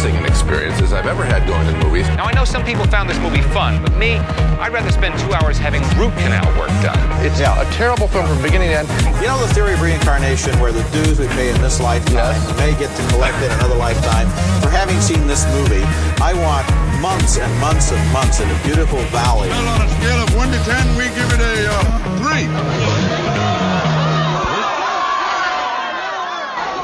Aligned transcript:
singing 0.00 0.24
experiences 0.24 0.92
I've 0.94 1.06
ever 1.06 1.24
had 1.24 1.46
going 1.46 1.66
to 1.68 1.76
movies. 1.84 2.08
Now, 2.16 2.24
I 2.24 2.32
know 2.32 2.44
some 2.44 2.64
people 2.64 2.86
found 2.86 3.08
this 3.08 3.18
movie 3.18 3.42
fun, 3.52 3.82
but 3.82 3.92
me, 3.96 4.16
I'd 4.56 4.72
rather 4.72 4.90
spend 4.90 5.18
two 5.20 5.34
hours 5.34 5.58
having 5.58 5.82
root 6.00 6.12
canal 6.24 6.48
work 6.56 6.72
done. 6.80 6.96
It's 7.20 7.38
yeah, 7.38 7.60
a 7.60 7.70
terrible 7.76 8.08
film 8.08 8.26
from 8.26 8.40
beginning 8.40 8.70
to 8.72 8.78
end. 8.80 8.88
You 9.20 9.28
know 9.28 9.36
the 9.44 9.52
theory 9.52 9.74
of 9.74 9.82
reincarnation 9.82 10.58
where 10.58 10.72
the 10.72 10.82
dues 10.88 11.20
we 11.20 11.28
pay 11.36 11.50
in 11.52 11.60
this 11.60 11.80
lifetime 11.80 12.16
Yes. 12.16 12.56
may 12.56 12.72
get 12.80 12.88
to 12.96 13.02
collect 13.12 13.36
in 13.44 13.50
another 13.60 13.76
lifetime. 13.76 14.24
For 14.64 14.70
having 14.72 14.98
seen 15.00 15.26
this 15.26 15.44
movie, 15.52 15.84
I 16.24 16.32
want 16.32 16.64
months 17.04 17.36
and 17.36 17.52
months 17.60 17.92
and 17.92 18.00
months 18.12 18.40
in 18.40 18.48
a 18.48 18.58
beautiful 18.64 19.00
valley. 19.12 19.48
Well, 19.52 19.68
on 19.68 19.82
a 19.84 19.90
scale 20.00 20.20
of 20.24 20.32
1 20.34 20.48
to 20.48 20.60
10, 20.64 20.96
we 20.96 21.04
give 21.12 21.28
it 21.28 21.40
a 21.44 21.56
uh, 21.68 22.24
3. 22.24 22.48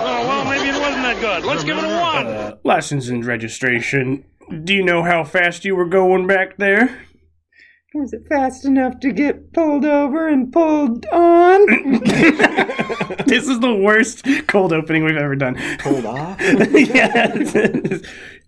Oh, 0.04 0.20
well, 0.28 0.44
maybe 0.44 0.68
it 0.68 0.78
wasn't 0.80 1.02
that 1.08 1.16
good. 1.20 1.44
Let's 1.44 1.64
give 1.64 1.78
it 1.78 1.84
a 1.84 1.88
one. 1.88 2.45
License 2.66 3.08
and 3.08 3.24
registration. 3.24 4.24
Do 4.64 4.74
you 4.74 4.82
know 4.82 5.04
how 5.04 5.22
fast 5.22 5.64
you 5.64 5.76
were 5.76 5.86
going 5.86 6.26
back 6.26 6.56
there? 6.56 6.98
Was 7.94 8.12
it 8.12 8.26
fast 8.28 8.64
enough 8.64 8.98
to 9.00 9.12
get 9.12 9.52
pulled 9.52 9.84
over 9.84 10.26
and 10.26 10.52
pulled 10.52 11.06
on? 11.06 11.66
this 13.26 13.46
is 13.46 13.60
the 13.60 13.72
worst 13.80 14.26
cold 14.48 14.72
opening 14.72 15.04
we've 15.04 15.16
ever 15.16 15.36
done. 15.36 15.54
Pulled 15.78 16.06
off? 16.06 16.40
yeah. 16.72 17.98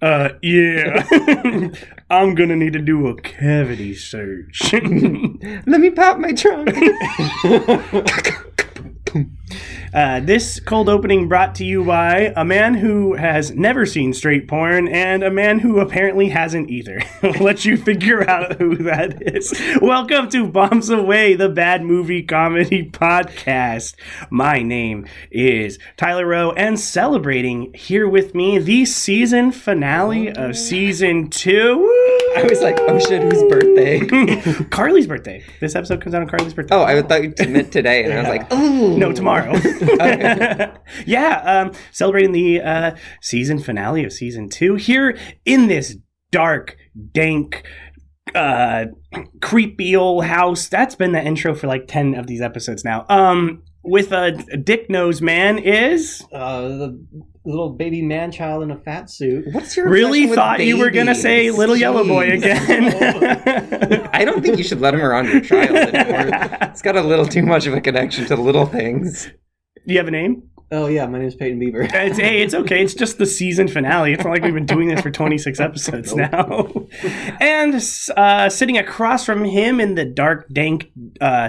Uh, 0.03 0.31
yeah. 0.43 1.71
I'm 2.11 2.35
gonna 2.35 2.57
need 2.57 2.73
to 2.73 2.81
do 2.81 3.07
a 3.07 3.15
cavity 3.15 3.95
search. 3.95 4.73
Let 4.73 5.81
me 5.81 5.91
pop 5.91 6.19
my 6.19 6.33
trunk. 6.33 6.77
Uh, 9.95 10.21
this 10.21 10.61
cold 10.61 10.89
opening 10.89 11.29
brought 11.29 11.55
to 11.55 11.65
you 11.65 11.85
by 11.85 12.33
a 12.37 12.45
man 12.45 12.75
who 12.75 13.15
has 13.15 13.53
never 13.53 13.87
seen 13.87 14.13
straight 14.13 14.47
porn 14.47 14.87
and 14.89 15.23
a 15.23 15.31
man 15.31 15.59
who 15.59 15.81
apparently 15.81 16.29
hasn't 16.29 16.71
either. 16.71 17.01
Let 17.41 17.65
you 17.65 17.77
figure 17.77 18.29
out 18.29 18.59
who 18.59 18.77
that 18.77 19.23
is. 19.35 19.53
Welcome 19.81 20.29
to 20.31 20.47
Bombs 20.47 20.91
Away, 20.91 21.35
the 21.35 21.49
bad 21.49 21.83
movie 21.83 22.23
comedy 22.23 22.89
podcast. 22.91 23.95
My 24.31 24.63
name 24.63 25.07
is 25.31 25.79
Tyler 25.97 26.27
Rowe, 26.27 26.53
and 26.53 26.79
celebrating 26.79 27.73
here 27.75 28.09
with 28.09 28.35
me 28.35 28.59
the 28.59 28.85
season 28.85 29.53
finale 29.53 30.31
of 30.31 30.57
season 30.57 31.31
two. 31.31 31.87
I 32.37 32.43
was 32.43 32.61
like, 32.61 32.77
oh 32.81 32.99
shit, 32.99 33.23
whose 33.23 33.43
birthday? 33.51 34.65
Carly's 34.71 35.07
birthday. 35.07 35.43
This 35.61 35.75
episode 35.75 36.03
comes 36.03 36.15
out 36.15 36.23
on 36.23 36.29
Carly's 36.29 36.53
birthday. 36.53 36.75
Oh, 36.75 36.83
I 36.83 37.01
thought 37.03 37.23
you 37.23 37.49
meant 37.49 37.73
today, 37.73 38.05
and 38.05 38.13
I 38.13 38.19
was 38.19 38.29
like, 38.29 38.47
oh. 38.51 38.97
No, 38.97 39.13
tomorrow. 39.13 39.38
yeah, 41.07 41.43
um, 41.45 41.73
celebrating 41.93 42.33
the 42.33 42.61
uh, 42.61 42.97
season 43.21 43.59
finale 43.59 44.05
of 44.05 44.13
season 44.13 44.49
two 44.49 44.75
here 44.75 45.19
in 45.45 45.69
this 45.69 45.97
dark, 46.31 46.77
dank, 47.13 47.65
uh, 48.35 48.87
creepy 49.41 49.97
old 49.97 50.25
house. 50.25 50.69
That's 50.69 50.95
been 50.95 51.13
the 51.13 51.23
intro 51.23 51.55
for 51.55 51.67
like 51.67 51.87
10 51.87 52.15
of 52.15 52.27
these 52.27 52.41
episodes 52.41 52.85
now. 52.85 53.07
Um, 53.09 53.63
with 53.85 54.13
a 54.13 54.33
dick 54.33 54.91
nose 54.91 55.23
man 55.23 55.59
is 55.59 56.23
Uh, 56.33 56.69
the 56.69 57.07
little 57.49 57.71
baby 57.71 58.03
man 58.03 58.31
child 58.31 58.63
in 58.63 58.71
a 58.71 58.77
fat 58.77 59.11
suit. 59.11 59.47
What's 59.53 59.77
your 59.77 59.89
really 59.89 60.27
with 60.27 60.35
thought 60.35 60.61
you 60.61 60.77
were 60.77 60.91
gonna 60.91 61.15
say 61.15 61.47
babies? 61.47 61.59
little 61.59 61.77
yellow 61.77 62.05
boy 62.05 62.31
again. 62.33 64.09
I 64.13 64.25
don't 64.25 64.43
think 64.43 64.59
you 64.59 64.65
should 64.65 64.81
let 64.81 64.95
him 64.95 65.01
around 65.01 65.29
your 65.29 65.41
child 65.41 65.77
anymore. 65.95 66.39
It's 66.63 66.83
got 66.83 66.97
a 66.97 67.03
little 67.03 67.27
too 67.27 67.43
much 67.43 67.67
of 67.67 67.75
a 67.75 67.81
connection 67.81 68.27
to 68.27 68.37
little 68.37 68.67
things. 68.67 69.27
Do 69.87 69.95
you 69.95 69.99
have 69.99 70.09
a 70.09 70.13
name? 70.13 70.51
Oh 70.71 70.87
yeah, 70.87 71.07
my 71.07 71.19
name's 71.19 71.35
Peyton 71.35 71.59
Bieber. 71.59 71.89
It's, 71.91 72.19
hey, 72.19 72.43
it's 72.43 72.53
okay. 72.53 72.83
It's 72.85 72.93
just 72.93 73.17
the 73.17 73.25
season 73.25 73.69
finale. 73.69 74.13
It's 74.13 74.23
not 74.23 74.31
like 74.31 74.43
we've 74.43 74.53
been 74.53 74.67
doing 74.67 74.89
this 74.89 75.01
for 75.01 75.11
26 75.11 75.61
episodes 75.61 76.15
now. 76.15 76.71
And 77.41 77.75
uh, 78.15 78.51
sitting 78.51 78.77
across 78.77 79.25
from 79.25 79.47
him 79.47 79.81
in 79.81 79.95
the 79.95 80.05
dark, 80.05 80.47
dank 80.53 80.91
uh, 81.23 81.49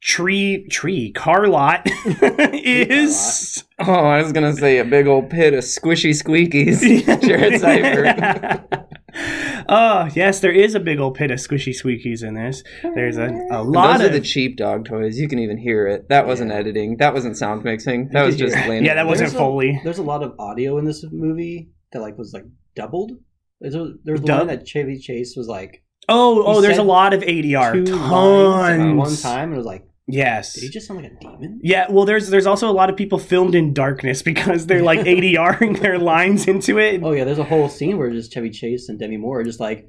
tree 0.00 0.66
tree 0.68 1.10
car 1.12 1.48
lot 1.48 1.82
is 2.54 3.18
Oh, 3.86 3.92
I 3.92 4.22
was 4.22 4.32
gonna 4.32 4.52
say 4.54 4.78
a 4.78 4.84
big 4.84 5.06
old 5.06 5.30
pit 5.30 5.54
of 5.54 5.64
squishy 5.64 6.10
squeakies. 6.10 6.80
Jared 7.26 7.60
Seifert. 7.60 8.86
oh 9.68 10.08
yes, 10.14 10.40
there 10.40 10.52
is 10.52 10.74
a 10.74 10.80
big 10.80 11.00
old 11.00 11.14
pit 11.14 11.30
of 11.30 11.38
squishy 11.38 11.70
squeakies 11.72 12.22
in 12.22 12.34
this. 12.34 12.62
There's 12.82 13.16
a, 13.16 13.28
a 13.50 13.62
lot 13.62 13.98
Those 13.98 14.06
of 14.06 14.10
are 14.12 14.18
the 14.18 14.20
cheap 14.24 14.56
dog 14.56 14.84
toys. 14.84 15.18
You 15.18 15.28
can 15.28 15.38
even 15.38 15.56
hear 15.58 15.86
it. 15.86 16.08
That 16.08 16.26
wasn't 16.26 16.52
editing. 16.52 16.96
That 16.98 17.14
wasn't 17.14 17.36
sound 17.36 17.64
mixing. 17.64 18.08
That 18.12 18.24
was 18.24 18.36
just 18.36 18.54
plain. 18.64 18.84
yeah, 18.84 18.94
that 18.94 19.06
wasn't 19.06 19.30
There's 19.30 19.34
a- 19.34 19.38
Foley. 19.38 19.80
There's 19.84 19.98
a 19.98 20.02
lot 20.02 20.22
of 20.22 20.34
audio 20.38 20.78
in 20.78 20.84
this 20.84 21.04
movie 21.10 21.70
that 21.92 22.00
like 22.00 22.18
was 22.18 22.32
like 22.32 22.44
doubled. 22.76 23.12
There's 23.60 23.74
a, 23.74 23.94
there's 24.04 24.20
Dub? 24.20 24.38
one 24.38 24.46
that 24.48 24.66
Chevy 24.66 24.98
Chase 24.98 25.34
was 25.36 25.46
like 25.48 25.82
Oh, 26.08 26.42
oh, 26.44 26.60
there's 26.60 26.74
a 26.74 26.76
said 26.78 26.86
lot 26.86 27.12
of 27.14 27.20
ADR. 27.20 27.84
two 27.86 27.94
lines 27.94 28.82
at 28.82 28.94
one 28.96 29.16
time, 29.16 29.44
and 29.50 29.54
it 29.54 29.56
was 29.58 29.66
like, 29.66 29.86
Yes. 30.12 30.54
did 30.54 30.62
he 30.64 30.68
just 30.68 30.86
sound 30.86 31.02
like 31.02 31.12
a 31.12 31.16
demon? 31.20 31.60
Yeah, 31.62 31.86
well, 31.90 32.04
there's 32.04 32.28
there's 32.28 32.46
also 32.46 32.68
a 32.70 32.72
lot 32.72 32.90
of 32.90 32.96
people 32.96 33.18
filmed 33.18 33.54
in 33.54 33.72
darkness 33.74 34.22
because 34.30 34.66
they're 34.66 34.82
like 34.82 35.00
ADRing 35.00 35.80
their 35.80 35.98
lines 35.98 36.46
into 36.48 36.78
it. 36.78 37.02
Oh 37.02 37.12
yeah, 37.12 37.24
there's 37.24 37.38
a 37.38 37.44
whole 37.44 37.68
scene 37.68 37.98
where 37.98 38.10
just 38.10 38.32
Chevy 38.32 38.50
Chase 38.50 38.88
and 38.88 38.98
Demi 38.98 39.16
Moore 39.16 39.40
are 39.40 39.44
just 39.44 39.60
like, 39.60 39.86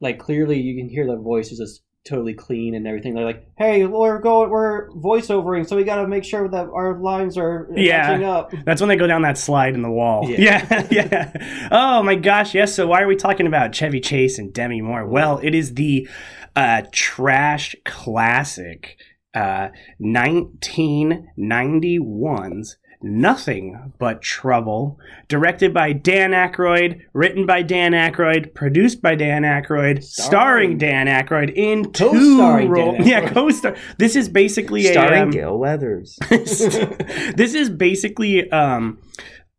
like 0.00 0.18
clearly 0.18 0.60
you 0.60 0.76
can 0.80 0.88
hear 0.88 1.06
the 1.06 1.16
voice 1.16 1.50
is 1.52 1.58
just 1.58 1.82
totally 2.08 2.32
clean 2.32 2.74
and 2.74 2.86
everything. 2.86 3.12
They're 3.14 3.24
like, 3.24 3.46
hey, 3.58 3.84
we're 3.84 4.18
going, 4.20 4.48
we're 4.48 4.88
voiceovering, 4.90 5.68
so 5.68 5.76
we 5.76 5.84
got 5.84 6.00
to 6.00 6.08
make 6.08 6.24
sure 6.24 6.48
that 6.48 6.68
our 6.72 6.98
lines 6.98 7.36
are 7.36 7.68
Yeah. 7.74 8.12
up. 8.30 8.52
That's 8.64 8.80
when 8.80 8.88
they 8.88 8.96
go 8.96 9.06
down 9.06 9.22
that 9.22 9.36
slide 9.36 9.74
in 9.74 9.82
the 9.82 9.90
wall. 9.90 10.26
Yeah. 10.26 10.64
Yeah, 10.70 10.86
yeah. 10.90 11.68
Oh 11.70 12.02
my 12.02 12.14
gosh, 12.14 12.54
yes. 12.54 12.74
So 12.74 12.86
why 12.86 13.02
are 13.02 13.06
we 13.06 13.16
talking 13.16 13.46
about 13.46 13.72
Chevy 13.74 14.00
Chase 14.00 14.38
and 14.38 14.54
Demi 14.54 14.80
Moore? 14.80 15.06
Well, 15.06 15.38
it 15.42 15.54
is 15.54 15.74
the 15.74 16.08
uh, 16.56 16.82
trash 16.92 17.76
classic 17.84 18.96
uh, 19.38 19.68
1991's 20.00 22.76
Nothing 23.00 23.92
But 24.00 24.22
Trouble, 24.22 24.98
directed 25.28 25.72
by 25.72 25.92
Dan 25.92 26.32
Aykroyd, 26.32 27.02
written 27.12 27.46
by 27.46 27.62
Dan 27.62 27.92
Aykroyd, 27.92 28.54
produced 28.54 29.00
by 29.00 29.14
Dan 29.14 29.42
Aykroyd, 29.42 30.02
starring, 30.02 30.76
Starring- 30.76 30.78
Dan 30.78 31.06
Aykroyd 31.06 31.52
in 31.54 31.92
two 31.92 32.40
roles. 32.68 32.96
Yeah, 33.06 33.30
co-star. 33.30 33.76
This 33.98 34.16
is 34.16 34.28
basically 34.28 34.88
a 34.88 34.92
Starring 34.92 35.22
um, 35.22 35.30
Gail 35.30 35.56
Weathers. 35.56 36.18
this 36.28 37.54
is 37.54 37.70
basically 37.70 38.50
um 38.50 38.98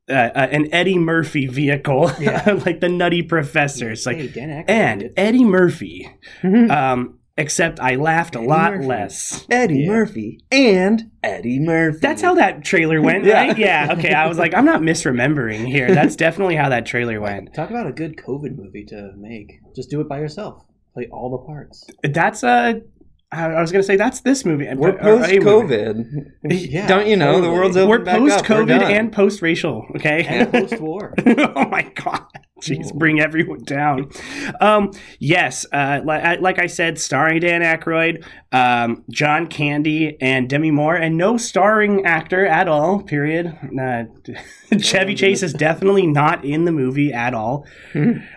uh, 0.10 0.14
uh, 0.14 0.48
an 0.52 0.68
Eddie 0.74 0.98
Murphy 0.98 1.46
vehicle, 1.48 2.06
like 2.20 2.82
the 2.82 2.90
Nutty 2.90 3.22
Professor. 3.22 3.92
It's 3.92 4.06
like 4.08 4.18
Hey, 4.18 4.66
and 4.68 5.12
Eddie 5.16 5.46
Murphy. 5.46 6.10
um, 6.44 7.19
except 7.40 7.80
I 7.80 7.96
laughed 7.96 8.36
a 8.36 8.42
lot 8.42 8.74
Murphy. 8.74 8.86
less. 8.86 9.46
Eddie 9.50 9.80
Yeah. 9.80 9.88
Murphy 9.90 10.40
and 10.52 11.10
Eddie 11.24 11.60
Murphy. 11.60 12.00
That's 12.02 12.22
how 12.22 12.36
that 12.36 12.64
trailer 12.64 13.02
went, 13.02 13.24
Yeah. 13.24 13.34
right? 13.48 13.58
Yeah. 13.58 13.96
Okay. 13.98 14.14
I 14.14 14.28
was 14.28 14.38
like, 14.38 14.54
I'm 14.54 14.66
not 14.66 14.82
misremembering 14.82 15.66
here. 15.68 15.94
That's 15.94 16.16
definitely 16.16 16.56
how 16.56 16.70
that 16.70 16.86
trailer 16.86 17.20
went. 17.20 17.54
Talk 17.54 17.70
about 17.70 17.88
a 17.88 17.92
good 17.92 18.18
COVID 18.18 18.56
movie 18.58 18.86
to 18.90 19.14
make. 19.18 19.60
Just 19.76 19.90
do 19.90 20.02
it 20.02 20.10
by 20.10 20.20
yourself. 20.20 20.64
Play 20.94 21.08
all 21.12 21.32
the 21.32 21.46
parts. 21.46 21.86
That's 22.04 22.44
uh, 22.44 22.74
I 23.32 23.62
was 23.62 23.72
gonna 23.72 23.84
say 23.84 23.96
that's 23.96 24.22
this 24.22 24.44
movie. 24.44 24.68
We're 24.76 24.90
a 24.90 25.00
post. 25.00 25.30
COVID. 25.30 26.04
Yeah, 26.46 26.88
Don't 26.88 27.08
you 27.08 27.16
know 27.16 27.42
the 27.42 27.52
world's 27.52 27.78
open 27.78 27.90
We're 27.90 28.04
post 28.04 28.44
COVID 28.44 28.82
and 28.82 29.12
post 29.14 29.42
racial. 29.42 29.86
Okay. 29.96 30.24
And 30.26 30.52
post-war. 30.52 31.14
oh 31.26 31.66
my 31.70 31.84
god 31.96 32.26
jeez 32.64 32.94
bring 32.94 33.20
everyone 33.20 33.64
down. 33.64 34.10
Um 34.60 34.92
yes 35.20 35.66
uh 35.72 36.02
like, 36.04 36.42
like 36.42 36.60
i 36.60 36.68
said 36.68 37.00
starring 37.00 37.42
dan 37.42 37.62
Aykroyd, 37.62 38.24
um 38.52 39.04
john 39.10 39.48
candy 39.48 40.18
and 40.22 40.50
demi 40.50 40.72
moore 40.72 40.96
and 40.96 41.18
no 41.18 41.38
starring 41.38 42.06
actor 42.06 42.46
at 42.46 42.68
all 42.68 43.02
period. 43.02 43.58
Uh, 43.80 44.04
chevy 44.80 45.16
chase 45.16 45.44
is 45.44 45.54
definitely 45.54 46.08
not 46.08 46.44
in 46.44 46.66
the 46.66 46.72
movie 46.72 47.14
at 47.14 47.34
all. 47.34 47.66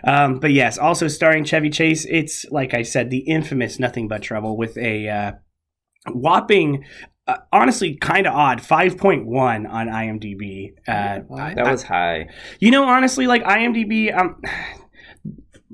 Um 0.03 0.39
but 0.39 0.51
yes 0.51 0.77
also 0.77 1.07
starring 1.07 1.43
chevy 1.43 1.69
chase 1.69 2.05
it's 2.09 2.45
like 2.51 2.73
i 2.73 2.81
said 2.81 3.09
the 3.09 3.19
infamous 3.19 3.79
nothing 3.79 4.07
but 4.07 4.21
trouble 4.21 4.57
with 4.57 4.77
a 4.77 5.09
uh 5.09 5.31
whopping 6.07 6.83
uh, 7.27 7.37
honestly 7.51 7.95
kind 7.95 8.27
of 8.27 8.33
odd 8.33 8.59
5.1 8.59 9.25
on 9.69 9.87
imdb 9.87 10.73
uh, 10.87 11.19
that 11.55 11.71
was 11.71 11.83
high. 11.83 12.27
you 12.59 12.69
know, 12.71 12.83
honestly, 12.85 13.27
like 13.27 13.43
IMDb, 13.43 14.15
um, 14.17 14.41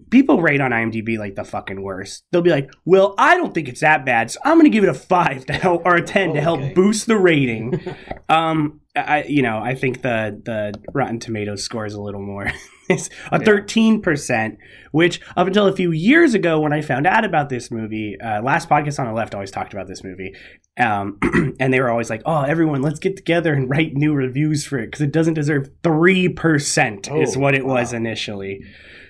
people 0.10 0.42
rate 0.42 0.62
on 0.62 0.72
IMDb 0.72 1.18
like 1.18 1.36
the 1.36 1.44
fucking 1.44 1.82
worst. 1.82 2.24
They'll 2.32 2.42
be 2.42 2.50
like, 2.50 2.70
"Well, 2.86 3.16
I 3.18 3.36
don't 3.38 3.54
think 3.54 3.68
it's 3.68 3.82
that 3.82 4.06
bad, 4.06 4.32
so 4.32 4.40
I'm 4.44 4.56
going 4.56 4.66
to 4.66 4.70
give 4.70 4.84
it 4.84 4.90
a 4.90 4.94
five 4.94 5.46
to 5.48 5.54
help 5.54 5.84
or 5.86 5.96
a 5.96 6.02
ten 6.06 6.34
to 6.34 6.42
help 6.42 6.60
Okay. 6.60 6.74
boost 6.74 7.08
the 7.08 7.18
rating." 7.18 7.80
um, 8.30 8.82
I, 9.08 9.24
you 9.24 9.42
know, 9.42 9.60
I 9.60 9.76
think 9.76 10.02
the 10.02 10.40
the 10.44 10.74
Rotten 10.94 11.20
Tomatoes 11.20 11.64
score 11.64 11.86
is 11.86 11.94
a 11.94 12.02
little 12.02 12.22
more 12.22 12.52
is 12.90 13.10
a 13.32 13.40
thirteen 13.40 14.02
percent. 14.02 14.58
Which 14.92 15.22
up 15.38 15.46
until 15.48 15.68
a 15.68 15.76
few 15.76 15.92
years 15.92 16.34
ago, 16.34 16.60
when 16.60 16.74
I 16.74 16.82
found 16.82 17.06
out 17.06 17.24
about 17.26 17.50
this 17.50 17.70
movie, 17.70 18.18
uh, 18.20 18.42
last 18.42 18.68
podcast 18.70 19.00
on 19.00 19.06
the 19.06 19.14
left 19.14 19.36
always 19.36 19.52
talked 19.52 19.74
about 19.74 19.88
this 19.88 20.04
movie, 20.04 20.34
um, 20.80 21.20
and 21.60 21.72
they 21.74 21.80
were 21.80 21.90
always 21.92 22.10
like, 22.10 22.22
"Oh, 22.26 22.42
everyone, 22.42 22.82
let's 22.82 23.00
get 23.00 23.16
together 23.16 23.54
and 23.54 23.70
write 23.70 23.94
new 23.94 24.14
reviews 24.14 24.66
for 24.66 24.80
it 24.80 24.88
because 24.88 25.02
it 25.02 25.12
doesn't 25.12 25.36
deserve 25.36 25.70
three 25.84 26.28
percent." 26.30 27.08
is 27.12 27.36
Oh, 27.38 27.40
what 27.40 27.54
it 27.56 27.66
was 27.66 27.92
wow. 27.94 27.98
initially. 27.98 28.62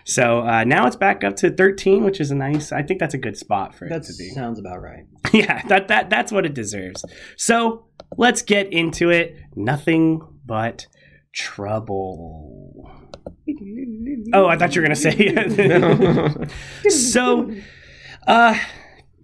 So 0.09 0.41
uh, 0.41 0.63
now 0.63 0.87
it's 0.87 0.95
back 0.95 1.23
up 1.23 1.35
to 1.37 1.51
thirteen, 1.51 2.03
which 2.03 2.19
is 2.19 2.31
a 2.31 2.35
nice. 2.35 2.71
I 2.71 2.81
think 2.81 2.99
that's 2.99 3.13
a 3.13 3.17
good 3.19 3.37
spot 3.37 3.75
for 3.75 3.85
it 3.85 3.89
That 3.89 4.03
to 4.03 4.13
be. 4.17 4.29
sounds 4.29 4.57
about 4.59 4.81
right. 4.81 5.05
yeah, 5.33 5.61
that 5.67 5.87
that 5.89 6.09
that's 6.09 6.31
what 6.31 6.45
it 6.45 6.53
deserves. 6.55 7.05
So 7.37 7.85
let's 8.17 8.41
get 8.41 8.73
into 8.73 9.09
it. 9.11 9.35
Nothing 9.55 10.21
but 10.45 10.87
trouble. 11.33 12.89
Oh, 14.33 14.47
I 14.47 14.57
thought 14.57 14.75
you 14.75 14.81
were 14.81 14.87
gonna 14.87 14.95
say. 14.95 16.35
so, 16.89 17.51
uh, 18.27 18.57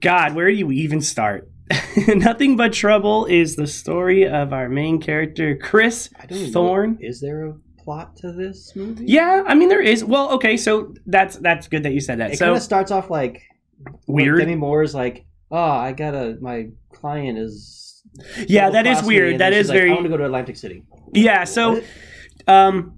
God, 0.01 0.35
where 0.35 0.47
do 0.49 0.53
you 0.55 0.71
even 0.71 1.01
start? 1.01 1.49
Nothing 2.07 2.57
but 2.57 2.73
trouble 2.73 3.25
is 3.25 3.55
the 3.55 3.65
story 3.67 4.27
of 4.27 4.53
our 4.53 4.69
main 4.69 5.01
character, 5.01 5.57
Chris 5.57 6.09
I 6.19 6.27
Thorne. 6.27 6.97
Is 7.01 7.21
there 7.21 7.47
a 7.47 7.53
plot 7.85 8.17
to 8.17 8.31
this 8.31 8.75
movie? 8.75 9.05
Yeah, 9.07 9.43
I 9.47 9.55
mean 9.55 9.69
there 9.69 9.81
is. 9.81 10.03
Well, 10.03 10.31
okay, 10.31 10.57
so 10.57 10.93
that's 11.05 11.37
that's 11.37 11.67
good 11.67 11.83
that 11.83 11.93
you 11.93 12.01
said 12.01 12.19
that. 12.19 12.31
It 12.31 12.39
so 12.39 12.45
kind 12.45 12.57
of 12.57 12.63
starts 12.63 12.91
off 12.91 13.09
like 13.09 13.43
weird. 14.07 14.39
Demi 14.39 14.55
Moore 14.55 14.83
is 14.83 14.93
like, 14.93 15.25
"Oh, 15.51 15.57
I 15.57 15.93
gotta. 15.93 16.37
My 16.41 16.69
client 16.91 17.37
is." 17.37 18.03
yeah, 18.47 18.69
that 18.69 18.87
is 18.87 19.03
weird. 19.03 19.39
That 19.39 19.53
like, 19.53 19.67
very. 19.67 19.91
I 19.91 19.93
want 19.93 20.03
to 20.03 20.09
go 20.09 20.17
to 20.17 20.25
Atlantic 20.25 20.57
City. 20.57 20.83
Yeah, 21.13 21.43
so 21.45 21.81
um 22.47 22.95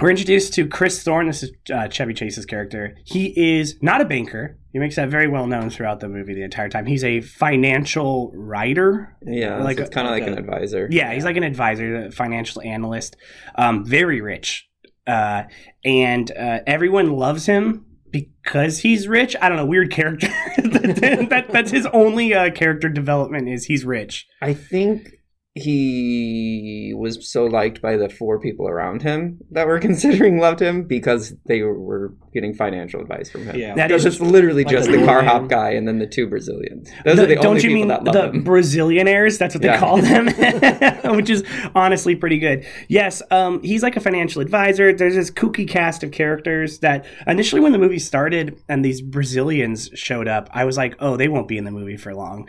we're 0.00 0.10
introduced 0.10 0.54
to 0.54 0.68
Chris 0.68 1.02
Thorne. 1.02 1.26
This 1.26 1.42
is 1.42 1.50
uh, 1.74 1.88
Chevy 1.88 2.14
Chase's 2.14 2.46
character. 2.46 2.96
He 3.04 3.58
is 3.58 3.76
not 3.82 4.00
a 4.00 4.04
banker. 4.04 4.57
He 4.72 4.78
makes 4.78 4.96
that 4.96 5.08
very 5.08 5.28
well 5.28 5.46
known 5.46 5.70
throughout 5.70 6.00
the 6.00 6.08
movie 6.08 6.34
the 6.34 6.42
entire 6.42 6.68
time. 6.68 6.84
He's 6.86 7.04
a 7.04 7.20
financial 7.20 8.30
writer. 8.34 9.16
Yeah, 9.24 9.56
Like 9.56 9.64
like 9.64 9.78
it's 9.78 9.90
kind 9.90 10.06
of 10.06 10.12
like 10.12 10.22
like 10.24 10.32
an 10.32 10.38
advisor. 10.38 10.88
Yeah, 10.90 11.12
he's 11.14 11.24
like 11.24 11.36
an 11.36 11.42
advisor, 11.42 12.06
a 12.06 12.10
financial 12.12 12.60
analyst. 12.62 13.16
Um, 13.54 13.84
very 13.84 14.20
rich. 14.20 14.68
Uh, 15.06 15.44
and 15.84 16.30
uh, 16.32 16.60
everyone 16.66 17.12
loves 17.12 17.46
him 17.46 17.86
because 18.10 18.80
he's 18.80 19.08
rich. 19.08 19.34
I 19.40 19.48
don't 19.48 19.56
know, 19.56 19.66
weird 19.66 19.90
character. 19.90 20.28
that, 20.58 21.46
that's 21.50 21.70
his 21.70 21.86
only 21.86 22.34
uh, 22.34 22.50
character 22.50 22.88
development 22.90 23.48
is 23.48 23.64
he's 23.64 23.84
rich. 23.84 24.26
I 24.42 24.52
think 24.52 25.17
he 25.58 26.92
was 26.96 27.30
so 27.30 27.44
liked 27.44 27.80
by 27.82 27.96
the 27.96 28.08
four 28.08 28.38
people 28.40 28.68
around 28.68 29.02
him 29.02 29.38
that 29.50 29.66
were 29.66 29.78
considering 29.88 30.38
loved 30.38 30.60
him 30.60 30.84
because 30.84 31.34
they 31.46 31.62
were 31.62 32.14
getting 32.34 32.54
financial 32.54 33.00
advice 33.00 33.30
from 33.30 33.44
him. 33.44 33.56
Yeah. 33.56 33.74
That 33.74 33.88
Because 33.88 34.04
is 34.06 34.14
it's 34.14 34.22
literally 34.22 34.64
Like 34.64 34.72
just 34.72 34.90
the 34.90 34.98
the 34.98 35.04
car 35.04 35.22
hop 35.22 35.48
guy 35.48 35.70
and 35.70 35.86
then 35.88 35.98
the 35.98 36.06
two 36.06 36.26
Brazilians. 36.28 36.90
Those 37.04 37.16
The- 37.16 37.22
are 37.22 37.26
the 37.26 37.34
don't 37.36 37.46
only 37.46 37.62
you 37.62 37.68
people 37.68 37.78
mean 37.80 37.88
that 37.88 38.04
love 38.04 38.14
the 38.14 38.38
him. 38.38 38.44
Brazilianaires? 38.44 39.38
That's 39.38 39.54
what 39.54 39.62
they 39.62 39.68
Yeah. 39.68 39.78
call 39.78 39.98
them, 40.00 40.26
which 41.16 41.30
is 41.30 41.44
honestly 41.74 42.14
pretty 42.14 42.38
good. 42.38 42.64
Yes, 42.88 43.22
um, 43.30 43.62
he's 43.62 43.82
like 43.82 43.96
a 43.96 44.00
financial 44.00 44.42
advisor. 44.42 44.92
There's 44.92 45.14
this 45.14 45.30
kooky 45.30 45.66
cast 45.68 46.02
of 46.02 46.10
characters 46.10 46.78
that 46.80 47.06
initially, 47.26 47.60
when 47.60 47.72
the 47.72 47.78
movie 47.78 47.98
started 47.98 48.60
and 48.68 48.84
these 48.84 49.00
Brazilians 49.00 49.90
showed 49.94 50.28
up, 50.28 50.48
I 50.52 50.64
was 50.64 50.76
like, 50.76 50.94
oh, 51.00 51.16
they 51.16 51.28
won't 51.28 51.48
be 51.48 51.56
in 51.58 51.64
the 51.64 51.70
movie 51.70 51.96
for 51.96 52.14
long. 52.14 52.48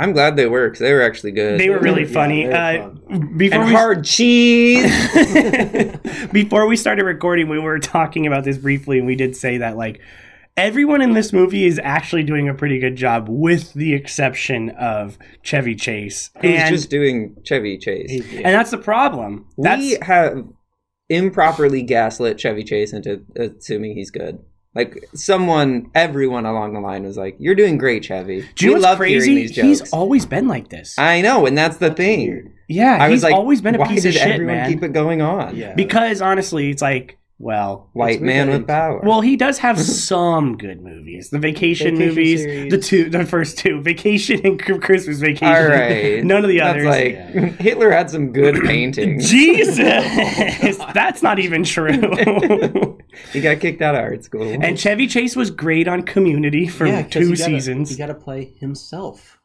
I'm 0.00 0.12
glad 0.12 0.36
they 0.36 0.46
were 0.46 0.68
because 0.68 0.80
they 0.80 0.92
were 0.92 1.02
actually 1.02 1.32
good. 1.32 1.60
They 1.60 1.68
were 1.68 1.78
really 1.78 2.02
Yeah, 2.04 2.12
funny. 2.12 2.46
very 2.46 2.78
uh, 2.80 2.88
before 3.36 3.58
and 3.60 3.68
we 3.68 3.74
hard 3.74 4.04
cheese. 4.04 4.90
before 6.32 6.66
we 6.66 6.76
started 6.76 7.04
recording, 7.04 7.48
we 7.48 7.58
were 7.58 7.78
talking 7.78 8.26
about 8.26 8.44
this 8.44 8.56
briefly, 8.56 8.98
and 8.98 9.06
we 9.06 9.14
did 9.14 9.36
say 9.36 9.58
that 9.58 9.76
like 9.76 10.00
everyone 10.56 11.02
in 11.02 11.12
this 11.12 11.32
movie 11.32 11.66
is 11.66 11.78
actually 11.82 12.22
doing 12.22 12.48
a 12.48 12.54
pretty 12.54 12.78
good 12.78 12.96
job, 12.96 13.28
with 13.28 13.72
the 13.74 13.92
exception 13.94 14.70
of 14.70 15.18
Chevy 15.42 15.74
Chase, 15.74 16.30
Who's 16.40 16.50
and 16.60 16.74
just 16.74 16.90
doing 16.90 17.36
Chevy 17.44 17.78
Chase. 17.78 18.22
And 18.36 18.46
that's 18.46 18.70
the 18.70 18.78
problem. 18.78 19.46
That's 19.58 19.80
we 19.80 19.98
have 20.02 20.46
improperly 21.08 21.82
gaslit 21.82 22.38
Chevy 22.40 22.64
Chase 22.64 22.92
into 22.92 23.22
assuming 23.36 23.94
he's 23.96 24.10
good. 24.10 24.38
Like 24.74 25.08
someone, 25.14 25.90
everyone 25.94 26.46
along 26.46 26.74
the 26.74 26.80
line 26.80 27.02
was 27.02 27.16
like, 27.16 27.36
"You're 27.40 27.56
doing 27.56 27.76
great, 27.76 28.04
Chevy." 28.04 28.44
do 28.54 28.64
you 28.64 28.70
we 28.70 28.74
what's 28.74 28.84
love 28.84 28.98
crazy? 28.98 29.14
hearing 29.30 29.34
these 29.36 29.50
jokes. 29.50 29.66
He's 29.66 29.92
always 29.92 30.26
been 30.26 30.46
like 30.46 30.68
this. 30.68 30.96
I 30.98 31.22
know, 31.22 31.46
and 31.46 31.58
that's 31.58 31.78
the 31.78 31.90
thing. 31.92 32.52
yeah, 32.68 32.98
I 33.00 33.08
he's 33.08 33.16
was 33.16 33.22
like, 33.24 33.34
always 33.34 33.60
been 33.60 33.74
a 33.74 33.86
piece 33.86 34.04
of 34.04 34.12
shit, 34.12 34.22
everyone 34.22 34.56
man. 34.56 34.70
keep 34.72 34.82
it 34.84 34.92
going 34.92 35.20
on? 35.22 35.56
Yeah. 35.56 35.74
because 35.74 36.22
honestly, 36.22 36.70
it's 36.70 36.82
like, 36.82 37.18
well, 37.42 37.88
white 37.94 38.20
man 38.20 38.50
with 38.50 38.66
power. 38.66 39.00
Well, 39.02 39.22
he 39.22 39.34
does 39.34 39.56
have 39.58 39.80
some 39.80 40.58
good 40.58 40.82
movies. 40.82 41.30
The 41.30 41.38
vacation, 41.38 41.96
Vacation 41.96 42.08
movies, 42.08 42.42
series. 42.42 42.70
the 42.70 42.78
two, 42.78 43.08
the 43.08 43.24
first 43.24 43.56
two, 43.56 43.80
Vacation 43.80 44.44
and 44.46 44.62
Christmas 44.62 45.18
Vacation. 45.20 45.48
all 45.48 45.66
right, 45.66 46.22
None 46.24 46.44
of 46.44 46.48
the 46.50 46.58
That's 46.58 46.70
others. 46.70 46.84
like 46.84 47.12
Yeah. 47.14 47.46
Hitler 47.60 47.90
had 47.90 48.10
some 48.10 48.32
good 48.32 48.56
paintings. 48.64 49.30
Jesus, 49.30 49.78
that's 50.94 51.22
not 51.22 51.38
even 51.38 51.64
true. 51.64 52.98
he 53.32 53.40
got 53.40 53.58
kicked 53.60 53.80
out 53.80 53.94
of 53.94 54.02
art 54.02 54.22
school. 54.24 54.42
and 54.62 54.78
Chevy 54.78 55.06
Chase 55.06 55.34
was 55.34 55.50
great 55.50 55.88
on 55.88 56.02
Community 56.02 56.68
for 56.68 56.86
Yeah, 56.86 57.02
two 57.02 57.20
he 57.20 57.26
gotta- 57.28 57.36
seasons. 57.44 57.88
He 57.90 57.96
got 57.96 58.06
to 58.06 58.14
play 58.14 58.52
himself. 58.60 59.38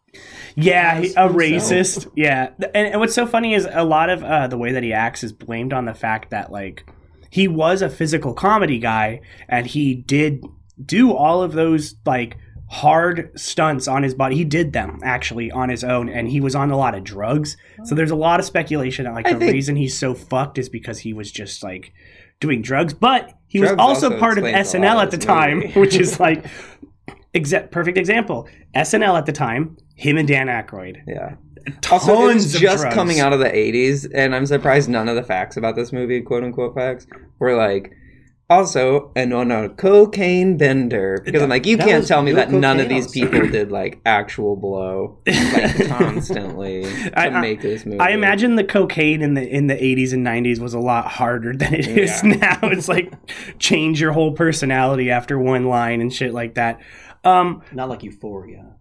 yeah, 0.56 1.00
he, 1.00 1.14
a 1.14 1.30
himself. 1.30 1.32
racist. 1.34 2.12
Yeah, 2.16 2.50
and, 2.74 2.88
and 2.88 3.00
what's 3.00 3.14
so 3.16 3.26
funny 3.26 3.54
is 3.54 3.68
a 3.72 3.84
lot 3.84 4.10
of 4.10 4.24
uh, 4.24 4.48
the 4.48 4.58
way 4.58 4.72
that 4.74 4.84
he 4.84 4.92
acts 4.94 5.24
is 5.24 5.32
blamed 5.34 5.74
on 5.74 5.86
the 5.86 5.94
fact 5.94 6.32
that 6.32 6.52
like 6.52 6.86
he 7.36 7.50
was 7.50 7.82
a 7.82 7.90
physical 7.90 8.34
comedy 8.34 8.80
guy 8.80 9.20
and 9.50 9.68
he 9.68 9.94
did 9.94 10.42
do 10.86 11.14
all 11.14 11.44
of 11.44 11.52
those 11.52 11.96
like 12.06 12.38
hard 12.70 13.30
stunts 13.38 13.90
on 13.90 14.04
his 14.04 14.14
body. 14.14 14.38
He 14.38 14.46
did 14.46 14.72
them 14.72 15.02
actually 15.04 15.52
on 15.52 15.68
his 15.68 15.84
own, 15.84 16.08
and 16.08 16.30
he 16.30 16.40
was 16.40 16.56
on 16.56 16.72
a 16.72 16.78
lot 16.78 16.96
of 16.96 17.04
drugs. 17.04 17.58
So 17.84 17.94
there's 17.94 18.10
a 18.10 18.16
lot 18.16 18.40
of 18.40 18.46
speculation 18.46 19.04
that 19.04 19.14
like 19.14 19.28
I 19.28 19.34
the 19.34 19.40
think- 19.40 19.52
reason 19.52 19.76
he's 19.76 19.98
so 19.98 20.14
fucked 20.14 20.58
is 20.58 20.70
because 20.70 21.00
he 21.00 21.12
was 21.12 21.30
just 21.30 21.62
like 21.62 21.92
doing 22.40 22.62
drugs. 22.62 22.94
But 22.94 23.38
he 23.50 23.60
was 23.60 23.72
also, 23.72 24.08
also 24.12 24.18
part 24.18 24.38
of 24.38 24.46
SNL 24.46 25.04
at 25.04 25.12
the 25.12 25.18
time, 25.18 25.74
which 25.74 25.96
is 25.96 26.22
like 26.22 26.46
exa- 27.36 27.70
perfect 27.72 27.98
example. 27.98 28.48
SNL 28.76 29.18
at 29.18 29.26
the 29.26 29.32
time, 29.32 29.78
him 29.96 30.18
and 30.18 30.28
Dan 30.28 30.48
Aykroyd. 30.48 31.02
yeah. 31.08 31.36
Tons 31.82 32.04
Also, 32.08 32.30
it 32.30 32.34
was 32.36 32.56
of 32.56 32.62
just 32.62 32.82
drugs. 32.84 32.94
coming 32.96 33.20
out 33.20 33.34
of 33.34 33.40
the 33.40 33.50
80s, 33.50 34.08
and 34.14 34.36
I'm 34.36 34.46
surprised 34.46 34.88
none 34.88 35.10
of 35.10 35.16
the 35.16 35.24
facts 35.24 35.58
about 35.58 35.76
this 35.76 35.92
movie, 35.92 36.22
quote 36.22 36.44
unquote 36.44 36.76
facts, 36.76 37.08
were 37.40 37.56
like, 37.56 37.92
also, 38.48 39.12
and 39.16 39.34
on 39.34 39.50
a 39.50 39.70
cocaine 39.70 40.58
bender. 40.58 41.20
Because 41.26 41.42
I'm 41.42 41.50
like, 41.50 41.66
you 41.66 41.78
That 41.78 41.88
can't 41.88 42.08
tell 42.08 42.22
me 42.22 42.34
that 42.34 42.52
none 42.52 42.80
of 42.80 42.88
these 42.88 43.10
people 43.10 43.48
did 43.50 43.72
like 43.72 44.00
actual 44.06 44.56
blow, 44.56 45.18
like 45.26 45.88
constantly 45.88 46.84
to 46.84 47.20
I- 47.20 47.30
I- 47.30 47.42
make 47.42 47.62
this 47.64 47.84
movie. 47.88 48.00
I 48.00 48.10
imagine 48.12 48.56
the 48.56 48.64
cocaine 48.64 49.24
in 49.24 49.34
the 49.34 49.42
in 49.50 49.66
the 49.66 49.74
80s 49.74 50.14
and 50.14 50.24
90s 50.24 50.60
was 50.60 50.76
a 50.76 50.80
lot 50.80 51.08
harder 51.08 51.54
than 51.56 51.74
it 51.74 51.88
is 51.88 52.24
Yeah. 52.24 52.30
now. 52.62 52.70
It's 52.70 52.88
like 52.88 53.12
change 53.58 54.00
your 54.00 54.12
whole 54.12 54.34
personality 54.34 55.10
after 55.10 55.40
one 55.40 55.66
line 55.66 56.00
and 56.00 56.14
shit 56.14 56.32
like 56.32 56.54
that. 56.54 56.80
Um, 57.26 57.62
Not 57.74 57.90
like 57.90 58.04
Euphoria. 58.04 58.76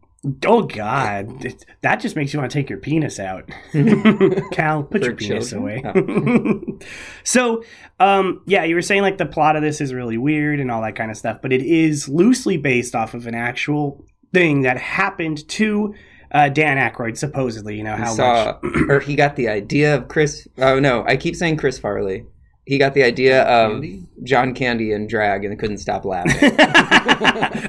oh 0.47 0.63
god, 0.63 1.45
It- 1.45 1.65
that 1.83 1.97
just 1.97 2.15
makes 2.17 2.33
you 2.33 2.39
want 2.41 2.51
to 2.51 2.59
take 2.59 2.71
your 2.71 2.79
penis 2.79 3.19
out. 3.19 3.51
Cal, 4.53 4.83
put 4.83 5.03
For 5.03 5.09
your 5.09 5.17
penis 5.17 5.51
children? 5.51 5.85
away. 5.87 6.79
so, 7.25 7.63
um, 8.01 8.43
yeah, 8.47 8.65
you 8.65 8.75
were 8.75 8.83
saying 8.83 9.03
like 9.03 9.19
the 9.19 9.27
plot 9.27 9.57
of 9.57 9.63
this 9.63 9.81
is 9.81 9.93
really 9.95 10.19
weird 10.19 10.61
and 10.61 10.71
all 10.71 10.83
that 10.83 10.97
kind 10.97 11.11
of 11.11 11.17
stuff, 11.17 11.39
but 11.43 11.53
it 11.53 11.63
is 11.63 12.09
loosely 12.09 12.57
based 12.57 12.95
off 12.95 13.15
of 13.15 13.27
an 13.27 13.35
actual 13.35 14.05
thing 14.33 14.63
that 14.63 14.79
happened 14.79 15.47
to 15.49 15.95
uh, 16.33 16.49
Dan 16.49 16.77
Aykroyd, 16.79 17.17
supposedly. 17.17 17.77
You 17.77 17.85
know 17.85 17.97
He 17.97 18.03
how 18.03 18.13
saw, 18.15 18.59
much 18.63 18.75
or 18.89 19.01
he 19.01 19.15
got 19.17 19.37
the 19.37 19.49
idea 19.49 19.95
of 19.97 20.09
Chris. 20.09 20.49
Oh 20.59 20.81
no, 20.81 21.05
I 21.07 21.17
keep 21.17 21.37
saying 21.37 21.57
Chris 21.59 21.79
Farley. 21.79 22.25
He 22.67 22.79
got 22.79 22.95
the 22.95 23.03
idea 23.03 23.43
of 23.43 23.73
Candy? 23.73 24.05
John 24.23 24.55
Candy 24.55 24.93
and 24.93 25.09
drag 25.09 25.45
and 25.45 25.59
couldn't 25.59 25.79
stop 25.79 26.05
laughing. 26.05 26.55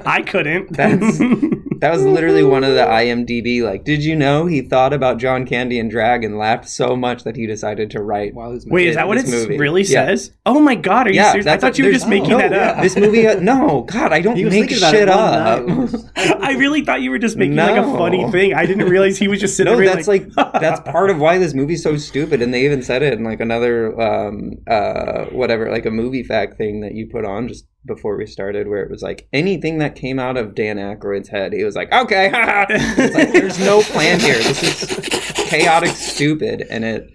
I 0.06 0.24
couldn't. 0.26 0.72
That's 0.72 1.20
that 1.86 1.94
was 1.94 2.04
literally 2.04 2.44
one 2.44 2.64
of 2.64 2.74
the 2.74 2.82
IMDb. 2.82 3.62
Like, 3.62 3.84
did 3.84 4.04
you 4.04 4.16
know 4.16 4.48
he 4.48 4.62
thought 4.62 4.92
about 4.92 5.20
John 5.20 5.46
Candy 5.46 5.78
and 5.80 5.90
drag 5.92 6.24
and 6.24 6.36
laughed 6.38 6.68
so 6.68 6.96
much 6.96 7.24
that 7.26 7.36
he 7.36 7.46
decided 7.46 7.92
to 7.92 8.02
write. 8.02 8.34
While 8.34 8.54
he's 8.54 8.66
Wait, 8.66 8.88
is 8.88 8.96
that 8.96 9.08
what 9.08 9.18
it 9.18 9.26
this 9.26 9.32
movie. 9.32 9.58
really 9.60 9.84
Yeah. 9.84 10.08
says? 10.08 10.32
Oh 10.48 10.60
my 10.60 10.74
god, 10.74 11.06
are 11.06 11.12
you 11.12 11.18
Yeah, 11.18 11.32
serious? 11.32 11.46
I 11.46 11.58
thought 11.58 11.78
you 11.78 11.84
were 11.86 11.92
there's- 11.92 12.02
just 12.02 12.10
making 12.10 12.32
no, 12.32 12.38
that 12.40 12.54
up. 12.54 12.82
This 12.82 12.96
movie, 12.96 13.28
uh, 13.28 13.40
no, 13.40 13.82
God, 13.88 14.12
I 14.12 14.22
don't 14.22 14.36
He 14.36 14.46
was 14.46 14.54
make 14.54 14.70
thinking 14.70 14.78
shit 14.90 15.08
up. 15.08 15.68
night. 15.68 15.70
It 15.70 15.78
was- 15.78 16.10
I 16.16 16.54
really 16.54 16.82
thought 16.84 17.02
you 17.02 17.12
were 17.12 17.20
just 17.20 17.38
making 17.38 17.56
like 17.56 17.78
a 17.78 17.84
funny 17.84 18.30
thing. 18.32 18.56
I 18.56 18.66
didn't 18.66 18.90
realize 18.90 19.18
he 19.20 19.28
was 19.28 19.40
just 19.40 19.56
sitting 19.56 19.72
No, 19.72 19.78
there 19.78 19.94
that's 19.94 20.08
like, 20.08 20.28
that's 20.34 20.80
part 20.90 21.12
of 21.12 21.20
why 21.20 21.38
this 21.38 21.54
movie's 21.54 21.84
so 21.84 21.98
stupid, 21.98 22.42
and 22.42 22.52
they 22.52 22.66
even 22.66 22.82
said 22.82 23.04
it 23.04 23.14
in 23.14 23.24
like 23.24 23.40
another 23.42 24.00
um 24.02 24.54
uh 24.68 25.26
whatever 25.26 25.70
like 25.72 25.86
a 25.86 25.92
movie 25.92 26.24
fact 26.24 26.58
thing 26.58 26.82
that 26.82 26.94
you 26.96 27.08
put 27.12 27.26
on. 27.26 27.48
Just 27.48 27.66
before 27.86 28.18
we 28.18 28.26
started, 28.26 28.68
where 28.68 28.84
it 28.84 28.90
was 28.90 29.02
like 29.02 29.28
anything 29.32 29.78
that 29.80 29.96
came 29.96 30.20
out 30.20 30.38
of 30.38 30.56
Dan 30.56 30.78
Aykroyd's 30.78 31.30
head, 31.30 31.54
he 31.54 31.64
was 31.64 31.76
like, 31.76 31.92
"Okay, 31.94 32.30
haha." 32.34 32.66
It's 32.70 33.16
like, 33.16 33.32
there's 33.32 33.60
no 33.60 33.82
plan 33.82 34.20
here. 34.20 34.36
This 34.38 34.64
is 34.64 35.32
chaotic, 35.50 35.90
stupid, 35.90 36.66
and 36.70 36.84
it 36.84 37.12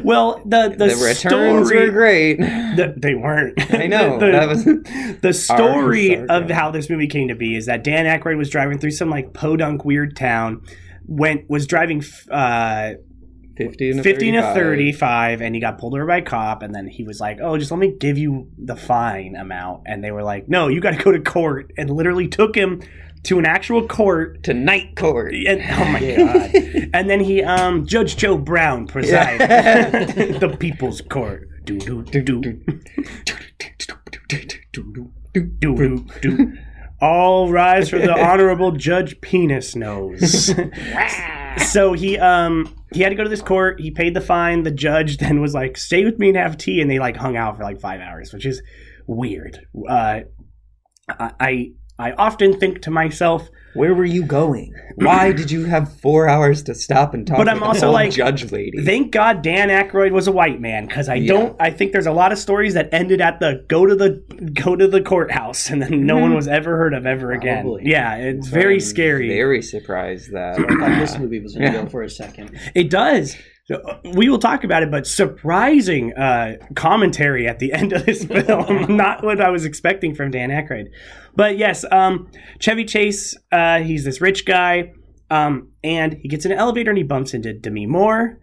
well, 0.04 0.42
the 0.44 0.68
the, 0.76 0.86
the, 0.88 0.96
returns 0.96 1.68
story, 1.68 1.86
were 1.86 1.92
great. 1.92 2.38
the- 2.38 2.94
they 2.96 3.14
weren't. 3.14 3.54
I 3.72 3.86
know, 3.86 4.18
the, 4.20 4.26
that 4.30 4.48
was- 4.48 4.64
the 5.20 5.32
story 5.32 6.16
of 6.28 6.50
how 6.50 6.70
this 6.70 6.90
movie 6.90 7.06
came 7.06 7.28
to 7.28 7.34
be 7.34 7.56
is 7.56 7.66
that 7.66 7.82
Dan 7.84 8.04
Aykroyd 8.06 8.36
was 8.36 8.50
driving 8.50 8.78
through 8.78 8.92
some 8.92 9.10
like 9.10 9.32
podunk 9.32 9.84
weird 9.84 10.16
town, 10.16 10.62
went 11.06 11.48
was 11.48 11.66
driving 11.66 12.02
uh, 12.30 12.92
Fifty 13.58 13.90
and 13.90 14.00
a 14.00 14.02
50 14.02 14.32
to 14.32 14.40
35. 14.40 14.54
35 14.54 15.40
and 15.42 15.54
he 15.54 15.60
got 15.60 15.78
pulled 15.78 15.94
over 15.94 16.06
by 16.06 16.18
a 16.18 16.22
cop 16.22 16.62
and 16.62 16.74
then 16.74 16.86
he 16.86 17.02
was 17.02 17.20
like 17.20 17.38
oh 17.42 17.58
just 17.58 17.70
let 17.70 17.78
me 17.78 17.92
give 17.98 18.16
you 18.16 18.48
the 18.56 18.76
fine 18.76 19.36
amount 19.36 19.82
and 19.84 20.02
they 20.02 20.12
were 20.12 20.22
like 20.22 20.48
no 20.48 20.68
you 20.68 20.80
got 20.80 20.92
to 20.92 21.02
go 21.02 21.10
to 21.12 21.20
court 21.20 21.72
and 21.76 21.90
literally 21.90 22.28
took 22.28 22.54
him 22.54 22.80
to 23.24 23.38
an 23.38 23.44
actual 23.44 23.86
court 23.86 24.42
to 24.44 24.54
night 24.54 24.96
court. 24.96 25.34
and 25.34 25.60
oh 25.60 25.84
my 25.92 26.00
god. 26.16 26.90
And 26.94 27.10
then 27.10 27.20
he 27.20 27.42
um 27.42 27.84
judge 27.86 28.16
joe 28.16 28.38
brown 28.38 28.86
presided 28.86 30.40
the 30.40 30.56
people's 30.56 31.00
court. 31.00 31.48
Do 31.64 31.78
do 31.78 32.02
do 32.02 32.22
do. 32.22 32.40
Do 35.34 35.74
do 35.76 36.06
do. 36.22 36.58
All 37.00 37.50
rise 37.50 37.90
for 37.90 37.98
the 37.98 38.12
honorable 38.18 38.72
judge 38.72 39.20
penis 39.20 39.76
nose. 39.76 40.54
So 41.66 41.92
he 41.92 42.18
um 42.18 42.74
he 42.92 43.02
had 43.02 43.10
to 43.10 43.14
go 43.14 43.24
to 43.24 43.28
this 43.28 43.42
court. 43.42 43.80
He 43.80 43.90
paid 43.90 44.14
the 44.14 44.20
fine. 44.20 44.62
The 44.62 44.70
judge 44.70 45.18
then 45.18 45.40
was 45.40 45.54
like 45.54 45.76
stay 45.76 46.04
with 46.04 46.18
me 46.18 46.28
and 46.28 46.36
have 46.36 46.56
tea 46.56 46.80
and 46.80 46.90
they 46.90 46.98
like 46.98 47.16
hung 47.16 47.36
out 47.36 47.56
for 47.56 47.62
like 47.62 47.80
five 47.80 48.00
hours 48.00 48.32
which 48.32 48.46
is 48.46 48.62
weird. 49.06 49.60
Uh 49.88 50.20
i 51.08 51.32
i, 51.40 51.72
I 51.98 52.12
often 52.12 52.58
think 52.58 52.82
to 52.82 52.90
myself 52.90 53.48
Where 53.74 53.94
were 53.94 54.04
you 54.04 54.24
going? 54.24 54.74
Why 54.96 55.32
did 55.38 55.50
you 55.50 55.66
have 55.66 56.00
four 56.00 56.28
hours 56.28 56.62
to 56.64 56.74
stop 56.74 57.14
and 57.14 57.26
talk? 57.26 57.36
But 57.36 57.48
I'm 57.48 57.60
the 57.60 57.66
also 57.66 57.90
like, 57.90 58.12
judge 58.12 58.50
lady. 58.50 58.84
Thank 58.84 59.12
God 59.12 59.42
Dan 59.42 59.68
Aykroyd 59.68 60.12
was 60.12 60.26
a 60.26 60.32
white 60.32 60.60
man 60.60 60.86
because 60.86 61.08
I 61.08 61.14
Yeah. 61.14 61.32
don't. 61.32 61.56
I 61.60 61.70
think 61.70 61.92
there's 61.92 62.06
a 62.06 62.12
lot 62.12 62.32
of 62.32 62.38
stories 62.38 62.74
that 62.74 62.88
ended 62.92 63.20
at 63.20 63.40
the 63.40 63.64
go 63.68 63.86
to 63.86 63.94
the 63.94 64.22
go 64.54 64.74
to 64.74 64.88
the 64.88 65.00
courthouse 65.00 65.70
and 65.70 65.82
then 65.82 66.06
no 66.06 66.16
one 66.18 66.30
hmm. 66.30 66.36
was 66.36 66.48
ever 66.48 66.76
heard 66.76 66.94
of 66.94 67.06
ever 67.06 67.32
again. 67.32 67.62
Probably. 67.62 67.82
Yeah, 67.86 68.16
it's 68.16 68.48
very 68.48 68.74
I'm 68.74 68.80
scary. 68.80 69.28
Very 69.28 69.62
surprised 69.62 70.32
that 70.32 70.58
I 70.58 70.62
thought 70.62 70.98
this 70.98 71.18
movie 71.18 71.40
was 71.40 71.54
gonna 71.54 71.66
Yeah. 71.66 71.82
go 71.82 71.86
for 71.88 72.02
a 72.02 72.10
second. 72.10 72.58
It 72.74 72.90
does. 72.90 73.36
So, 73.70 73.76
uh, 73.76 73.98
We 74.14 74.28
will 74.30 74.38
talk 74.38 74.64
about 74.64 74.82
it, 74.82 74.90
but 74.90 75.06
surprising 75.06 76.14
uh, 76.14 76.56
commentary 76.74 77.46
at 77.46 77.58
the 77.58 77.72
end 77.80 77.92
of 77.92 78.06
this 78.06 78.24
film. 78.24 78.96
Not 78.96 79.22
what 79.22 79.40
I 79.40 79.50
was 79.50 79.64
expecting 79.64 80.14
from 80.14 80.30
Dan 80.30 80.48
Aykroyd. 80.50 80.86
But 81.36 81.58
yes, 81.58 81.84
um, 81.92 82.30
Chevy 82.58 82.84
Chase, 82.84 83.36
uh, 83.52 83.80
he's 83.80 84.04
this 84.04 84.20
rich 84.20 84.46
guy, 84.46 84.92
um, 85.30 85.68
and 85.84 86.14
he 86.14 86.28
gets 86.28 86.46
in 86.46 86.52
an 86.52 86.58
elevator 86.58 86.90
and 86.90 86.98
he 86.98 87.04
bumps 87.04 87.34
into 87.34 87.52
Demi 87.52 87.84
Moore, 87.86 88.40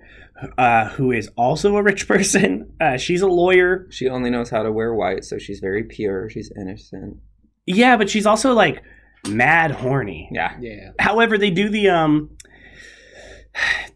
uh, 0.60 0.90
who 0.90 1.12
is 1.12 1.28
also 1.36 1.76
a 1.76 1.82
rich 1.82 2.08
person. 2.14 2.72
Uh, 2.80 2.98
she's 2.98 3.22
a 3.22 3.28
lawyer. 3.28 3.88
she 3.90 4.08
only 4.08 4.30
knows 4.30 4.52
how 4.52 4.62
to 4.62 4.72
wear 4.72 4.94
white, 4.94 5.24
so 5.26 5.40
she's 5.40 5.60
very 5.60 5.84
pure. 5.84 6.30
She's 6.30 6.52
innocent. 6.60 7.18
Yeah, 7.66 7.98
but 7.98 8.12
she's 8.12 8.28
also 8.28 8.54
like 8.54 8.84
mad 9.28 9.72
horny. 9.72 10.30
Yeah. 10.32 10.56
Yeah. 10.60 10.92
However, 11.00 11.40
they 11.40 11.50
do 11.50 11.68
the 11.68 11.90
um 11.90 12.30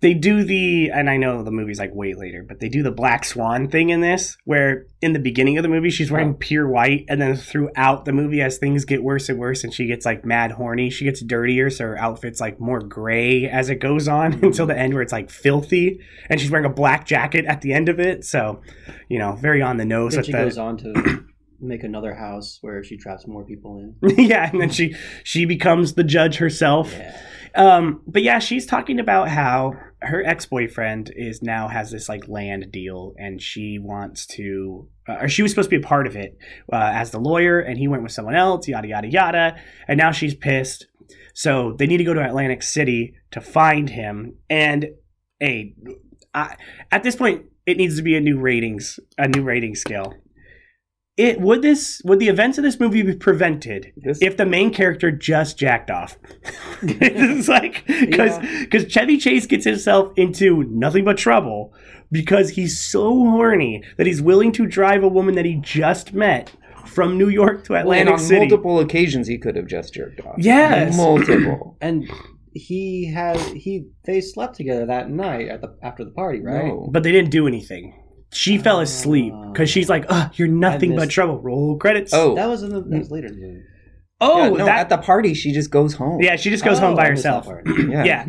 they 0.01 0.13
do 0.13 0.44
the 0.44 0.92
and 0.92 1.10
I 1.10 1.18
know 1.18 1.44
the 1.44 1.51
movie's 1.51 1.80
like 1.80 1.94
way 1.94 2.13
later, 2.13 2.44
but 2.48 2.60
they 2.60 2.70
do 2.70 2.84
the 2.84 2.92
black 2.92 3.25
swan 3.25 3.68
thing 3.68 3.89
in 3.89 4.01
this 4.01 4.38
where 4.46 4.86
in 5.01 5.13
the 5.13 5.20
beginning 5.20 5.58
of 5.58 5.63
the 5.63 5.70
movie 5.70 5.89
she's 5.89 6.12
wearing 6.12 6.32
oh. 6.32 6.38
pure 6.39 6.68
white 6.68 7.06
and 7.10 7.22
then 7.22 7.36
throughout 7.36 8.06
the 8.06 8.13
movie 8.13 8.42
as 8.42 8.58
things 8.58 8.86
get 8.86 9.04
worse 9.04 9.30
and 9.30 9.38
worse 9.38 9.63
and 9.63 9.74
she 9.74 9.86
gets 9.86 10.06
like 10.06 10.25
mad 10.25 10.54
horny, 10.54 10.89
she 10.89 11.06
gets 11.06 11.22
dirtier 11.22 11.70
so 11.70 11.86
her 11.86 11.98
outfit's 11.98 12.39
like 12.39 12.60
more 12.60 12.80
gray 12.80 13.50
as 13.50 13.70
it 13.70 13.75
goes 13.75 14.08
on 14.08 14.34
until 14.44 14.66
the 14.66 14.78
end 14.78 14.94
where 14.94 15.04
it's 15.04 15.13
like 15.13 15.30
filthy 15.30 16.00
and 16.30 16.39
she's 16.39 16.51
wearing 16.51 16.66
a 16.66 16.74
black 16.74 17.06
jacket 17.06 17.46
at 17.46 17.62
the 17.62 17.74
end 17.74 17.89
of 17.89 18.00
it. 18.00 18.24
So, 18.24 18.62
you 19.10 19.20
know, 19.20 19.36
very 19.36 19.62
on 19.62 19.78
the 19.78 19.86
nose 19.86 20.13
Then 20.13 20.24
she 20.24 20.32
the 20.32 20.38
goes 20.38 20.58
on 20.58 20.78
to 20.78 21.25
make 21.62 21.84
another 21.84 22.16
house 22.16 22.60
where 22.62 22.84
she 22.84 22.98
traps 22.98 23.28
more 23.28 23.44
people 23.44 23.78
in. 23.78 24.18
yeah, 24.18 24.50
and 24.50 24.62
then 24.62 24.70
she 24.70 24.96
she 25.24 25.46
becomes 25.46 25.94
the 25.94 26.04
judge 26.04 26.38
herself. 26.38 26.94
Yeah. 26.94 27.20
Um, 27.56 28.01
but 28.08 28.24
yeah, 28.24 28.39
she's 28.39 28.65
talking 28.65 29.00
about 29.00 29.29
how 29.29 29.74
her 30.01 30.24
ex 30.25 30.46
boyfriend 30.46 31.12
is 31.15 31.41
now 31.41 31.68
has 31.68 31.91
this 31.91 32.08
like 32.08 32.27
land 32.27 32.72
deal, 32.72 33.13
and 33.18 33.41
she 33.41 33.79
wants 33.79 34.25
to, 34.27 34.88
uh, 35.08 35.18
or 35.22 35.27
she 35.27 35.41
was 35.41 35.51
supposed 35.51 35.70
to 35.70 35.77
be 35.77 35.84
a 35.84 35.88
part 35.88 36.08
of 36.08 36.15
it 36.15 36.38
uh, 36.72 36.91
as 36.94 37.12
the 37.12 37.20
lawyer, 37.20 37.60
and 37.60 37.77
he 37.77 37.88
went 37.88 38.03
with 38.03 38.12
someone 38.12 38.36
else, 38.36 38.68
yada 38.68 38.88
yada 38.88 39.08
yada, 39.08 39.56
and 39.88 39.98
now 39.98 40.12
she's 40.12 40.36
pissed. 40.36 40.88
So 41.34 41.75
they 41.77 41.88
need 41.88 41.98
to 41.98 42.03
go 42.03 42.13
to 42.13 42.24
Atlantic 42.24 42.63
City 42.63 43.15
to 43.32 43.41
find 43.41 43.89
him, 43.89 44.36
and 44.50 44.88
a 45.41 45.74
I, 46.34 46.56
at 46.91 47.03
this 47.03 47.15
point 47.15 47.46
it 47.65 47.77
needs 47.77 47.98
to 47.98 48.01
be 48.01 48.15
a 48.15 48.22
new 48.22 48.39
ratings 48.39 49.00
a 49.18 49.27
new 49.27 49.44
rating 49.44 49.75
scale. 49.75 50.13
It 51.20 51.42
would 51.42 51.62
this 51.62 52.02
would 52.06 52.20
the 52.20 52.30
events 52.30 52.58
of 52.58 52.64
this 52.64 52.80
movie 52.80 53.02
be 53.02 53.14
prevented 53.16 53.92
This- 53.98 54.22
if 54.22 54.38
the 54.38 54.46
main 54.46 54.72
character 54.72 55.12
just 55.12 55.58
jacked 55.58 55.92
off? 55.92 56.18
it's 56.82 57.48
like 57.48 57.84
because 57.88 58.38
Yeah. 58.42 58.60
because 58.62 58.86
Chevy 58.86 59.18
Chase 59.18 59.46
gets 59.46 59.66
himself 59.66 60.14
into 60.16 60.64
nothing 60.70 61.04
but 61.06 61.18
trouble 61.18 61.74
because 62.12 62.52
he's 62.52 62.80
so 62.80 63.04
horny 63.32 63.84
that 63.98 64.08
he's 64.08 64.22
willing 64.22 64.52
to 64.54 64.66
drive 64.66 65.04
a 65.04 65.08
woman 65.08 65.36
that 65.36 65.46
he 65.46 65.56
just 65.56 66.14
met 66.14 66.52
from 66.86 67.18
New 67.18 67.30
York 67.30 67.66
to 67.66 67.76
and 67.76 68.10
on 68.10 68.18
City. 68.18 68.40
multiple 68.48 68.80
occasions, 68.80 69.28
he 69.28 69.38
could 69.38 69.56
have 69.56 69.68
just 69.68 69.94
jerked 69.94 70.22
off. 70.22 70.36
Yes. 70.40 70.96
multiple. 70.98 71.78
And 71.82 72.10
he 72.54 73.12
had 73.14 73.38
he 73.38 73.86
they 74.06 74.22
slept 74.22 74.56
together 74.56 74.86
that 74.88 75.10
night 75.10 75.48
at 75.50 75.62
the 75.62 75.76
after 75.84 76.04
the 76.04 76.12
party, 76.12 76.40
right? 76.42 76.66
No. 76.66 76.88
but 76.92 77.04
they 77.04 77.12
didn't 77.12 77.30
do 77.30 77.46
anything. 77.48 77.94
She 78.32 78.58
fell 78.58 78.80
asleep 78.80 79.34
because 79.52 79.70
she's 79.70 79.90
like, 79.90 80.06
"Ugh, 80.10 80.32
you're 80.36 80.48
nothing 80.48 80.92
but 80.92 81.02
missed- 81.06 81.12
trouble." 81.12 81.40
Roll 81.42 81.78
credits. 81.78 82.14
Oh, 82.14 82.36
That 82.36 82.48
was 82.48 82.64
in 82.64 82.70
the 82.70 82.82
that 82.82 83.00
was 83.00 83.12
later 83.12 83.28
in 83.28 83.40
the 83.40 83.48
movie. 83.48 83.64
oh, 84.22 84.44
yeah, 84.44 84.50
no, 84.50 84.66
that. 84.66 84.80
at 84.80 84.90
the 84.90 84.98
party, 85.00 85.34
she 85.34 85.52
just 85.52 85.72
goes 85.72 85.96
home. 85.96 86.22
yeah, 86.22 86.36
she 86.36 86.50
just 86.52 86.64
goes 86.64 86.78
Oh, 86.78 86.82
home 86.88 86.96
by 86.96 87.08
I 87.08 87.12
missed 87.12 87.24
that 87.24 87.44
herself. 87.46 87.46
part. 87.46 87.68
yeah. 87.90 88.04
yeah. 88.04 88.26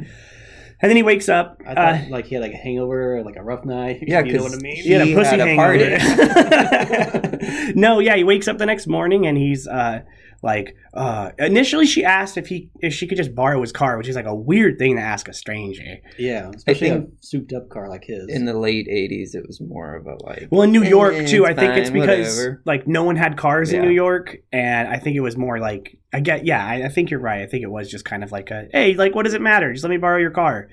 And 0.82 0.88
then 0.88 0.96
he 0.96 1.02
wakes 1.02 1.28
up. 1.28 1.60
I 1.66 1.72
uh, 1.72 1.98
thought 1.98 2.10
like 2.10 2.24
he 2.26 2.34
had 2.36 2.40
like 2.42 2.54
a 2.54 2.56
hangover, 2.56 3.18
or 3.18 3.22
like 3.22 3.36
a 3.36 3.42
rough 3.42 3.66
night. 3.66 4.02
Yeah, 4.06 4.20
you 4.24 4.32
know 4.32 4.38
'cause 4.44 4.52
what 4.52 4.58
I 4.58 4.62
mean. 4.62 4.76
He 4.76 4.92
had 4.92 5.02
a 5.02 5.04
He 5.04 5.14
pussy 5.14 5.36
had 5.36 5.40
a 5.40 5.54
hangover. 5.54 7.38
no, 7.74 7.98
yeah, 7.98 8.16
he 8.16 8.24
wakes 8.24 8.48
up 8.48 8.56
the 8.56 8.64
next 8.66 8.86
morning 8.86 9.26
and 9.26 9.36
he's 9.36 9.68
uh 9.68 10.00
like 10.42 10.74
uh 10.94 11.32
initially 11.38 11.84
she 11.86 12.02
asked 12.04 12.38
if 12.38 12.46
he 12.46 12.70
if 12.80 12.94
she 12.94 13.06
could 13.06 13.18
just 13.18 13.34
borrow 13.34 13.60
his 13.60 13.72
car, 13.72 13.98
which 13.98 14.08
is 14.08 14.16
like 14.16 14.24
a 14.26 14.34
weird 14.34 14.78
thing 14.78 14.96
to 14.96 15.02
ask 15.02 15.28
a 15.28 15.32
stranger. 15.34 15.98
Yeah, 16.18 16.50
especially 16.54 16.88
think- 16.90 17.08
a 17.08 17.26
souped 17.26 17.52
up 17.52 17.68
car 17.68 17.88
like 17.88 18.04
his. 18.04 18.28
In 18.28 18.46
the 18.46 18.58
late 18.58 18.86
'80s, 18.88 19.34
it 19.34 19.46
was 19.46 19.60
more 19.60 19.94
of 19.96 20.06
a 20.06 20.16
like. 20.24 20.48
Well, 20.50 20.62
in 20.62 20.72
New 20.72 20.82
Eh, 20.84 20.88
York 20.88 21.26
too, 21.26 21.44
I 21.46 21.50
it's 21.50 21.60
think 21.60 21.76
it's 21.76 21.90
because 21.90 22.36
whatever. 22.38 22.62
like 22.64 22.86
no 22.86 23.04
one 23.04 23.16
had 23.16 23.36
cars 23.36 23.72
in 23.72 23.82
New 23.82 23.90
York, 23.90 24.38
and 24.52 24.88
I 24.88 24.98
think 24.98 25.16
it 25.16 25.20
was 25.20 25.36
more 25.36 25.58
like 25.58 25.98
I 26.12 26.20
get 26.20 26.46
yeah, 26.46 26.64
I, 26.64 26.84
I 26.86 26.88
think 26.88 27.10
you're 27.10 27.20
right. 27.20 27.42
I 27.42 27.46
think 27.46 27.62
it 27.62 27.70
was 27.70 27.90
just 27.90 28.04
kind 28.04 28.24
of 28.24 28.32
like 28.32 28.50
a 28.50 28.68
hey, 28.72 28.94
like 28.94 29.14
what 29.14 29.24
does 29.24 29.34
it 29.34 29.42
matter? 29.42 29.72
Just 29.72 29.84
let 29.84 29.90
me 29.90 29.98
borrow 29.98 30.18
your 30.18 30.30
car. 30.30 30.68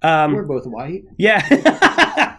Um, 0.00 0.32
We're 0.34 0.44
both 0.44 0.64
white. 0.66 1.02
Yeah. 1.16 2.36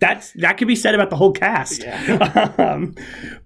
That's 0.00 0.32
that 0.34 0.56
could 0.56 0.68
be 0.68 0.76
said 0.76 0.94
about 0.94 1.10
the 1.10 1.16
whole 1.16 1.32
cast. 1.32 1.82
Yeah. 1.82 2.52
um, 2.58 2.94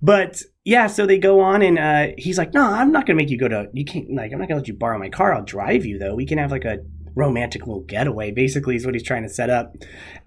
but 0.03 0.43
yeah, 0.69 0.87
so 0.87 1.07
they 1.07 1.17
go 1.17 1.41
on 1.41 1.63
and 1.63 1.79
uh, 1.79 2.09
he's 2.19 2.37
like, 2.37 2.53
"No, 2.53 2.61
I'm 2.61 2.93
not 2.93 3.07
gonna 3.07 3.17
make 3.17 3.31
you 3.31 3.39
go 3.39 3.49
to. 3.49 3.71
You 3.73 3.87
can't 3.87 4.15
like. 4.15 4.35
I'm 4.35 4.39
not 4.39 4.49
gonna 4.49 4.61
let 4.61 4.69
you 4.69 4.75
borrow 4.75 4.99
my 4.99 5.09
car. 5.09 5.33
I'll 5.33 5.43
drive 5.43 5.87
you 5.87 5.99
though. 5.99 6.15
We 6.15 6.27
can 6.27 6.37
have 6.37 6.51
like 6.51 6.67
a 6.67 6.81
romantic 7.15 7.67
little 7.67 7.85
getaway. 7.85 8.33
Basically, 8.33 8.77
is 8.77 8.85
what 8.85 8.95
he's 8.95 9.03
trying 9.03 9.23
to 9.23 9.31
set 9.31 9.49
up. 9.49 9.77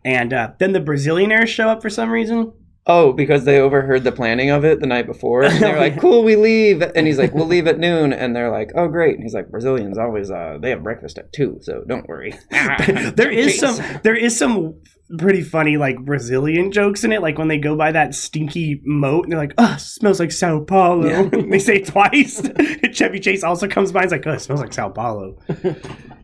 And 0.03 0.33
uh, 0.33 0.53
then 0.57 0.71
the 0.71 0.79
Brazilianaires 0.79 1.45
show 1.45 1.69
up 1.69 1.83
for 1.83 1.91
some 1.91 2.09
reason. 2.09 2.53
Oh, 2.87 3.13
because 3.13 3.45
they 3.45 3.59
overheard 3.59 4.03
the 4.03 4.11
planning 4.11 4.49
of 4.49 4.65
it 4.65 4.79
the 4.79 4.87
night 4.87 5.05
before. 5.05 5.43
And 5.43 5.61
they're 5.61 5.79
like, 5.79 5.99
"Cool, 6.01 6.23
we 6.23 6.35
leave." 6.35 6.81
And 6.81 7.05
he's 7.05 7.19
like, 7.19 7.35
"We'll 7.35 7.45
leave 7.45 7.67
at 7.67 7.77
noon." 7.77 8.11
And 8.11 8.35
they're 8.35 8.49
like, 8.49 8.71
"Oh, 8.73 8.87
great." 8.87 9.13
And 9.13 9.23
he's 9.23 9.35
like, 9.35 9.51
"Brazilians 9.51 9.99
always 9.99 10.31
uh 10.31 10.57
they 10.59 10.71
have 10.71 10.81
breakfast 10.81 11.19
at 11.19 11.31
two, 11.31 11.59
so 11.61 11.83
don't 11.87 12.07
worry." 12.07 12.33
there 12.49 13.29
is 13.29 13.59
some 13.59 13.77
there 14.03 14.15
is 14.15 14.35
some 14.35 14.81
pretty 15.17 15.41
funny 15.41 15.77
like 15.77 15.99
Brazilian 16.03 16.71
jokes 16.71 17.03
in 17.03 17.11
it. 17.11 17.21
Like 17.21 17.37
when 17.37 17.47
they 17.47 17.57
go 17.57 17.75
by 17.75 17.91
that 17.91 18.15
stinky 18.15 18.81
moat 18.83 19.25
and 19.25 19.31
they're 19.31 19.39
like, 19.39 19.53
"Oh, 19.57 19.75
smells 19.77 20.19
like 20.19 20.31
Sao 20.31 20.59
Paulo." 20.59 21.07
Yeah. 21.07 21.23
they 21.49 21.59
say 21.59 21.77
it 21.77 21.87
twice. 21.87 22.41
Chevy 22.91 23.19
Chase 23.19 23.43
also 23.43 23.67
comes 23.67 23.91
by 23.91 24.01
and 24.01 24.07
is 24.07 24.11
like, 24.11 24.27
"Oh, 24.27 24.33
it 24.33 24.41
smells 24.41 24.61
like 24.61 24.73
Sao 24.73 24.89
Paulo." 24.89 25.37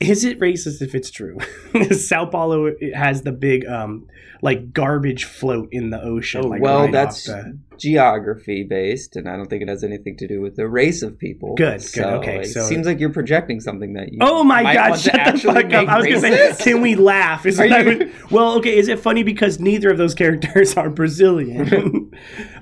is 0.00 0.24
it 0.24 0.38
racist 0.40 0.82
if 0.82 0.94
it's 0.94 1.10
true? 1.10 1.38
Sao 1.92 2.26
Paulo 2.26 2.72
has 2.94 3.22
the 3.22 3.32
big 3.32 3.66
um 3.66 4.06
like 4.44 4.72
garbage 4.72 5.24
float 5.24 5.68
in 5.70 5.90
the 5.90 6.02
ocean. 6.02 6.42
Oh, 6.44 6.48
like, 6.48 6.60
well, 6.60 6.80
right 6.82 6.92
that's 6.92 7.24
the- 7.26 7.56
geography 7.78 8.62
based, 8.64 9.16
and 9.16 9.28
I 9.28 9.36
don't 9.36 9.48
think 9.48 9.62
it 9.62 9.68
has 9.68 9.82
anything 9.84 10.16
to 10.18 10.26
do 10.28 10.40
with 10.40 10.56
the 10.56 10.66
race 10.68 11.02
of 11.02 11.16
people. 11.18 11.54
Good, 11.54 11.74
good, 11.80 11.82
So 11.82 12.08
okay, 12.18 12.40
It 12.40 12.46
so- 12.46 12.62
seems 12.62 12.86
like 12.86 12.98
you're 13.00 13.12
projecting 13.12 13.60
something 13.60 13.92
that 13.94 14.12
you. 14.12 14.18
Oh 14.20 14.42
my 14.44 14.62
god, 14.74 14.96
shut 14.98 15.32
the 15.34 15.38
fuck 15.38 15.72
up. 15.72 15.88
I 15.88 15.96
was 15.98 16.06
gonna 16.06 16.20
say, 16.20 16.54
can 16.72 16.80
we 16.80 16.96
laugh? 16.96 17.46
Is 17.46 17.60
Are 17.60 17.66
you- 17.66 17.84
would- 17.84 18.12
well, 18.32 18.56
okay, 18.58 18.76
is 18.76 18.88
it 18.88 18.98
funny 18.98 19.22
because 19.22 19.60
neither 19.60 19.90
of 19.90 19.98
those 19.98 20.14
characters 20.14 20.74
are 20.76 20.90
Brazilian? 20.90 22.10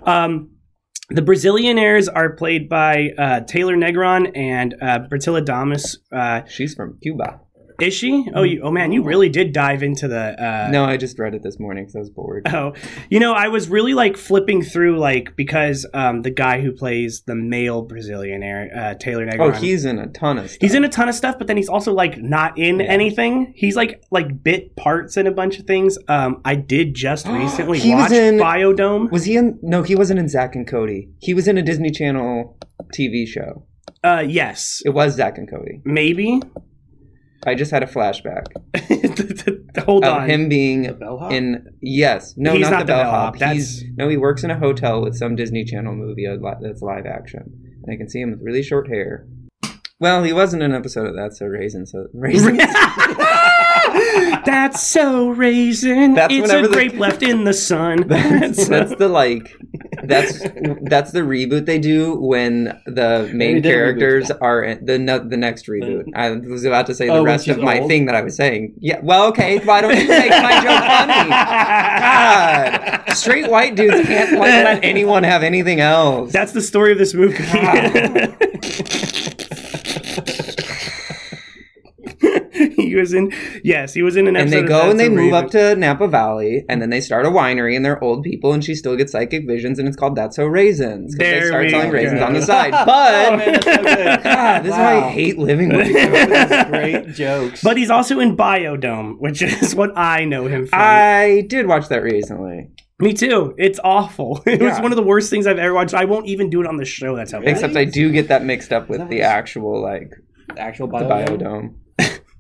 um 0.04 0.49
the 1.10 1.22
Brazilianaires 1.22 2.08
are 2.12 2.30
played 2.30 2.68
by 2.68 3.10
uh, 3.18 3.40
Taylor 3.40 3.76
Negron 3.76 4.30
and 4.36 4.74
uh, 4.80 5.00
Bertila 5.10 5.44
Damas. 5.44 5.98
Uh, 6.12 6.42
She's 6.46 6.74
from 6.74 6.98
Cuba. 7.02 7.40
Is 7.82 7.94
she? 7.94 8.26
Oh, 8.34 8.42
you, 8.42 8.60
oh 8.62 8.70
man, 8.70 8.92
you 8.92 9.02
really 9.02 9.28
did 9.28 9.52
dive 9.52 9.82
into 9.82 10.08
the. 10.08 10.34
Uh, 10.42 10.68
No, 10.70 10.84
I 10.84 10.96
just 10.96 11.18
read 11.18 11.34
it 11.34 11.42
this 11.42 11.58
morning 11.58 11.84
because 11.84 11.96
I 11.96 11.98
was 12.00 12.10
bored. 12.10 12.46
Oh, 12.52 12.72
you 13.10 13.20
know, 13.20 13.32
I 13.32 13.48
was 13.48 13.68
really 13.68 13.94
like 13.94 14.16
flipping 14.16 14.62
through 14.62 14.98
like 14.98 15.36
because 15.36 15.86
um, 15.94 16.22
the 16.22 16.30
guy 16.30 16.60
who 16.60 16.72
plays 16.72 17.22
the 17.26 17.34
male 17.34 17.86
Brazilianaire, 17.86 18.76
uh, 18.76 18.94
Taylor 18.94 19.26
Negron. 19.26 19.40
Oh, 19.40 19.50
he's 19.52 19.84
in 19.84 19.98
a 19.98 20.06
ton 20.08 20.38
of 20.38 20.48
stuff. 20.50 20.58
He's 20.60 20.74
in 20.74 20.84
a 20.84 20.88
ton 20.88 21.08
of 21.08 21.14
stuff, 21.14 21.36
but 21.38 21.46
then 21.46 21.56
he's 21.56 21.68
also 21.68 21.92
like 21.92 22.18
not 22.18 22.58
in 22.58 22.80
anything. 22.80 23.52
He's 23.56 23.76
like 23.76 24.02
like 24.10 24.42
bit 24.42 24.76
parts 24.76 25.16
in 25.16 25.26
a 25.26 25.32
bunch 25.32 25.58
of 25.58 25.66
things. 25.66 25.98
Um, 26.08 26.40
I 26.44 26.54
did 26.54 26.94
just 26.94 27.26
recently 27.28 27.78
He 27.78 27.94
was 27.94 28.04
watch 28.04 28.12
in- 28.12 28.38
Biodome. 28.38 29.10
Was 29.10 29.24
he 29.24 29.36
in? 29.36 29.58
No, 29.62 29.82
he 29.82 29.94
wasn't 29.96 30.18
in 30.20 30.28
Zack 30.28 30.54
and 30.54 30.66
Cody. 30.66 31.08
He 31.20 31.34
was 31.34 31.46
in 31.48 31.58
a 31.58 31.62
Disney 31.62 31.90
Channel 31.90 32.56
TV 32.94 33.26
show. 33.26 33.66
Uh, 34.02 34.24
yes, 34.26 34.80
It 34.86 34.90
was 34.90 35.14
Zack 35.16 35.36
and 35.36 35.48
Cody. 35.50 35.82
maybe. 35.84 36.40
I 37.46 37.54
just 37.54 37.70
had 37.70 37.82
a 37.82 37.86
flashback 37.86 38.46
Hold 39.84 40.04
of 40.04 40.12
on. 40.12 40.28
him 40.30 40.48
being 40.48 40.92
bellhop? 40.98 41.32
in. 41.32 41.66
Yes, 41.80 42.34
no, 42.36 42.52
He's 42.52 42.62
not, 42.62 42.70
not 42.70 42.78
the 42.80 42.84
the 42.92 43.02
bellhop. 43.02 43.38
bellhop, 43.38 43.54
He's 43.54 43.84
no, 43.96 44.08
he 44.08 44.16
works 44.16 44.44
in 44.44 44.50
a 44.50 44.58
hotel 44.58 45.00
with 45.02 45.16
some 45.16 45.36
Disney 45.36 45.64
Channel 45.64 45.94
movie 45.94 46.26
that's 46.60 46.82
live 46.82 47.06
action, 47.06 47.42
and 47.82 47.92
I 47.92 47.96
can 47.96 48.08
see 48.10 48.20
him 48.20 48.32
with 48.32 48.40
really 48.42 48.62
short 48.62 48.88
hair. 48.88 49.26
Well, 49.98 50.22
he 50.24 50.32
wasn't 50.32 50.62
in 50.62 50.70
an 50.72 50.76
episode 50.76 51.06
of 51.06 51.14
that, 51.16 51.34
so 51.34 51.46
raisin. 51.46 51.86
So 51.86 52.06
raisin. 52.14 52.56
That's 54.44 54.82
so 54.82 55.28
raisin. 55.30 56.14
That's 56.14 56.32
it's 56.32 56.42
whenever 56.42 56.66
a 56.66 56.68
the- 56.68 56.74
grape 56.74 56.94
left 56.98 57.22
in 57.22 57.44
the 57.44 57.52
sun. 57.52 58.06
that's, 58.08 58.66
that's 58.68 58.94
the 58.96 59.08
like 59.08 59.54
that's 60.04 60.38
that's 60.82 61.10
the 61.12 61.20
reboot 61.20 61.66
they 61.66 61.78
do 61.78 62.14
when 62.16 62.80
the 62.86 63.28
main 63.34 63.60
did 63.60 63.66
a 63.66 63.68
reboot. 63.68 63.72
characters 63.98 64.30
are 64.30 64.62
in 64.62 64.84
the 64.84 64.98
ne- 64.98 65.28
the 65.28 65.36
next 65.36 65.66
reboot. 65.66 66.06
Mm-hmm. 66.06 66.16
I 66.16 66.30
was 66.50 66.64
about 66.64 66.86
to 66.86 66.94
say 66.94 67.06
the 67.06 67.12
Oh, 67.14 67.24
rest 67.24 67.46
she's 67.46 67.56
of 67.56 67.62
my 67.62 67.80
old? 67.80 67.88
thing 67.88 68.06
that 68.06 68.14
I 68.14 68.22
was 68.22 68.36
saying. 68.36 68.74
Yeah, 68.78 69.00
well, 69.02 69.26
okay. 69.28 69.58
Why 69.58 69.80
don't 69.80 69.96
you 69.96 70.08
make 70.08 70.30
my 70.30 70.52
joke 70.62 70.84
funny? 70.84 71.30
God, 73.06 73.16
straight 73.16 73.50
white 73.50 73.74
dudes 73.74 74.06
can't 74.06 74.32
like, 74.32 74.40
let 74.40 74.84
anyone 74.84 75.24
have 75.24 75.42
anything 75.42 75.80
else. 75.80 76.32
That's 76.32 76.52
the 76.52 76.62
story 76.62 76.92
of 76.92 76.98
this 76.98 77.12
movie. 77.14 77.42
he 82.90 83.00
was 83.00 83.12
in. 83.14 83.32
Yes, 83.64 83.94
he 83.94 84.02
was 84.02 84.16
in 84.16 84.26
an 84.26 84.36
and 84.36 84.52
they 84.52 84.62
go 84.62 84.78
That's 84.78 84.90
and 84.90 85.00
they 85.00 85.08
move 85.08 85.32
Raisin. 85.32 85.44
up 85.44 85.50
to 85.52 85.76
Napa 85.76 86.08
Valley, 86.08 86.64
and 86.68 86.80
then 86.82 86.90
they 86.90 87.00
start 87.00 87.26
a 87.26 87.30
winery, 87.30 87.74
and 87.76 87.84
they're 87.84 88.02
old 88.02 88.22
people, 88.22 88.52
and 88.52 88.64
she 88.64 88.74
still 88.74 88.96
gets 88.96 89.12
psychic 89.12 89.46
visions, 89.46 89.78
and 89.78 89.88
it's 89.88 89.96
called 89.96 90.16
That's 90.16 90.36
So 90.36 90.46
Raisins. 90.46 91.14
'cause 91.14 91.18
There 91.18 91.40
they 91.40 91.46
start 91.46 91.70
selling 91.70 91.90
raisins 91.90 92.20
go. 92.20 92.26
on 92.26 92.32
the 92.34 92.42
side. 92.42 92.72
oh 92.74 92.84
But 92.86 93.36
man, 93.38 93.62
so. 93.62 93.76
God, 94.22 94.62
this 94.64 94.72
is 94.72 94.78
why 94.78 94.96
I 94.96 95.08
hate 95.10 95.38
living 95.38 95.68
with 95.76 95.86
you. 95.88 95.94
That's 95.94 96.70
great 96.70 97.14
jokes. 97.14 97.62
But 97.62 97.76
he's 97.76 97.90
also 97.90 98.20
in 98.20 98.36
Biodome, 98.36 99.16
which 99.18 99.42
is 99.42 99.74
what 99.74 99.96
I 99.96 100.24
know 100.24 100.46
him 100.46 100.66
from. 100.66 100.78
I 100.80 101.44
did 101.48 101.66
watch 101.66 101.88
that 101.88 102.02
recently. 102.02 102.70
Me 102.98 103.14
too. 103.14 103.54
It's 103.56 103.80
awful. 103.82 104.42
It 104.46 104.60
was 104.60 104.78
one 104.80 104.92
of 104.92 104.96
the 104.96 105.02
worst 105.02 105.30
things 105.30 105.46
I've 105.46 105.58
ever 105.58 105.72
watched. 105.72 105.94
I 105.94 106.04
won't 106.04 106.26
even 106.26 106.50
do 106.50 106.60
it 106.60 106.66
on 106.66 106.76
the 106.76 106.84
show. 106.84 107.16
That's 107.16 107.32
how 107.32 107.38
bad. 107.40 107.48
Except 107.48 107.74
I 107.74 107.86
do 107.86 108.12
get 108.12 108.28
that 108.28 108.44
mixed 108.44 108.72
up 108.74 108.90
with 108.90 108.98
That 108.98 109.08
the 109.08 109.22
actual 109.22 109.80
like 109.80 110.12
actual 110.58 110.86
the 110.88 110.98
biodome. 110.98 111.28
biodome 111.40 111.74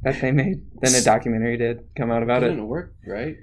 that 0.02 0.20
they 0.20 0.32
made. 0.32 0.62
Then 0.80 0.94
a 0.94 1.02
documentary 1.02 1.56
did 1.56 1.88
come 1.96 2.10
out 2.10 2.22
about 2.22 2.42
it. 2.42 2.50
didn't 2.50 2.68
work, 2.68 2.94
right? 3.06 3.36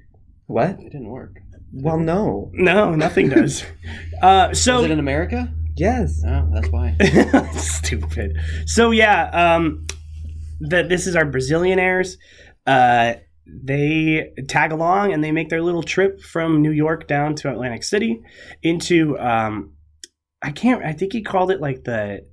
What? 0.47 0.71
It 0.79 0.91
didn't 0.91 1.09
work. 1.09 1.37
Well, 1.73 1.99
no. 1.99 2.49
No, 2.53 2.95
nothing 2.95 3.29
does. 3.29 3.63
uh, 4.21 4.53
so 4.53 4.77
Was 4.77 4.85
it 4.85 4.91
in 4.91 4.99
America? 4.99 5.53
Yes. 5.75 6.23
Oh, 6.25 6.49
that's 6.51 6.69
why. 6.69 6.95
Stupid. 7.53 8.37
So 8.65 8.91
yeah, 8.91 9.29
um, 9.29 9.85
that 10.61 10.89
this 10.89 11.05
is 11.05 11.15
our 11.15 11.25
Brazilianaires. 11.25 12.15
Uh, 12.65 13.15
they 13.45 14.33
tag 14.47 14.71
along 14.71 15.13
and 15.13 15.23
they 15.23 15.31
make 15.31 15.49
their 15.49 15.61
little 15.61 15.83
trip 15.83 16.21
from 16.21 16.61
New 16.61 16.71
York 16.71 17.07
down 17.07 17.35
to 17.35 17.51
Atlantic 17.51 17.83
City 17.83 18.21
into 18.63 19.17
um, 19.19 19.73
I 20.41 20.51
can't. 20.51 20.83
I 20.83 20.93
think 20.93 21.13
he 21.13 21.21
called 21.21 21.51
it 21.51 21.61
like 21.61 21.83
the 21.83 22.25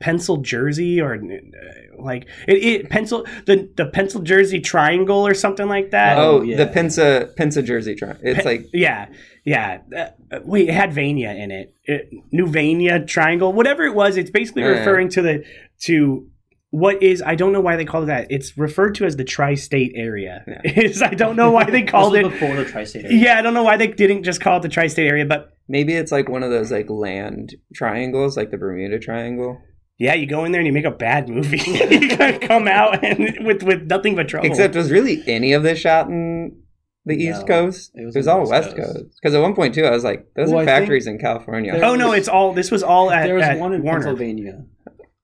pencil 0.00 0.38
jersey 0.38 1.00
or 1.00 1.14
uh, 1.14 2.02
like 2.02 2.26
it, 2.48 2.54
it 2.64 2.90
pencil 2.90 3.26
the 3.46 3.70
the 3.76 3.86
pencil 3.86 4.20
jersey 4.22 4.58
triangle 4.60 5.26
or 5.26 5.34
something 5.34 5.68
like 5.68 5.90
that. 5.90 6.18
Oh, 6.18 6.40
yeah. 6.42 6.56
the 6.56 6.66
Pinsa 6.66 7.34
Pinsa 7.36 7.62
jersey. 7.64 7.94
triangle. 7.94 8.22
it's 8.24 8.44
like 8.46 8.66
Yeah, 8.72 9.08
yeah. 9.44 9.80
Uh, 9.94 10.06
uh, 10.34 10.40
wait, 10.44 10.68
it 10.68 10.74
had 10.74 10.92
Vania 10.92 11.32
in 11.32 11.50
it. 11.50 11.74
it. 11.84 12.08
New 12.32 12.46
Vania 12.46 13.04
Triangle, 13.04 13.52
whatever 13.52 13.84
it 13.84 13.94
was. 13.94 14.16
It's 14.16 14.30
basically 14.30 14.62
Yeah. 14.62 14.68
referring 14.78 15.10
to 15.10 15.22
the 15.22 15.44
to 15.82 16.26
what 16.70 17.02
is. 17.02 17.20
I 17.20 17.34
don't 17.34 17.52
know 17.52 17.60
why 17.60 17.76
they 17.76 17.84
call 17.84 18.04
it 18.04 18.06
that. 18.06 18.28
It's 18.30 18.56
referred 18.56 18.94
to 18.96 19.04
as 19.04 19.16
the 19.16 19.24
tri-state 19.24 19.92
area. 19.96 20.42
Yeah. 20.46 20.60
It's- 20.84 21.02
I 21.02 21.14
don't 21.14 21.36
know 21.36 21.50
why 21.50 21.64
they 21.64 21.82
called 21.94 22.14
This 22.14 22.24
it. 22.24 22.30
before 22.30 22.56
the 22.56 22.64
tri-state 22.64 23.04
area. 23.04 23.18
Yeah, 23.18 23.38
I 23.38 23.42
don't 23.42 23.54
know 23.54 23.64
why 23.64 23.76
they 23.76 23.88
didn't 23.88 24.22
just 24.22 24.40
call 24.40 24.56
it 24.58 24.62
the 24.62 24.68
tri-state 24.70 25.06
area, 25.06 25.26
but 25.26 25.50
maybe 25.68 25.92
it's 25.94 26.12
like 26.12 26.28
one 26.30 26.42
of 26.42 26.50
those 26.50 26.70
like 26.72 26.88
land 26.88 27.56
triangles, 27.74 28.36
like 28.38 28.50
the 28.50 28.56
Bermuda 28.56 28.98
Triangle. 28.98 29.60
Yeah, 30.00 30.14
you 30.14 30.26
go 30.26 30.44
in 30.44 30.50
there 30.52 30.60
and 30.60 30.66
you 30.66 30.72
make 30.72 30.84
a 30.86 30.90
bad 30.90 31.28
movie. 31.28 31.58
you 31.66 32.08
come 32.40 32.66
out 32.66 33.04
and 33.04 33.46
with 33.46 33.62
with 33.62 33.82
nothing 33.86 34.16
but 34.16 34.26
trouble. 34.28 34.48
Except 34.48 34.74
was 34.74 34.90
really 34.90 35.22
any 35.28 35.52
of 35.52 35.62
this 35.62 35.78
shot 35.78 36.08
in 36.08 36.56
the 37.04 37.14
East 37.16 37.46
Coast? 37.46 37.92
it 37.94 38.02
It 38.02 38.04
was 38.06 38.14
was, 38.16 38.26
in 38.26 38.30
the 38.30 38.32
all 38.34 38.40
West 38.40 38.50
West 38.50 38.76
Coast. 38.76 38.94
Coast. 38.96 39.18
Because 39.22 39.34
at 39.34 39.40
one 39.42 39.54
point 39.54 39.74
too, 39.74 39.84
I 39.84 39.90
was 39.90 40.02
like, 40.04 40.26
those 40.34 40.48
Well, 40.48 40.58
are 40.58 40.62
I 40.62 40.66
think 40.66 40.78
factories 40.80 41.06
in 41.06 41.18
California. 41.18 41.72
there- 41.72 41.84
oh 41.84 41.94
no, 41.94 42.12
it's 42.12 42.28
all. 42.28 42.52
This 42.54 42.70
was 42.70 42.82
all 42.82 43.10
at, 43.10 43.24
There 43.26 43.34
was 43.34 43.44
at 43.44 43.58
one 43.58 43.72
in 43.74 43.82
Warner. 43.82 44.00
Pennsylvania. 44.00 44.64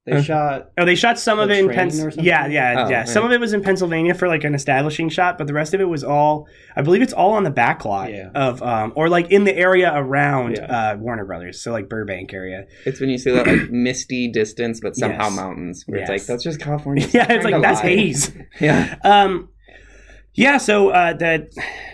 They 0.07 0.13
Huh. 0.13 0.23
shot. 0.23 0.71
Oh, 0.79 0.85
they 0.85 0.95
shot 0.95 1.19
some 1.19 1.41
of 1.41 1.51
it 1.51 1.59
in 1.59 1.69
Pennsylvania. 1.69 2.23
Yeah, 2.23 2.47
yeah, 2.47 2.85
Oh, 2.87 2.89
yeah. 2.89 3.05
Some 3.05 3.25
of 3.25 3.33
it 3.33 3.41
was 3.41 3.53
in 3.53 3.61
Pennsylvania 3.61 4.15
for 4.15 4.29
like 4.29 4.45
an 4.45 4.55
establishing 4.55 5.09
shot, 5.09 5.37
but 5.37 5.49
the 5.49 5.53
rest 5.53 5.75
of 5.75 5.81
it 5.81 5.89
was 5.89 6.05
all. 6.05 6.47
I 6.77 6.83
believe 6.83 7.03
it's 7.03 7.13
all 7.13 7.33
on 7.33 7.43
the 7.43 7.51
back 7.51 7.85
lot 7.85 8.13
Yeah. 8.13 8.29
of, 8.33 8.63
um, 8.63 8.93
or 8.95 9.09
like 9.09 9.33
in 9.33 9.43
the 9.43 9.57
area 9.57 9.91
around 9.93 10.59
Yeah. 10.59 10.93
uh, 10.93 10.97
Warner 10.97 11.25
Brothers, 11.25 11.61
so 11.61 11.73
like 11.73 11.89
Burbank 11.89 12.33
area. 12.33 12.67
It's 12.85 13.01
when 13.01 13.11
you 13.11 13.19
see 13.19 13.33
that 13.33 13.49
like 13.49 13.69
misty 13.71 14.29
distance, 14.29 14.79
but 14.81 14.95
somehow 14.95 15.25
Yes. 15.25 15.37
mountains. 15.37 15.83
Where 15.87 16.01
it's 16.01 16.09
like 16.11 16.25
that's 16.25 16.45
just 16.45 16.61
California. 16.61 17.07
Yeah, 17.13 17.33
it's 17.33 17.45
like 17.45 17.61
that's 17.61 17.83
lie. 17.83 17.89
haze. 17.89 18.33
Yeah. 18.61 18.95
Um, 19.03 19.49
yeah, 20.37 20.59
so 20.59 20.91
uh, 20.91 21.15
that 21.15 21.49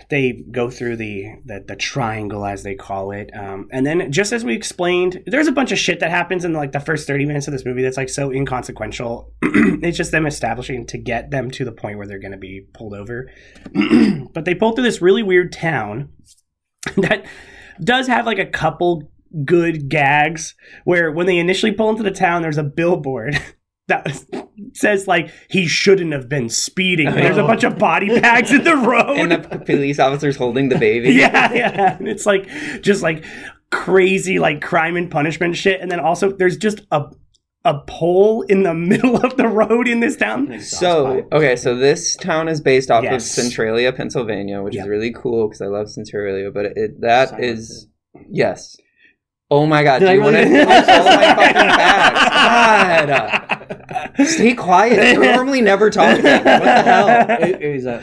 they 0.09 0.43
go 0.51 0.69
through 0.69 0.97
the, 0.97 1.35
the 1.45 1.63
the 1.65 1.75
triangle 1.77 2.45
as 2.45 2.63
they 2.63 2.75
call 2.75 3.11
it, 3.11 3.31
um, 3.33 3.69
and 3.71 3.85
then 3.85 4.11
just 4.11 4.33
as 4.33 4.43
we 4.43 4.53
explained, 4.53 5.23
there's 5.25 5.47
a 5.47 5.51
bunch 5.51 5.71
of 5.71 5.79
shit 5.79 6.01
that 6.01 6.09
happens 6.09 6.43
in 6.43 6.51
like 6.51 6.73
the 6.73 6.79
first 6.81 7.07
thirty 7.07 7.25
minutes 7.25 7.47
of 7.47 7.53
this 7.53 7.65
movie 7.65 7.81
that's 7.81 7.95
like 7.95 8.09
so 8.09 8.31
inconsequential. 8.31 9.33
it's 9.41 9.97
just 9.97 10.11
them 10.11 10.25
establishing 10.25 10.85
to 10.87 10.97
get 10.97 11.31
them 11.31 11.49
to 11.51 11.63
the 11.63 11.71
point 11.71 11.97
where 11.97 12.05
they're 12.05 12.19
going 12.19 12.33
to 12.33 12.37
be 12.37 12.67
pulled 12.73 12.93
over. 12.93 13.31
but 14.33 14.43
they 14.43 14.53
pull 14.53 14.73
through 14.73 14.83
this 14.83 15.01
really 15.01 15.23
weird 15.23 15.53
town 15.53 16.09
that 16.97 17.25
does 17.81 18.07
have 18.07 18.25
like 18.25 18.39
a 18.39 18.45
couple 18.45 19.09
good 19.45 19.89
gags 19.89 20.53
where 20.83 21.11
when 21.11 21.27
they 21.27 21.39
initially 21.39 21.71
pull 21.71 21.89
into 21.89 22.03
the 22.03 22.11
town, 22.11 22.41
there's 22.41 22.57
a 22.57 22.63
billboard. 22.63 23.41
That 23.87 24.23
says 24.73 25.07
like 25.07 25.29
he 25.49 25.67
shouldn't 25.67 26.13
have 26.13 26.29
been 26.29 26.49
speeding. 26.49 27.11
There's 27.11 27.37
a 27.37 27.43
bunch 27.43 27.63
of 27.63 27.77
body 27.77 28.07
bags 28.21 28.51
in 28.51 28.63
the 28.63 28.75
road. 28.77 29.17
And 29.17 29.31
the 29.31 29.59
police 29.59 29.99
officer's 29.99 30.37
holding 30.37 30.69
the 30.69 30.77
baby. 30.77 31.11
yeah, 31.13 31.51
yeah. 31.53 31.97
And 31.97 32.07
it's 32.07 32.25
like 32.25 32.47
just 32.81 33.01
like 33.03 33.25
crazy 33.71 34.39
like 34.39 34.61
crime 34.61 34.95
and 34.95 35.09
punishment 35.11 35.57
shit. 35.57 35.81
And 35.81 35.91
then 35.91 35.99
also 35.99 36.31
there's 36.31 36.57
just 36.57 36.81
a 36.91 37.05
a 37.65 37.79
pole 37.87 38.41
in 38.43 38.63
the 38.63 38.73
middle 38.73 39.15
of 39.25 39.37
the 39.37 39.47
road 39.47 39.87
in 39.87 39.99
this 40.01 40.15
town. 40.17 40.59
So 40.61 41.27
okay, 41.31 41.55
so 41.55 41.75
this 41.75 42.15
town 42.15 42.47
is 42.49 42.61
based 42.61 42.91
off 42.91 43.03
Yes. 43.03 43.15
of 43.37 43.43
Centralia, 43.43 43.91
Pennsylvania, 43.93 44.61
which 44.61 44.75
Yep. 44.75 44.83
is 44.85 44.89
really 44.89 45.11
cool 45.13 45.47
because 45.47 45.61
I 45.61 45.67
love 45.67 45.89
Centralia. 45.89 46.51
But 46.51 46.65
it 46.77 47.01
that 47.01 47.29
Silence 47.29 47.45
is 47.61 47.87
yes. 48.29 48.75
Oh 49.51 49.65
my 49.67 49.83
god! 49.83 49.99
Did 49.99 50.05
do 50.05 50.11
I 50.11 50.13
you 50.15 50.21
want 50.21 50.35
to 50.35 50.41
really- 50.43 50.59
all 50.61 50.65
my 50.65 51.35
fucking 51.35 51.69
facts? 51.69 53.07
God, 53.07 53.52
stay 54.25 54.53
quiet. 54.53 55.17
We 55.19 55.27
normally 55.27 55.61
never 55.61 55.89
talk 55.89 56.19
about 56.19 56.43
that. 56.43 56.61
What 56.61 56.65
the 56.65 56.81
hell? 56.83 57.49
It- 57.49 57.61
it 57.61 57.73
was 57.75 57.83
that, 57.85 58.01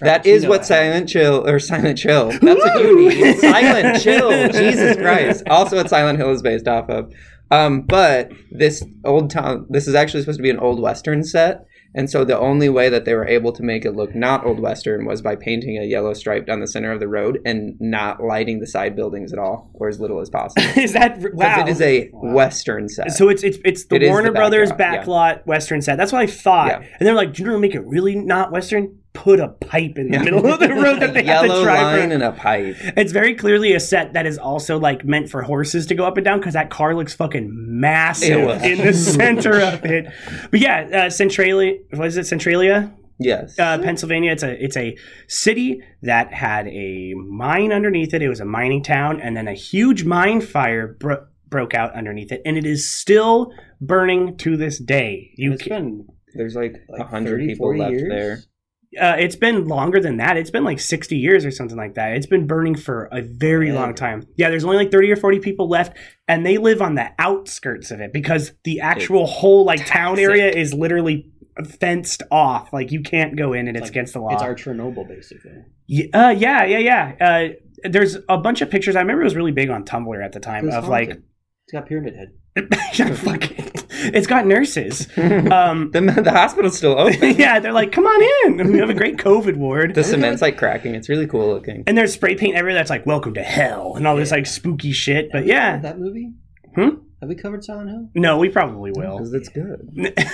That 0.00 0.26
is 0.26 0.46
what 0.46 0.64
Silent 0.66 1.08
Chill 1.08 1.46
or 1.48 1.58
Silent 1.58 1.98
Chill. 1.98 2.30
That's 2.30 2.42
what 2.64 2.82
you 2.82 3.08
need. 3.08 3.38
Silent 3.38 4.00
Chill. 4.02 4.48
Jesus 4.52 4.96
Christ. 4.96 5.42
Also, 5.48 5.76
what 5.76 5.88
Silent 5.90 6.18
Hill 6.18 6.30
is 6.32 6.42
based 6.42 6.68
off 6.68 6.88
of. 6.88 7.12
Um, 7.50 7.82
but 7.82 8.32
this 8.50 8.82
old 9.04 9.30
town. 9.30 9.66
This 9.70 9.86
is 9.86 9.94
actually 9.94 10.20
supposed 10.22 10.38
to 10.38 10.42
be 10.42 10.50
an 10.50 10.58
old 10.58 10.80
western 10.80 11.22
set, 11.22 11.65
and 11.94 12.10
so 12.10 12.24
the 12.24 12.38
only 12.38 12.68
way 12.68 12.88
that 12.88 13.04
they 13.04 13.14
were 13.14 13.26
able 13.26 13.52
to 13.52 13.62
make 13.62 13.84
it 13.84 13.92
look 13.92 14.14
not 14.14 14.44
old 14.44 14.60
western 14.60 15.04
was 15.04 15.22
by 15.22 15.36
painting 15.36 15.78
a 15.78 15.84
yellow 15.84 16.12
stripe 16.12 16.46
down 16.46 16.60
the 16.60 16.66
center 16.66 16.92
of 16.92 17.00
the 17.00 17.08
road 17.08 17.40
and 17.44 17.76
not 17.80 18.22
lighting 18.22 18.60
the 18.60 18.66
side 18.66 18.96
buildings 18.96 19.32
at 19.32 19.38
all, 19.38 19.70
or 19.74 19.88
as 19.88 20.00
little 20.00 20.20
as 20.20 20.30
possible. 20.30 20.62
Is 20.76 20.92
that 20.92 21.18
wow? 21.34 21.60
it 21.60 21.68
is 21.68 21.80
a 21.80 22.08
western 22.12 22.88
set. 22.88 23.10
so 23.12 23.28
it's 23.28 23.42
it's 23.42 23.58
it's 23.64 23.86
the 23.86 23.96
It 23.96 24.08
Warner 24.08 24.28
the 24.28 24.34
Brothers 24.34 24.70
backdrop, 24.72 25.06
yeah. 25.06 25.34
backlot 25.36 25.46
Western 25.46 25.82
set. 25.82 25.96
That's 25.96 26.12
what 26.12 26.22
I 26.22 26.26
thought. 26.26 26.68
Yeah. 26.68 26.86
And 26.98 27.06
they're 27.06 27.14
like, 27.14 27.32
"Do 27.32 27.42
you 27.42 27.46
know 27.46 27.54
what 27.54 27.60
make 27.60 27.74
it 27.74 27.84
really 27.86 28.14
not 28.14 28.52
Western? 28.52 28.98
Put 29.16 29.40
a 29.40 29.48
pipe 29.48 29.96
in 29.98 30.10
the 30.10 30.18
middle 30.20 30.46
of 30.46 30.60
the 30.60 30.68
road 30.68 31.00
that 31.00 31.14
they 31.14 31.24
have 31.24 31.42
to 31.42 31.62
drive 31.62 31.98
line 31.98 32.12
and 32.12 32.22
a 32.22 32.32
pipe. 32.32 32.76
It's 32.96 33.12
very 33.12 33.34
clearly 33.34 33.72
a 33.72 33.80
set 33.80 34.12
that 34.12 34.26
is 34.26 34.36
also 34.38 34.78
like 34.78 35.04
meant 35.04 35.30
for 35.30 35.42
horses 35.42 35.86
to 35.86 35.94
go 35.94 36.04
up 36.04 36.16
and 36.16 36.24
down 36.24 36.38
because 36.38 36.54
that 36.54 36.70
car 36.70 36.94
looks 36.94 37.14
fucking 37.14 37.48
massive 37.52 38.62
in 38.62 38.78
the 38.86 38.92
center 38.92 39.60
of 39.60 39.84
it. 39.84 40.06
But 40.50 40.60
yeah, 40.60 41.04
uh, 41.06 41.10
Centralia, 41.10 41.78
was 41.92 42.16
it 42.16 42.26
Centralia? 42.26 42.92
Yes. 43.18 43.58
uh, 43.58 43.78
Pennsylvania. 43.78 44.30
It's 44.32 44.42
a 44.42 44.62
it's 44.62 44.76
a 44.76 44.94
city 45.26 45.80
that 46.02 46.34
had 46.34 46.68
a 46.68 47.14
mine 47.14 47.72
underneath 47.72 48.12
it. 48.12 48.20
It 48.20 48.28
was 48.28 48.40
a 48.40 48.44
mining 48.44 48.82
town, 48.82 49.20
and 49.22 49.34
then 49.34 49.48
a 49.48 49.54
huge 49.54 50.04
mine 50.04 50.42
fire 50.42 50.88
bro- 51.00 51.24
broke 51.48 51.72
out 51.72 51.94
underneath 51.94 52.30
it, 52.30 52.42
and 52.44 52.58
it 52.58 52.66
is 52.66 52.86
still 52.86 53.52
burning 53.80 54.36
to 54.38 54.58
this 54.58 54.78
day. 54.78 55.30
You, 55.36 55.52
it's 55.52 55.62
ca- 55.62 55.70
been 55.70 56.06
There's 56.34 56.54
like 56.56 56.76
a 56.90 56.98
like 56.98 57.08
hundred 57.08 57.40
people 57.46 57.74
left 57.74 57.92
years. 57.92 58.08
there. 58.10 58.38
Uh, 59.00 59.16
it's 59.18 59.36
been 59.36 59.66
longer 59.66 60.00
than 60.00 60.16
that. 60.18 60.36
It's 60.36 60.50
been 60.50 60.64
like 60.64 60.80
sixty 60.80 61.16
years 61.16 61.44
or 61.44 61.50
something 61.50 61.76
like 61.76 61.94
that. 61.94 62.12
It's 62.12 62.26
been 62.26 62.46
burning 62.46 62.74
for 62.76 63.08
a 63.12 63.22
very 63.22 63.72
long 63.72 63.94
time. 63.94 64.26
Yeah, 64.36 64.50
there's 64.50 64.64
only 64.64 64.76
like 64.76 64.90
thirty 64.90 65.10
or 65.10 65.16
forty 65.16 65.38
people 65.38 65.68
left, 65.68 65.96
and 66.28 66.44
they 66.44 66.58
live 66.58 66.80
on 66.82 66.94
the 66.94 67.10
outskirts 67.18 67.90
of 67.90 68.00
it 68.00 68.12
because 68.12 68.52
the 68.64 68.80
actual 68.80 69.26
whole 69.26 69.64
like 69.64 69.84
town 69.86 70.18
area 70.18 70.50
is 70.50 70.72
literally 70.74 71.30
fenced 71.80 72.22
off. 72.30 72.72
Like 72.72 72.92
you 72.92 73.02
can't 73.02 73.36
go 73.36 73.52
in, 73.52 73.68
and 73.68 73.76
it's, 73.76 73.84
like- 73.84 73.90
against 73.90 74.12
the 74.12 74.20
law. 74.20 74.34
It's 74.34 74.42
our 74.42 74.54
Chernobyl, 74.54 75.06
basically. 75.08 75.52
Yeah, 75.86 76.06
uh, 76.12 76.30
yeah, 76.30 76.64
yeah, 76.64 76.78
yeah. 76.78 77.14
Uh, 77.20 77.88
there's 77.88 78.16
a 78.28 78.38
bunch 78.38 78.60
of 78.60 78.70
pictures. 78.70 78.96
I 78.96 79.00
remember 79.00 79.22
it 79.22 79.26
was 79.26 79.36
really 79.36 79.52
big 79.52 79.70
on 79.70 79.84
Tumblr 79.84 80.24
at 80.24 80.32
the 80.32 80.40
time 80.40 80.66
It's 80.66 80.74
of 80.76 80.88
like, 80.88 81.10
it's 81.10 81.72
got 81.72 81.86
pyramid 81.86 82.14
head. 82.16 82.32
Yeah, 82.94 83.14
fuck 83.14 83.50
it. 83.50 83.85
It's 83.98 84.26
got 84.26 84.46
nurses. 84.46 85.08
Um, 85.16 85.90
The, 85.92 86.00
the 86.00 86.30
hospital's 86.32 86.76
still 86.76 86.98
open. 86.98 87.36
yeah, 87.38 87.58
they're 87.60 87.72
like, 87.72 87.92
come 87.92 88.06
on 88.06 88.58
in. 88.60 88.72
We 88.72 88.78
have 88.78 88.90
a 88.90 88.94
great 88.94 89.16
COVID 89.16 89.56
ward. 89.56 89.94
The 89.94 90.04
cement's 90.04 90.42
like 90.42 90.56
cracking. 90.58 90.94
It's 90.94 91.08
really 91.08 91.26
cool 91.26 91.48
looking. 91.48 91.84
and 91.86 91.96
there's 91.96 92.12
spray 92.12 92.34
paint 92.36 92.56
everywhere 92.56 92.74
that's 92.78 92.90
like, 92.90 93.06
welcome 93.06 93.34
to 93.34 93.42
hell, 93.42 93.94
and 93.96 94.06
all 94.06 94.16
this 94.16 94.30
like 94.30 94.46
spooky 94.46 94.92
shit. 94.92 95.30
But 95.32 95.46
yeah, 95.46 95.78
that 95.78 95.98
movie. 95.98 96.32
Hmm? 96.74 96.88
Have 97.20 97.28
we 97.30 97.34
covered 97.34 97.64
Silent 97.64 97.88
Hill? 97.90 98.10
no, 98.14 98.38
we 98.38 98.48
probably 98.50 98.92
will. 98.94 99.18
Because 99.18 99.32
it's 99.32 99.48
good. 99.48 99.88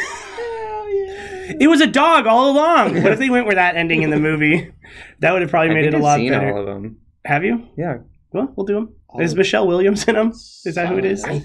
It 1.61 1.69
was 1.69 1.81
a 1.81 1.87
dog 1.87 2.27
all 2.27 2.51
along. 2.53 3.03
What 3.03 3.13
if 3.13 3.19
they 3.19 3.29
went 3.29 3.47
with 3.47 3.57
that 3.57 3.75
ending 3.77 4.03
in 4.03 4.11
the 4.11 4.17
movie? 4.19 4.73
That 5.19 5.33
would 5.33 5.43
have 5.43 5.51
probably 5.51 5.71
I 5.71 5.75
made 5.75 5.87
it 5.87 5.95
a 5.95 5.97
I've 5.97 6.03
lot 6.03 6.17
seen 6.17 6.31
better. 6.31 6.53
all 6.53 6.61
of 6.61 6.67
them. 6.67 6.99
Have 7.25 7.45
you? 7.45 7.67
Yeah. 7.77 7.99
Well, 8.33 8.53
we'll 8.57 8.65
do 8.67 8.75
them. 8.75 8.95
Is 9.21 9.35
Michelle 9.35 9.67
Williams 9.67 10.05
in 10.09 10.15
them? 10.15 10.31
Is 10.31 10.75
that 10.77 10.89
who 10.89 10.99
it 10.99 11.05
is? 11.05 11.23
Silent 11.23 11.45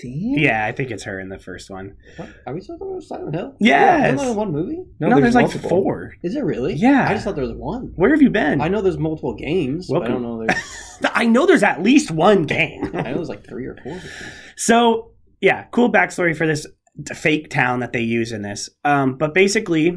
Hill. 0.00 0.38
Yeah, 0.38 0.64
I 0.64 0.72
think 0.72 0.90
it's 0.90 1.04
her 1.04 1.18
in 1.18 1.28
the 1.28 1.38
first 1.38 1.70
one. 1.70 1.96
What? 2.16 2.28
Are 2.46 2.54
we 2.54 2.60
still 2.60 2.78
talking 2.78 2.92
about 2.92 3.02
Silent 3.02 3.34
Hill? 3.34 3.56
Yes. 3.60 4.10
There's 4.10 4.20
only 4.20 4.36
one 4.36 4.52
movie. 4.52 4.78
No, 5.00 5.20
there's, 5.20 5.34
like 5.34 5.50
four. 5.50 6.14
Is 6.22 6.36
it 6.36 6.44
really? 6.44 6.74
Yeah. 6.74 7.06
I 7.08 7.14
just 7.14 7.24
thought 7.24 7.34
there 7.34 7.44
was 7.44 7.54
one. 7.54 7.92
Where 7.96 8.10
have 8.10 8.22
you 8.22 8.30
been? 8.30 8.60
I 8.60 8.68
know 8.68 8.80
there's 8.80 8.98
multiple 8.98 9.34
games, 9.34 9.90
I 9.92 10.06
don't 10.06 10.22
know 10.22 10.44
there's. 10.46 10.60
I 11.14 11.26
know 11.26 11.46
there's 11.46 11.62
at 11.62 11.82
least 11.82 12.10
one 12.10 12.44
game. 12.44 12.84
I 12.94 13.02
know 13.02 13.14
there's 13.14 13.28
like 13.28 13.46
three 13.46 13.66
or 13.66 13.76
four. 13.82 14.00
so 14.56 15.12
yeah, 15.40 15.64
cool 15.70 15.90
backstory 15.90 16.36
for 16.36 16.46
this 16.46 16.66
fake 17.14 17.50
town 17.50 17.80
that 17.80 17.92
they 17.92 18.00
use 18.00 18.32
in 18.32 18.42
this. 18.42 18.68
Um, 18.84 19.16
but 19.16 19.34
basically, 19.34 19.96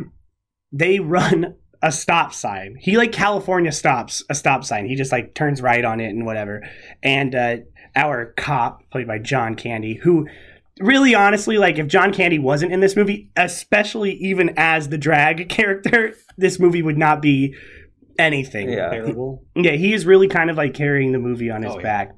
they 0.71 0.99
run 0.99 1.55
a 1.81 1.91
stop 1.91 2.33
sign. 2.33 2.77
He 2.79 2.97
like 2.97 3.11
California 3.11 3.71
stops 3.71 4.23
a 4.29 4.35
stop 4.35 4.63
sign. 4.63 4.85
He 4.85 4.95
just 4.95 5.11
like 5.11 5.33
turns 5.33 5.61
right 5.61 5.83
on 5.83 5.99
it 5.99 6.09
and 6.09 6.25
whatever. 6.25 6.63
And 7.01 7.33
uh, 7.33 7.57
our 7.95 8.27
cop, 8.37 8.89
played 8.91 9.07
by 9.07 9.19
John 9.19 9.55
Candy, 9.55 9.95
who 9.95 10.27
really 10.79 11.13
honestly 11.13 11.57
like 11.57 11.77
if 11.77 11.87
John 11.87 12.13
Candy 12.13 12.39
wasn't 12.39 12.71
in 12.71 12.79
this 12.79 12.95
movie, 12.95 13.29
especially 13.35 14.13
even 14.15 14.53
as 14.57 14.89
the 14.89 14.97
drag 14.97 15.49
character, 15.57 16.15
this 16.37 16.59
movie 16.59 16.81
would 16.81 16.97
not 16.97 17.21
be 17.21 17.55
anything. 18.19 18.69
Yeah. 18.69 18.89
Terrible. 18.89 19.43
Yeah, 19.55 19.73
he 19.73 19.93
is 19.93 20.05
really 20.05 20.27
kind 20.27 20.49
of 20.49 20.57
like 20.57 20.73
carrying 20.73 21.11
the 21.11 21.19
movie 21.19 21.49
on 21.51 21.63
his 21.63 21.73
Oh, 21.73 21.77
yeah. 21.77 21.83
back. 21.83 22.15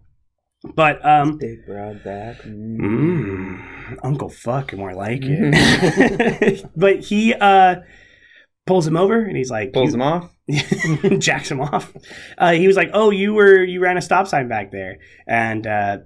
But 0.75 1.05
um 1.05 1.37
Big 1.37 1.65
broad 1.65 2.03
back. 2.03 2.37
Mm. 2.43 2.77
mm, 2.79 3.97
Uncle 4.03 4.29
Fuck 4.29 4.73
more 4.73 4.93
like 4.93 5.19
it. 5.23 6.65
but 6.75 6.99
he 7.01 7.33
uh 7.33 7.77
pulls 8.65 8.87
him 8.87 8.97
over 8.97 9.19
and 9.19 9.35
he's 9.35 9.51
like 9.51 9.73
Pulls 9.73 9.93
him 9.93 10.01
off. 10.01 10.29
jacks 11.19 11.49
him 11.49 11.61
off. 11.61 11.93
Uh, 12.37 12.51
he 12.53 12.67
was 12.67 12.75
like, 12.75 12.89
"Oh, 12.93 13.09
you 13.11 13.33
were 13.33 13.63
you 13.63 13.79
ran 13.79 13.97
a 13.97 14.01
stop 14.01 14.27
sign 14.27 14.47
back 14.47 14.71
there," 14.71 14.97
and 15.27 15.65
uh, 15.65 15.97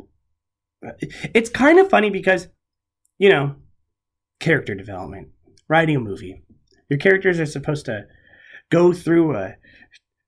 it's 1.33 1.49
kind 1.49 1.79
of 1.79 1.89
funny 1.89 2.09
because 2.09 2.47
you 3.17 3.29
know 3.29 3.55
character 4.39 4.75
development, 4.75 5.29
writing 5.67 5.95
a 5.95 5.99
movie, 5.99 6.43
your 6.89 6.99
characters 6.99 7.39
are 7.39 7.45
supposed 7.45 7.85
to 7.85 8.05
go 8.69 8.93
through 8.93 9.35
a 9.35 9.55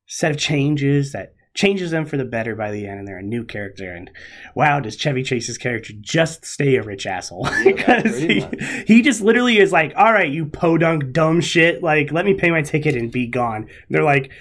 set 0.08 0.32
of 0.32 0.38
changes 0.38 1.12
that 1.12 1.34
changes 1.60 1.92
them 1.92 2.06
for 2.06 2.16
the 2.16 2.24
better 2.24 2.56
by 2.56 2.72
the 2.72 2.88
end, 2.88 3.00
and 3.00 3.08
they're 3.08 3.18
a 3.18 3.22
new 3.22 3.44
character. 3.44 3.92
And 3.92 4.10
wow, 4.56 4.80
does 4.80 4.96
Chevy 4.96 5.24
Chase's 5.24 5.58
character 5.58 5.92
just 6.00 6.46
stay 6.46 6.78
a 6.78 6.82
rich 6.82 7.06
asshole? 7.06 7.50
because 7.66 8.04
pretty 8.04 8.40
he, 8.58 8.84
he 8.86 9.02
just 9.02 9.20
literally 9.20 9.58
is 9.58 9.74
like, 9.74 9.92
all 9.98 10.14
right, 10.14 10.32
you 10.32 10.46
podunk 10.46 11.12
dumb 11.12 11.42
shit, 11.42 11.84
like 11.84 12.14
let 12.14 12.24
me 12.24 12.34
pay 12.34 12.50
my 12.50 12.62
ticket 12.62 12.96
and 12.96 13.12
be 13.12 13.28
gone. 13.28 13.68
They're 13.90 14.06
like, 14.06 14.32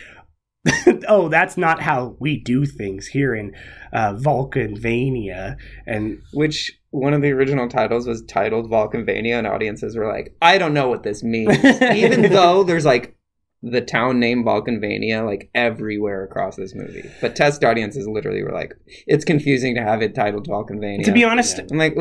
oh, 1.08 1.28
that's 1.28 1.56
not 1.56 1.82
how 1.82 2.14
we 2.20 2.38
do 2.38 2.64
things 2.64 3.08
here 3.08 3.34
in 3.34 3.52
uh, 3.92 4.14
Valkenvania. 4.14 5.56
And 5.88 6.22
Which 6.32 6.78
one 6.90 7.14
of 7.14 7.22
the 7.22 7.32
original 7.32 7.68
titles 7.68 8.06
was 8.06 8.22
titled 8.22 8.70
Valkenvania, 8.70 9.38
and 9.38 9.46
audiences 9.46 9.96
were 9.96 10.06
like, 10.06 10.36
I 10.40 10.56
don't 10.56 10.72
know 10.72 10.88
what 10.88 11.02
this 11.02 11.24
means. 11.24 11.58
Even 11.82 12.30
though 12.30 12.62
there's 12.62 12.86
like 12.86 13.17
the 13.62 13.80
town 13.80 14.20
name 14.20 14.44
Valkenvania 14.44 15.24
like 15.26 15.50
everywhere 15.54 16.22
across 16.24 16.56
this 16.56 16.74
movie. 16.74 17.08
But 17.20 17.34
test 17.36 17.64
audiences 17.64 18.06
literally 18.06 18.42
were 18.42 18.52
like, 18.52 18.72
it's 19.06 19.24
confusing 19.24 19.74
to 19.74 19.82
have 19.82 20.00
it 20.02 20.14
titled 20.14 20.46
Valkenvania. 20.48 21.04
to 21.04 21.12
be 21.12 21.24
honest, 21.24 21.58
I'm 21.70 21.78
like. 21.78 21.96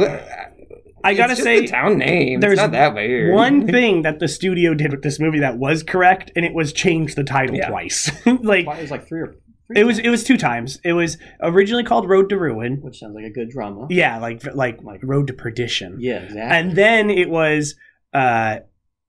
I 1.03 1.13
gotta 1.13 1.33
It's 1.33 1.39
just 1.41 1.43
say, 1.43 1.61
the 1.61 1.67
town 1.67 1.99
name. 1.99 2.39
there's 2.39 2.53
it's 2.53 2.61
not 2.61 2.71
that 2.71 2.95
weird. 2.95 3.33
one 3.33 3.67
thing 3.71 4.01
that 4.01 4.19
the 4.19 4.27
studio 4.27 4.73
did 4.73 4.91
with 4.91 5.03
this 5.03 5.19
movie 5.19 5.39
that 5.39 5.57
was 5.57 5.83
correct, 5.83 6.31
and 6.35 6.43
it 6.43 6.53
was 6.55 6.73
change 6.73 7.13
the 7.15 7.23
title 7.23 7.55
Yeah. 7.55 7.69
twice. 7.69 8.09
like 8.25 8.67
it 8.67 8.81
was 8.81 8.91
like 8.91 9.07
three 9.07 9.21
or 9.21 9.27
three 9.67 9.79
it 9.79 9.83
was, 9.85 9.99
it 9.99 10.09
was 10.09 10.23
two 10.23 10.37
times. 10.37 10.79
It 10.83 10.93
was 10.93 11.17
originally 11.41 11.83
called 11.83 12.09
Road 12.09 12.29
to 12.29 12.37
Ruin. 12.37 12.77
which 12.81 12.99
sounds 12.99 13.13
like 13.15 13.25
a 13.25 13.29
good 13.29 13.49
drama. 13.51 13.85
Yeah, 13.91 14.17
like 14.17 14.43
like 14.55 14.81
like 14.83 14.99
Road 15.03 15.27
to 15.27 15.33
Perdition. 15.33 15.97
Yeah, 15.99 16.17
exactly. 16.23 16.41
And 16.57 16.75
then 16.75 17.09
it 17.11 17.29
was 17.29 17.75
uh 18.13 18.57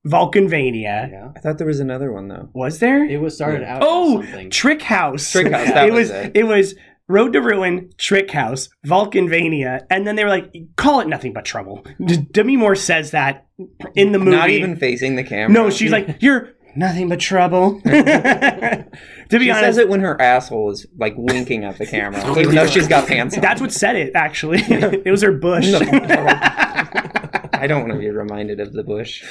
Valkenvania. 0.07 1.11
yeah. 1.11 1.33
I 1.37 1.41
thought 1.41 1.59
there 1.59 1.67
was 1.67 1.81
another 1.81 2.13
one 2.13 2.29
though. 2.29 2.49
Was 2.55 2.79
there? 2.79 3.05
It 3.05 3.21
was 3.21 3.35
started 3.35 3.63
out. 3.63 3.83
oh, 3.85 4.23
something. 4.23 4.51
Trick 4.51 4.83
House. 4.83 5.31
Trick 5.31 5.53
House, 5.53 5.69
that 5.69 5.89
it 5.89 5.93
was 5.93 6.09
was 6.09 6.11
it. 6.11 6.33
it 6.37 6.45
was 6.45 6.75
Road 7.09 7.33
to 7.33 7.41
Ruin, 7.41 7.91
Trick 7.97 8.31
House, 8.31 8.69
Valkenvania, 8.87 9.81
and 9.91 10.07
then 10.07 10.15
they 10.17 10.25
were 10.25 10.31
like, 10.31 10.53
call 10.77 11.01
it 11.01 11.09
nothing 11.09 11.33
but 11.33 11.45
trouble. 11.47 11.85
D- 12.05 12.19
Demi 12.19 12.57
Moore 12.59 12.75
says 12.75 13.13
that 13.13 13.47
in 13.95 14.13
the 14.13 14.19
movie. 14.19 14.31
Not 14.37 14.51
even 14.51 14.77
facing 14.77 15.17
the 15.17 15.25
camera. 15.25 15.49
No, 15.51 15.71
she's 15.71 15.91
like, 15.91 16.17
you're 16.21 16.51
nothing 16.77 17.09
but 17.09 17.19
trouble. 17.19 17.81
to 17.85 18.87
be 19.31 19.39
She 19.45 19.51
honest, 19.51 19.65
says 19.65 19.79
it 19.79 19.89
when 19.89 20.01
her 20.01 20.21
asshole 20.21 20.71
is 20.71 20.87
like 20.99 21.15
winking 21.17 21.65
at 21.65 21.79
the 21.79 21.87
camera, 21.87 22.21
even 22.39 22.55
though 22.55 22.67
she's 22.67 22.87
got 22.89 23.09
pants 23.09 23.35
on. 23.37 23.41
that's 23.41 23.61
what 23.63 23.73
said 23.73 23.97
it. 23.97 24.13
Actually, 24.15 24.61
it 24.69 25.11
was 25.11 25.23
her 25.23 25.33
bush. 25.33 25.65
I 27.59 27.67
don't 27.67 27.81
want 27.83 27.93
to 27.93 27.99
be 27.99 28.09
reminded 28.11 28.61
of 28.61 28.73
the 28.73 28.83
bush. 28.85 29.25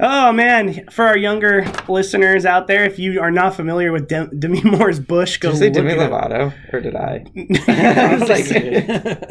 Oh 0.00 0.32
man, 0.32 0.86
for 0.90 1.04
our 1.04 1.16
younger 1.16 1.64
listeners 1.88 2.46
out 2.46 2.66
there, 2.66 2.84
if 2.84 2.98
you 2.98 3.20
are 3.20 3.30
not 3.30 3.54
familiar 3.56 3.92
with 3.92 4.08
Dem- 4.08 4.30
Demi 4.38 4.62
Moore's 4.62 5.00
Bush, 5.00 5.36
go 5.38 5.48
Did 5.50 5.54
you 5.54 5.58
say 5.58 5.66
look 5.66 5.74
Demi 5.74 5.92
it 5.92 5.98
up. 5.98 6.10
Lovato, 6.30 6.72
or 6.72 6.80
did 6.80 6.96
I? 6.96 7.24
I 7.68 8.16
like, 8.16 9.28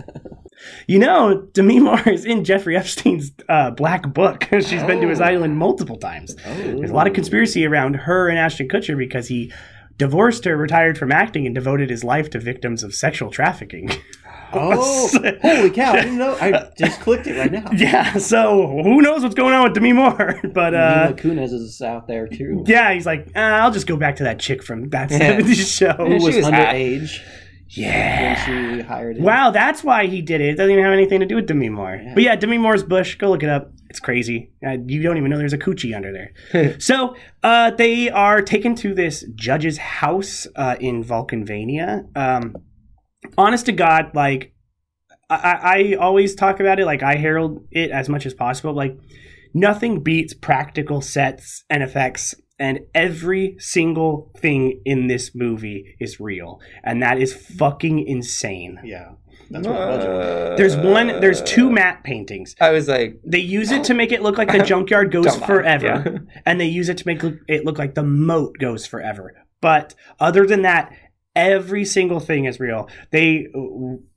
you 0.87 0.99
know, 0.99 1.41
Demi 1.53 1.79
Moore 1.79 2.07
is 2.09 2.25
in 2.25 2.43
Jeffrey 2.43 2.75
Epstein's 2.77 3.31
uh, 3.49 3.71
Black 3.71 4.13
Book. 4.13 4.47
She's 4.51 4.83
been 4.83 5.01
to 5.01 5.07
his 5.07 5.21
Oh. 5.21 5.25
island 5.25 5.57
multiple 5.57 5.97
times. 5.97 6.35
Oh. 6.45 6.53
There's 6.55 6.91
a 6.91 6.93
lot 6.93 7.07
of 7.07 7.13
conspiracy 7.13 7.65
around 7.65 7.95
her 7.95 8.29
and 8.29 8.37
Ashton 8.37 8.67
Kutcher 8.67 8.97
because 8.97 9.27
he 9.27 9.51
divorced 9.97 10.45
her, 10.45 10.57
retired 10.57 10.97
from 10.97 11.11
acting, 11.11 11.45
and 11.45 11.53
devoted 11.53 11.89
his 11.89 12.03
life 12.03 12.29
to 12.31 12.39
victims 12.39 12.83
of 12.83 12.93
sexual 12.93 13.29
trafficking. 13.29 13.89
Oh, 14.53 15.07
holy 15.41 15.69
cow! 15.69 15.93
I 15.93 16.01
didn't 16.01 16.17
know. 16.17 16.37
I 16.39 16.69
just 16.77 16.99
clicked 17.01 17.27
it 17.27 17.37
right 17.37 17.51
now. 17.51 17.69
yeah, 17.73 18.13
so 18.17 18.67
who 18.83 19.01
knows 19.01 19.23
what's 19.23 19.35
going 19.35 19.53
on 19.53 19.63
with 19.63 19.73
Demi 19.73 19.93
Moore? 19.93 20.39
But 20.53 20.73
uh, 20.73 21.13
Kunis 21.13 21.53
is 21.53 21.81
out 21.81 22.07
there 22.07 22.27
too. 22.27 22.63
yeah, 22.67 22.93
he's 22.93 23.05
like, 23.05 23.27
uh, 23.35 23.39
I'll 23.39 23.71
just 23.71 23.87
go 23.87 23.95
back 23.97 24.17
to 24.17 24.23
that 24.23 24.39
chick 24.39 24.61
from 24.63 24.89
that 24.89 25.09
Yeah. 25.11 25.39
70s 25.39 25.77
show. 25.77 25.93
Who 25.93 26.13
was, 26.15 26.23
was 26.35 26.45
underage 26.45 27.19
Yeah. 27.69 28.45
when 28.47 28.77
she 28.81 28.81
hired 28.87 29.17
him. 29.17 29.23
Wow, 29.23 29.51
that's 29.51 29.83
why 29.83 30.07
he 30.07 30.21
did 30.21 30.41
it. 30.41 30.49
It 30.49 30.55
doesn't 30.57 30.71
even 30.71 30.83
have 30.83 30.93
anything 30.93 31.19
to 31.21 31.25
do 31.25 31.35
with 31.35 31.47
Demi 31.47 31.69
Moore. 31.69 32.01
But 32.13 32.23
yeah, 32.23 32.35
Demi 32.35 32.57
Moore's 32.57 32.83
bush. 32.83 33.15
Go 33.15 33.29
look 33.29 33.43
it 33.43 33.49
up. 33.49 33.71
It's 33.89 33.99
crazy. 33.99 34.51
Uh, 34.65 34.77
you 34.85 35.01
don't 35.03 35.17
even 35.17 35.29
know 35.29 35.37
there's 35.37 35.53
a 35.53 35.57
coochie 35.57 35.95
under 35.95 36.11
there. 36.51 36.79
so 36.79 37.15
uh, 37.43 37.71
they 37.71 38.09
are 38.09 38.41
taken 38.41 38.73
to 38.75 38.93
this 38.93 39.23
judge's 39.35 39.77
house 39.77 40.47
uh, 40.55 40.75
in 40.79 41.03
Valkenvania. 41.03 42.05
Um, 42.17 42.55
honest 43.37 43.65
to 43.67 43.71
God, 43.71 44.11
like 44.13 44.53
I, 45.29 45.35
I 45.35 45.77
I 45.91 45.93
always 45.95 46.35
talk 46.35 46.59
about 46.59 46.79
it. 46.79 46.85
Like 46.85 47.03
I 47.03 47.15
herald 47.15 47.65
it 47.71 47.91
as 47.91 48.09
much 48.09 48.25
as 48.25 48.33
possible. 48.33 48.73
Like 48.73 48.97
nothing 49.53 50.01
beats 50.01 50.33
practical 50.33 51.01
sets 51.01 51.63
and 51.69 51.83
effects 51.83 52.35
and 52.61 52.81
every 52.93 53.55
single 53.57 54.31
thing 54.37 54.81
in 54.85 55.07
this 55.07 55.33
movie 55.33 55.95
is 55.99 56.19
real, 56.19 56.61
and 56.83 57.01
that 57.01 57.17
is 57.17 57.33
fucking 57.33 58.07
insane. 58.07 58.79
Yeah, 58.83 59.13
that's 59.49 59.67
what 59.67 59.73
the 59.73 59.79
budget. 59.79 60.09
Uh, 60.09 60.55
There's 60.57 60.77
one. 60.77 61.07
There's 61.19 61.41
two 61.41 61.71
matte 61.71 62.03
paintings. 62.03 62.55
I 62.61 62.69
was 62.69 62.87
like, 62.87 63.19
They 63.25 63.39
use 63.39 63.71
it 63.71 63.83
to 63.85 63.95
make 63.95 64.11
it 64.11 64.21
look 64.21 64.37
like 64.37 64.51
the 64.51 64.61
junkyard 64.63 65.11
goes 65.11 65.35
forever, 65.37 66.03
yeah. 66.05 66.39
and 66.45 66.61
they 66.61 66.67
use 66.67 66.87
it 66.87 66.99
to 66.99 67.07
make 67.07 67.23
it 67.23 67.65
look 67.65 67.79
like 67.79 67.95
the 67.95 68.03
moat 68.03 68.57
goes 68.59 68.85
forever. 68.85 69.33
But 69.59 69.95
other 70.19 70.45
than 70.45 70.61
that, 70.61 70.95
every 71.35 71.85
single 71.85 72.19
thing 72.19 72.45
is 72.45 72.59
real. 72.59 72.87
They 73.11 73.47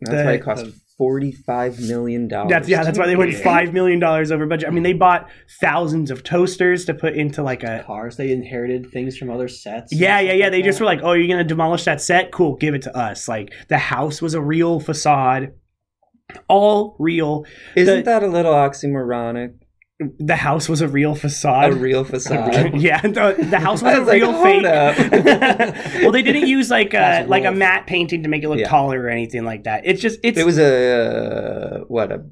that's 0.01 0.17
the- 0.19 0.25
why 0.25 0.33
it 0.33 0.43
cost 0.43 0.67
forty-five 0.97 1.81
million 1.81 2.29
dollars. 2.29 2.51
That's 2.51 2.69
yeah. 2.69 2.85
That's 2.85 2.97
why 2.99 3.07
they 3.07 3.17
went 3.17 3.35
five 3.35 3.73
million 3.73 3.99
dollars 3.99 4.31
over 4.31 4.47
budget. 4.47 4.69
I 4.69 4.73
mean, 4.73 4.85
they 4.85 4.93
bought 4.93 5.29
thousands 5.61 6.11
of 6.13 6.23
toasters 6.23 6.85
to 6.85 6.95
put 6.95 7.15
into 7.15 7.43
like 7.43 7.65
a. 7.65 7.83
Cars 7.85 8.17
they 8.17 8.31
inherited 8.31 8.91
things 8.91 9.17
from 9.17 9.29
other 9.31 9.49
sets. 9.49 9.91
and 9.93 10.01
Yeah, 10.01 10.21
yeah, 10.21 10.33
yeah. 10.35 10.45
like 10.45 10.53
They 10.53 10.63
just 10.63 10.79
were 10.81 10.87
like, 10.87 11.01
"Oh, 11.03 11.13
you're 11.13 11.27
gonna 11.29 11.43
demolish 11.43 11.85
that 11.85 12.01
set? 12.01 12.31
Cool, 12.31 12.55
give 12.57 12.75
it 12.75 12.83
to 12.83 12.97
us." 12.97 13.27
Like 13.29 13.53
the 13.69 13.79
house 13.79 14.23
was 14.23 14.35
a 14.35 14.41
real 14.41 14.79
facade, 14.79 15.53
all 16.49 16.97
real. 17.01 17.45
Isn't 17.75 17.97
the- 17.97 18.03
that 18.03 18.23
a 18.23 18.29
little 18.29 18.53
oxymoronic? 18.55 19.55
The 20.19 20.35
house 20.37 20.69
was 20.69 20.81
a 20.81 20.89
real 20.89 21.15
facade. 21.15 21.73
A 21.73 21.77
real 21.77 22.03
facade. 22.03 22.75
yeah, 22.81 23.01
the, 23.01 23.37
the 23.49 23.61
house 23.61 23.81
was 23.81 23.95
a 23.97 24.01
was 24.01 24.09
like, 24.09 24.21
real 24.23 24.43
fake. 24.43 24.63
well, 26.03 26.11
they 26.11 26.23
didn't 26.23 26.49
use 26.49 26.69
like 26.69 26.95
a 26.95 27.23
a 27.23 27.27
like 27.27 27.45
a 27.45 27.53
matte 27.53 27.87
painting 27.87 28.25
to 28.25 28.29
make 28.29 28.43
it 28.43 28.49
look 28.49 28.59
Yeah. 28.59 28.69
taller 28.69 29.01
or 29.01 29.09
anything 29.09 29.45
like 29.45 29.65
that. 29.65 29.83
It's 29.87 30.01
just 30.03 30.19
it's 30.25 30.37
It 30.37 30.45
was 30.45 30.59
a 30.59 30.65
uh, 30.65 31.79
what 31.87 32.11
a 32.11 32.25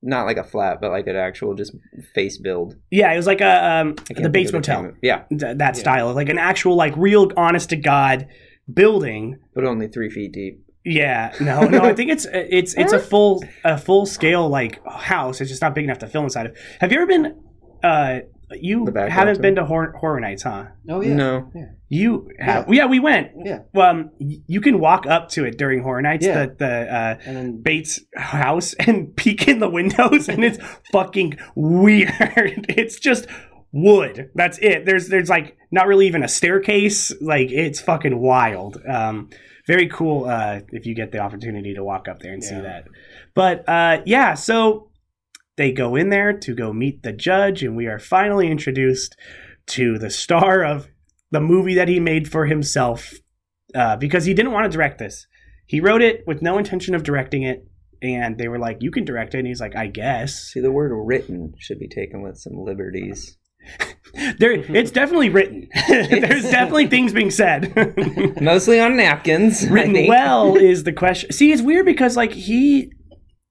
not 0.00 0.24
like 0.24 0.38
a 0.38 0.44
flat, 0.44 0.80
but 0.80 0.90
like 0.90 1.06
an 1.08 1.16
actual 1.16 1.54
just 1.54 1.76
face 2.14 2.38
build. 2.38 2.76
yeah, 2.90 3.12
it 3.12 3.16
was 3.16 3.26
like 3.26 3.42
a 3.42 3.66
um, 3.70 3.96
the 4.16 4.30
Bates 4.30 4.52
Motel. 4.52 4.92
Yeah, 5.02 5.24
th- 5.28 5.58
that 5.58 5.76
style, 5.76 6.14
like 6.14 6.28
an 6.30 6.38
actual, 6.38 6.74
like 6.76 6.96
real, 6.96 7.30
honest 7.36 7.68
to 7.70 7.76
god 7.76 8.28
building. 8.72 9.38
but 9.54 9.64
only 9.64 9.88
three 9.88 10.08
feet 10.08 10.32
deep. 10.32 10.62
Yeah, 10.90 11.34
no, 11.40 11.64
no, 11.64 11.80
I 11.80 11.94
think 11.94 12.10
it's 12.10 12.26
it's 12.32 12.74
it's 12.74 12.92
a 12.92 12.98
full 12.98 13.44
a 13.62 13.76
full 13.76 14.06
scale 14.06 14.48
like 14.48 14.84
house. 14.86 15.40
It's 15.40 15.50
just 15.50 15.60
not 15.60 15.74
big 15.74 15.84
enough 15.84 15.98
to 15.98 16.06
film 16.06 16.24
inside 16.24 16.46
of. 16.46 16.56
Have 16.80 16.92
you 16.92 16.98
ever 16.98 17.06
been? 17.06 17.40
Uh, 17.82 18.20
you 18.52 18.86
haven't 18.86 19.34
lot, 19.34 19.42
been 19.42 19.54
to 19.56 19.64
horror, 19.66 19.94
horror 19.98 20.20
nights, 20.20 20.42
huh? 20.42 20.66
Oh 20.88 21.02
yeah. 21.02 21.14
No. 21.14 21.50
Yeah. 21.54 21.66
You 21.90 22.30
have? 22.38 22.72
Yeah, 22.72 22.86
we 22.86 22.98
went. 23.00 23.32
Yeah. 23.44 23.60
Um, 23.76 24.10
you 24.18 24.60
can 24.60 24.80
walk 24.80 25.06
up 25.06 25.28
to 25.30 25.44
it 25.44 25.58
during 25.58 25.82
horror 25.82 26.00
nights. 26.00 26.24
Yeah. 26.24 26.46
The 26.46 26.54
the 26.54 26.94
uh, 26.94 27.18
And 27.26 27.36
then 27.36 27.62
Bates 27.62 28.00
house 28.16 28.72
and 28.78 29.14
peek 29.14 29.48
in 29.48 29.58
the 29.58 29.68
windows, 29.68 30.28
and 30.28 30.42
it's 30.42 30.58
fucking 30.92 31.38
weird. 31.54 32.14
It's 32.68 32.98
just 32.98 33.26
wood. 33.72 34.30
That's 34.34 34.58
it. 34.58 34.86
There's 34.86 35.08
there's 35.08 35.28
like 35.28 35.56
not 35.70 35.86
really 35.86 36.06
even 36.06 36.22
a 36.22 36.28
staircase. 36.28 37.12
Like 37.20 37.50
it's 37.50 37.80
fucking 37.80 38.18
wild. 38.18 38.80
Um, 38.88 39.28
very 39.68 39.86
cool. 39.86 40.24
Uh, 40.24 40.60
if 40.72 40.86
you 40.86 40.94
get 40.94 41.12
the 41.12 41.18
opportunity 41.18 41.74
to 41.74 41.84
walk 41.84 42.08
up 42.08 42.20
there 42.20 42.32
and 42.32 42.42
see 42.42 42.56
that. 42.62 42.88
But 43.34 43.68
uh, 43.68 44.02
yeah, 44.06 44.34
so 44.34 44.90
they 45.56 45.70
go 45.70 45.94
in 45.94 46.08
there 46.08 46.32
to 46.32 46.54
go 46.54 46.72
meet 46.72 47.02
the 47.02 47.12
judge, 47.12 47.62
and 47.62 47.76
we 47.76 47.86
are 47.86 47.98
finally 47.98 48.50
introduced 48.50 49.14
to 49.66 49.98
the 49.98 50.10
star 50.10 50.64
of 50.64 50.88
the 51.30 51.40
movie 51.40 51.74
that 51.74 51.88
he 51.88 52.00
made 52.00 52.30
for 52.30 52.46
himself 52.46 53.12
uh, 53.74 53.96
because 53.96 54.24
he 54.24 54.32
didn't 54.32 54.52
want 54.52 54.64
to 54.64 54.74
direct 54.74 54.98
this. 54.98 55.26
He 55.66 55.80
wrote 55.80 56.00
it 56.00 56.26
with 56.26 56.40
no 56.40 56.56
intention 56.56 56.94
of 56.94 57.02
directing 57.02 57.42
it, 57.42 57.68
and 58.00 58.38
they 58.38 58.48
were 58.48 58.58
like, 58.58 58.78
"You 58.80 58.90
can 58.90 59.04
direct 59.04 59.34
it," 59.34 59.40
and 59.40 59.46
he's 59.46 59.60
like, 59.60 59.76
"I 59.76 59.86
guess." 59.88 60.34
See, 60.34 60.60
the 60.60 60.72
word 60.72 60.92
"written" 60.94 61.52
should 61.58 61.78
be 61.78 61.88
taken 61.88 62.22
with 62.22 62.38
some 62.38 62.54
liberties. 62.56 63.36
There, 64.38 64.52
it's 64.52 64.90
definitely 64.90 65.28
written. 65.28 65.68
There's 65.88 66.42
definitely 66.50 66.88
things 66.88 67.12
being 67.12 67.30
said. 67.30 67.72
Mostly 68.40 68.80
on 68.80 68.96
napkins. 68.96 69.68
Written 69.68 70.08
well 70.08 70.56
is 70.56 70.82
the 70.82 70.92
question. 70.92 71.30
See, 71.30 71.52
it's 71.52 71.62
weird 71.62 71.86
because 71.86 72.16
like 72.16 72.32
he 72.32 72.90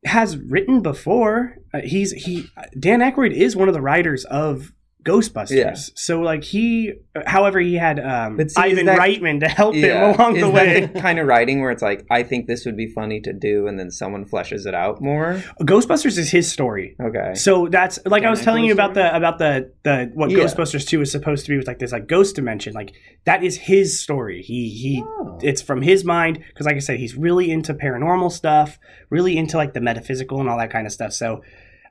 has 0.05 0.35
written 0.35 0.81
before. 0.81 1.55
Uh, 1.73 1.81
he's 1.83 2.11
he 2.11 2.49
Dan 2.77 2.99
Aykroyd 2.99 3.31
is 3.31 3.55
one 3.55 3.69
of 3.69 3.73
the 3.73 3.81
writers 3.81 4.25
of 4.25 4.73
Ghostbusters. 5.07 5.51
Yeah. 5.55 5.73
So 5.95 6.19
like 6.21 6.43
he, 6.43 6.93
however, 7.25 7.59
he 7.59 7.75
had 7.75 7.99
um, 7.99 8.37
But 8.37 8.51
see, 8.51 8.61
Ivan 8.61 8.85
that- 8.87 8.99
Reitman 8.99 9.39
to 9.39 9.47
help 9.47 9.75
Yeah. 9.75 10.11
him 10.11 10.15
along 10.19 10.35
Is 10.35 10.41
the 10.43 10.51
that 10.51 10.53
way. 10.53 10.85
the 10.93 10.99
kind 10.99 11.19
of 11.19 11.27
writing 11.27 11.61
where 11.61 11.71
it's 11.71 11.81
like, 11.81 12.05
I 12.11 12.23
think 12.23 12.47
this 12.47 12.65
would 12.65 12.75
be 12.77 12.87
funny 12.87 13.21
to 13.21 13.33
do, 13.33 13.67
and 13.67 13.79
then 13.79 13.89
someone 13.91 14.25
fleshes 14.25 14.65
it 14.65 14.73
out 14.75 15.01
more. 15.01 15.41
Ghostbusters 15.61 16.17
is 16.17 16.29
his 16.31 16.51
story. 16.51 16.95
Okay. 17.01 17.33
So 17.35 17.67
that's 17.67 17.99
like 18.05 18.21
I 18.21 18.25
Dan 18.25 18.31
was 18.31 18.41
telling 18.41 18.65
you 18.65 18.73
about 18.73 18.91
story? 18.93 19.07
the 19.09 19.15
about 19.15 19.37
the 19.39 19.71
the 19.83 20.11
what 20.13 20.29
Yeah. 20.31 20.39
Ghostbusters 20.39 20.85
two 20.87 21.01
is 21.01 21.11
supposed 21.11 21.45
to 21.45 21.51
be 21.51 21.57
with 21.57 21.67
like 21.67 21.79
this 21.79 21.91
like 21.91 22.07
ghost 22.07 22.35
dimension. 22.35 22.73
Like 22.73 22.91
that 23.25 23.43
is 23.43 23.57
his 23.57 23.99
story. 23.99 24.41
He 24.41 24.69
he 24.69 25.03
Oh. 25.05 25.37
it's 25.41 25.61
from 25.61 25.81
his 25.81 26.03
mind 26.03 26.39
because 26.49 26.65
like 26.65 26.75
I 26.75 26.79
said 26.79 26.99
he's 26.99 27.15
really 27.15 27.51
into 27.51 27.73
paranormal 27.73 28.31
stuff, 28.31 28.77
really 29.09 29.37
into 29.37 29.57
like 29.57 29.73
the 29.73 29.81
metaphysical 29.81 30.39
and 30.39 30.49
all 30.49 30.57
that 30.57 30.69
kind 30.71 30.85
of 30.87 30.93
stuff. 30.93 31.13
So 31.13 31.41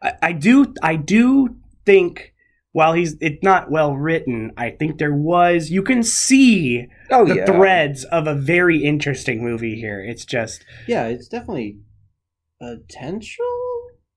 I, 0.03 0.13
I 0.23 0.33
do 0.33 0.75
I 0.83 0.97
do 0.97 1.57
think 1.85 2.33
while 2.77 2.93
he's 2.93 3.17
it's 3.23 3.43
not 3.43 3.71
well 3.71 3.97
written, 3.97 4.53
I 4.59 4.69
think 4.69 4.99
there 4.99 5.15
was 5.15 5.71
you 5.71 5.83
can 5.83 6.03
see 6.03 6.87
oh 7.11 7.25
the 7.25 7.37
yeah. 7.37 7.47
threads 7.47 8.05
of 8.05 8.27
a 8.27 8.35
very 8.35 8.85
interesting 8.85 9.43
movie 9.43 9.81
here. 9.81 10.05
It's 10.05 10.27
just 10.27 10.63
yeah, 10.87 11.07
it's 11.07 11.27
definitely 11.27 11.79
potential. 12.61 13.47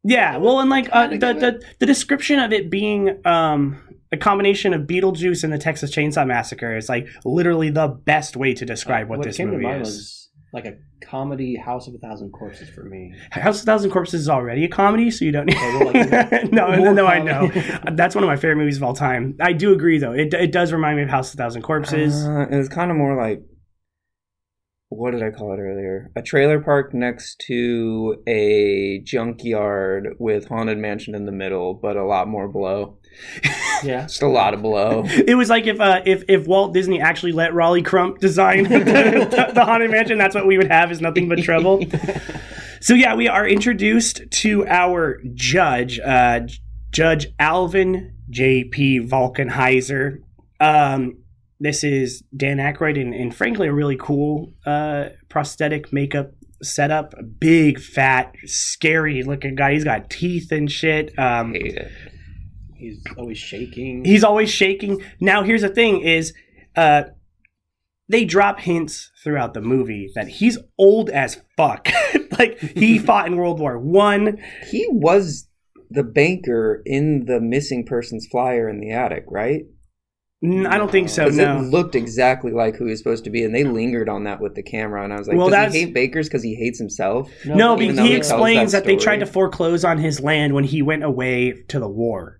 Yeah, 0.04 0.36
well, 0.36 0.60
and 0.60 0.70
like 0.70 0.90
uh, 0.92 1.08
the, 1.08 1.18
the 1.18 1.64
the 1.80 1.86
description 1.86 2.38
of 2.38 2.52
it 2.52 2.70
being 2.70 3.26
um, 3.26 3.82
a 4.12 4.18
combination 4.18 4.74
of 4.74 4.82
Beetlejuice 4.82 5.46
and 5.46 5.54
the 5.54 5.58
Texas 5.58 5.96
Chainsaw 5.96 6.28
Massacre 6.28 6.76
is 6.76 6.90
like 6.90 7.08
literally 7.24 7.70
the 7.70 7.88
best 7.88 8.36
way 8.36 8.54
to 8.56 8.66
describe 8.66 9.08
what, 9.08 9.24
this 9.24 9.38
came 9.38 9.52
movie 9.52 9.68
is. 9.68 10.19
Was 10.52 10.64
like 10.64 10.66
a 10.66 10.78
comedy 11.06 11.56
House 11.56 11.88
of 11.88 11.94
a 11.94 11.98
Thousand 11.98 12.32
Corpses 12.32 12.70
for 12.70 12.84
me. 12.84 13.14
House 13.32 13.58
of 13.58 13.64
a 13.64 13.66
Thousand 13.66 13.92
Corpses 13.92 14.22
is 14.22 14.30
already 14.30 14.66
a 14.66 14.68
comedy, 14.68 15.12
so 15.12 15.26
you 15.26 15.32
don't 15.32 15.46
need. 15.46 15.56
well, 15.56 15.94
like, 15.94 16.52
no, 16.52 16.68
no, 16.68 16.78
more 16.78 16.94
no, 16.94 17.08
I 17.08 17.20
know. 17.20 17.48
That's 17.94 18.16
one 18.16 18.24
of 18.24 18.28
my 18.28 18.36
favorite 18.36 18.58
movies 18.58 18.78
of 18.78 18.84
all 18.84 18.94
time. 18.94 19.36
I 19.40 19.54
do 19.54 19.74
agree, 19.74 19.98
though. 19.98 20.14
It 20.14 20.34
it 20.34 20.52
does 20.52 20.72
remind 20.72 20.98
me 20.98 21.04
of 21.04 21.10
House 21.10 21.34
of 21.34 21.40
a 21.40 21.44
Thousand 21.44 21.62
Corpses. 21.62 22.26
Uh, 22.26 22.48
it 22.50 22.56
was 22.56 22.70
kind 22.70 22.92
of 22.92 22.98
more 22.98 23.16
like 23.16 23.44
what 24.90 25.12
did 25.12 25.22
I 25.22 25.30
call 25.30 25.54
it 25.54 25.60
earlier? 25.60 26.12
A 26.16 26.22
trailer 26.22 26.60
park 26.60 26.94
next 26.94 27.44
to 27.48 28.22
a 28.28 29.02
junkyard 29.04 30.16
with 30.18 30.48
haunted 30.48 30.80
mansion 30.80 31.14
in 31.14 31.26
the 31.26 31.32
middle, 31.32 31.76
but 31.76 31.96
a 31.96 32.04
lot 32.04 32.28
more 32.28 32.48
blow. 32.48 32.98
Yeah. 33.82 34.02
Just 34.02 34.22
a 34.22 34.28
lot 34.28 34.54
of 34.54 34.62
blow. 34.62 35.04
It 35.06 35.36
was 35.36 35.50
like 35.50 35.66
if 35.66 35.80
uh, 35.80 36.02
if 36.06 36.26
if 36.28 36.46
Walt 36.46 36.74
Disney 36.74 37.00
actually 37.00 37.32
let 37.32 37.54
Rolly 37.54 37.82
Crump 37.82 38.20
design 38.20 38.64
the, 38.64 38.80
the, 38.80 39.52
the 39.54 39.64
haunted 39.64 39.90
mansion, 39.90 40.18
that's 40.18 40.36
what 40.36 40.46
we 40.46 40.58
would 40.58 40.70
have 40.70 40.92
is 40.92 41.00
nothing 41.00 41.30
but 41.30 41.40
trouble. 41.40 41.86
so 42.82 42.94
yeah, 42.94 43.16
we 43.16 43.30
are 43.30 43.48
introduced 43.48 44.30
to 44.32 44.68
our 44.68 45.22
judge, 45.34 45.98
uh, 46.02 46.42
Judge 46.90 47.28
Alvin 47.40 48.14
J.P. 48.30 49.08
Valkenheiser. 49.08 50.18
Um, 50.60 51.20
this 51.60 51.84
is 51.84 52.24
Dan 52.36 52.58
Aykroyd, 52.58 53.00
and, 53.00 53.14
and 53.14 53.36
frankly, 53.36 53.68
a 53.68 53.74
really 53.74 53.98
cool 53.98 54.54
uh, 54.66 55.10
prosthetic 55.28 55.92
makeup 55.92 56.32
setup. 56.64 57.14
Big, 57.40 57.80
fat, 57.80 58.34
scary 58.46 59.24
looking 59.24 59.56
guy. 59.56 59.74
He's 59.74 59.84
got 59.84 60.10
teeth 60.10 60.52
and 60.52 60.72
shit. 60.72 61.18
Um, 61.20 61.54
Hate 61.54 61.76
it. 61.76 61.92
He's 62.76 63.04
always 63.18 63.38
shaking. 63.38 64.06
he's 64.06 64.24
always 64.24 64.50
shaking. 64.50 65.04
Now, 65.20 65.44
here's 65.44 65.62
the 65.62 65.70
thing: 65.70 66.02
is 66.02 66.34
uh, 66.78 67.04
they 68.08 68.24
drop 68.24 68.62
hints 68.62 69.12
throughout 69.22 69.54
the 69.54 69.62
movie 69.62 70.12
that 70.16 70.28
he's 70.28 70.58
old 70.78 71.10
as 71.10 71.42
fuck. 71.58 71.90
like 72.40 72.58
he 72.60 72.98
fought 73.00 73.28
in 73.28 73.36
World 73.36 73.60
War 73.60 73.78
One. 73.78 74.38
He 74.70 74.88
was 74.90 75.48
the 75.90 76.04
banker 76.04 76.82
in 76.86 77.26
the 77.26 77.42
missing 77.42 77.86
persons 77.86 78.28
flyer 78.32 78.70
in 78.70 78.80
the 78.80 78.92
attic, 78.92 79.26
right? 79.28 79.64
N- 80.42 80.66
I 80.68 80.78
don't 80.78 80.90
think 80.92 81.10
so. 81.10 81.26
No. 81.28 81.58
it 81.60 81.64
looked 81.64 81.96
exactly 81.96 82.52
like 82.52 82.78
who 82.78 82.86
he 82.86 82.92
was 82.92 83.00
supposed 83.00 83.26
to 83.26 83.30
be, 83.30 83.44
and 83.44 83.54
they 83.54 83.66
lingered 83.66 84.08
on 84.08 84.24
that 84.24 84.40
with 84.40 84.56
the 84.56 84.64
camera. 84.64 85.04
And 85.04 85.12
I 85.12 85.18
was 85.18 85.28
like, 85.28 85.36
Well, 85.38 85.48
does 85.48 85.52
that's- 85.54 85.74
he 85.74 85.82
hate 85.82 85.94
bakers 85.94 86.30
because 86.30 86.44
he 86.44 86.56
hates 86.56 86.80
himself? 86.80 87.30
No, 87.46 87.76
Even 87.76 87.90
because 87.90 88.00
he 88.06 88.08
he 88.12 88.16
explains 88.16 88.72
that 88.72 88.84
that, 88.84 88.88
they 88.88 88.96
tried 88.96 89.18
to 89.20 89.26
foreclose 89.26 89.84
on 89.84 89.98
his 89.98 90.22
land 90.22 90.54
when 90.54 90.64
he 90.64 90.82
went 90.82 91.04
away 91.04 91.52
to 91.68 91.80
the 91.80 91.90
war. 91.90 92.39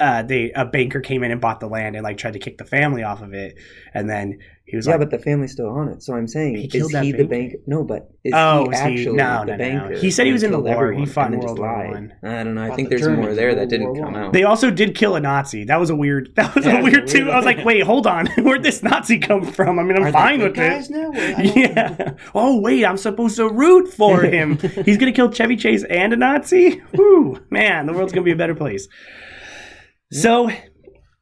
Uh, 0.00 0.22
they 0.22 0.50
a 0.52 0.64
banker 0.64 1.00
came 1.00 1.22
in 1.22 1.30
and 1.30 1.40
bought 1.42 1.60
the 1.60 1.68
land 1.68 1.94
and 1.94 2.02
like 2.02 2.16
tried 2.16 2.32
to 2.32 2.38
kick 2.38 2.56
the 2.58 2.64
family 2.64 3.02
off 3.02 3.20
of 3.20 3.34
it, 3.34 3.56
and 3.92 4.08
then 4.08 4.38
he 4.64 4.76
was 4.76 4.86
Yeah, 4.86 4.92
like, 4.92 5.00
but 5.00 5.10
the 5.10 5.18
family's 5.18 5.52
still 5.52 5.68
on 5.68 5.88
it. 5.88 6.02
So 6.02 6.14
I'm 6.14 6.26
saying, 6.28 6.56
He 6.56 6.64
is 6.66 6.72
killed 6.72 6.92
that 6.92 7.04
he 7.04 7.10
the 7.12 7.24
banker? 7.24 7.56
banker? 7.56 7.56
No, 7.66 7.82
but 7.84 8.08
is 8.24 8.32
Oh, 8.34 8.64
he 8.64 8.70
is 8.70 8.78
he- 8.78 8.84
actually 9.00 9.16
no, 9.16 9.44
the 9.44 9.56
no, 9.56 9.68
no, 9.72 9.88
no. 9.90 9.96
He 9.98 10.10
said 10.10 10.26
he 10.26 10.32
was 10.32 10.42
in 10.42 10.52
the 10.52 10.56
killed 10.58 10.64
war. 10.66 10.74
He 10.92 11.02
everyone 11.02 11.06
fought 11.06 11.26
and 11.26 11.34
in 11.34 11.40
just 11.42 11.58
World 11.58 11.58
War 11.58 11.76
lied. 11.84 11.90
One. 11.90 12.14
I 12.22 12.44
don't 12.44 12.54
know. 12.54 12.62
I 12.62 12.68
Fought 12.68 12.76
think 12.76 12.88
the 12.88 12.96
there's 12.96 13.16
more 13.18 13.34
there 13.34 13.54
that 13.56 13.68
didn't 13.68 14.00
come 14.00 14.14
out. 14.16 14.32
They 14.32 14.44
also 14.44 14.70
did 14.70 14.94
kill 14.94 15.16
a 15.16 15.20
Nazi. 15.20 15.64
That 15.64 15.78
was 15.80 15.90
a 15.90 15.96
weird. 15.96 16.30
That 16.36 16.54
was 16.54 16.64
Yeah, 16.64 16.78
a 16.80 16.82
weird 16.84 17.06
too. 17.08 17.30
I 17.30 17.36
was 17.36 17.44
like, 17.44 17.62
wait, 17.64 17.82
hold 17.82 18.06
on. 18.06 18.26
Where'd 18.38 18.62
this 18.62 18.82
Nazi 18.82 19.18
come 19.18 19.44
from? 19.44 19.78
I 19.78 19.82
mean, 19.82 19.96
I'm 19.98 20.04
Are 20.04 20.12
fine 20.12 20.40
with 20.40 20.54
guys 20.54 20.88
it. 20.88 20.92
now? 20.96 21.10
Wait, 21.10 21.34
I 21.36 21.42
don't- 21.42 21.56
Yeah. 21.56 22.12
Oh 22.34 22.58
wait, 22.60 22.86
I'm 22.86 22.96
supposed 22.96 23.36
to 23.36 23.48
root 23.50 23.92
for 23.92 24.22
him. 24.22 24.56
He's 24.86 24.96
gonna 24.96 25.12
kill 25.12 25.30
Chevy 25.30 25.56
Chase 25.56 25.84
and 25.84 26.12
a 26.14 26.16
Nazi. 26.16 26.80
Woo, 26.94 27.38
man, 27.50 27.84
the 27.86 27.92
world's 27.92 28.12
gonna 28.14 28.24
be 28.24 28.30
a 28.30 28.36
better 28.36 28.54
place. 28.54 28.88
So, 30.12 30.50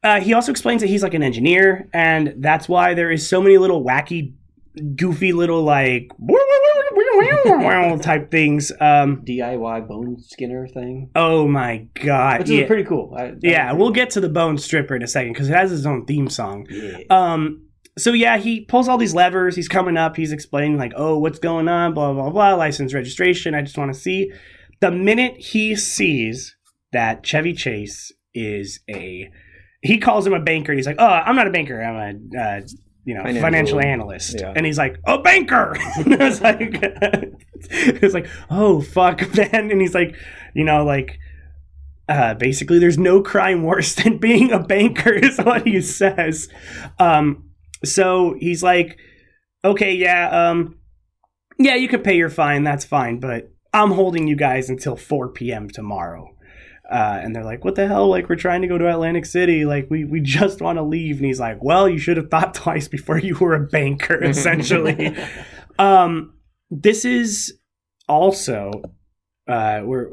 Uh, 0.01 0.21
he 0.21 0.33
also 0.33 0.49
explains 0.49 0.81
that 0.81 0.87
he's 0.87 1.03
like 1.03 1.13
an 1.13 1.21
engineer, 1.21 1.89
and 1.93 2.35
that's 2.37 2.69
why 2.69 2.93
there 2.93 3.11
is 3.11 3.27
so 3.27 3.41
many 3.41 3.57
little 3.57 3.83
wacky, 3.83 4.33
goofy 4.95 5.33
little 5.33 5.63
like 5.63 6.09
type 7.99 8.31
things. 8.31 8.71
Um, 8.79 9.23
DIY 9.25 9.87
bone 9.87 10.21
skinner 10.21 10.67
thing, 10.67 11.09
oh 11.15 11.47
my 11.47 11.87
god! 12.01 12.39
which 12.39 12.49
is 12.49 12.59
yeah. 12.59 12.67
pretty 12.67 12.85
cool. 12.85 13.13
I, 13.17 13.33
yeah, 13.41 13.73
we'll 13.73 13.91
get 13.91 14.11
to 14.11 14.21
the 14.21 14.29
Bone 14.29 14.57
Stripper 14.57 14.95
in 14.95 15.03
a 15.03 15.07
second 15.07 15.33
because 15.33 15.49
it 15.49 15.53
has 15.53 15.73
its 15.73 15.85
own 15.85 16.05
theme 16.05 16.29
song. 16.29 16.65
Yeah. 16.69 16.99
Um, 17.09 17.65
so 17.97 18.13
yeah, 18.13 18.37
he 18.37 18.61
pulls 18.61 18.87
all 18.87 18.97
these 18.97 19.13
levers. 19.13 19.57
He's 19.57 19.67
coming 19.67 19.97
up. 19.97 20.15
He's 20.15 20.31
explaining 20.31 20.77
like, 20.77 20.93
"Oh, 20.95 21.17
what's 21.17 21.39
going 21.39 21.67
on? 21.67 21.93
Blah 21.93 22.13
blah 22.13 22.29
blah. 22.29 22.53
License 22.53 22.93
registration. 22.93 23.53
I 23.53 23.63
just 23.63 23.77
want 23.77 23.93
to 23.93 23.99
see." 23.99 24.31
The 24.79 24.91
minute 24.91 25.35
he 25.37 25.75
sees 25.75 26.55
that 26.93 27.21
Chevy 27.23 27.51
Chase 27.51 28.13
is 28.33 28.79
a, 28.89 29.29
he 29.81 29.97
calls 29.97 30.25
him 30.27 30.33
a 30.33 30.39
banker. 30.41 30.73
He's 30.73 30.85
like, 30.85 30.97
"Oh, 30.99 31.05
I'm 31.07 31.35
not 31.35 31.47
a 31.47 31.51
banker. 31.51 31.81
I'm 31.81 31.95
a, 32.35 32.39
uh, 32.39 32.61
you 33.05 33.13
know, 33.13 33.21
Financial- 33.23 33.41
financial, 33.41 33.81
analyst." 33.81 34.39
yeah. 34.39 34.53
And 34.55 34.65
he's 34.65 34.77
like, 34.77 34.97
"A 35.05 35.19
banker." 35.21 35.75
and 35.97 36.21
I 36.21 36.25
was 36.29 36.41
like, 36.41 36.59
"It's 37.71 38.13
like, 38.13 38.27
oh 38.49 38.81
fuck, 38.81 39.21
man." 39.35 39.71
And 39.71 39.81
he's 39.81 39.95
like, 39.95 40.15
you 40.53 40.63
know, 40.63 40.83
like 40.83 41.17
uh, 42.09 42.33
basically 42.33 42.79
there's 42.79 42.97
no 42.97 43.21
crime 43.21 43.63
worse 43.63 43.95
than 43.95 44.17
being 44.17 44.51
a 44.51 44.59
banker 44.59 45.13
is 45.13 45.37
what 45.37 45.65
he 45.67 45.79
says 45.79 46.49
um, 46.97 47.51
so 47.85 48.35
he's 48.39 48.63
like 48.63 48.97
okay 49.63 49.93
yeah 49.93 50.27
um, 50.49 50.75
yeah 51.59 51.75
you 51.75 51.87
can 51.87 52.01
pay 52.01 52.17
your 52.17 52.31
fine 52.31 52.63
that's 52.63 52.83
fine 52.83 53.19
but 53.19 53.51
i'm 53.73 53.91
holding 53.91 54.27
you 54.27 54.35
guys 54.35 54.71
until 54.71 54.95
4 54.95 55.29
p.m 55.33 55.69
tomorrow 55.69 56.35
uh, 56.91 57.19
and 57.23 57.35
they're 57.35 57.43
like 57.43 57.63
what 57.63 57.75
the 57.75 57.87
hell 57.87 58.07
like 58.09 58.27
we're 58.29 58.35
trying 58.35 58.61
to 58.61 58.67
go 58.67 58.77
to 58.77 58.89
atlantic 58.89 59.25
city 59.25 59.63
like 59.65 59.87
we, 59.89 60.03
we 60.05 60.19
just 60.19 60.61
want 60.61 60.77
to 60.77 60.81
leave 60.83 61.17
and 61.17 61.25
he's 61.25 61.39
like 61.39 61.63
well 61.63 61.87
you 61.87 61.97
should 61.99 62.17
have 62.17 62.29
thought 62.29 62.53
twice 62.63 62.87
before 62.87 63.17
you 63.19 63.35
were 63.37 63.53
a 63.53 63.65
banker 63.67 64.23
essentially 64.23 65.15
um, 65.77 66.33
this 66.71 67.05
is 67.05 67.57
also 68.07 68.71
uh, 69.47 69.79
where 69.81 70.09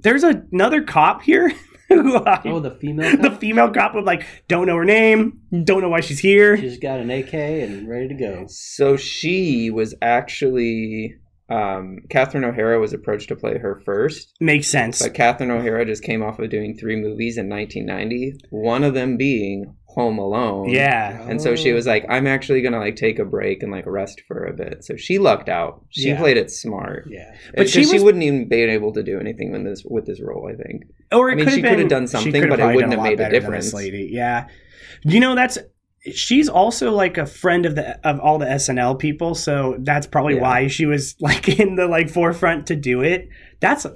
there's 0.00 0.24
another 0.24 0.82
cop 0.82 1.22
here. 1.22 1.52
who 1.88 2.16
I- 2.16 2.40
Oh, 2.46 2.58
the 2.60 2.70
female. 2.70 3.16
the 3.18 3.28
cop? 3.30 3.40
female 3.40 3.70
cop 3.70 3.94
would 3.94 4.04
like 4.04 4.24
don't 4.48 4.66
know 4.66 4.76
her 4.76 4.84
name, 4.84 5.40
don't 5.64 5.82
know 5.82 5.88
why 5.90 6.00
she's 6.00 6.18
here. 6.18 6.56
She's 6.56 6.78
got 6.78 6.98
an 7.00 7.10
AK 7.10 7.34
and 7.34 7.88
ready 7.88 8.08
to 8.08 8.14
go. 8.14 8.46
So 8.48 8.96
she 8.96 9.70
was 9.70 9.94
actually 10.00 11.16
um, 11.52 11.98
Catherine 12.08 12.44
O'Hara 12.44 12.78
was 12.80 12.92
approached 12.92 13.28
to 13.28 13.36
play 13.36 13.58
her 13.58 13.80
first, 13.84 14.32
Makes 14.40 14.68
sense. 14.68 15.02
but 15.02 15.14
Catherine 15.14 15.50
O'Hara 15.50 15.84
just 15.84 16.02
came 16.02 16.22
off 16.22 16.38
of 16.38 16.48
doing 16.50 16.76
three 16.76 16.96
movies 16.96 17.36
in 17.38 17.48
1990. 17.48 18.34
One 18.50 18.84
of 18.84 18.94
them 18.94 19.16
being 19.16 19.74
Home 19.88 20.18
Alone. 20.18 20.70
yeah, 20.70 21.20
And 21.28 21.38
so 21.42 21.54
she 21.54 21.74
was 21.74 21.86
like, 21.86 22.06
"I'm 22.08 22.26
actually 22.26 22.62
gonna 22.62 22.78
like 22.78 22.96
take 22.96 23.18
a 23.18 23.26
break 23.26 23.62
and 23.62 23.70
like 23.70 23.84
rest 23.86 24.22
for 24.26 24.44
a 24.46 24.52
bit." 24.54 24.82
So 24.84 24.96
she 24.96 25.18
lucked 25.18 25.50
out. 25.50 25.84
She 25.90 26.08
Yeah. 26.08 26.18
played 26.18 26.38
it 26.38 26.50
smart. 26.50 27.08
Yeah. 27.10 27.30
But 27.48 27.56
But 27.56 27.68
she 27.68 27.84
she, 27.84 27.98
wouldn't 28.00 28.24
even 28.24 28.48
been 28.48 28.70
able 28.70 28.92
to 28.94 29.02
do 29.02 29.20
anything 29.20 29.52
with 29.52 29.64
this 29.64 29.84
with 29.84 30.06
this 30.06 30.20
role. 30.22 30.48
I 30.50 30.54
think. 30.62 30.84
or 31.12 31.28
it 31.28 31.32
I 31.32 31.34
mean, 31.36 31.48
she 31.50 31.60
could 31.60 31.78
have 31.78 31.88
done 31.88 32.06
something, 32.06 32.48
but 32.48 32.58
it 32.58 32.74
wouldn't 32.74 32.92
have 32.94 33.02
made 33.02 33.18
lot 33.18 33.26
a 33.28 33.30
better 33.30 33.40
than 33.40 33.52
this 33.52 33.66
difference. 33.66 33.74
lady. 33.74 34.08
Yeah, 34.10 34.46
you 35.04 35.20
know 35.20 35.34
that's 35.34 35.58
she's 36.12 36.48
also 36.48 36.90
like 36.92 37.16
a 37.18 37.26
friend 37.26 37.64
of 37.66 37.74
the 37.74 37.98
of 38.08 38.18
all 38.20 38.38
the 38.38 38.46
SNL 38.46 38.98
people, 38.98 39.34
so 39.34 39.76
that's 39.80 40.06
probably 40.06 40.34
Yeah. 40.36 40.42
why 40.42 40.66
she 40.68 40.86
was 40.86 41.14
like 41.20 41.48
in 41.60 41.76
the 41.76 41.86
like 41.86 42.10
forefront 42.10 42.66
to 42.68 42.76
do 42.76 43.02
it. 43.02 43.28
That's 43.60 43.86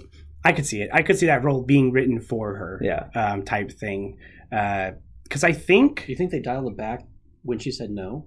I 0.45 0.53
could 0.53 0.66
see 0.66 0.81
it. 0.81 0.90
I 0.92 1.03
could 1.03 1.19
see 1.19 1.27
that 1.27 1.42
role 1.42 1.62
being 1.62 1.90
written 1.92 2.21
for 2.21 2.55
her. 2.55 2.81
Yeah. 2.83 3.09
um, 3.14 3.42
type 3.42 3.73
thing. 3.73 4.19
Because 4.51 5.42
I 5.42 5.53
think 5.53 6.05
you 6.09 6.14
think 6.16 6.31
they 6.31 6.40
dialed 6.40 6.71
it 6.71 6.77
back 6.77 7.05
when 7.42 7.59
she 7.59 7.73
said 7.73 7.90
no? 7.90 8.27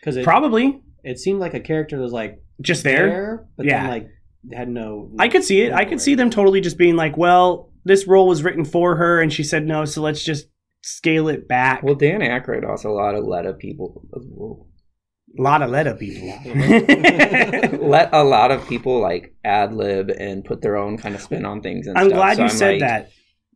Because 0.00 0.22
probably 0.24 0.80
it 1.02 1.18
seemed 1.18 1.40
like 1.40 1.54
a 1.54 1.60
character 1.60 1.96
that 1.96 2.02
was 2.02 2.12
like 2.12 2.40
just 2.60 2.84
there. 2.84 3.06
there, 3.08 3.46
but 3.56 3.66
Yeah. 3.66 3.82
then 3.82 3.90
like 3.90 4.08
had 4.52 4.68
no. 4.68 5.10
I 5.18 5.28
could 5.28 5.42
see 5.42 5.62
it. 5.62 5.72
I 5.72 5.84
could 5.84 6.00
see 6.00 6.14
them 6.14 6.30
totally 6.30 6.60
just 6.60 6.78
being 6.78 6.94
like, 6.94 7.16
well, 7.16 7.70
this 7.84 8.06
role 8.06 8.28
was 8.28 8.44
written 8.44 8.64
for 8.64 8.94
her 8.96 9.20
and 9.20 9.32
she 9.32 9.42
said 9.42 9.66
no, 9.66 9.84
so 9.84 10.00
let's 10.02 10.22
just 10.24 10.46
scale 10.82 11.28
it 11.28 11.48
back. 11.48 11.82
Well, 11.82 11.94
Dan 11.94 12.20
Aykroyd 12.20 12.68
also 12.68 12.90
a 12.90 12.92
lot 12.94 13.14
of 13.14 13.24
let 13.24 13.46
of 13.46 13.58
people. 13.58 14.06
a 14.14 15.42
lot 15.42 15.62
of 15.62 15.70
letter 15.70 15.94
people. 15.94 16.28
let 17.88 18.10
a 18.12 18.22
lot 18.24 18.50
of 18.50 18.66
people 18.68 19.00
like 19.00 19.34
ad 19.44 19.72
lib 19.72 20.10
and 20.10 20.44
put 20.44 20.60
their 20.62 20.76
own 20.76 20.98
kind 20.98 21.14
of 21.14 21.20
spin 21.22 21.44
on 21.44 21.60
things. 21.62 21.86
And 21.86 21.96
I'm 21.98 22.08
stuff. 22.08 22.16
glad 22.18 22.36
So 22.36 22.42
you 22.42 22.48
I'm 22.48 22.56
said 22.56 22.70
like- 22.72 22.80
that. 22.80 23.10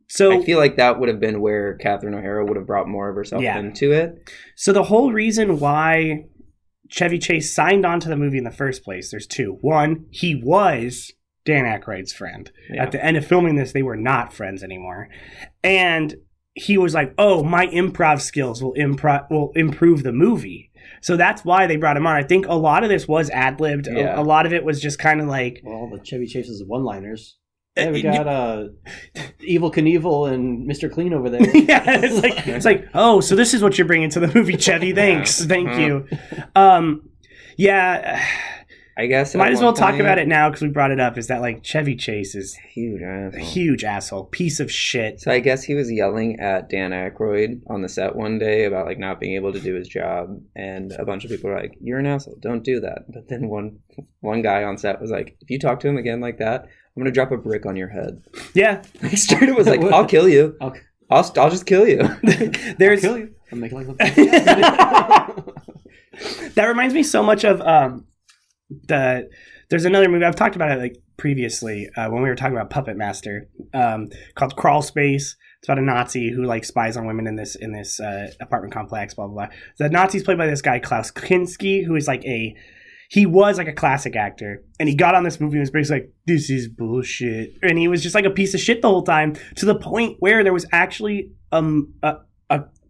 So 0.09 0.31
I 0.31 0.41
feel 0.45 0.57
like 0.57 0.77
that 0.77 1.01
would 1.01 1.09
have 1.09 1.19
been 1.19 1.41
where 1.41 1.75
Catherine 1.75 2.13
O'Hara 2.15 2.45
would 2.45 2.55
have 2.55 2.65
brought 2.65 2.87
more 2.87 3.09
of 3.09 3.15
herself 3.17 3.41
Yeah. 3.43 3.59
into 3.59 3.91
it. 3.91 4.15
So 4.55 4.71
the 4.71 4.83
whole 4.83 5.11
reason 5.11 5.59
why 5.59 6.27
Chevy 6.89 7.19
Chase 7.19 7.53
signed 7.53 7.85
on 7.85 7.99
to 7.99 8.07
the 8.07 8.15
movie 8.15 8.37
in 8.37 8.45
the 8.45 8.51
first 8.51 8.85
place, 8.85 9.11
there's 9.11 9.27
two. 9.27 9.57
One, 9.59 10.05
he 10.11 10.33
was 10.41 11.11
Dan 11.43 11.65
Aykroyd's 11.65 12.13
friend. 12.13 12.49
Yeah. 12.73 12.83
At 12.83 12.93
the 12.93 13.03
end 13.03 13.17
of 13.17 13.25
filming 13.27 13.57
this, 13.57 13.73
they 13.73 13.83
were 13.83 13.97
not 13.97 14.31
friends 14.31 14.63
anymore. 14.63 15.09
And 15.61 16.15
he 16.57 16.77
was 16.77 16.93
like, 16.93 17.13
"Oh, 17.17 17.43
my 17.43 17.67
improv 17.67 18.21
skills 18.21 18.61
will 18.63 18.73
improv 18.73 19.29
will 19.31 19.51
improve 19.55 20.03
the 20.03 20.11
movie." 20.11 20.71
So 21.01 21.15
that's 21.17 21.45
why 21.45 21.67
they 21.67 21.75
brought 21.77 21.97
him 21.97 22.07
on. 22.07 22.15
I 22.15 22.23
think 22.23 22.47
a 22.47 22.53
lot 22.55 22.83
of 22.83 22.89
this 22.89 23.07
was 23.07 23.29
ad 23.29 23.59
libbed. 23.59 23.87
Yeah. 23.87 24.17
A, 24.17 24.21
a 24.21 24.23
lot 24.23 24.45
of 24.45 24.53
it 24.53 24.63
was 24.63 24.81
just 24.81 24.97
kind 24.99 25.21
of 25.21 25.27
like, 25.27 25.61
Well, 25.63 25.75
all 25.75 25.89
the 25.89 26.03
Chevy 26.03 26.25
Chase's 26.27 26.63
one-liners. 26.65 27.37
Hey, 27.75 27.91
we 27.91 28.03
Uh, 28.07 28.11
got 28.23 28.27
uh, 28.27 28.63
Evel 29.47 29.71
Knievel 29.73 30.33
and 30.33 30.67
Mr. 30.67 30.91
Clean 30.91 31.13
over 31.13 31.29
there. 31.29 31.41
yeah, 31.55 31.83
it's 32.01 32.23
like 32.23 32.47
it's 32.47 32.65
like, 32.65 32.87
oh, 32.95 33.19
so 33.21 33.35
this 33.35 33.53
is 33.53 33.61
what 33.61 33.77
you're 33.77 33.85
bringing 33.87 34.09
to 34.11 34.19
the 34.19 34.31
movie, 34.33 34.57
Chevy. 34.57 34.91
Thanks, 34.95 35.45
thank 35.45 35.69
Uh-huh. 35.69 35.79
you. 35.79 36.07
Um, 36.55 37.09
yeah, 37.57 38.23
I 38.99 39.05
guess. 39.05 39.35
at 39.35 39.37
might 39.37 39.51
as 39.51 39.57
one 39.57 39.65
well 39.65 39.73
talk 39.73 39.91
point- 39.91 40.01
about 40.01 40.17
it 40.17 40.27
now 40.27 40.49
because 40.49 40.63
we 40.63 40.69
brought 40.69 40.89
it 40.91 40.99
up. 40.99 41.17
Is 41.19 41.27
that 41.27 41.39
like 41.41 41.63
Chevy 41.63 41.95
Chase 41.95 42.33
is 42.33 42.55
Huge. 42.73 43.01
a 43.01 43.05
asshole. 43.05 43.45
huge 43.45 43.83
asshole, 43.83 44.23
piece 44.25 44.59
of 44.59 44.71
shit. 44.71 45.19
So 45.21 45.31
I 45.31 45.39
guess 45.39 45.63
he 45.63 45.75
was 45.75 45.91
yelling 45.91 46.39
at 46.39 46.67
Dan 46.69 46.91
Aykroyd 46.91 47.61
on 47.67 47.81
the 47.83 47.89
set 47.89 48.15
one 48.15 48.39
day 48.39 48.65
about 48.65 48.87
like 48.87 48.97
not 48.97 49.19
being 49.19 49.35
able 49.35 49.53
to 49.53 49.59
do 49.59 49.75
his 49.75 49.87
job, 49.87 50.41
and 50.55 50.91
a 50.93 51.05
bunch 51.05 51.23
of 51.25 51.29
people 51.29 51.49
were 51.51 51.55
like, 51.59 51.75
"You're 51.79 51.99
an 51.99 52.07
asshole. 52.07 52.37
Don't 52.41 52.63
do 52.63 52.79
that." 52.79 53.03
But 53.11 53.27
then 53.29 53.49
one 53.49 53.77
one 54.21 54.41
guy 54.41 54.63
on 54.63 54.77
set 54.79 54.99
was 54.99 55.11
like, 55.11 55.37
"If 55.41 55.49
you 55.51 55.59
talk 55.59 55.79
to 55.81 55.87
him 55.87 55.97
again 55.97 56.19
like 56.19 56.39
that, 56.39 56.63
I'm 56.63 57.01
gonna 57.03 57.11
drop 57.11 57.31
a 57.31 57.37
brick 57.37 57.67
on 57.67 57.75
your 57.75 57.89
head." 57.89 58.23
Yeah, 58.55 58.81
He 59.01 59.15
straight 59.15 59.47
up 59.49 59.57
was 59.57 59.67
like, 59.67 59.81
"I'll 59.93 60.05
kill 60.07 60.27
you. 60.27 60.55
I'll, 60.59 60.73
I'll 61.11 61.31
I'll 61.37 61.51
just 61.51 61.67
kill 61.67 61.87
you." 61.87 61.99
there's 62.79 63.01
kill 63.01 63.19
you. 63.19 63.33
I'm 63.51 63.59
making 63.59 63.77
like 63.87 63.97
that 66.55 66.65
reminds 66.67 66.93
me 66.93 67.03
so 67.03 67.21
much 67.23 67.45
of 67.45 67.61
um 67.61 68.05
the 68.69 69.29
there's 69.69 69.85
another 69.85 70.09
movie 70.09 70.25
I've 70.25 70.35
talked 70.35 70.55
about 70.55 70.71
it 70.71 70.79
like 70.79 70.97
previously 71.17 71.89
uh, 71.95 72.09
when 72.09 72.21
we 72.21 72.29
were 72.29 72.35
talking 72.35 72.55
about 72.55 72.69
Puppet 72.69 72.97
Master 72.97 73.49
um, 73.73 74.07
called 74.35 74.55
Crawl 74.55 74.81
Space. 74.81 75.35
It's 75.59 75.67
about 75.67 75.79
a 75.79 75.81
Nazi 75.81 76.31
who 76.31 76.43
like 76.43 76.63
spies 76.63 76.95
on 76.97 77.07
women 77.07 77.27
in 77.27 77.35
this 77.35 77.55
in 77.55 77.73
this 77.73 77.99
uh, 77.99 78.31
apartment 78.39 78.73
complex. 78.73 79.13
Blah 79.13 79.27
blah 79.27 79.47
blah. 79.47 79.55
The 79.79 79.89
Nazi's 79.89 80.23
played 80.23 80.37
by 80.37 80.47
this 80.47 80.61
guy 80.61 80.79
Klaus 80.79 81.11
Kinski, 81.11 81.85
who 81.85 81.95
is 81.95 82.07
like 82.07 82.23
a 82.25 82.55
he 83.09 83.25
was 83.25 83.57
like 83.57 83.67
a 83.67 83.73
classic 83.73 84.15
actor, 84.15 84.63
and 84.79 84.89
he 84.89 84.95
got 84.95 85.15
on 85.15 85.23
this 85.23 85.39
movie 85.39 85.53
and 85.53 85.61
was 85.61 85.71
basically 85.71 86.01
like, 86.01 86.13
"This 86.25 86.49
is 86.49 86.67
bullshit," 86.67 87.53
and 87.61 87.77
he 87.77 87.87
was 87.87 88.03
just 88.03 88.15
like 88.15 88.25
a 88.25 88.29
piece 88.29 88.53
of 88.53 88.59
shit 88.59 88.81
the 88.81 88.89
whole 88.89 89.03
time 89.03 89.35
to 89.55 89.65
the 89.65 89.75
point 89.75 90.17
where 90.19 90.43
there 90.43 90.53
was 90.53 90.65
actually 90.71 91.31
um 91.51 91.93
a, 92.03 92.17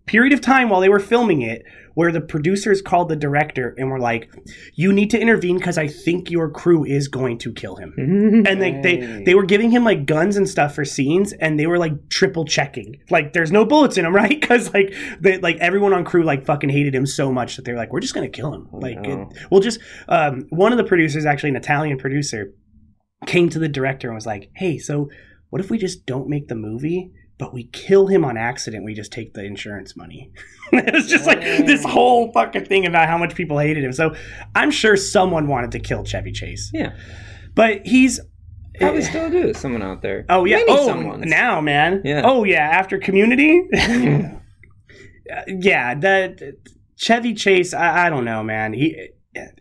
period 0.07 0.33
of 0.33 0.41
time 0.41 0.69
while 0.69 0.81
they 0.81 0.89
were 0.89 0.99
filming 0.99 1.41
it 1.41 1.63
where 1.97 2.11
the 2.11 2.21
producers 2.21 2.79
called 2.79 3.09
the 3.09 3.15
director 3.15 3.73
and 3.75 3.89
were 3.89 3.99
like, 3.99 4.31
"You 4.75 4.93
need 4.93 5.09
to 5.09 5.19
intervene 5.19 5.57
because 5.57 5.79
I 5.79 5.87
think 5.87 6.29
your 6.29 6.47
crew 6.47 6.85
is 6.85 7.07
going 7.07 7.39
to 7.39 7.51
kill 7.51 7.75
him." 7.75 7.95
and 7.97 8.61
they, 8.61 8.79
they 8.81 9.23
they 9.25 9.33
were 9.33 9.45
giving 9.45 9.71
him 9.71 9.83
like 9.83 10.05
guns 10.05 10.37
and 10.37 10.47
stuff 10.47 10.75
for 10.75 10.85
scenes, 10.85 11.33
and 11.33 11.59
they 11.59 11.65
were 11.65 11.79
like 11.79 12.09
triple 12.09 12.45
checking, 12.45 12.97
like 13.09 13.33
there's 13.33 13.51
no 13.51 13.65
bullets 13.65 13.97
in 13.97 14.05
him, 14.05 14.13
right? 14.23 14.39
Because 14.39 14.71
like 14.75 14.93
they 15.19 15.39
like 15.39 15.57
everyone 15.57 15.91
on 15.91 16.05
crew 16.05 16.23
like 16.23 16.45
fucking 16.45 16.69
hated 16.69 16.93
him 16.93 17.07
so 17.07 17.33
much 17.33 17.55
that 17.55 17.65
they're 17.65 17.75
like, 17.75 17.91
"We're 17.91 17.99
just 17.99 18.13
gonna 18.13 18.29
kill 18.29 18.53
him." 18.53 18.69
Oh, 18.71 18.77
like 18.77 18.99
no. 18.99 19.23
it, 19.23 19.37
we'll 19.49 19.61
just 19.61 19.79
um, 20.07 20.45
one 20.49 20.71
of 20.71 20.77
the 20.77 20.83
producers, 20.83 21.25
actually 21.25 21.49
an 21.49 21.55
Italian 21.55 21.97
producer, 21.97 22.53
came 23.25 23.49
to 23.49 23.57
the 23.57 23.67
director 23.67 24.07
and 24.07 24.13
was 24.13 24.27
like, 24.27 24.51
"Hey, 24.55 24.77
so 24.77 25.09
what 25.49 25.63
if 25.63 25.71
we 25.71 25.79
just 25.79 26.05
don't 26.05 26.29
make 26.29 26.47
the 26.47 26.53
movie?" 26.55 27.11
But 27.37 27.53
we 27.53 27.65
kill 27.65 28.07
him 28.07 28.25
on 28.25 28.35
accident. 28.35 28.83
We 28.83 28.95
just 28.95 29.11
take 29.11 29.33
the 29.33 29.43
insurance 29.43 29.95
money. 29.95 30.31
it 30.71 30.93
was 30.93 31.07
just 31.07 31.27
like 31.27 31.39
this 31.39 31.83
whole 31.83 32.31
fucking 32.31 32.65
thing 32.65 32.85
about 32.85 33.07
how 33.07 33.17
much 33.17 33.35
people 33.35 33.59
hated 33.59 33.83
him. 33.83 33.93
So 33.93 34.15
I'm 34.55 34.71
sure 34.71 34.97
someone 34.97 35.47
wanted 35.47 35.71
to 35.73 35.79
kill 35.79 36.03
Chevy 36.03 36.31
Chase. 36.31 36.71
Yeah. 36.73 36.95
But 37.53 37.85
he's 37.85 38.19
Probably 38.79 39.01
eh, 39.01 39.09
still 39.09 39.29
do. 39.29 39.53
Someone 39.53 39.81
out 39.81 40.01
there. 40.01 40.25
Oh 40.29 40.45
yeah. 40.45 40.57
Maybe 40.57 40.69
oh, 40.69 40.87
someone's. 40.87 41.25
now, 41.25 41.61
man. 41.61 42.01
Yeah. 42.03 42.21
Oh 42.23 42.43
yeah. 42.43 42.69
After 42.69 42.97
Community. 42.97 43.63
yeah. 45.47 45.95
That 45.95 46.55
Chevy 46.95 47.33
Chase. 47.33 47.73
I, 47.73 48.07
I 48.07 48.09
don't 48.09 48.25
know, 48.25 48.43
man. 48.43 48.73
He. 48.73 49.09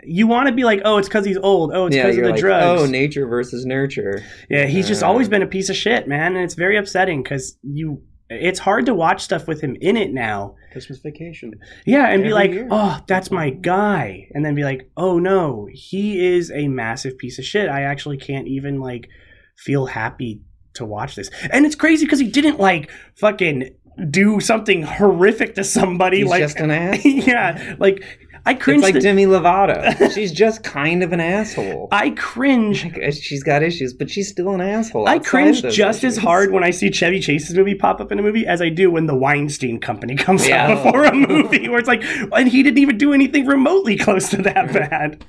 You 0.05 0.27
want 0.27 0.49
to 0.49 0.55
be 0.55 0.65
like, 0.65 0.81
oh, 0.85 0.99
it's 0.99 1.09
because 1.09 1.25
he's 1.25 1.37
old. 1.39 1.73
Oh, 1.75 1.87
it's 1.87 1.97
because 1.97 2.17
you're 2.17 2.25
of 2.27 2.29
the 2.29 2.33
like, 2.33 2.41
drugs. 2.41 2.83
oh, 2.83 2.87
nature 2.87 3.27
versus 3.27 3.65
nurture. 3.67 4.23
yeah, 4.51 4.65
he's 4.67 4.87
just 4.89 5.03
Uh, 5.03 5.07
always 5.09 5.29
been 5.29 5.43
a 5.43 5.47
piece 5.47 5.69
of 5.69 5.77
shit, 5.77 6.07
man, 6.09 6.35
and 6.37 6.45
it's 6.45 6.55
very 6.55 6.77
upsetting 6.77 7.23
because 7.23 7.57
you 7.63 8.03
it's 8.29 8.59
hard 8.59 8.87
to 8.87 8.93
watch 8.95 9.23
stuff 9.23 9.47
with 9.47 9.61
him 9.61 9.77
in 9.81 9.97
it 9.97 10.13
now. 10.13 10.57
Christmas 10.73 10.99
Vacation. 10.99 11.53
Yeah, 11.85 12.09
and 12.09 12.25
be 12.25 12.33
like, 12.33 12.51
year. 12.51 12.67
oh, 12.73 12.99
that's 13.07 13.31
my 13.31 13.51
guy. 13.51 14.27
And 14.33 14.45
then 14.45 14.57
be 14.57 14.65
like, 14.65 14.91
oh 14.97 15.21
no, 15.21 15.69
he 15.73 16.27
is 16.35 16.51
a 16.51 16.67
massive 16.67 17.19
piece 17.19 17.39
of 17.39 17.45
shit. 17.45 17.69
I 17.69 17.83
actually 17.83 18.17
can't 18.17 18.49
even 18.49 18.81
like 18.81 19.09
feel 19.57 19.87
happy 19.87 20.41
to 20.75 20.85
watch 20.85 21.15
this. 21.15 21.31
And 21.53 21.65
it's 21.65 21.77
crazy 21.77 22.05
because 22.05 22.19
he 22.19 22.27
didn't 22.29 22.59
like 22.59 22.91
fucking 23.15 23.71
do 24.11 24.41
something 24.41 24.83
horrific 24.83 25.55
to 25.55 25.65
somebody. 25.65 26.19
He's 26.19 26.27
like, 26.29 26.41
just 26.43 26.59
an 26.59 26.71
ass. 26.71 27.03
yeah, 27.05 27.77
like 27.79 28.05
I 28.45 28.55
cringe. 28.55 28.79
It's 28.79 28.85
like 28.85 28.95
the- 28.95 29.01
Demi 29.01 29.25
Lovato. 29.27 30.13
She's 30.15 30.31
just 30.33 30.63
kind 30.63 31.03
of 31.03 31.13
an 31.13 31.21
asshole. 31.21 31.89
I 31.91 32.11
cringe. 32.11 32.85
Like, 32.97 33.13
she's 33.15 33.43
got 33.43 33.63
issues, 33.63 33.93
but 33.93 34.09
she's 34.11 34.29
still 34.29 34.51
an 34.51 34.61
asshole. 34.61 35.09
I 35.09 35.19
cringe 35.19 35.63
just 35.63 36.05
as 36.05 36.17
hard 36.17 36.53
when 36.53 36.63
I 36.63 36.71
see 36.71 36.91
Chevy 36.91 37.21
Chase's 37.21 37.55
movie 37.57 37.75
pop 37.75 38.01
up 38.01 38.13
in 38.13 38.19
a 38.19 38.23
movie 38.23 38.47
as 38.47 38.63
I 38.63 38.69
do 38.69 38.91
when 38.91 39.07
the 39.07 39.15
Weinstein 39.17 39.81
Company 39.81 40.15
comes 40.15 40.47
Yeah. 40.47 40.67
out 40.69 40.85
before 40.85 41.05
a 41.05 41.15
movie, 41.15 41.69
where 41.69 41.79
it's 41.79 41.89
like, 41.89 42.03
and 42.05 42.49
he 42.49 42.63
didn't 42.63 42.79
even 42.79 42.99
do 42.99 43.13
anything 43.13 43.47
remotely 43.47 43.97
close 43.97 44.29
to 44.31 44.37
that 44.43 44.73
bad. 44.73 45.25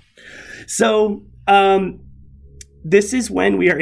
So, 0.67 1.23
um, 1.47 2.01
this 2.83 3.13
is 3.13 3.31
when 3.31 3.57
we 3.57 3.69
are. 3.71 3.81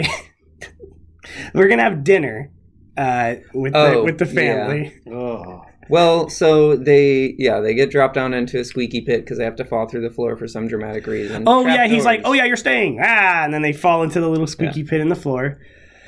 we're 1.53 1.67
gonna 1.67 1.83
have 1.83 2.03
dinner 2.03 2.51
uh, 2.97 3.35
with 3.53 3.73
the, 3.73 3.79
Oh, 3.95 4.03
with 4.03 4.17
the 4.17 4.25
yeah. 4.25 4.31
family. 4.33 4.93
Oh, 5.11 5.63
Well, 5.89 6.29
so 6.29 6.75
they, 6.75 7.35
yeah, 7.37 7.59
they 7.59 7.73
get 7.75 7.91
dropped 7.91 8.15
down 8.15 8.33
into 8.33 8.59
a 8.59 8.65
squeaky 8.65 9.01
pit 9.01 9.21
because 9.23 9.37
they 9.37 9.43
have 9.43 9.55
to 9.57 9.65
fall 9.65 9.87
through 9.87 10.01
the 10.01 10.13
floor 10.13 10.35
for 10.37 10.47
some 10.47 10.67
dramatic 10.67 11.05
reason. 11.07 11.43
Oh 11.47 11.63
Trap 11.63 11.75
yeah, 11.77 11.87
he's 11.87 12.05
like, 12.05 12.21
oh 12.23 12.33
yeah, 12.33 12.45
you're 12.45 12.55
staying. 12.57 12.99
Ah, 13.01 13.43
and 13.43 13.53
then 13.53 13.61
they 13.61 13.73
fall 13.73 14.01
into 14.03 14.19
the 14.19 14.27
little 14.29 14.47
squeaky 14.47 14.83
pit 14.83 14.99
in 15.01 15.09
the 15.09 15.15
floor. 15.15 15.59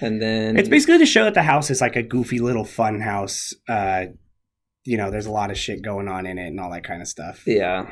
and 0.02 0.22
then 0.22 0.58
It's 0.58 0.70
basically 0.70 0.98
to 1.00 1.06
show 1.06 1.24
that 1.26 1.34
the 1.36 1.44
house 1.44 1.70
is 1.70 1.80
like 1.82 1.96
a 1.96 2.04
goofy 2.04 2.40
little 2.40 2.66
fun 2.66 3.02
house. 3.02 3.54
Uh, 3.70 4.06
you 4.84 4.98
know, 4.98 5.12
there's 5.12 5.26
a 5.26 5.32
lot 5.32 5.52
of 5.52 5.58
shit 5.58 5.82
going 5.84 6.08
on 6.08 6.26
in 6.26 6.38
it 6.38 6.48
and 6.48 6.60
all 6.60 6.72
that 6.72 6.84
kind 6.84 7.02
of 7.02 7.08
stuff. 7.08 7.44
yeah. 7.46 7.90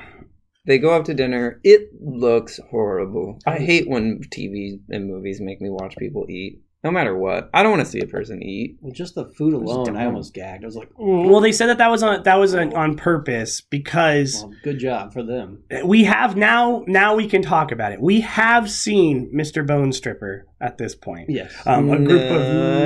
They 0.68 0.80
go 0.80 0.96
out 0.96 1.06
to 1.06 1.14
dinner. 1.14 1.60
It 1.64 1.90
looks 2.02 2.60
horrible. 2.72 3.38
I 3.46 3.58
hate 3.60 3.88
when 3.88 4.22
TV 4.34 4.80
and 4.90 5.06
movies 5.06 5.40
make 5.40 5.62
me 5.62 5.70
watch 5.70 5.96
people 5.96 6.26
eat, 6.28 6.64
no 6.86 6.92
matter 6.92 7.18
what. 7.18 7.50
I 7.52 7.64
don't 7.64 7.72
want 7.72 7.84
to 7.84 7.92
see 7.92 8.00
a 8.00 8.06
person 8.06 8.44
eat. 8.44 8.78
well, 8.80 8.94
just 8.94 9.16
the 9.16 9.26
food 9.26 9.56
alone, 9.56 9.98
I 9.98 10.06
almost 10.06 10.36
gagged. 10.36 10.64
I 10.64 10.68
was 10.68 10.76
like, 10.76 10.92
oh, 11.00 11.28
Well, 11.28 11.42
they 11.42 11.52
said 11.52 11.66
that 11.66 11.80
that 11.80 11.90
was 11.90 12.04
on 12.04 12.22
that 12.22 12.36
was 12.36 12.54
on, 12.54 12.76
on 12.76 12.96
purpose 12.96 13.60
because 13.60 14.44
well, 14.44 14.54
good 14.64 14.78
job 14.78 15.12
for 15.12 15.24
them. 15.24 15.64
we 15.84 16.04
have 16.04 16.38
now 16.38 16.84
now 16.86 17.16
we 17.16 17.28
can 17.28 17.42
talk 17.42 17.72
about 17.72 17.92
it. 17.92 18.00
We 18.00 18.22
have 18.22 18.70
seen 18.70 19.32
Mr. 19.34 19.66
Bone 19.66 19.94
Stripper 19.94 20.46
at 20.62 20.78
this 20.78 20.96
point. 20.96 21.30
Yes. 21.30 21.54
Um, 21.66 21.90
a 21.92 21.98
group 21.98 22.22
Uh, 22.32 22.36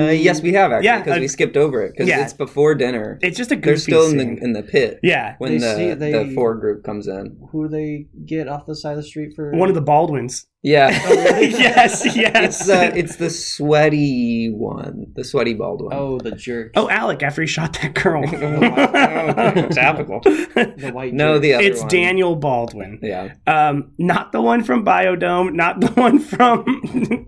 of 0.10 0.14
yes, 0.20 0.42
we 0.42 0.54
have 0.54 0.72
actually 0.72 0.86
Yeah, 0.86 0.98
because 1.00 1.18
uh, 1.18 1.22
we 1.22 1.28
skipped 1.28 1.56
over 1.58 1.84
it 1.84 1.92
because 1.94 2.08
yeah. 2.10 2.24
it's 2.24 2.34
before 2.34 2.74
dinner. 2.76 3.20
It's 3.22 3.38
just 3.38 3.52
a 3.52 3.56
goofy 3.56 3.66
They're 3.70 3.78
still 3.78 4.10
in 4.10 4.18
the 4.18 4.44
in 4.44 4.54
the 4.54 4.64
pit 4.64 5.00
yeah, 5.04 5.36
when 5.38 5.52
They 5.52 5.58
the 5.60 5.76
see- 5.76 5.94
they- 5.94 6.12
the 6.12 6.34
four 6.34 6.56
group 6.56 6.84
comes 6.84 7.08
in. 7.08 7.38
Who 7.52 7.68
do 7.68 7.70
they 7.70 8.08
get 8.26 8.48
off 8.48 8.66
the 8.66 8.76
side 8.76 8.92
of 8.92 8.98
the 8.98 9.04
street 9.04 9.34
for? 9.36 9.52
one 9.52 9.70
of 9.70 9.76
the 9.76 9.82
Baldwins. 9.82 10.46
Yeah, 10.62 10.90
yes, 11.40 12.04
yes. 12.18 12.60
it's 12.60 12.70
uh, 12.70 12.92
it's 12.94 13.16
the 13.16 13.30
sweaty 13.30 14.50
one, 14.52 15.06
the 15.16 15.24
sweaty 15.24 15.54
bald 15.54 15.82
one. 15.82 15.94
Oh, 15.94 16.20
the 16.20 16.32
jerk. 16.34 16.74
oh, 16.76 16.90
Alec 16.90 17.24
after 17.24 17.42
he 17.42 17.48
shot 17.48 17.78
that 17.82 17.94
girl. 17.94 18.24
Topical. 19.72 20.20
the 20.22 20.92
white. 20.94 21.14
No, 21.14 21.36
jerk. 21.36 21.42
the 21.44 21.54
other 21.54 21.64
it's 21.64 21.80
one. 21.80 21.88
Daniel 21.90 22.36
Baldwin. 22.36 23.00
Yeah, 23.02 23.36
Um, 23.48 23.92
not 23.98 24.34
the 24.34 24.42
one 24.42 24.64
from 24.66 24.84
Biodome, 24.84 25.54
not 25.54 25.80
the 25.80 25.92
one 25.92 26.20
from, 26.20 26.66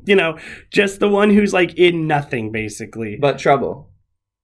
you 0.05 0.15
know, 0.15 0.30
just 0.71 0.99
the 0.99 1.09
one 1.09 1.29
who's 1.29 1.53
like 1.53 1.73
in 1.77 2.07
nothing, 2.07 2.51
basically. 2.51 3.17
but 3.19 3.39
trouble. 3.39 3.89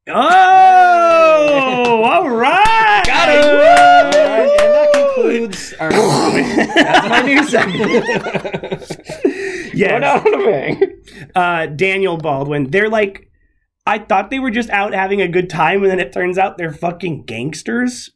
oh, 0.09 2.03
all 2.03 2.29
right, 2.29 3.03
got 3.05 3.29
Alright, 3.29 4.15
and 4.15 4.73
that 4.73 4.93
concludes 4.93 5.73
our. 5.79 5.89
That's 6.75 7.09
my 7.09 7.21
new 7.21 7.43
segment. 7.47 8.85
Yes. 9.73 10.01
Out 10.01 10.25
on 10.25 10.33
a 10.33 10.37
bang. 10.43 11.01
uh, 11.35 11.65
Daniel 11.67 12.17
Baldwin. 12.17 12.71
They're 12.71 12.89
like, 12.89 13.29
I 13.85 13.99
thought 13.99 14.31
they 14.31 14.39
were 14.39 14.49
just 14.49 14.71
out 14.71 14.91
having 14.95 15.21
a 15.21 15.27
good 15.27 15.51
time, 15.51 15.83
and 15.83 15.91
then 15.91 15.99
it 15.99 16.11
turns 16.11 16.39
out 16.39 16.57
they're 16.57 16.73
fucking 16.73 17.25
gangsters, 17.25 18.09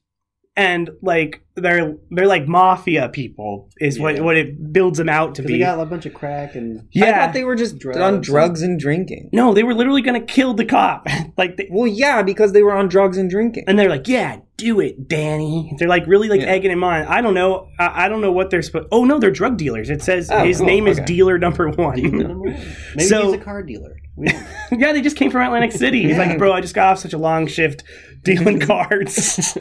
and 0.62 0.90
like 1.02 1.42
they're 1.56 1.96
they're 2.12 2.28
like 2.28 2.48
mafia 2.48 3.10
people 3.10 3.70
is 3.80 4.00
what 4.00 4.16
Yeah. 4.16 4.22
what 4.22 4.38
it 4.38 4.72
builds 4.72 4.98
them 4.98 5.10
out 5.10 5.36
to 5.36 5.42
be. 5.42 5.54
they 5.54 5.60
got 5.60 5.80
a 5.80 5.86
bunch 5.86 6.06
of 6.06 6.14
crack 6.14 6.56
and. 6.56 6.80
I 6.80 6.84
yeah, 6.92 7.26
thought 7.26 7.34
they 7.34 7.44
were 7.44 7.56
just 7.56 7.78
Drugs 7.80 7.98
on 8.00 8.22
drugs 8.22 8.62
and 8.62 8.80
drinking. 8.80 9.30
no, 9.34 9.54
they 9.54 9.64
were 9.64 9.74
literally 9.74 10.02
gonna 10.02 10.22
kill 10.22 10.54
the 10.54 10.66
cop. 10.66 11.08
like, 11.38 11.58
they, 11.58 11.68
Well, 11.72 11.88
yeah, 11.88 12.22
because 12.24 12.54
they 12.54 12.64
were 12.64 12.74
on 12.74 12.88
drugs 12.88 13.18
and 13.18 13.30
drinking. 13.30 13.66
and 13.68 13.78
they're 13.78 13.90
like, 13.90 14.08
"Yeah, 14.08 14.38
do 14.58 14.80
it, 14.80 15.08
Danny." 15.08 15.74
They're 15.78 15.90
like 15.90 16.06
really 16.08 16.30
like 16.30 16.42
Yeah. 16.42 16.48
egging 16.48 16.72
him 16.72 16.84
on. 16.84 17.04
I 17.04 17.22
don't 17.22 17.34
know. 17.34 17.68
I, 17.80 18.06
I 18.06 18.10
don't 18.10 18.22
know 18.22 18.32
what 18.32 18.50
they're 18.50 18.62
supposed. 18.62 18.88
Oh 18.92 19.04
no, 19.04 19.20
they're 19.20 19.32
drug 19.32 19.58
dealers. 19.58 19.90
It 19.90 20.02
says 20.02 20.30
Oh, 20.32 20.44
his 20.46 20.58
cool. 20.60 20.68
name 20.68 20.88
is 20.88 20.98
Okay. 21.00 21.06
Dealer 21.06 21.38
Number 21.38 21.70
One. 21.70 22.02
Maybe 22.96 23.04
So- 23.08 23.26
he's 23.32 23.42
a 23.42 23.44
car 23.44 23.62
dealer. 23.64 23.96
We 24.18 24.28
don't 24.28 24.42
know. 24.42 24.78
yeah, 24.78 24.92
they 24.94 25.02
just 25.02 25.16
came 25.16 25.32
from 25.32 25.42
Atlantic 25.42 25.72
City. 25.72 26.04
He's 26.04 26.18
like, 26.18 26.38
bro, 26.38 26.52
I 26.52 26.60
just 26.62 26.76
got 26.76 26.92
off 26.92 27.00
such 27.00 27.14
a 27.14 27.18
long 27.18 27.48
shift 27.48 27.84
dealing 28.24 28.60
cards. 28.68 29.58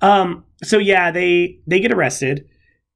um, 0.00 0.44
so 0.62 0.78
yeah, 0.78 1.10
they 1.10 1.58
they 1.66 1.80
get 1.80 1.92
arrested, 1.92 2.46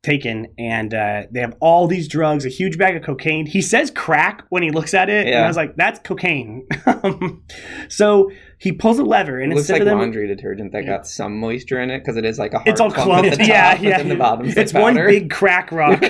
taken, 0.02 0.46
and 0.58 0.94
uh, 0.94 1.22
they 1.30 1.40
have 1.40 1.56
all 1.60 1.86
these 1.86 2.08
drugs, 2.08 2.46
a 2.46 2.48
huge 2.48 2.78
bag 2.78 2.96
of 2.96 3.02
cocaine. 3.02 3.46
He 3.46 3.60
says 3.60 3.90
crack 3.90 4.44
when 4.48 4.62
he 4.62 4.70
looks 4.70 4.94
at 4.94 5.10
it, 5.10 5.26
and 5.26 5.44
I 5.44 5.48
was 5.48 5.56
like, 5.56 5.76
that's 5.76 6.00
cocaine. 6.00 6.66
Um, 6.86 7.42
so 7.88 8.30
he 8.58 8.72
pulls 8.72 8.98
a 8.98 9.04
lever, 9.04 9.38
and 9.40 9.52
It 9.52 9.56
looks 9.56 9.68
like 9.68 9.80
of 9.80 9.86
them, 9.86 9.98
laundry 9.98 10.26
detergent 10.28 10.72
that 10.72 10.86
got 10.86 11.06
some 11.06 11.38
moisture 11.38 11.80
in 11.80 11.90
it 11.90 11.98
because 11.98 12.16
it 12.16 12.24
is 12.24 12.38
like 12.38 12.52
a 12.54 12.58
hard 12.58 12.68
it's 12.68 12.80
all 12.80 12.90
clumped. 12.90 13.38
Yeah, 13.40 13.78
yeah. 13.80 14.02
the 14.02 14.14
bottom's 14.14 14.56
like 14.56 14.56
it's 14.56 14.72
one 14.72 14.94
powder. 14.94 15.08
big 15.08 15.30
crack 15.30 15.70
rock. 15.72 16.02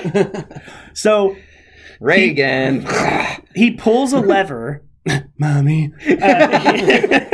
so 0.93 1.35
Reagan. 1.99 2.85
he 3.55 3.71
pulls 3.71 4.13
a 4.13 4.19
lever. 4.19 4.83
Mommy. 5.37 5.91
Uh, 6.07 7.25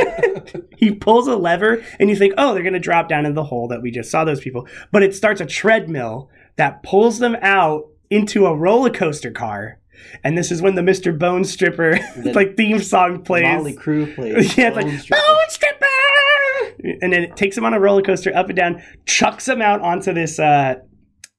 he 0.78 0.94
pulls 0.94 1.28
a 1.28 1.36
lever, 1.36 1.84
and 2.00 2.10
you 2.10 2.16
think, 2.16 2.34
oh, 2.38 2.54
they're 2.54 2.64
going 2.64 2.74
to 2.74 2.80
drop 2.80 3.10
down 3.10 3.26
in 3.26 3.34
the 3.34 3.46
hole 3.46 3.68
that 3.70 3.82
we 3.82 3.92
just 3.92 4.12
saw 4.12 4.24
those 4.24 4.42
people. 4.42 4.68
But 4.92 5.04
it 5.04 5.16
starts 5.16 5.42
a 5.42 5.46
treadmill 5.46 6.30
that 6.56 6.84
pulls 6.84 7.20
them 7.20 7.36
out 7.42 7.88
into 8.10 8.46
a 8.46 8.56
roller 8.56 8.90
coaster 8.90 9.32
car. 9.32 9.80
And 10.24 10.38
this 10.38 10.52
is 10.52 10.62
when 10.62 10.76
the 10.76 10.82
Mr. 10.82 11.18
Bone 11.18 11.46
Stripper 11.46 11.98
like 12.34 12.58
theme 12.58 12.80
song 12.80 13.24
plays. 13.24 13.44
Molly 13.44 13.74
Crew 13.74 14.14
plays. 14.14 14.58
Yeah, 14.58 14.68
it's 14.68 14.76
like 14.76 14.86
Bone 14.86 15.00
Stripper. 15.00 15.22
Bone 15.28 15.50
Stripper, 15.50 16.98
and 17.02 17.14
then 17.14 17.24
it 17.24 17.36
takes 17.36 17.58
him 17.58 17.66
on 17.66 17.74
a 17.74 17.80
roller 17.80 18.02
coaster 18.02 18.36
up 18.36 18.48
and 18.48 18.56
down, 18.56 18.84
chucks 19.06 19.48
him 19.48 19.62
out 19.62 19.82
onto 19.82 20.14
this 20.14 20.40
uh, 20.40 20.76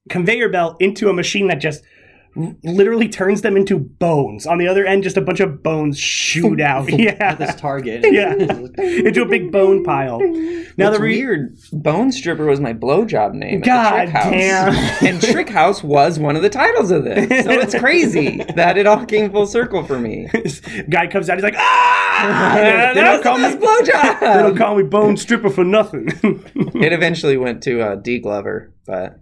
conveyor 0.09 0.49
belt 0.49 0.77
into 0.79 1.09
a 1.09 1.13
machine 1.13 1.47
that 1.47 1.55
just 1.55 1.83
literally 2.63 3.07
turns 3.09 3.41
them 3.41 3.55
into 3.57 3.79
bones. 3.79 4.45
On 4.45 4.57
the 4.57 4.67
other 4.67 4.85
end, 4.85 5.03
just 5.03 5.17
a 5.17 5.21
bunch 5.21 5.39
of 5.39 5.63
bones 5.63 5.97
shoot 5.99 6.59
out. 6.61 6.91
At 6.91 7.37
this 7.39 7.55
target. 7.55 8.05
yeah, 8.11 8.33
into 8.33 9.21
a 9.21 9.25
big 9.25 9.51
bone 9.51 9.83
pile. 9.83 10.19
Now 10.77 10.87
What's 10.87 10.97
the 10.97 11.03
re- 11.03 11.17
weird, 11.17 11.57
Bone 11.71 12.11
Stripper 12.11 12.45
was 12.45 12.59
my 12.59 12.73
blowjob 12.73 13.33
name. 13.33 13.59
at 13.59 13.65
God 13.65 14.07
the 14.07 14.11
Trick 14.11 14.15
House. 14.15 14.31
damn. 14.31 15.05
and 15.07 15.21
Trick 15.21 15.49
House 15.49 15.81
was 15.83 16.19
one 16.19 16.35
of 16.35 16.41
the 16.41 16.49
titles 16.49 16.91
of 16.91 17.05
this. 17.05 17.45
So 17.45 17.51
it's 17.51 17.75
crazy 17.79 18.43
that 18.55 18.77
it 18.77 18.85
all 18.85 19.05
came 19.05 19.31
full 19.31 19.47
circle 19.47 19.85
for 19.85 19.97
me. 19.99 20.27
guy 20.89 21.07
comes 21.07 21.29
out, 21.29 21.37
he's 21.37 21.43
like, 21.43 21.55
ah! 21.57 22.91
they 22.93 23.01
don't 23.01 23.23
call 23.23 23.37
me 23.37 23.49
blowjob. 23.55 24.19
They 24.19 24.25
don't 24.41 24.57
call 24.57 24.75
me 24.75 24.83
Bone 24.83 25.15
Stripper 25.17 25.49
for 25.49 25.63
nothing. 25.63 26.07
It 26.75 26.91
eventually 26.93 27.37
went 27.37 27.63
to 27.63 27.81
uh, 27.81 27.95
D 27.95 28.19
Glover, 28.19 28.73
but 28.85 29.19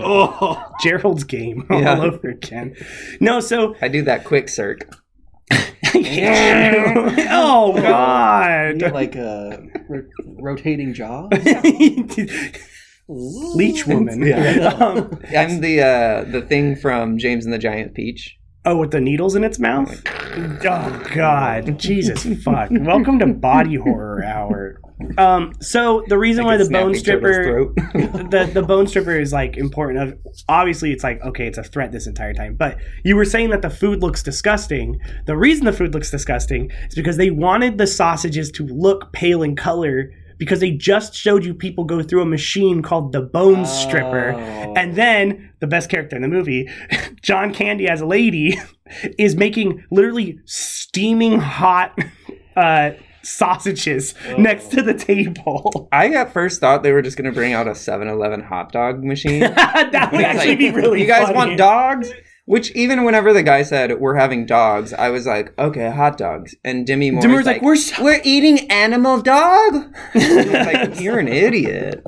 oh, 0.00 0.62
Gerald's 0.82 1.24
game 1.24 1.66
Yeah. 1.70 1.94
all 1.96 2.02
over 2.02 2.28
again. 2.30 2.74
No, 3.20 3.40
so 3.40 3.74
I 3.82 3.88
do 3.88 4.02
that 4.02 4.24
quick 4.24 4.48
circ. 4.48 4.94
oh 5.94 7.72
God! 7.80 8.82
like 8.92 9.14
a 9.14 9.62
ro- 9.88 10.02
rotating 10.40 10.92
jaw. 10.94 11.28
Leech 13.08 13.86
woman. 13.86 14.26
Yeah. 14.26 14.74
Um, 14.80 15.20
I'm 15.36 15.60
the 15.60 15.80
uh, 15.80 16.24
the 16.30 16.42
thing 16.42 16.74
from 16.76 17.18
James 17.18 17.44
and 17.44 17.54
the 17.54 17.58
Giant 17.58 17.94
Peach. 17.94 18.36
oh, 18.64 18.76
with 18.78 18.90
the 18.90 19.00
needles 19.00 19.36
in 19.36 19.44
its 19.44 19.58
mouth. 19.60 20.02
Oh 20.06 21.02
God! 21.14 21.78
Jesus 21.78 22.26
fuck! 22.42 22.68
Welcome 22.72 23.20
to 23.20 23.26
Body 23.28 23.76
Horror 23.76 24.24
Hour. 24.24 24.80
Um, 25.18 25.52
so 25.60 26.04
the 26.08 26.16
reason 26.16 26.44
why 26.44 26.56
the 26.56 26.68
bone 26.70 26.94
stripper, 26.94 27.72
the 27.74 28.50
the 28.52 28.62
bone 28.62 28.86
stripper 28.86 29.18
is 29.18 29.32
like 29.32 29.56
important. 29.56 29.98
Of 29.98 30.18
obviously, 30.48 30.92
it's 30.92 31.04
like 31.04 31.20
okay, 31.22 31.46
it's 31.46 31.58
a 31.58 31.64
threat 31.64 31.92
this 31.92 32.06
entire 32.06 32.32
time. 32.32 32.54
But 32.54 32.78
you 33.04 33.16
were 33.16 33.24
saying 33.24 33.50
that 33.50 33.62
the 33.62 33.70
food 33.70 34.00
looks 34.02 34.22
disgusting. 34.22 34.98
The 35.26 35.36
reason 35.36 35.66
the 35.66 35.72
food 35.72 35.92
looks 35.92 36.10
disgusting 36.10 36.70
is 36.88 36.94
because 36.94 37.16
they 37.16 37.30
wanted 37.30 37.78
the 37.78 37.86
sausages 37.86 38.50
to 38.52 38.66
look 38.66 39.12
pale 39.12 39.42
in 39.42 39.54
color 39.56 40.12
because 40.38 40.60
they 40.60 40.70
just 40.70 41.14
showed 41.14 41.44
you 41.44 41.54
people 41.54 41.84
go 41.84 42.02
through 42.02 42.22
a 42.22 42.26
machine 42.26 42.82
called 42.82 43.12
the 43.12 43.22
bone 43.22 43.64
stripper. 43.64 44.32
Oh. 44.32 44.74
And 44.76 44.94
then 44.94 45.52
the 45.60 45.66
best 45.66 45.88
character 45.88 46.16
in 46.16 46.22
the 46.22 46.28
movie, 46.28 46.68
John 47.22 47.52
Candy 47.52 47.88
as 47.88 48.00
a 48.00 48.06
lady, 48.06 48.58
is 49.18 49.36
making 49.36 49.84
literally 49.90 50.38
steaming 50.44 51.38
hot 51.38 51.98
uh, 52.56 52.90
sausages 53.26 54.14
next 54.38 54.70
to 54.72 54.82
the 54.82 54.94
table. 54.94 55.88
I 55.92 56.08
at 56.14 56.32
first 56.32 56.60
thought 56.60 56.82
they 56.82 56.92
were 56.92 57.02
just 57.02 57.16
going 57.16 57.26
to 57.30 57.32
bring 57.32 57.52
out 57.52 57.66
a 57.66 57.72
7-Eleven 57.72 58.42
hot 58.42 58.72
dog 58.72 59.02
machine. 59.04 59.40
that 59.56 60.10
would 60.12 60.22
actually 60.24 60.48
Like, 60.50 60.58
be 60.58 60.70
really. 60.70 61.00
You 61.00 61.06
guys 61.06 61.24
funny. 61.24 61.34
want 61.36 61.58
dogs? 61.58 62.10
Which 62.46 62.70
even 62.76 63.02
whenever 63.04 63.32
the 63.32 63.42
guy 63.42 63.62
said 63.62 63.98
we're 63.98 64.14
having 64.14 64.46
dogs, 64.46 64.92
I 64.92 65.08
was 65.10 65.26
like, 65.26 65.52
okay, 65.58 65.90
hot 65.90 66.16
dogs. 66.16 66.54
And 66.64 66.86
Demi 66.86 67.10
Moore 67.10 67.20
Demi 67.22 67.36
was 67.38 67.44
like, 67.46 67.56
like, 67.56 67.62
"We're 67.62 67.74
so- 67.74 68.04
we're 68.04 68.20
eating 68.22 68.70
animal 68.70 69.20
dog. 69.20 69.74
Was 70.14 70.46
like, 70.46 71.00
you're 71.00 71.18
an 71.18 71.26
idiot. 71.26 72.04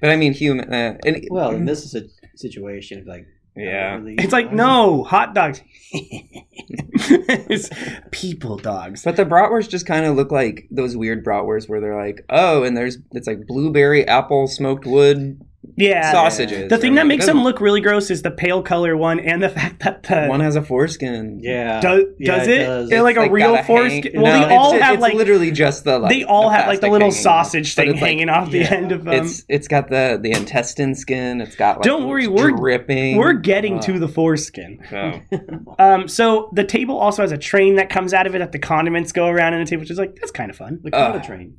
But 0.00 0.08
I 0.08 0.16
mean, 0.16 0.32
human. 0.32 0.72
Uh, 0.72 0.96
and, 1.04 1.22
Well, 1.30 1.50
in 1.50 1.66
this 1.66 1.84
is 1.84 1.94
a 1.94 2.04
situation 2.36 3.00
of 3.00 3.06
like 3.06 3.26
Yeah. 3.56 3.96
really- 3.96 4.14
It's 4.18 4.32
like 4.32 4.52
no 4.52 5.04
hot 5.04 5.34
dogs. 5.34 5.62
it's 5.92 7.68
people 8.10 8.56
dogs. 8.56 9.02
But 9.04 9.16
the 9.16 9.24
bratwurst 9.24 9.68
just 9.68 9.86
kind 9.86 10.06
of 10.06 10.16
look 10.16 10.30
like 10.32 10.66
those 10.70 10.96
weird 10.96 11.24
bratwursts 11.24 11.68
where 11.68 11.80
they're 11.80 11.96
like, 12.00 12.24
oh, 12.30 12.62
and 12.62 12.76
there's 12.76 12.98
it's 13.12 13.26
like 13.26 13.46
blueberry, 13.46 14.06
apple, 14.06 14.46
smoked 14.46 14.86
wood 14.86 15.40
Yeah, 15.76 16.10
sausages. 16.12 16.68
The 16.68 16.76
thing 16.76 16.96
that 16.96 17.02
like, 17.02 17.08
makes 17.08 17.26
them 17.26 17.44
look 17.44 17.60
really 17.60 17.80
gross 17.80 18.10
is 18.10 18.22
the 18.22 18.30
pale 18.32 18.62
color 18.62 18.96
one, 18.96 19.20
and 19.20 19.42
the 19.42 19.48
fact 19.58 19.80
that 19.84 20.02
the 20.02 20.26
one 20.26 20.40
has 20.40 20.56
a 20.56 20.62
foreskin. 20.62 21.38
Yeah. 21.40 21.80
does, 21.80 22.02
Yeah, 22.18 22.36
does 22.38 22.48
it 22.48 22.60
it? 22.60 22.64
does. 22.66 22.90
They're 22.90 23.02
like 23.02 23.16
It's 23.16 23.26
a 23.28 23.30
real 23.30 23.52
got 23.52 23.56
hang- 23.64 23.66
foreskin. 23.66 24.20
Well, 24.20 24.40
No, 24.40 24.48
they 24.48 24.54
it's 24.54 24.60
all 24.62 24.72
ju- 24.72 24.78
have 24.80 24.94
it's 24.94 25.00
like 25.02 25.14
literally 25.14 25.50
just 25.52 25.84
the 25.84 25.98
like. 26.00 26.10
they 26.12 26.24
all 26.24 26.50
the 26.50 26.56
have 26.56 26.66
like 26.66 26.80
the 26.80 26.88
little 26.90 27.08
hanging 27.10 27.16
off. 27.26 27.46
sausage 27.46 27.74
thing 27.74 27.90
it's, 27.90 28.00
like, 28.00 28.08
hanging 28.08 28.28
off 28.28 28.50
the 28.50 28.58
yeah. 28.58 28.74
end 28.74 28.92
of 28.92 29.04
them. 29.04 29.14
It's 29.24 29.44
it's 29.48 29.68
got 29.68 29.88
the 29.88 30.18
the 30.20 30.32
intestine 30.32 30.94
skin. 30.96 31.40
It's 31.40 31.54
got 31.56 31.76
like 31.76 31.84
Don't 31.84 32.08
worry, 32.08 32.26
we're- 32.26 32.52
ripping. 32.58 33.16
We're 33.16 33.32
getting 33.34 33.78
Uh, 33.78 33.82
to 33.82 33.98
the 33.98 34.08
foreskin. 34.08 34.80
so. 34.90 35.20
Um, 35.78 36.06
so 36.08 36.50
the 36.52 36.64
table 36.64 36.98
also 36.98 37.22
has 37.22 37.32
a 37.32 37.38
train 37.38 37.76
that 37.76 37.88
comes 37.88 38.12
out 38.12 38.26
of 38.26 38.34
it 38.34 38.38
that 38.40 38.52
the 38.52 38.58
condiments 38.58 39.12
go 39.12 39.26
around 39.28 39.54
in 39.54 39.60
the 39.60 39.66
table, 39.66 39.80
which 39.80 39.90
is 39.90 39.98
like 39.98 40.16
that's 40.16 40.30
kind 40.32 40.50
of 40.50 40.56
fun. 40.56 40.80
the 40.82 40.90
Coda 40.90 41.18
Ugh. 41.18 41.24
train. 41.24 41.56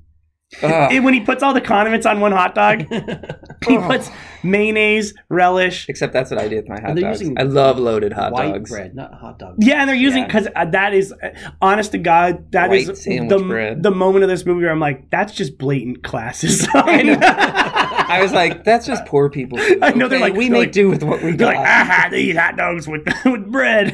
Ugh. 0.61 0.91
And 0.93 1.03
when 1.05 1.13
he 1.13 1.19
puts 1.21 1.41
all 1.41 1.53
the 1.53 1.61
condiments 1.61 2.05
on 2.05 2.19
one 2.19 2.31
hot 2.31 2.53
dog, 2.55 2.81
he 3.67 3.77
puts 3.77 4.09
mayonnaise, 4.43 5.13
relish. 5.29 5.87
Except 5.89 6.13
that's 6.13 6.29
what 6.29 6.39
I 6.39 6.47
do 6.47 6.57
with 6.57 6.69
my 6.69 6.75
hot 6.79 6.89
And 6.91 6.97
they're 6.97 7.09
dogs. 7.09 7.21
using 7.21 7.39
I 7.39 7.43
love 7.43 7.79
loaded 7.79 8.13
hot 8.13 8.31
White 8.33 8.51
dogs. 8.53 8.69
bread, 8.69 8.95
not 8.95 9.13
hot 9.13 9.39
dogs. 9.39 9.57
Yeah, 9.65 9.79
and 9.81 9.89
they're 9.89 9.95
using 9.95 10.23
Yeah. 10.23 10.27
because 10.27 10.47
that 10.71 10.93
is, 10.93 11.11
uh, 11.13 11.29
honest 11.61 11.91
to 11.93 11.97
God, 11.97 12.51
that 12.51 12.71
is 12.73 12.87
White 12.87 12.97
sandwich 12.97 13.29
the 13.39 13.45
bread. 13.45 13.83
the 13.83 13.91
moment 13.91 14.23
of 14.23 14.29
this 14.29 14.45
movie 14.45 14.61
where 14.63 14.71
I'm 14.71 14.79
like, 14.79 15.09
that's 15.09 15.33
just 15.33 15.57
blatant 15.57 16.03
classism. 16.03 16.67
I 18.05 18.19
was 18.21 18.31
like, 18.33 18.63
that's 18.63 18.85
just 18.85 19.05
poor 19.05 19.29
people. 19.29 19.57
food, 19.57 19.79
I 19.81 19.91
know, 19.91 20.07
they're 20.07 20.17
okay? 20.17 20.29
like- 20.29 20.33
we 20.35 20.49
they're 20.49 20.51
make 20.59 20.59
like- 20.67 20.71
do 20.73 20.89
with 20.89 21.03
what 21.03 21.21
we 21.23 21.31
They're 21.31 21.53
got. 21.53 21.55
like, 21.55 21.67
aha, 21.67 22.07
they 22.11 22.21
eat 22.21 22.37
hot 22.37 22.57
dogs 22.57 22.87
with 22.87 23.01
with 23.25 23.51
bread. 23.51 23.93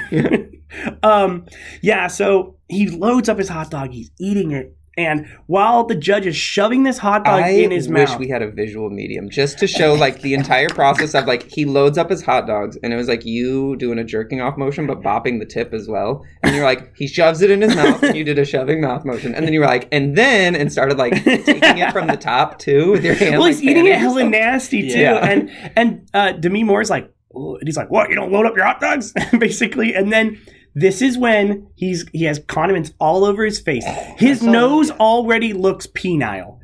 um, 1.04 1.46
yeah. 1.82 2.08
So 2.08 2.58
he 2.68 2.88
loads 2.90 3.30
up 3.30 3.38
his 3.38 3.50
hot 3.50 3.72
dog. 3.72 3.92
He's 3.92 4.12
eating 4.20 4.52
it, 4.52 4.76
and 5.06 5.28
while 5.48 5.84
the 5.84 5.96
judge 5.96 6.26
is 6.26 6.36
shoving 6.36 6.84
this 6.84 6.98
hot 6.98 7.26
dog 7.26 7.42
I 7.44 7.50
in 7.50 7.72
his 7.72 7.88
mouth, 7.88 7.98
I 7.98 8.02
wish 8.02 8.10
mouth, 8.12 8.20
we 8.20 8.28
had 8.30 8.42
a 8.42 8.50
visual 8.52 8.90
medium 8.90 9.30
just 9.30 9.58
to 9.60 9.68
show 9.68 9.94
like 9.94 10.22
the 10.22 10.34
entire 10.34 10.70
process 10.70 11.14
of 11.16 11.26
like 11.26 11.50
he 11.50 11.66
loads 11.66 11.98
up 11.98 12.10
his 12.10 12.22
hot 12.24 12.48
dogs 12.48 12.78
and 12.84 12.94
it 12.94 12.96
was 12.96 13.08
like 13.08 13.26
you 13.26 13.76
doing 13.78 14.00
a 14.00 14.04
jerking 14.04 14.42
off 14.42 14.58
motion 14.58 14.88
but 14.88 15.02
bopping 15.02 15.40
the 15.40 15.46
tip 15.46 15.74
as 15.74 15.88
well 15.88 16.24
and 16.44 16.56
you're 16.56 16.66
like 16.66 16.96
he 16.96 17.08
shoves 17.08 17.42
it 17.42 17.50
in 17.52 17.62
his 17.62 17.76
mouth 17.76 18.02
and 18.04 18.16
you 18.18 18.24
did 18.24 18.38
a 18.40 18.46
shoving 18.46 18.82
mouth 18.82 19.06
motion 19.06 19.34
and 19.36 19.46
then 19.46 19.54
you 19.54 19.60
were 19.60 19.66
like 19.66 19.88
and 19.92 20.16
then 20.18 20.56
and 20.56 20.72
started 20.72 20.98
like 20.98 21.14
taking 21.24 21.78
it 21.78 21.92
from 21.92 22.08
the 22.08 22.18
top 22.18 22.60
too 22.60 22.92
with 22.92 23.04
your 23.04 23.14
hand. 23.16 23.32
well, 23.34 23.42
like, 23.42 23.56
he's 23.56 23.64
eating 23.64 23.86
it 23.86 23.94
fanning 23.94 24.00
hella 24.00 24.24
nasty 24.30 24.90
too, 24.90 25.00
Yeah. 25.00 25.18
and 25.26 25.50
and 25.76 26.10
uh, 26.14 26.32
Demi 26.34 26.64
Moore's 26.64 26.90
like, 26.90 27.12
"Oh," 27.34 27.56
and 27.56 27.68
he's 27.68 27.78
like, 27.78 27.90
what? 27.90 28.10
You 28.10 28.16
don't 28.16 28.32
load 28.32 28.46
up 28.46 28.56
your 28.56 28.66
hot 28.66 28.80
dogs, 28.82 29.14
basically, 29.38 29.94
and 29.94 30.12
then. 30.12 30.38
This 30.76 31.02
is 31.02 31.18
when 31.18 31.68
he's 31.76 32.08
he 32.12 32.26
has 32.26 32.40
condiments 32.48 32.94
all 33.00 33.26
over 33.26 33.44
his 33.44 33.60
face. 33.60 33.86
His 34.18 34.42
nose 34.44 34.92
already 34.92 35.54
looks 35.54 35.88
penile, 35.88 36.59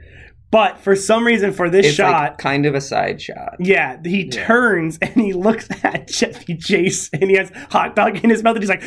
but 0.52 0.78
for 0.80 0.96
some 0.96 1.26
reason, 1.26 1.52
for 1.52 1.70
this 1.70 1.88
It's 1.88 1.96
shot, 1.96 2.12
like 2.12 2.38
kind 2.38 2.66
of 2.66 2.76
a 2.76 2.82
side 2.82 3.22
shot. 3.22 3.56
Yeah, 3.60 3.98
he 4.04 4.30
turns 4.30 4.98
and 5.02 5.12
he 5.16 5.34
looks 5.34 5.68
at 5.84 6.10
Chevy 6.10 6.56
Chase 6.56 7.10
and 7.12 7.24
he 7.30 7.36
has 7.36 7.52
hot 7.72 7.96
dog 7.96 8.24
in 8.24 8.30
his 8.30 8.42
mouth 8.44 8.56
and 8.56 8.64
he's 8.64 8.70
like, 8.70 8.84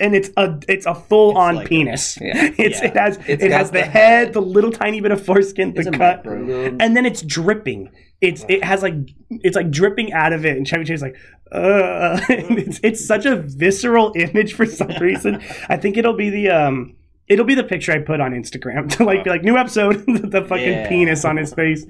and 0.00 0.14
it's 0.14 0.30
a 0.36 0.58
it's 0.68 0.86
a 0.86 0.94
full 0.94 1.36
on 1.36 1.56
like- 1.56 1.68
penis. 1.68 2.18
Yeah. 2.20 2.50
It's 2.58 2.80
it 2.80 2.96
has 2.96 3.18
It's 3.26 3.42
it 3.42 3.52
has 3.52 3.70
the, 3.70 3.78
the 3.80 3.84
head, 3.84 4.32
the 4.32 4.40
little 4.42 4.70
tiny 4.72 5.00
bit 5.00 5.12
of 5.12 5.24
foreskin, 5.24 5.74
It's 5.76 5.90
the 5.90 5.96
cut, 5.96 6.24
and 6.26 6.96
then 6.96 7.04
it's 7.06 7.22
dripping. 7.22 7.90
It's 8.20 8.44
it 8.48 8.62
has 8.64 8.82
like 8.82 8.94
it's 9.30 9.56
like 9.56 9.70
dripping 9.70 10.12
out 10.12 10.32
of 10.32 10.44
it, 10.44 10.56
and 10.56 10.66
Chevy 10.66 10.84
Chase 10.84 10.96
is 10.96 11.02
like, 11.02 11.16
it's 11.52 12.80
it's 12.82 13.06
such 13.06 13.24
a 13.26 13.36
visceral 13.36 14.12
image 14.14 14.52
for 14.54 14.66
some 14.66 14.90
reason. 15.00 15.42
I 15.68 15.76
think 15.76 15.96
it'll 15.96 16.16
be 16.16 16.30
the 16.30 16.50
um. 16.50 16.96
It'll 17.30 17.46
be 17.46 17.54
the 17.54 17.64
picture 17.64 17.92
I 17.92 17.98
put 18.00 18.20
on 18.20 18.32
Instagram 18.32 18.90
to 18.98 19.04
like 19.04 19.24
be 19.24 19.30
like 19.30 19.42
new 19.42 19.56
episode, 19.56 20.04
the 20.06 20.44
fucking 20.46 20.68
Yeah. 20.68 20.88
penis 20.88 21.24
on 21.24 21.36
his 21.38 21.54
face. 21.54 21.86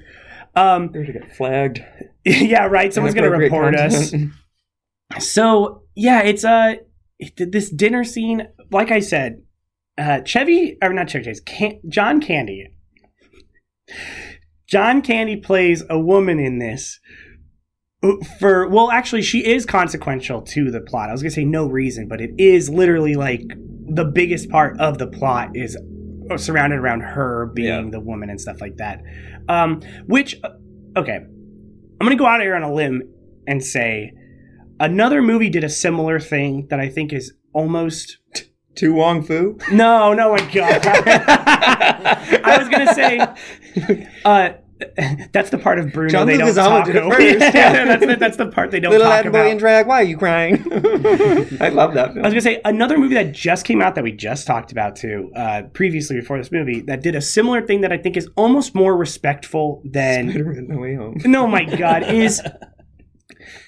Um, 0.55 0.91
We're 0.93 1.05
gonna 1.05 1.19
get 1.19 1.35
flagged. 1.35 1.83
yeah, 2.25 2.65
right. 2.67 2.93
Someone's 2.93 3.15
gonna 3.15 3.27
Inappropriate 3.27 3.51
report 3.51 3.75
us. 3.75 4.13
So 5.19 5.83
yeah, 5.95 6.21
it's 6.21 6.45
uh 6.45 6.75
it- 7.19 7.51
this 7.51 7.69
dinner 7.69 8.03
scene. 8.03 8.47
Like 8.71 8.91
I 8.91 8.99
said, 8.99 9.41
uh, 9.97 10.21
Chevy 10.21 10.77
or 10.81 10.93
not 10.93 11.09
Chevy 11.09 11.25
Chase, 11.25 11.41
Can- 11.41 11.81
John 11.89 12.21
Candy. 12.21 12.67
John 14.67 15.01
Candy 15.01 15.35
plays 15.35 15.83
a 15.89 15.99
woman 15.99 16.39
in 16.39 16.59
this. 16.59 16.99
Uh, 18.03 18.13
For 18.39 18.67
well, 18.67 18.89
actually, 18.91 19.21
she 19.21 19.45
is 19.45 19.65
consequential 19.65 20.41
to 20.41 20.71
the 20.71 20.81
plot. 20.81 21.09
I 21.09 21.11
was 21.11 21.21
gonna 21.21 21.31
say 21.31 21.45
no 21.45 21.67
reason, 21.67 22.07
but 22.07 22.19
it 22.21 22.31
is 22.37 22.69
literally 22.69 23.15
like 23.15 23.43
the 23.93 24.05
biggest 24.05 24.49
part 24.49 24.79
of 24.79 24.97
the 24.97 25.07
plot 25.07 25.51
is 25.55 25.77
surrounded 26.37 26.79
around 26.79 27.01
her 27.01 27.47
being 27.53 27.85
Yeah. 27.85 27.89
the 27.91 27.99
woman 27.99 28.29
and 28.29 28.39
stuff 28.39 28.61
like 28.61 28.77
that. 28.77 29.01
Um, 29.49 29.81
which, 30.07 30.39
uh, 30.43 30.49
okay, 30.97 31.15
I'm 31.17 31.99
gonna 32.07 32.15
go 32.15 32.25
out 32.25 32.41
here 32.41 32.55
on 32.55 32.63
a 32.63 32.73
limb 32.73 33.01
and 33.47 33.63
say 33.63 34.13
another 34.79 35.21
movie 35.21 35.49
did 35.49 35.63
a 35.63 35.69
similar 35.69 36.19
thing 36.19 36.67
that 36.69 36.79
I 36.79 36.87
think 36.89 37.11
is 37.13 37.33
almost 37.53 38.17
To 38.75 38.93
Wong 38.93 39.21
Foo. 39.21 39.57
no, 39.73 40.13
no, 40.13 40.31
my 40.31 40.49
god. 40.53 40.81
I 40.85 42.55
was 42.57 42.69
gonna 42.69 42.93
say, 42.93 44.07
uh, 44.23 44.49
that's 45.33 45.49
the 45.49 45.57
part 45.57 45.79
of 45.79 45.91
Bruno 45.93 46.09
John 46.09 46.27
they 46.27 46.37
don't 46.37 46.53
talk 46.53 46.87
about. 46.87 47.13
first. 47.13 47.21
Yeah, 47.39 47.85
that's, 47.85 48.05
the, 48.05 48.15
that's 48.15 48.37
the 48.37 48.47
part 48.47 48.71
they 48.71 48.79
don't 48.79 48.91
Little 48.91 49.07
talk 49.07 49.23
boy 49.23 49.29
about. 49.29 49.47
in 49.47 49.57
drag. 49.57 49.87
Why 49.87 50.01
are 50.01 50.03
you 50.03 50.17
crying? 50.17 50.55
I 51.61 51.69
love 51.69 51.93
that 51.95 52.09
I 52.11 52.21
was 52.21 52.33
gonna 52.33 52.41
say 52.41 52.61
another 52.65 52.97
movie 52.97 53.15
that 53.15 53.31
just 53.31 53.65
came 53.65 53.81
out 53.81 53.95
that 53.95 54.03
we 54.03 54.11
just 54.11 54.47
talked 54.47 54.71
about 54.71 54.95
too, 54.95 55.31
uh, 55.35 55.63
previously 55.73 56.15
before 56.19 56.37
this 56.37 56.51
movie, 56.51 56.81
that 56.81 57.01
did 57.01 57.15
a 57.15 57.21
similar 57.21 57.61
thing 57.65 57.81
that 57.81 57.91
I 57.91 57.97
think 57.97 58.17
is 58.17 58.27
almost 58.35 58.73
more 58.75 58.95
respectful 58.97 59.81
than 59.85 60.29
Spider-Man: 60.31 60.67
No 60.67 60.77
Way 60.79 60.95
Home. 60.95 61.17
no 61.25 61.47
my 61.47 61.63
god 61.65 62.03
is 62.03 62.41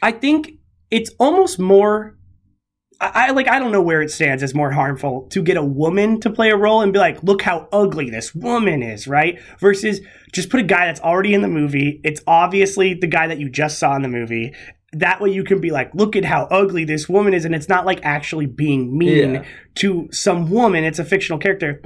i 0.02 0.12
think 0.12 0.54
it's 0.92 1.12
almost 1.20 1.60
more 1.60 2.16
I, 3.04 3.28
I 3.28 3.32
like 3.32 3.48
i 3.48 3.60
don't 3.60 3.72
know 3.72 3.82
where 3.82 4.02
it 4.02 4.10
stands 4.12 4.42
as 4.44 4.54
more 4.56 4.72
harmful 4.72 5.28
to 5.32 5.42
get 5.44 5.58
a 5.58 5.64
woman 5.64 6.20
to 6.22 6.30
play 6.30 6.50
a 6.52 6.56
role 6.58 6.82
and 6.82 6.94
be 6.94 7.00
like 7.00 7.22
look 7.24 7.42
how 7.42 7.68
ugly 7.72 8.10
this 8.10 8.34
woman 8.34 8.82
is 8.82 9.08
right? 9.08 9.40
Versus 9.60 10.02
just 10.32 10.50
put 10.50 10.60
a 10.60 10.64
guy 10.64 10.86
that's 10.88 11.00
already 11.02 11.34
in 11.34 11.42
the 11.42 11.48
movie. 11.48 12.02
It's 12.04 12.22
obviously 12.26 12.94
the 12.96 13.08
guy 13.08 13.28
that 13.28 13.40
you 13.40 13.50
just 13.50 13.78
saw 13.80 13.96
in 13.96 14.02
the 14.02 14.08
movie. 14.08 14.54
That 14.94 15.22
way 15.22 15.30
you 15.32 15.44
can 15.44 15.60
be 15.62 15.72
like 15.72 15.94
look 15.94 16.16
at 16.16 16.26
how 16.26 16.44
ugly 16.46 16.86
this 16.86 17.08
woman 17.10 17.34
is. 17.34 17.46
And 17.46 17.54
it's 17.54 17.70
not 17.70 17.86
like 17.86 18.00
actually 18.04 18.46
being 18.48 18.98
mean 18.98 19.34
Yeah. 19.36 19.46
to 19.76 20.08
some 20.12 20.50
woman. 20.50 20.84
It's 20.84 21.00
a 21.00 21.06
fictional 21.06 21.40
character. 21.40 21.82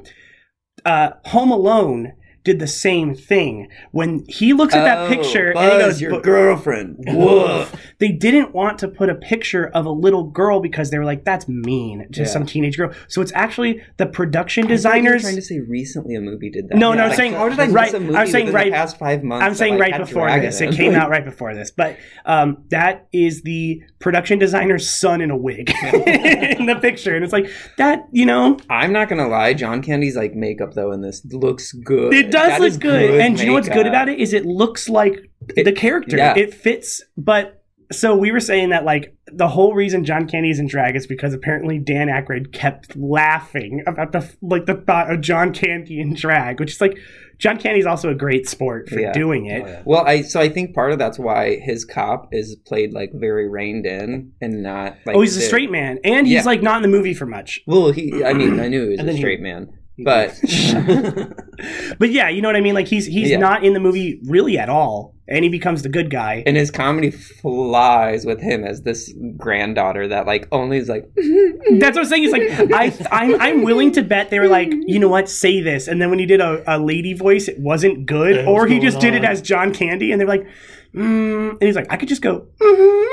Uh, 0.86 1.12
Home 1.26 1.52
Alone 1.52 2.14
did 2.48 2.60
the 2.60 2.68
same 2.68 3.14
thing. 3.14 3.68
When 3.92 4.24
he 4.30 4.54
looks 4.54 4.74
at 4.74 4.84
that 4.86 4.98
Oh, 5.06 5.10
picture 5.10 5.52
and 5.52 5.72
he 5.74 5.78
goes, 5.80 6.00
your 6.02 6.22
girlfriend. 6.22 6.96
Woof. 7.08 7.76
they 8.00 8.08
didn't 8.10 8.54
want 8.56 8.80
to 8.80 8.88
put 8.88 9.10
a 9.10 9.16
picture 9.16 9.68
of 9.68 9.86
a 9.86 9.92
little 9.92 10.24
girl 10.24 10.62
because 10.62 10.90
they 10.90 10.98
were 10.98 11.04
like, 11.06 11.26
that's 11.26 11.48
mean 11.50 12.08
to 12.14 12.22
Yeah. 12.22 12.26
some 12.28 12.46
teenage 12.46 12.78
girl. 12.78 12.94
So 13.10 13.22
it's 13.22 13.34
actually 13.36 13.82
the 13.98 14.06
production 14.06 14.66
designers. 14.66 14.86
I 14.88 15.00
designers. 15.02 15.22
trying 15.24 15.36
to 15.36 15.42
say 15.42 15.60
recently 15.60 16.16
a 16.16 16.22
movie 16.22 16.50
did 16.50 16.70
that. 16.70 16.78
No, 16.78 16.94
no, 16.94 17.04
I'm 17.04 17.10
Like, 17.10 17.18
saying- 17.18 17.34
how 17.34 17.50
did 17.50 17.60
I 17.60 17.68
right, 17.68 17.94
I'm 17.94 18.28
saying 18.28 18.52
right- 18.54 18.66
the 18.66 18.72
past 18.72 18.98
five 18.98 19.24
months? 19.24 19.44
I'm 19.44 19.52
that, 19.52 19.58
saying 19.58 19.78
like, 19.78 19.92
right 19.92 20.00
before 20.02 20.32
this. 20.40 20.62
It 20.62 20.74
came 20.74 20.96
out 20.96 21.10
right 21.10 21.26
before 21.26 21.54
this. 21.54 21.70
But 21.72 21.98
um, 22.26 22.64
that 22.70 23.08
is 23.12 23.42
the 23.42 23.84
production 24.00 24.38
designer's 24.40 24.88
son 24.90 25.22
in 25.22 25.32
a 25.32 25.38
wig 25.38 25.70
in 25.84 26.66
the 26.68 26.78
picture. 26.82 27.16
And 27.16 27.24
it's 27.24 27.34
like, 27.34 27.50
that, 27.78 28.08
you 28.12 28.26
know, 28.26 28.58
I'm 28.70 28.94
not 28.94 29.10
gonna 29.10 29.28
lie, 29.28 29.54
John 29.54 29.82
Candy's 29.82 30.16
like 30.16 30.36
makeup 30.36 30.74
though 30.74 30.92
in 30.92 31.02
this 31.02 31.26
looks 31.26 31.72
good. 31.74 32.14
It 32.14 32.32
does 32.32 32.50
That 32.50 32.62
look 32.62 32.68
is 32.70 32.78
good. 32.78 33.20
and 33.20 33.36
do 33.36 33.42
you 33.44 33.48
know 33.48 33.54
what's 33.54 33.70
good 33.70 33.88
about 33.88 34.08
it 34.10 34.20
is 34.20 34.34
it 34.34 34.46
looks 34.46 34.88
like 34.90 35.30
It- 35.56 35.64
the 35.64 35.72
character. 35.72 36.18
yeah. 36.18 36.36
It 36.38 36.54
fits. 36.54 37.02
But 37.18 37.57
so 37.92 38.16
we 38.16 38.32
were 38.32 38.40
saying 38.40 38.70
that 38.70 38.84
like 38.86 39.16
the 39.32 39.48
whole 39.48 39.74
reason 39.74 40.04
John 40.06 40.28
Candy 40.28 40.50
is 40.50 40.60
in 40.60 40.68
drag 40.68 40.96
is 40.96 41.08
because 41.08 41.34
apparently 41.34 41.80
Dan 41.80 42.08
Aykroyd 42.08 42.52
kept 42.54 42.96
laughing 42.96 43.84
about 43.88 44.12
the 44.12 44.30
like 44.42 44.66
the 44.66 44.76
thought 44.76 45.12
of 45.12 45.22
John 45.22 45.54
Candy 45.54 46.00
in 46.00 46.14
drag, 46.14 46.60
which 46.60 46.72
is 46.74 46.82
like 46.82 46.98
John 47.38 47.58
Candy's 47.58 47.86
also 47.86 48.10
a 48.10 48.16
great 48.16 48.50
sport 48.50 48.90
for 48.90 49.00
Yeah. 49.00 49.12
doing 49.14 49.46
it. 49.46 49.62
Oh, 49.64 49.68
yeah. 49.68 49.82
Well, 49.86 50.04
I 50.08 50.22
so 50.22 50.40
I 50.42 50.50
think 50.50 50.74
part 50.76 50.92
of 50.92 51.00
that's 51.00 51.20
why 51.20 51.58
his 51.60 51.86
cop 51.86 52.30
is 52.32 52.56
played 52.66 52.94
like 52.94 53.12
very 53.14 53.48
reined 53.48 53.86
in 53.86 54.32
and 54.42 54.64
not 54.64 54.98
like 55.06 55.16
oh, 55.16 55.22
he's 55.22 55.38
a 55.38 55.42
straight 55.42 55.72
man, 55.72 56.00
and 56.04 56.26
he's 56.28 56.38
Yeah. 56.38 56.44
like 56.44 56.62
not 56.62 56.78
in 56.78 56.82
the 56.82 56.88
movie 56.98 57.14
for 57.14 57.26
much. 57.26 57.62
Well, 57.68 57.92
he 57.92 58.24
I 58.24 58.34
mean 58.34 58.60
I 58.60 58.68
knew 58.68 58.84
he 58.84 58.90
was 58.92 59.00
a 59.00 59.04
then 59.04 59.16
he- 59.16 59.22
straight 59.22 59.40
man. 59.42 59.70
But 60.00 60.34
But 62.00 62.12
yeah, 62.12 62.30
you 62.30 62.42
know 62.42 62.50
what 62.50 62.56
I 62.56 62.62
mean. 62.62 62.76
Like 62.76 62.88
he's 62.88 63.06
he's 63.06 63.30
Yeah. 63.32 63.38
not 63.40 63.64
in 63.64 63.74
the 63.74 63.80
movie 63.80 64.20
really 64.26 64.58
at 64.60 64.70
all, 64.70 65.16
and 65.28 65.44
he 65.44 65.50
becomes 65.50 65.82
the 65.82 65.90
good 65.90 66.10
guy. 66.10 66.44
and 66.46 66.56
his 66.56 66.70
comedy 66.72 67.10
flies 67.12 68.26
with 68.26 68.40
him 68.40 68.64
as 68.64 68.84
this 68.84 69.12
granddaughter 69.38 70.08
that 70.10 70.26
like 70.28 70.48
only 70.52 70.78
is 70.78 70.88
like 70.90 71.10
That's 71.16 71.96
what 71.98 72.04
I'm 72.04 72.06
saying. 72.06 72.24
He's 72.24 72.32
like, 72.32 72.50
I, 72.74 72.94
I'm, 73.12 73.42
I'm 73.42 73.64
willing 73.64 73.92
to 73.94 74.02
bet 74.04 74.30
they 74.30 74.40
were 74.40 74.48
like, 74.48 74.70
you 74.72 75.00
know 75.00 75.10
what, 75.10 75.28
say 75.30 75.62
this. 75.62 75.88
And 75.88 76.02
then 76.02 76.10
when 76.10 76.20
he 76.20 76.26
did 76.26 76.40
a, 76.42 76.64
a 76.68 76.78
lady 76.80 77.14
voice, 77.14 77.48
it 77.48 77.60
wasn't 77.60 78.06
good. 78.06 78.36
Yeah, 78.38 78.46
or 78.46 78.68
he 78.68 78.80
just 78.80 79.02
going 79.02 79.14
did 79.14 79.24
it 79.24 79.28
as 79.28 79.42
John 79.42 79.74
Candy, 79.74 80.12
and 80.12 80.22
they're 80.22 80.28
like, 80.28 80.48
mm. 80.94 81.50
and 81.52 81.62
he's 81.64 81.76
like, 81.76 81.88
I 81.92 81.98
could 81.98 82.08
just 82.10 82.22
go. 82.22 82.48
"Mhm." 82.62 83.08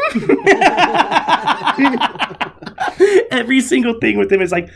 Every 3.30 3.61
single 3.61 3.99
thing 4.01 4.18
with 4.18 4.30
him 4.30 4.41
is 4.43 4.53
like. 4.53 4.68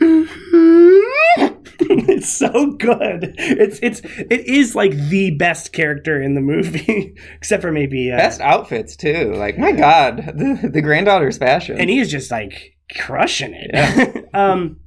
"Mhm." 0.00 1.56
it's 1.82 2.28
so 2.32 2.72
good. 2.72 3.34
It's 3.38 3.78
it's 3.82 4.00
it 4.04 4.46
is 4.46 4.74
like 4.74 4.92
the 4.92 5.30
best 5.32 5.72
character 5.72 6.20
in 6.20 6.34
the 6.34 6.40
movie, 6.40 7.14
except 7.36 7.62
for 7.62 7.72
maybe 7.72 8.10
uh, 8.12 8.16
best 8.16 8.40
outfits 8.40 8.96
too. 8.96 9.32
Like 9.34 9.58
my 9.58 9.72
god, 9.72 10.18
the, 10.36 10.68
the 10.72 10.82
granddaughter's 10.82 11.38
fashion. 11.38 11.78
and 11.80 11.88
he 11.88 11.98
is 11.98 12.10
just 12.10 12.30
like 12.30 12.76
crushing 12.98 13.52
it. 13.54 14.28
um, 14.34 14.80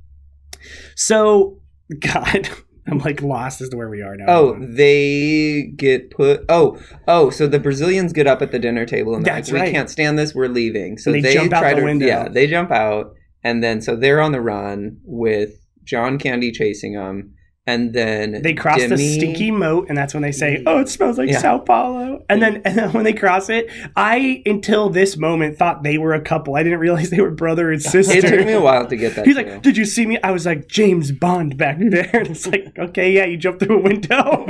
so 0.96 1.60
God, 2.00 2.48
I'm 2.88 3.00
like 3.00 3.22
lost 3.22 3.62
as 3.62 3.70
to 3.70 3.78
where 3.78 3.90
we 3.90 4.02
are 4.02 4.16
now. 4.16 4.26
Oh, 4.28 4.58
they 4.60 5.72
get 5.76 6.12
put. 6.12 6.46
Oh, 6.50 6.80
oh. 7.08 7.30
So 7.32 7.48
the 7.48 7.60
Brazilians 7.60 8.14
get 8.14 8.28
up 8.28 8.42
at 8.42 8.52
the 8.52 8.60
dinner 8.60 8.86
table 8.86 9.16
and 9.16 9.26
they're 9.26 9.36
That's 9.36 9.52
like, 9.52 9.64
"We 9.64 9.72
can't 9.72 9.90
stand 9.90 10.20
this. 10.20 10.36
We're 10.36 10.48
leaving." 10.48 10.98
So 10.98 11.12
They 11.12 11.22
they, 11.22 11.34
jump 11.34 11.54
out 11.54 11.62
try 11.62 11.74
the 11.74 11.80
to. 11.82 11.86
window. 11.86 12.06
Yeah, 12.06 12.30
they 12.30 12.46
jump 12.48 12.72
out, 12.72 13.14
and 13.44 13.64
then 13.64 13.82
so 13.82 13.96
they're 13.96 14.22
on 14.22 14.32
the 14.32 14.42
run 14.42 15.00
with 15.04 15.52
John 15.84 16.18
Candy 16.18 16.52
chasing 16.52 16.94
them, 16.94 17.34
and 17.66 17.94
then 17.94 18.42
they 18.42 18.54
cross 18.54 18.86
the 18.86 18.98
stinky 18.98 19.52
moat, 19.52 19.88
and 19.90 19.98
that's 19.98 20.14
when 20.14 20.24
they 20.24 20.32
say, 20.32 20.62
"Oh, 20.66 20.80
it 20.80 20.90
smells 20.90 21.18
like 21.18 21.30
Yeah. 21.30 21.40
Sao 21.40 21.60
Paulo." 21.60 22.24
And 22.30 22.42
then, 22.42 22.62
and 22.66 22.78
then 22.78 22.92
when 22.94 23.04
they 23.04 23.14
cross 23.14 23.50
it, 23.50 23.70
I 23.96 24.42
until 24.46 24.90
this 24.90 25.16
moment 25.18 25.58
thought 25.58 25.84
they 25.84 25.98
were 25.98 26.14
a 26.14 26.22
couple. 26.22 26.56
I 26.56 26.64
didn't 26.64 26.80
realize 26.80 27.10
they 27.10 27.22
were 27.22 27.32
brother 27.32 27.72
and 27.72 27.82
sister. 27.82 28.14
It 28.18 28.22
took 28.28 28.46
me 28.46 28.54
a 28.54 28.62
while 28.62 28.88
to 28.88 28.96
get 28.96 29.16
that. 29.16 29.26
He's 29.28 29.36
too. 29.38 29.44
like, 29.44 29.62
"Did 29.62 29.78
you 29.78 29.86
see 29.86 30.06
me?" 30.06 30.18
I 30.24 30.32
was 30.32 30.46
like, 30.46 30.68
"James 30.68 31.12
Bond 31.12 31.58
back 31.58 31.78
there." 31.80 32.10
And 32.14 32.28
it's 32.28 32.48
like, 32.48 32.68
"Okay, 32.78 33.12
yeah, 33.14 33.26
you 33.26 33.38
jumped 33.38 33.62
through 33.64 33.80
a 33.80 33.82
window." 33.82 34.46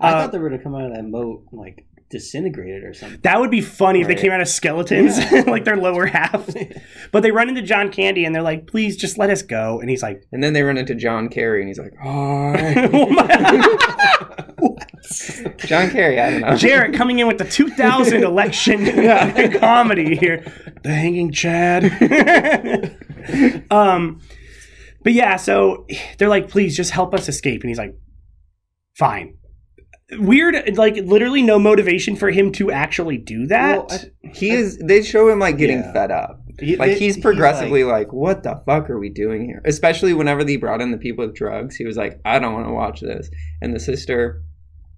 I 0.00 0.10
Uh, 0.10 0.22
thought 0.22 0.32
they 0.32 0.38
were 0.38 0.48
gonna 0.50 0.62
come 0.62 0.74
out 0.74 0.86
of 0.90 0.94
that 0.94 1.04
moat 1.04 1.44
like 1.52 1.84
disintegrated 2.08 2.84
or 2.84 2.94
something. 2.94 3.20
That 3.22 3.40
would 3.40 3.50
be 3.50 3.60
funny 3.60 4.00
if 4.00 4.08
they 4.08 4.14
came 4.14 4.32
out 4.32 4.40
of 4.40 4.48
skeletons, 4.48 5.18
like 5.46 5.64
their 5.64 5.76
lower 5.76 6.06
half. 6.06 6.48
But 7.12 7.22
they 7.22 7.30
run 7.30 7.48
into 7.48 7.62
John 7.62 7.90
Candy 7.90 8.24
and 8.24 8.34
they're 8.34 8.42
like, 8.42 8.66
"Please, 8.66 8.96
just 8.96 9.16
let 9.16 9.30
us 9.30 9.40
go." 9.40 9.80
And 9.80 9.88
he's 9.88 10.02
like, 10.02 10.24
and 10.32 10.42
then 10.42 10.52
they 10.52 10.62
run 10.62 10.76
into 10.76 10.94
John 10.94 11.28
Kerry, 11.28 11.60
and 11.60 11.68
he's 11.68 11.78
like. 11.78 11.94
"Oh. 12.04 12.52
John 15.58 15.90
Kerry. 15.90 16.20
I 16.20 16.30
don't 16.30 16.40
know. 16.40 16.56
Jarrett 16.56 16.94
coming 16.94 17.20
in 17.20 17.28
with 17.28 17.38
the 17.38 17.44
2000 17.44 18.24
election 18.24 18.84
comedy 19.58 20.16
here. 20.16 20.44
The 20.82 20.92
Hanging 20.92 21.32
Chad. 21.32 21.84
um, 23.70 24.20
but 25.02 25.12
yeah, 25.12 25.36
so 25.36 25.86
they're 26.18 26.28
like, 26.28 26.48
please 26.48 26.76
just 26.76 26.90
help 26.90 27.14
us 27.14 27.28
escape. 27.28 27.62
And 27.62 27.68
he's 27.68 27.78
like, 27.78 27.96
fine. 28.96 29.36
Weird, 30.12 30.76
like 30.76 30.96
literally 30.96 31.42
no 31.42 31.58
motivation 31.58 32.14
for 32.14 32.30
him 32.30 32.52
to 32.52 32.70
actually 32.70 33.18
do 33.18 33.46
that. 33.48 33.88
Well, 33.88 34.00
He 34.34 34.50
is. 34.50 34.78
They 34.78 35.02
show 35.02 35.28
him 35.28 35.40
like 35.40 35.58
getting 35.58 35.78
Yeah. 35.78 35.92
fed 35.92 36.10
up. 36.12 36.40
He- 36.60 36.76
Like 36.76 36.92
they- 36.92 36.98
he's 36.98 37.16
he's 37.16 37.22
progressively 37.22 37.82
like- 37.84 37.92
like, 38.06 38.12
what 38.12 38.42
the 38.44 38.62
fuck 38.66 38.88
are 38.88 38.98
we 38.98 39.08
doing 39.10 39.44
here? 39.46 39.60
Especially 39.64 40.14
whenever 40.14 40.44
they 40.44 40.56
brought 40.56 40.80
in 40.80 40.90
the 40.92 40.96
people 40.96 41.26
with 41.26 41.34
drugs, 41.34 41.74
he 41.76 41.84
was 41.84 41.96
like, 41.96 42.20
I 42.24 42.38
don't 42.38 42.54
want 42.54 42.66
to 42.68 42.72
watch 42.72 43.00
this. 43.00 43.28
And 43.60 43.74
the 43.74 43.80
sister, 43.80 44.42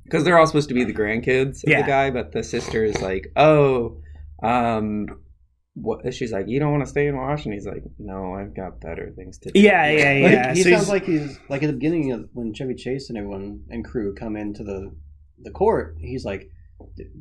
because 0.05 0.25
they're 0.25 0.39
all 0.39 0.47
supposed 0.47 0.69
to 0.69 0.75
be 0.75 0.85
the 0.85 0.93
grandkids 0.95 1.65
of 1.65 1.71
Yeah. 1.71 1.81
the 1.83 1.87
guy, 1.89 2.11
but 2.11 2.33
the 2.33 2.43
sister 2.43 2.85
is 2.85 3.01
like, 3.01 3.33
oh, 3.35 3.97
um, 4.43 5.07
what? 5.81 6.13
She's 6.15 6.33
like, 6.33 6.47
you 6.49 6.59
don't 6.61 6.71
want 6.73 6.85
to 6.85 6.91
stay 6.91 7.07
in 7.07 7.17
watch, 7.17 7.45
and 7.45 7.55
he's 7.55 7.67
like, 7.67 7.83
no, 7.99 8.35
I've 8.35 8.55
got 8.55 8.81
better 8.81 9.13
things 9.17 9.39
to 9.39 9.51
do. 9.51 9.61
yeah, 9.61 9.91
yeah, 9.91 10.25
Like, 10.27 10.33
yeah. 10.33 10.55
he 10.55 10.63
So 10.63 10.71
sounds 10.71 10.83
he's- 10.83 10.89
like 10.89 11.05
he's 11.05 11.39
like 11.49 11.63
at 11.63 11.67
the 11.69 11.73
beginning 11.73 12.13
of 12.13 12.29
when 12.33 12.53
Chevy 12.55 12.75
Chase 12.75 13.09
and 13.09 13.19
everyone 13.19 13.61
and 13.71 13.85
crew 13.85 14.15
come 14.15 14.37
into 14.37 14.63
the 14.65 14.95
the 15.41 15.51
court. 15.51 15.97
He's 16.01 16.25
like, 16.25 16.51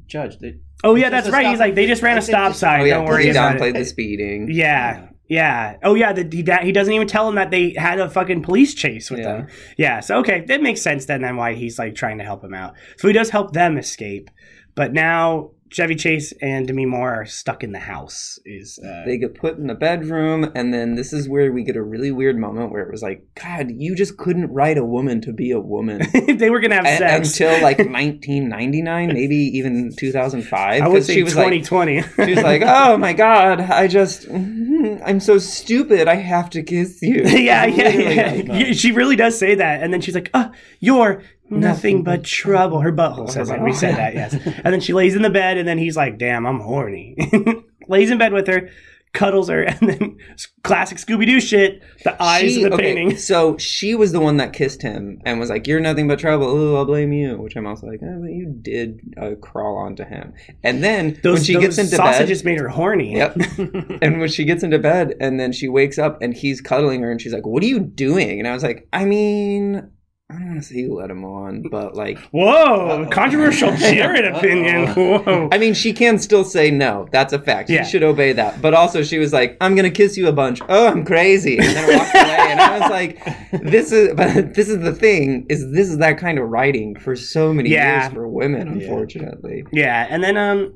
Judge, 0.08 0.38
they, 0.40 0.56
oh 0.84 0.96
yeah, 0.96 1.10
that's 1.10 1.30
right. 1.30 1.48
He's 1.48 1.60
like, 1.60 1.76
they 1.76 1.88
just 1.88 2.02
ran 2.02 2.18
a 2.18 2.22
stop 2.22 2.50
just- 2.50 2.60
sign. 2.60 2.82
Oh 2.82 2.84
yeah, 2.86 2.96
don't 2.96 3.06
worry 3.06 3.24
he 3.26 3.30
about 3.30 3.58
downplayed 3.58 3.70
it. 3.72 3.80
the 3.80 3.86
speeding. 3.86 4.50
Yeah. 4.52 5.10
Yeah. 5.30 5.76
Oh, 5.84 5.94
yeah. 5.94 6.14
The, 6.14 6.22
he, 6.32 6.42
da- 6.42 6.64
he 6.64 6.72
doesn't 6.72 6.94
even 6.94 7.06
tell 7.08 7.28
him 7.28 7.36
that 7.36 7.52
they 7.52 7.74
had 7.78 8.00
a 8.00 8.10
fucking 8.10 8.44
police 8.44 8.74
chase 8.74 9.12
with 9.12 9.20
Yeah. 9.20 9.26
them. 9.40 9.48
Yeah. 9.78 10.00
So 10.00 10.20
okay, 10.20 10.46
that 10.48 10.62
makes 10.62 10.82
sense 10.82 11.06
then. 11.06 11.22
Then 11.22 11.36
why 11.36 11.54
he's 11.54 11.78
like 11.78 11.96
trying 11.96 12.20
to 12.20 12.24
help 12.24 12.44
him 12.46 12.54
out. 12.54 12.76
So 12.98 13.10
he 13.10 13.14
does 13.14 13.30
help 13.30 13.52
them 13.52 13.78
escape, 13.78 14.30
but 14.74 14.94
now 14.94 15.52
Chevy 15.70 15.96
Chase 15.96 16.34
and 16.42 16.68
Demi 16.68 16.86
Moore 16.86 17.14
are 17.14 17.26
stuck 17.26 17.64
in 17.64 17.72
the 17.72 17.80
house. 17.80 18.40
Is 18.46 18.80
uh, 18.80 19.04
They 19.06 19.18
get 19.18 19.36
put 19.36 19.58
in 19.58 19.68
the 19.68 19.76
bedroom, 19.76 20.52
and 20.56 20.74
then 20.74 20.96
this 20.96 21.14
is 21.14 21.28
where 21.28 21.52
we 21.52 21.64
get 21.64 21.76
a 21.76 21.82
really 21.84 22.12
weird 22.12 22.38
moment 22.38 22.72
where 22.72 22.82
it 22.84 22.92
was 22.92 23.02
like, 23.04 23.24
God, 23.42 23.72
you 23.72 23.96
just 23.96 24.18
couldn't 24.18 24.52
write 24.54 24.78
a 24.78 24.86
woman 24.86 25.22
to 25.22 25.34
be 25.34 25.52
a 25.52 25.60
woman. 25.60 26.02
they 26.38 26.50
were 26.50 26.60
gonna 26.60 26.76
have 26.76 26.86
A- 26.86 26.98
sex 26.98 27.32
until 27.40 27.62
like 27.64 27.78
1999, 28.32 29.14
maybe 29.14 29.36
even 29.36 29.92
2005. 29.98 30.82
I 30.82 30.88
would 30.88 31.04
say 31.04 31.14
she 31.16 31.24
was 31.24 31.36
like, 31.36 31.46
2020. 31.64 32.02
she 32.26 32.36
was 32.36 32.44
like, 32.44 32.62
"Oh 32.66 32.98
my 32.98 33.14
god, 33.14 33.60
I 33.62 33.88
just, 33.88 34.28
mhm, 34.28 35.02
I'm 35.06 35.20
so 35.20 35.38
stupid. 35.38 36.08
I 36.08 36.16
have 36.16 36.50
to 36.52 36.64
kiss 36.64 37.02
you." 37.02 37.24
yeah, 37.26 37.66
yeah, 37.66 38.34
yeah. 38.34 38.72
She 38.74 38.92
really 38.92 39.16
does 39.16 39.38
say 39.38 39.56
that, 39.56 39.82
and 39.84 39.94
then 39.94 40.02
she's 40.02 40.16
like, 40.16 40.30
"Uh, 40.34 40.50
you're 40.80 41.22
nothing 41.50 42.04
but 42.04 42.24
trouble." 42.24 42.82
Her 42.82 42.92
butthole 42.92 43.30
says 43.30 43.50
it. 43.50 43.62
We 43.62 43.74
said 43.74 43.96
that, 43.96 44.14
yes. 44.14 44.34
And 44.64 44.74
then 44.74 44.82
she 44.82 44.94
lays 44.94 45.16
in 45.16 45.22
the 45.22 45.30
bed, 45.30 45.58
and 45.58 45.68
then 45.68 45.78
he's 45.78 45.98
like, 45.98 46.18
"Damn, 46.18 46.46
I'm 46.46 46.60
horny." 46.60 47.16
lays 47.88 48.12
in 48.12 48.18
bed 48.18 48.34
with 48.34 48.48
her, 48.48 48.70
cuddles 49.14 49.50
her, 49.50 49.62
and 49.64 49.90
then 49.90 50.18
classic 50.64 50.98
Scooby 50.98 51.26
Doo 51.26 51.40
shit. 51.40 51.82
The 52.04 52.22
eyes 52.22 52.54
she- 52.54 52.64
of 52.64 52.72
the 52.72 52.76
okay, 52.76 52.94
painting. 52.96 53.18
So 53.18 53.58
she 53.58 53.96
was 53.96 54.12
the 54.12 54.20
one 54.20 54.38
that 54.38 54.54
kissed 54.54 54.82
him 54.82 55.22
and 55.26 55.40
was 55.40 55.50
like, 55.50 55.68
"You're 55.68 55.80
nothing 55.80 56.08
but 56.08 56.20
trouble. 56.20 56.48
Ooh, 56.48 56.76
I'll 56.76 56.86
blame 56.86 57.14
you." 57.14 57.38
Which 57.38 57.56
I'm 57.56 57.66
also 57.66 57.88
like, 57.88 58.00
"Oh, 58.04 58.20
but 58.22 58.32
you 58.32 58.54
did 58.62 59.00
uh, 59.20 59.36
crawl 59.42 59.78
onto 59.78 60.04
him." 60.04 60.34
And 60.64 60.84
then 60.84 61.20
Those, 61.24 61.40
when 61.40 61.44
she 61.44 61.58
gets 61.58 61.78
into 61.78 61.96
sausages 61.96 62.42
bed, 62.42 62.52
made 62.52 62.60
her 62.60 62.70
horny. 62.70 63.16
Yep. 63.16 63.38
and 64.02 64.20
when 64.20 64.30
she 64.30 64.44
gets 64.46 64.64
into 64.64 64.80
bed 64.80 65.16
and 65.20 65.40
then 65.40 65.52
she 65.52 65.68
wakes 65.68 65.98
up 65.98 66.22
and 66.22 66.34
he's 66.34 66.62
cuddling 66.62 67.02
her 67.02 67.12
and 67.12 67.22
she's 67.22 67.34
like, 67.34 67.46
What 67.46 67.64
are 67.64 67.68
you 67.68 67.80
doing? 67.80 68.40
And 68.40 68.48
I 68.48 68.54
was 68.54 68.64
like, 68.64 68.88
I 68.94 69.06
mean, 69.06 69.90
I 70.30 70.34
don't 70.34 70.48
want 70.50 70.62
to 70.62 70.68
say 70.68 70.76
you 70.80 70.94
let 70.94 71.10
him 71.10 71.24
on, 71.24 71.62
but 71.72 71.96
like, 71.96 72.20
Whoa, 72.32 73.08
controversial 73.10 73.72
Jared 73.78 74.26
opinion. 74.26 74.88
Whoa. 74.94 75.48
I 75.54 75.58
mean, 75.58 75.74
she 75.74 75.94
can 75.94 76.20
still 76.20 76.44
say 76.44 76.70
no. 76.70 77.08
That's 77.14 77.32
a 77.32 77.40
fact. 77.40 77.70
Yeah. 77.70 77.86
She 77.86 77.92
should 77.92 78.04
obey 78.04 78.34
that. 78.34 78.62
But 78.62 78.74
also, 78.74 79.04
she 79.04 79.20
was 79.20 79.32
like, 79.32 79.56
"I'm 79.62 79.74
gonna 79.74 79.90
kiss 79.90 80.18
you 80.18 80.28
a 80.28 80.34
bunch." 80.34 80.60
Oh, 80.68 80.88
I'm 80.88 81.06
crazy, 81.06 81.58
and 81.58 81.68
then 81.68 81.98
walked 81.98 82.14
away. 82.14 82.38
And 82.52 82.60
I 82.60 82.78
was 82.78 82.90
like, 82.90 83.52
"This 83.72 83.94
is." 83.94 84.14
But 84.16 84.54
this 84.54 84.68
is 84.68 84.80
the 84.80 84.94
thing: 84.94 85.46
is 85.48 85.72
this 85.72 85.88
is 85.88 85.98
that 86.00 86.18
kind 86.18 86.38
of 86.40 86.50
writing 86.50 86.98
for 87.00 87.16
so 87.16 87.54
many 87.54 87.70
Yeah. 87.70 88.02
years 88.04 88.14
for 88.14 88.28
women, 88.28 88.68
unfortunately. 88.68 89.64
Yeah, 89.72 90.08
and 90.10 90.22
then 90.22 90.36
um, 90.36 90.74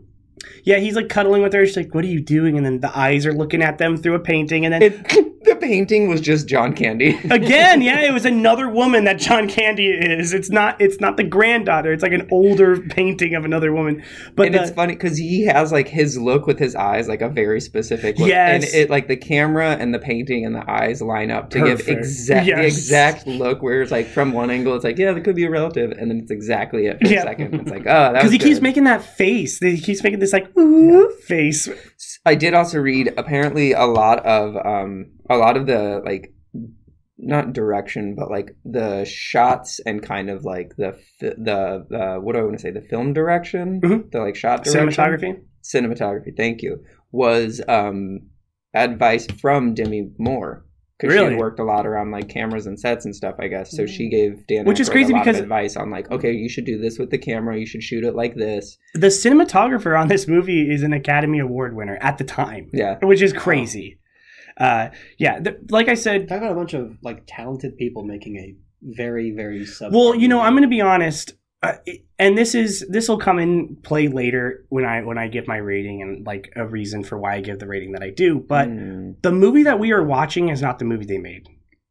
yeah, 0.63 0.77
he's 0.77 0.95
like 0.95 1.09
cuddling 1.09 1.41
with 1.41 1.53
her. 1.53 1.65
She's 1.65 1.77
like, 1.77 1.93
"What 1.93 2.03
are 2.03 2.07
you 2.07 2.21
doing?" 2.21 2.57
And 2.57 2.65
then 2.65 2.79
the 2.79 2.97
eyes 2.97 3.25
are 3.25 3.33
looking 3.33 3.61
at 3.61 3.77
them 3.77 3.97
through 3.97 4.15
a 4.15 4.19
painting, 4.19 4.65
and 4.65 4.73
then 4.73 4.81
It, 4.83 5.07
the 5.43 5.55
painting 5.55 6.07
was 6.07 6.21
just 6.21 6.47
John 6.47 6.73
Candy. 6.73 7.09
again, 7.31 7.81
yeah, 7.81 8.01
it 8.01 8.13
was 8.13 8.25
another 8.25 8.69
woman 8.69 9.03
that 9.05 9.17
John 9.19 9.47
Candy 9.49 9.87
is. 9.87 10.33
It's 10.33 10.49
not. 10.49 10.79
It's 10.79 10.99
not 10.99 11.17
the 11.17 11.23
granddaughter. 11.23 11.91
It's 11.91 12.03
like 12.03 12.11
an 12.13 12.27
older 12.31 12.79
painting 12.79 13.35
of 13.35 13.45
another 13.45 13.73
woman. 13.73 14.03
But 14.35 14.47
and 14.47 14.55
the, 14.55 14.61
it's 14.63 14.71
funny 14.71 14.93
because 14.93 15.17
he 15.17 15.45
has 15.45 15.71
like 15.71 15.87
his 15.87 16.17
look 16.17 16.45
with 16.47 16.59
his 16.59 16.75
eyes, 16.75 17.07
like 17.07 17.21
a 17.21 17.29
very 17.29 17.59
specific 17.61 18.17
look. 18.19 18.27
Yes. 18.29 18.65
And 18.65 18.73
it 18.73 18.89
like 18.89 19.07
the 19.07 19.17
camera 19.17 19.71
and 19.79 19.93
the 19.93 19.99
painting 19.99 20.45
and 20.45 20.55
the 20.55 20.69
eyes 20.69 21.01
line 21.01 21.31
up 21.31 21.49
to 21.51 21.59
give 21.59 21.79
Perfect. 21.79 21.99
exact 21.99 22.45
the 22.45 22.65
exact 22.65 23.27
look 23.27 23.61
where 23.61 23.81
it's 23.81 23.91
like 23.91 24.07
from 24.07 24.31
one 24.33 24.49
angle 24.51 24.75
it's 24.75 24.83
like, 24.83 24.97
yeah, 24.97 25.11
that 25.13 25.23
could 25.23 25.35
be 25.35 25.45
a 25.45 25.49
relative, 25.49 25.91
and 25.91 26.09
then 26.11 26.19
it's 26.19 26.31
exactly 26.31 26.85
it 26.87 26.99
for 26.99 27.07
Yeah. 27.07 27.19
a 27.19 27.23
second. 27.23 27.53
It's 27.55 27.71
like, 27.71 27.81
oh, 27.81 27.85
that 27.85 28.13
because 28.13 28.31
he 28.31 28.37
keeps 28.39 28.61
making 28.61 28.83
that 28.85 29.03
face. 29.03 29.59
He 29.59 29.79
keeps 29.79 30.03
making 30.03 30.19
this 30.19 30.30
like 30.33 30.55
ooh 30.57 31.09
face. 31.27 31.69
I 32.25 32.35
did 32.35 32.53
also 32.53 32.79
read 32.79 33.13
apparently 33.17 33.71
a 33.73 33.85
lot 33.85 34.25
of 34.25 34.55
um 34.65 35.11
a 35.29 35.37
lot 35.37 35.57
of 35.57 35.65
the 35.67 36.01
like 36.05 36.33
not 37.23 37.53
direction 37.53 38.15
but 38.15 38.31
like 38.31 38.55
the 38.65 39.05
shots 39.05 39.79
and 39.85 40.01
kind 40.01 40.29
of 40.29 40.43
like 40.43 40.75
the 40.77 40.97
the 41.19 41.85
uh, 41.95 42.19
what 42.19 42.33
do 42.33 42.39
I 42.39 42.43
want 42.43 42.55
to 42.57 42.61
say 42.61 42.71
the 42.71 42.81
film 42.81 43.13
direction 43.13 43.79
Mhm. 43.81 44.11
the 44.11 44.19
like 44.21 44.35
shot 44.35 44.63
direction 44.63 44.89
Cinematography. 44.89 45.41
cinematography 45.63 46.35
thank 46.35 46.61
you 46.63 46.83
was 47.11 47.61
um 47.67 48.21
advice 48.73 49.27
from 49.39 49.73
Demi 49.75 50.09
Moore 50.17 50.65
because 51.01 51.13
she 51.15 51.19
Really? 51.19 51.31
had 51.33 51.39
worked 51.39 51.59
a 51.59 51.63
lot 51.63 51.87
around 51.87 52.11
like 52.11 52.29
cameras 52.29 52.67
and 52.67 52.79
sets 52.79 53.05
and 53.05 53.15
stuff 53.15 53.35
I 53.39 53.47
guess 53.47 53.75
so 53.75 53.85
she 53.87 54.07
gave 54.09 54.45
Dan 54.47 54.65
Which 54.65 54.79
is 54.79 54.89
crazy 54.89 55.11
a 55.11 55.15
lot 55.15 55.25
because- 55.25 55.37
of 55.39 55.43
advice 55.43 55.75
on 55.75 55.89
like 55.89 56.11
okay 56.11 56.31
you 56.31 56.47
should 56.47 56.65
do 56.65 56.77
this 56.77 56.99
with 56.99 57.09
the 57.09 57.17
camera 57.17 57.57
you 57.57 57.65
should 57.65 57.83
shoot 57.83 58.03
it 58.03 58.15
like 58.15 58.35
this 58.35 58.77
The 58.93 59.07
cinematographer 59.07 59.99
on 59.99 60.07
this 60.07 60.27
movie 60.27 60.69
is 60.71 60.83
an 60.83 60.93
Academy 60.93 61.39
Award 61.39 61.75
winner 61.75 61.97
at 62.01 62.17
the 62.17 62.23
time. 62.23 62.69
yeah 62.73 62.97
which 63.01 63.21
is 63.21 63.33
crazy. 63.33 63.97
uh, 64.57 64.89
yeah, 65.17 65.39
th- 65.39 65.55
like 65.69 65.87
I 65.87 65.93
said, 65.95 66.27
Talk 66.27 66.39
about 66.39 66.51
a 66.51 66.55
bunch 66.55 66.73
of 66.73 66.97
like 67.01 67.23
talented 67.25 67.77
people 67.77 68.03
making 68.03 68.35
a 68.37 68.55
very 68.83 69.31
very 69.31 69.65
sub. 69.65 69.93
Well, 69.93 70.13
you 70.13 70.27
know, 70.27 70.41
I'm 70.41 70.53
going 70.53 70.63
to 70.63 70.67
be 70.67 70.81
honest, 70.81 71.33
uh, 71.63 71.73
and 72.17 72.37
this 72.37 72.55
is 72.55 72.85
this 72.89 73.07
will 73.07 73.17
come 73.19 73.37
in 73.39 73.77
play 73.83 74.07
later 74.07 74.65
when 74.69 74.83
I 74.85 75.01
when 75.03 75.17
I 75.17 75.27
give 75.27 75.47
my 75.47 75.57
rating 75.57 76.01
and 76.01 76.25
like 76.25 76.51
a 76.55 76.65
reason 76.65 77.03
for 77.03 77.17
why 77.17 77.35
I 77.35 77.41
give 77.41 77.59
the 77.59 77.67
rating 77.67 77.91
that 77.93 78.01
I 78.03 78.09
do. 78.09 78.39
But 78.39 78.67
Mm. 78.69 79.21
the 79.21 79.31
movie 79.31 79.63
that 79.63 79.79
we 79.79 79.91
are 79.91 80.03
watching 80.03 80.49
is 80.49 80.61
not 80.61 80.79
the 80.79 80.85
movie 80.85 81.05
they 81.05 81.17
made. 81.19 81.47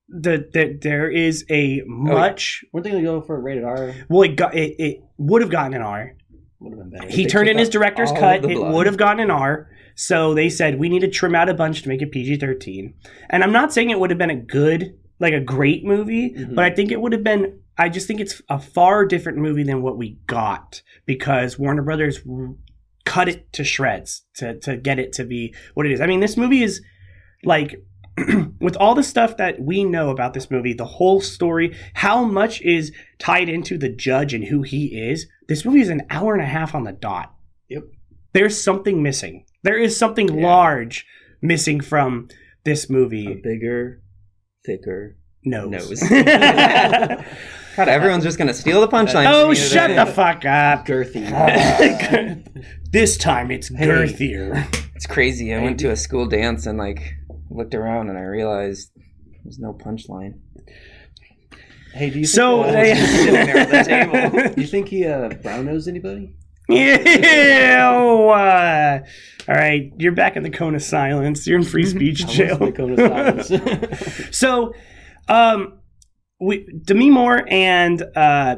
The, 0.08 0.48
the 0.52 0.76
there 0.82 1.08
is 1.08 1.44
a 1.50 1.82
much 1.86 2.64
weren't 2.72 2.82
they 2.84 2.90
gonna 2.90 3.04
go 3.04 3.20
for 3.20 3.36
a 3.36 3.40
rated 3.40 3.62
R? 3.62 3.94
well 4.08 4.22
it 4.22 4.34
got 4.36 4.54
it, 4.56 4.74
it 4.80 5.02
would 5.18 5.40
have 5.42 5.50
gotten 5.52 5.74
an 5.74 5.82
R. 5.82 6.16
Would 6.58 6.76
have 6.76 6.90
been 6.90 6.90
better. 6.98 7.08
He 7.08 7.26
turned 7.26 7.48
in 7.48 7.56
his 7.56 7.68
director's 7.68 8.10
cut. 8.12 8.44
It 8.44 8.58
would 8.60 8.86
have 8.86 8.96
gotten 8.96 9.20
an 9.20 9.30
R. 9.30 9.68
So 9.94 10.34
they 10.34 10.48
said 10.50 10.78
we 10.80 10.88
need 10.88 11.00
to 11.00 11.08
trim 11.08 11.34
out 11.36 11.48
a 11.48 11.54
bunch 11.54 11.82
to 11.82 11.88
make 11.88 12.02
it 12.02 12.10
PG 12.10 12.38
thirteen. 12.38 12.94
And 13.30 13.44
I'm 13.44 13.52
not 13.52 13.72
saying 13.72 13.90
it 13.90 14.00
would 14.00 14.10
have 14.10 14.18
been 14.18 14.30
a 14.30 14.36
good, 14.36 14.98
like 15.20 15.32
a 15.32 15.40
great 15.40 15.84
movie, 15.84 16.34
Mhm. 16.34 16.54
but 16.56 16.64
I 16.64 16.70
think 16.70 16.90
it 16.90 17.00
would 17.00 17.12
have 17.12 17.22
been. 17.24 17.60
I 17.80 17.88
just 17.88 18.06
think 18.06 18.20
it's 18.20 18.42
a 18.50 18.60
far 18.60 19.06
different 19.06 19.38
movie 19.38 19.62
than 19.62 19.80
what 19.80 19.96
we 19.96 20.18
got 20.26 20.82
because 21.06 21.58
Warner 21.58 21.80
Brothers 21.80 22.20
cut 23.06 23.26
it 23.26 23.50
to 23.54 23.64
shreds 23.64 24.22
to 24.34 24.58
to 24.60 24.76
get 24.76 24.98
it 24.98 25.14
to 25.14 25.24
be 25.24 25.54
what 25.72 25.86
it 25.86 25.92
is. 25.92 26.00
I 26.02 26.06
mean, 26.06 26.20
this 26.20 26.36
movie 26.36 26.62
is 26.62 26.82
like. 27.42 27.82
with 28.60 28.76
all 28.76 28.94
the 28.94 29.04
stuff 29.04 29.38
that 29.38 29.62
we 29.62 29.82
know 29.82 30.10
about 30.10 30.34
this 30.34 30.50
movie, 30.50 30.74
the 30.74 30.84
whole 30.84 31.22
story, 31.22 31.74
how 31.94 32.22
much 32.22 32.60
is 32.60 32.92
tied 33.18 33.48
into 33.48 33.78
the 33.78 33.88
judge 33.88 34.34
and 34.34 34.44
who 34.44 34.60
he 34.60 34.86
is, 35.08 35.26
this 35.48 35.64
movie 35.64 35.80
is 35.80 35.88
an 35.88 36.02
hour 36.10 36.34
and 36.34 36.42
a 36.42 36.46
half 36.46 36.74
on 36.74 36.84
the 36.84 36.92
dot. 36.92 37.32
Yep. 37.68 37.84
There's 38.34 38.62
something 38.62 39.02
missing. 39.02 39.46
There 39.62 39.78
is 39.78 39.96
something 39.96 40.26
large 40.26 41.06
missing 41.40 41.80
from 41.80 42.28
this 42.64 42.90
A 42.90 42.92
movie. 42.92 43.40
bigger, 43.42 44.02
thicker. 44.66 45.16
Nose. 45.42 45.70
nose. 45.70 46.02
God, 47.76 47.88
everyone's 47.88 48.24
just 48.24 48.38
gonna 48.38 48.54
steal 48.54 48.80
the 48.80 48.88
punchline. 48.88 49.26
oh, 49.28 49.54
shut 49.54 49.88
today. 49.90 50.04
the 50.04 50.06
fuck 50.06 50.44
up. 50.44 50.86
girthy. 50.86 51.24
this 52.92 53.16
time 53.16 53.50
it's 53.50 53.70
girthier. 53.70 54.66
It's 54.94 55.06
crazy. 55.06 55.54
I 55.54 55.62
went 55.62 55.78
to 55.80 55.90
a 55.90 55.96
school 55.96 56.26
dance 56.26 56.66
and 56.66 56.78
like 56.78 57.14
looked 57.48 57.74
around 57.74 58.08
and 58.10 58.18
I 58.18 58.22
realized 58.22 58.90
there's 59.44 59.58
no 59.58 59.72
punchline. 59.72 60.34
hey, 61.94 62.10
do 62.10 62.18
you 62.20 62.26
think, 62.26 62.26
So 62.26 62.64
they 62.64 62.94
sitting 62.94 63.34
there 63.34 63.56
at 63.56 63.70
the 63.70 63.82
table. 64.30 64.54
do 64.54 64.60
you 64.60 64.66
think 64.66 64.88
he 64.88 65.06
uh, 65.06 65.28
brown 65.42 65.66
nosed 65.66 65.88
anybody? 65.88 66.34
Yeah. 66.68 67.88
uh, 67.90 69.00
all 69.48 69.54
right, 69.56 69.92
you're 69.98 70.12
back 70.12 70.36
in 70.36 70.42
the 70.44 70.50
cone 70.50 70.74
of 70.76 70.82
silence. 70.82 71.46
You're 71.46 71.58
in 71.58 71.64
free 71.64 71.86
speech 71.86 72.22
I 72.22 72.26
was 72.26 72.34
jail. 72.36 72.58
the 72.58 72.72
cone 72.72 72.98
of 72.98 73.44
silence. 73.46 74.36
So, 74.36 74.74
um, 75.28 75.79
we 76.40 76.66
Demi 76.84 77.10
Moore 77.10 77.44
and 77.48 78.02
uh, 78.16 78.56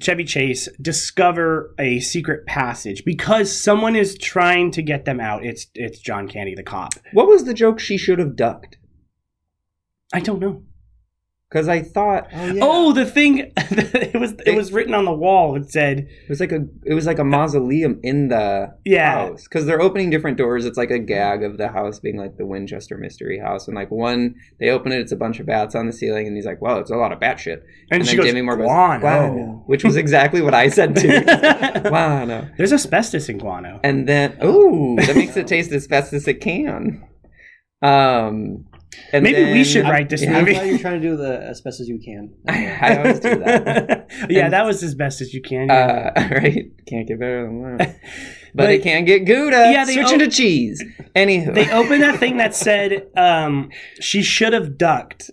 Chevy 0.00 0.24
Chase 0.24 0.68
discover 0.80 1.74
a 1.78 2.00
secret 2.00 2.46
passage 2.46 3.04
because 3.04 3.56
someone 3.56 3.94
is 3.94 4.18
trying 4.18 4.70
to 4.72 4.82
get 4.82 5.04
them 5.04 5.20
out. 5.20 5.44
It's 5.44 5.66
it's 5.74 5.98
John 6.00 6.28
Candy, 6.28 6.54
the 6.54 6.62
cop. 6.62 6.94
What 7.12 7.28
was 7.28 7.44
the 7.44 7.54
joke 7.54 7.78
she 7.78 7.96
should 7.96 8.18
have 8.18 8.36
ducked? 8.36 8.78
I 10.12 10.20
don't 10.20 10.40
know. 10.40 10.64
Because 11.50 11.68
I 11.68 11.82
thought 11.82 12.26
oh 12.34 12.46
yeah. 12.46 12.60
Oh, 12.64 12.92
the 12.92 13.04
thing 13.06 13.52
it 13.56 14.18
was 14.18 14.34
it 14.44 14.56
was 14.56 14.72
written 14.72 14.92
on 14.92 15.04
the 15.04 15.12
wall. 15.12 15.54
It 15.54 15.70
said, 15.70 15.98
it 15.98 16.28
was 16.28 16.40
like 16.40 16.50
a 16.50 16.66
it 16.84 16.94
was 16.94 17.06
like 17.06 17.20
a 17.20 17.24
mausoleum 17.24 18.00
in 18.02 18.26
the 18.28 18.74
Yeah. 18.84 19.12
house 19.28 19.44
because 19.44 19.64
they're 19.64 19.80
opening 19.80 20.10
different 20.10 20.36
doors. 20.36 20.64
It's 20.64 20.76
like 20.76 20.90
a 20.90 20.98
gag 20.98 21.44
of 21.44 21.56
the 21.56 21.68
house 21.68 22.00
being 22.00 22.16
like 22.16 22.38
the 22.38 22.46
Winchester 22.46 22.96
Mystery 22.98 23.38
House, 23.38 23.68
and 23.68 23.76
like 23.76 23.92
one 23.92 24.34
they 24.58 24.70
open 24.70 24.90
it, 24.90 24.98
it's 24.98 25.12
a 25.12 25.16
bunch 25.16 25.38
of 25.38 25.46
bats 25.46 25.76
on 25.76 25.86
the 25.86 25.92
ceiling, 25.92 26.26
and 26.26 26.34
he's 26.34 26.46
like, 26.46 26.60
"Wow, 26.60 26.78
it's 26.78 26.90
a 26.90 26.96
lot 26.96 27.12
of 27.12 27.20
bat 27.20 27.38
shit." 27.38 27.62
and, 27.90 28.04
she 28.04 28.16
goes, 28.16 28.32
goes, 28.32 28.42
guano. 28.56 28.98
"Guano," 29.00 29.62
which 29.66 29.84
was 29.84 29.96
exactly 29.96 30.40
what 30.42 30.54
I 30.54 30.68
said 30.70 30.96
too. 30.96 31.20
Guano. 31.88 32.48
There's 32.56 32.72
asbestos 32.72 33.28
in 33.28 33.38
guano. 33.38 33.78
And 33.84 34.08
then, 34.08 34.36
oh, 34.40 34.96
that 34.96 35.14
makes 35.14 35.36
it 35.36 35.46
taste 35.46 35.70
as 35.70 35.86
fast 35.86 36.12
as 36.12 36.26
it 36.26 36.40
can. 36.40 37.06
Um, 37.82 38.64
and 39.12 39.22
Maybe 39.22 39.52
we 39.52 39.64
should 39.64 39.84
write 39.84 40.08
this 40.08 40.22
Yeah, 40.22 40.38
I'm 40.38 40.44
movie. 40.44 40.66
you're 40.68 40.78
trying 40.78 41.00
to 41.00 41.08
do 41.08 41.16
the 41.16 41.40
as 41.42 41.60
best 41.60 41.80
as 41.80 41.88
you 41.88 41.98
can. 41.98 42.32
I, 42.48 42.66
I 42.80 42.96
always 42.98 43.20
do 43.20 43.34
that. 43.36 44.08
yeah, 44.30 44.44
And- 44.44 44.52
that 44.52 44.64
was 44.64 44.82
as 44.82 44.94
best 44.94 45.20
as 45.20 45.32
you 45.34 45.40
can. 45.42 45.68
yeah. 45.68 46.12
Uh, 46.16 46.28
right? 46.34 46.70
Can't 46.86 47.06
get 47.06 47.18
better 47.20 47.44
than 47.46 47.76
that. 47.78 47.78
But, 47.78 47.96
But- 48.54 48.70
it 48.70 48.82
can 48.82 49.04
get 49.04 49.20
Gouda. 49.24 49.70
Yeah, 49.72 49.84
they 49.84 49.94
Switching 49.94 50.22
o- 50.22 50.24
to 50.24 50.30
cheese. 50.30 50.82
Anywho. 51.16 51.54
they 51.54 51.70
opened 51.70 52.02
that 52.02 52.18
thing 52.20 52.36
that 52.38 52.54
said 52.54 53.08
um, 53.16 53.70
she 54.00 54.22
should 54.22 54.52
have 54.52 54.76
ducked. 54.78 55.30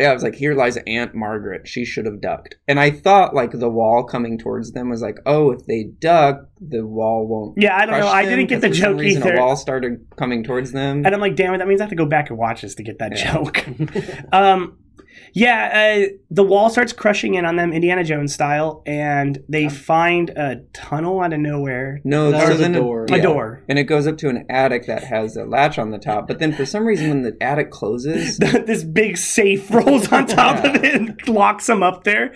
Yeah, 0.00 0.10
I 0.10 0.14
was 0.14 0.24
like, 0.24 0.34
here 0.34 0.54
lies 0.54 0.76
Aunt 0.88 1.14
Margaret. 1.14 1.68
She 1.68 1.84
should 1.84 2.04
have 2.06 2.20
ducked. 2.20 2.56
And 2.66 2.80
I 2.80 2.90
thought, 2.90 3.32
like, 3.32 3.52
the 3.52 3.70
wall 3.70 4.02
coming 4.02 4.38
towards 4.38 4.72
them 4.72 4.90
was 4.90 5.00
like, 5.00 5.18
oh, 5.24 5.52
if 5.52 5.64
they 5.66 5.84
duck, 6.00 6.48
the 6.60 6.84
wall 6.84 7.28
won't. 7.28 7.54
Yeah, 7.56 7.76
I 7.76 7.86
don't 7.86 8.00
know. 8.00 8.08
I 8.08 8.24
didn't 8.24 8.46
get 8.46 8.60
the 8.60 8.70
joke 8.70 8.98
reason 8.98 9.22
either. 9.22 9.34
A 9.36 9.40
wall 9.40 9.54
started 9.56 10.04
coming 10.16 10.42
towards 10.42 10.72
them. 10.72 11.06
And 11.06 11.14
I'm 11.14 11.20
like, 11.20 11.36
damn 11.36 11.54
it, 11.54 11.58
that 11.58 11.68
means 11.68 11.80
I 11.80 11.84
have 11.84 11.90
to 11.90 11.96
go 11.96 12.06
back 12.06 12.30
and 12.30 12.38
watch 12.38 12.62
this 12.62 12.74
to 12.74 12.82
get 12.82 12.98
that 12.98 13.16
Yeah. 13.16 13.34
joke. 13.34 13.64
um, 14.32 14.78
yeah, 15.34 16.04
uh, 16.06 16.12
the 16.30 16.44
wall 16.44 16.70
starts 16.70 16.92
crushing 16.92 17.34
in 17.34 17.44
on 17.44 17.56
them, 17.56 17.72
Indiana 17.72 18.04
Jones 18.04 18.32
style, 18.32 18.82
and 18.86 19.42
they 19.48 19.68
find 19.68 20.30
a 20.30 20.62
tunnel 20.72 21.20
out 21.20 21.32
of 21.32 21.40
nowhere. 21.40 22.00
No, 22.04 22.30
That 22.30 22.44
so 22.46 22.48
was 22.52 22.60
a 22.60 22.72
door. 22.72 23.04
A 23.10 23.16
yeah. 23.16 23.22
door. 23.22 23.62
And 23.68 23.78
it 23.78 23.84
goes 23.84 24.06
up 24.06 24.16
to 24.18 24.28
an 24.28 24.46
attic 24.48 24.86
that 24.86 25.02
has 25.04 25.36
a 25.36 25.44
latch 25.44 25.78
on 25.78 25.90
the 25.90 25.98
top. 25.98 26.28
But 26.28 26.38
then 26.38 26.52
for 26.52 26.64
some 26.64 26.86
reason, 26.86 27.08
when 27.08 27.22
the 27.22 27.36
attic 27.40 27.70
closes, 27.72 28.38
this 28.38 28.84
big 28.84 29.16
safe 29.16 29.70
rolls 29.70 30.10
on 30.12 30.26
top 30.26 30.44
Yeah. 30.64 30.70
of 30.70 30.84
it 30.84 30.94
and 30.94 31.28
locks 31.28 31.66
them 31.66 31.82
up 31.82 32.04
there. 32.04 32.32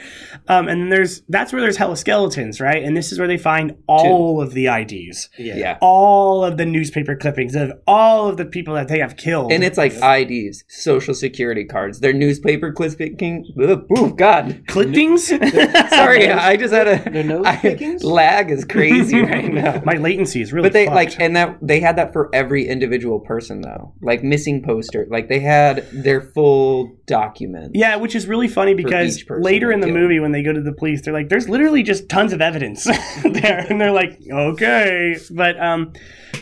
Um, 0.49 0.67
and 0.69 0.91
there's 0.93 1.23
that's 1.29 1.53
where 1.53 1.63
there's 1.63 1.77
hella 1.77 1.97
skeletons, 1.97 2.61
right? 2.61 2.83
And 2.83 2.97
this 2.97 3.13
is 3.13 3.19
where 3.19 3.29
they 3.29 3.39
find 3.39 3.77
all 3.87 4.41
of 4.43 4.55
the 4.55 4.67
IDs, 4.67 5.29
Yeah. 5.39 5.57
yeah. 5.57 5.79
all 5.81 6.45
of 6.45 6.57
the 6.57 6.67
newspaper 6.67 7.15
clippings 7.15 7.55
of 7.55 7.73
all 7.87 8.29
of 8.29 8.37
the 8.39 8.45
people 8.45 8.75
that 8.75 8.89
they 8.89 8.99
have 8.99 9.17
killed. 9.17 9.53
And 9.53 9.63
it's 9.63 9.79
like 9.79 9.93
IDs, 10.03 10.65
social 10.69 11.15
security 11.15 11.65
cards, 11.65 12.01
their 12.01 12.13
newspaper 12.13 12.73
clipping. 12.97 13.47
Ugh, 13.63 13.87
Oh 13.97 14.09
God! 14.11 14.63
clippings. 14.67 15.27
Sorry, 15.29 16.29
I 16.31 16.57
just 16.57 16.73
had 16.73 16.89
a 16.89 17.11
Their 17.11 17.25
nose 17.25 17.45
I- 17.47 17.57
pickings? 17.57 18.05
lag 18.05 18.51
is 18.51 18.65
crazy 18.65 19.21
right 19.23 19.53
now. 19.53 19.83
My 19.85 19.95
latency 19.95 20.41
is 20.43 20.53
really. 20.53 20.67
but 20.69 20.73
they 20.73 20.87
fucked. 20.87 20.95
like, 20.95 21.21
and 21.21 21.37
that 21.37 21.59
they 21.63 21.81
had 21.81 21.97
that 21.97 22.13
for 22.13 22.29
every 22.35 22.67
individual 22.69 23.21
person 23.21 23.61
though, 23.61 23.93
like 24.03 24.23
missing 24.23 24.63
poster. 24.63 25.07
Like 25.11 25.29
they 25.29 25.41
had 25.41 25.87
their 25.93 26.21
full 26.21 26.97
document. 27.07 27.73
Yeah, 27.75 27.97
which 27.97 28.15
is 28.15 28.27
really 28.27 28.49
funny 28.49 28.75
because 28.75 29.19
each 29.19 29.27
person 29.27 29.43
later 29.43 29.73
in 29.73 29.81
the 29.81 29.87
killed. 29.87 29.99
movie, 29.99 30.21
when 30.21 30.33
they 30.33 30.43
go 30.43 30.53
to 30.53 30.61
the 30.61 30.73
police, 30.73 31.03
they're 31.03 31.15
like, 31.15 31.29
"There's 31.29 31.49
literally 31.49 31.83
just 31.83 32.09
tons 32.09 32.33
of 32.33 32.41
evidence 32.41 32.85
there," 33.25 33.67
and 33.69 33.81
they're 33.81 33.93
like, 33.93 34.19
"Okay." 34.31 35.17
But 35.31 35.59
um, 35.61 35.93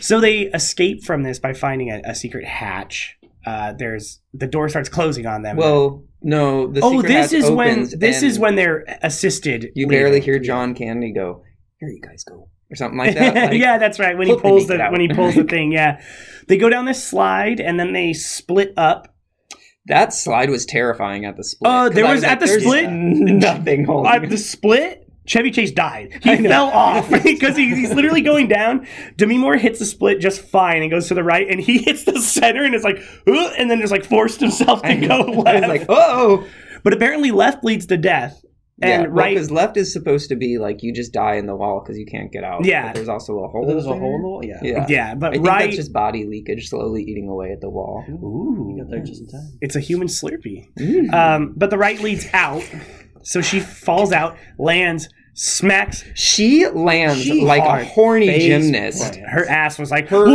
so 0.01 0.19
they 0.19 0.41
escape 0.53 1.03
from 1.03 1.23
this 1.23 1.39
by 1.39 1.53
finding 1.53 1.89
a, 1.91 2.01
a 2.05 2.15
secret 2.15 2.45
hatch. 2.45 3.17
Uh, 3.45 3.71
there's 3.73 4.19
the 4.33 4.47
door 4.47 4.67
starts 4.67 4.89
closing 4.89 5.25
on 5.25 5.41
them. 5.41 5.55
Well, 5.55 6.03
no. 6.21 6.67
The 6.67 6.81
oh, 6.83 7.01
this 7.01 7.33
is 7.33 7.49
when 7.49 7.87
this 7.97 8.23
is 8.23 8.39
when 8.39 8.55
they're 8.55 8.83
assisted. 9.01 9.63
you 9.75 9.87
leaving. 9.87 9.89
barely 9.89 10.19
hear 10.21 10.39
John 10.39 10.73
Candy 10.75 11.11
go. 11.13 11.43
Here 11.79 11.89
you 11.89 12.01
guys 12.01 12.23
go, 12.23 12.49
or 12.71 12.75
something 12.75 12.97
like 12.97 13.15
that. 13.17 13.51
Like, 13.51 13.59
yeah, 13.59 13.77
that's 13.77 13.99
right. 13.99 14.17
When 14.17 14.27
he 14.27 14.35
pulls 14.37 14.67
the 14.67 14.81
out. 14.81 14.91
when 14.91 15.01
he 15.01 15.07
pulls 15.09 15.35
the 15.35 15.43
thing, 15.55 15.71
yeah, 15.71 16.01
they 16.47 16.57
go 16.57 16.69
down 16.69 16.85
this 16.85 17.03
slide 17.03 17.59
and 17.59 17.79
then 17.79 17.93
they 17.93 18.13
split 18.13 18.73
up. 18.77 19.13
That 19.85 20.13
slide 20.13 20.49
was 20.49 20.65
terrifying 20.65 21.23
at 21.23 21.37
the 21.37 21.43
split. 21.45 21.71
Uh, 21.71 21.89
there 21.89 22.05
I 22.05 22.13
was- 22.13 22.23
at 22.23 22.39
the 22.41 22.47
split- 22.47 22.89
nothing 22.91 23.85
holding. 23.85 24.11
At 24.11 24.29
the 24.29 24.37
split, 24.37 25.06
Chevy 25.27 25.51
Chase 25.51 25.71
died. 25.71 26.19
He 26.23 26.37
fell 26.37 26.67
off 26.69 27.09
because 27.23 27.55
he, 27.55 27.75
he's 27.75 27.93
literally 27.93 28.21
going 28.21 28.47
down. 28.47 28.87
Demi 29.17 29.37
Moore 29.37 29.57
hits 29.57 29.79
the 29.79 29.85
split 29.85 30.19
just 30.19 30.41
fine 30.41 30.81
and 30.81 30.89
goes 30.89 31.07
to 31.09 31.13
the 31.13 31.23
right, 31.23 31.47
and 31.47 31.59
he 31.59 31.77
hits 31.83 32.05
the 32.05 32.19
center 32.19 32.63
and 32.63 32.73
is 32.73 32.83
like, 32.83 32.97
"Ugh," 33.27 33.53
and 33.57 33.69
then 33.69 33.79
just 33.79 33.91
like 33.91 34.05
forced 34.05 34.39
himself 34.39 34.81
to 34.81 34.95
go 34.95 35.21
left. 35.21 35.67
like, 35.67 35.85
oh, 35.89 36.47
but 36.83 36.93
apparently, 36.93 37.31
left 37.31 37.63
leads 37.63 37.85
to 37.87 37.97
death, 37.97 38.41
and 38.81 39.03
yeah, 39.03 39.07
right. 39.09 39.33
because 39.33 39.49
left 39.49 39.75
is 39.75 39.91
supposed 39.91 40.29
to 40.29 40.35
be 40.35 40.59
like 40.59 40.83
you 40.83 40.93
just 40.93 41.11
die 41.11 41.33
in 41.35 41.47
the 41.47 41.55
wall 41.55 41.81
because 41.83 41.97
you 41.97 42.05
can't 42.05 42.31
get 42.31 42.43
out. 42.43 42.63
Yeah. 42.63 42.87
but 42.87 42.95
there's 42.95 43.09
also 43.09 43.39
a 43.43 43.47
hole. 43.47 43.65
There 43.65 43.75
a 43.75 43.81
hole 43.81 44.15
in 44.15 44.21
the 44.21 44.27
wall. 44.27 44.45
Yeah. 44.45 44.59
Yeah, 44.61 44.85
yeah, 44.87 45.15
but 45.15 45.29
I 45.29 45.31
think 45.33 45.47
right. 45.47 45.65
that's 45.65 45.75
just 45.75 45.93
body 45.93 46.25
leakage 46.25 46.69
slowly 46.69 47.03
eating 47.03 47.27
away 47.27 47.51
at 47.51 47.59
the 47.59 47.69
wall. 47.69 48.05
Ooh, 48.07 48.75
You 48.75 48.83
got 48.83 48.91
there 48.91 49.03
just 49.03 49.21
in 49.21 49.27
time. 49.27 49.57
it's 49.61 49.75
a 49.75 49.79
human 49.79 50.07
Slurpee. 50.07 50.67
Um, 51.11 51.53
but 51.57 51.71
the 51.71 51.77
right 51.77 51.99
leads 51.99 52.27
out, 52.33 52.63
so 53.27 53.41
she 53.41 53.59
falls 53.59 54.11
out, 54.11 54.37
lands, 54.57 55.09
smacks 55.39 56.03
She 56.15 56.65
lands 56.67 57.21
She 57.21 57.43
like 57.43 57.61
hard. 57.61 57.81
a 57.83 57.85
horny 57.85 58.39
gymnast. 58.39 59.13
plant. 59.13 59.29
her 59.29 59.45
ass 59.47 59.77
was 59.77 59.91
like 59.91 60.07
Her- 60.09 60.25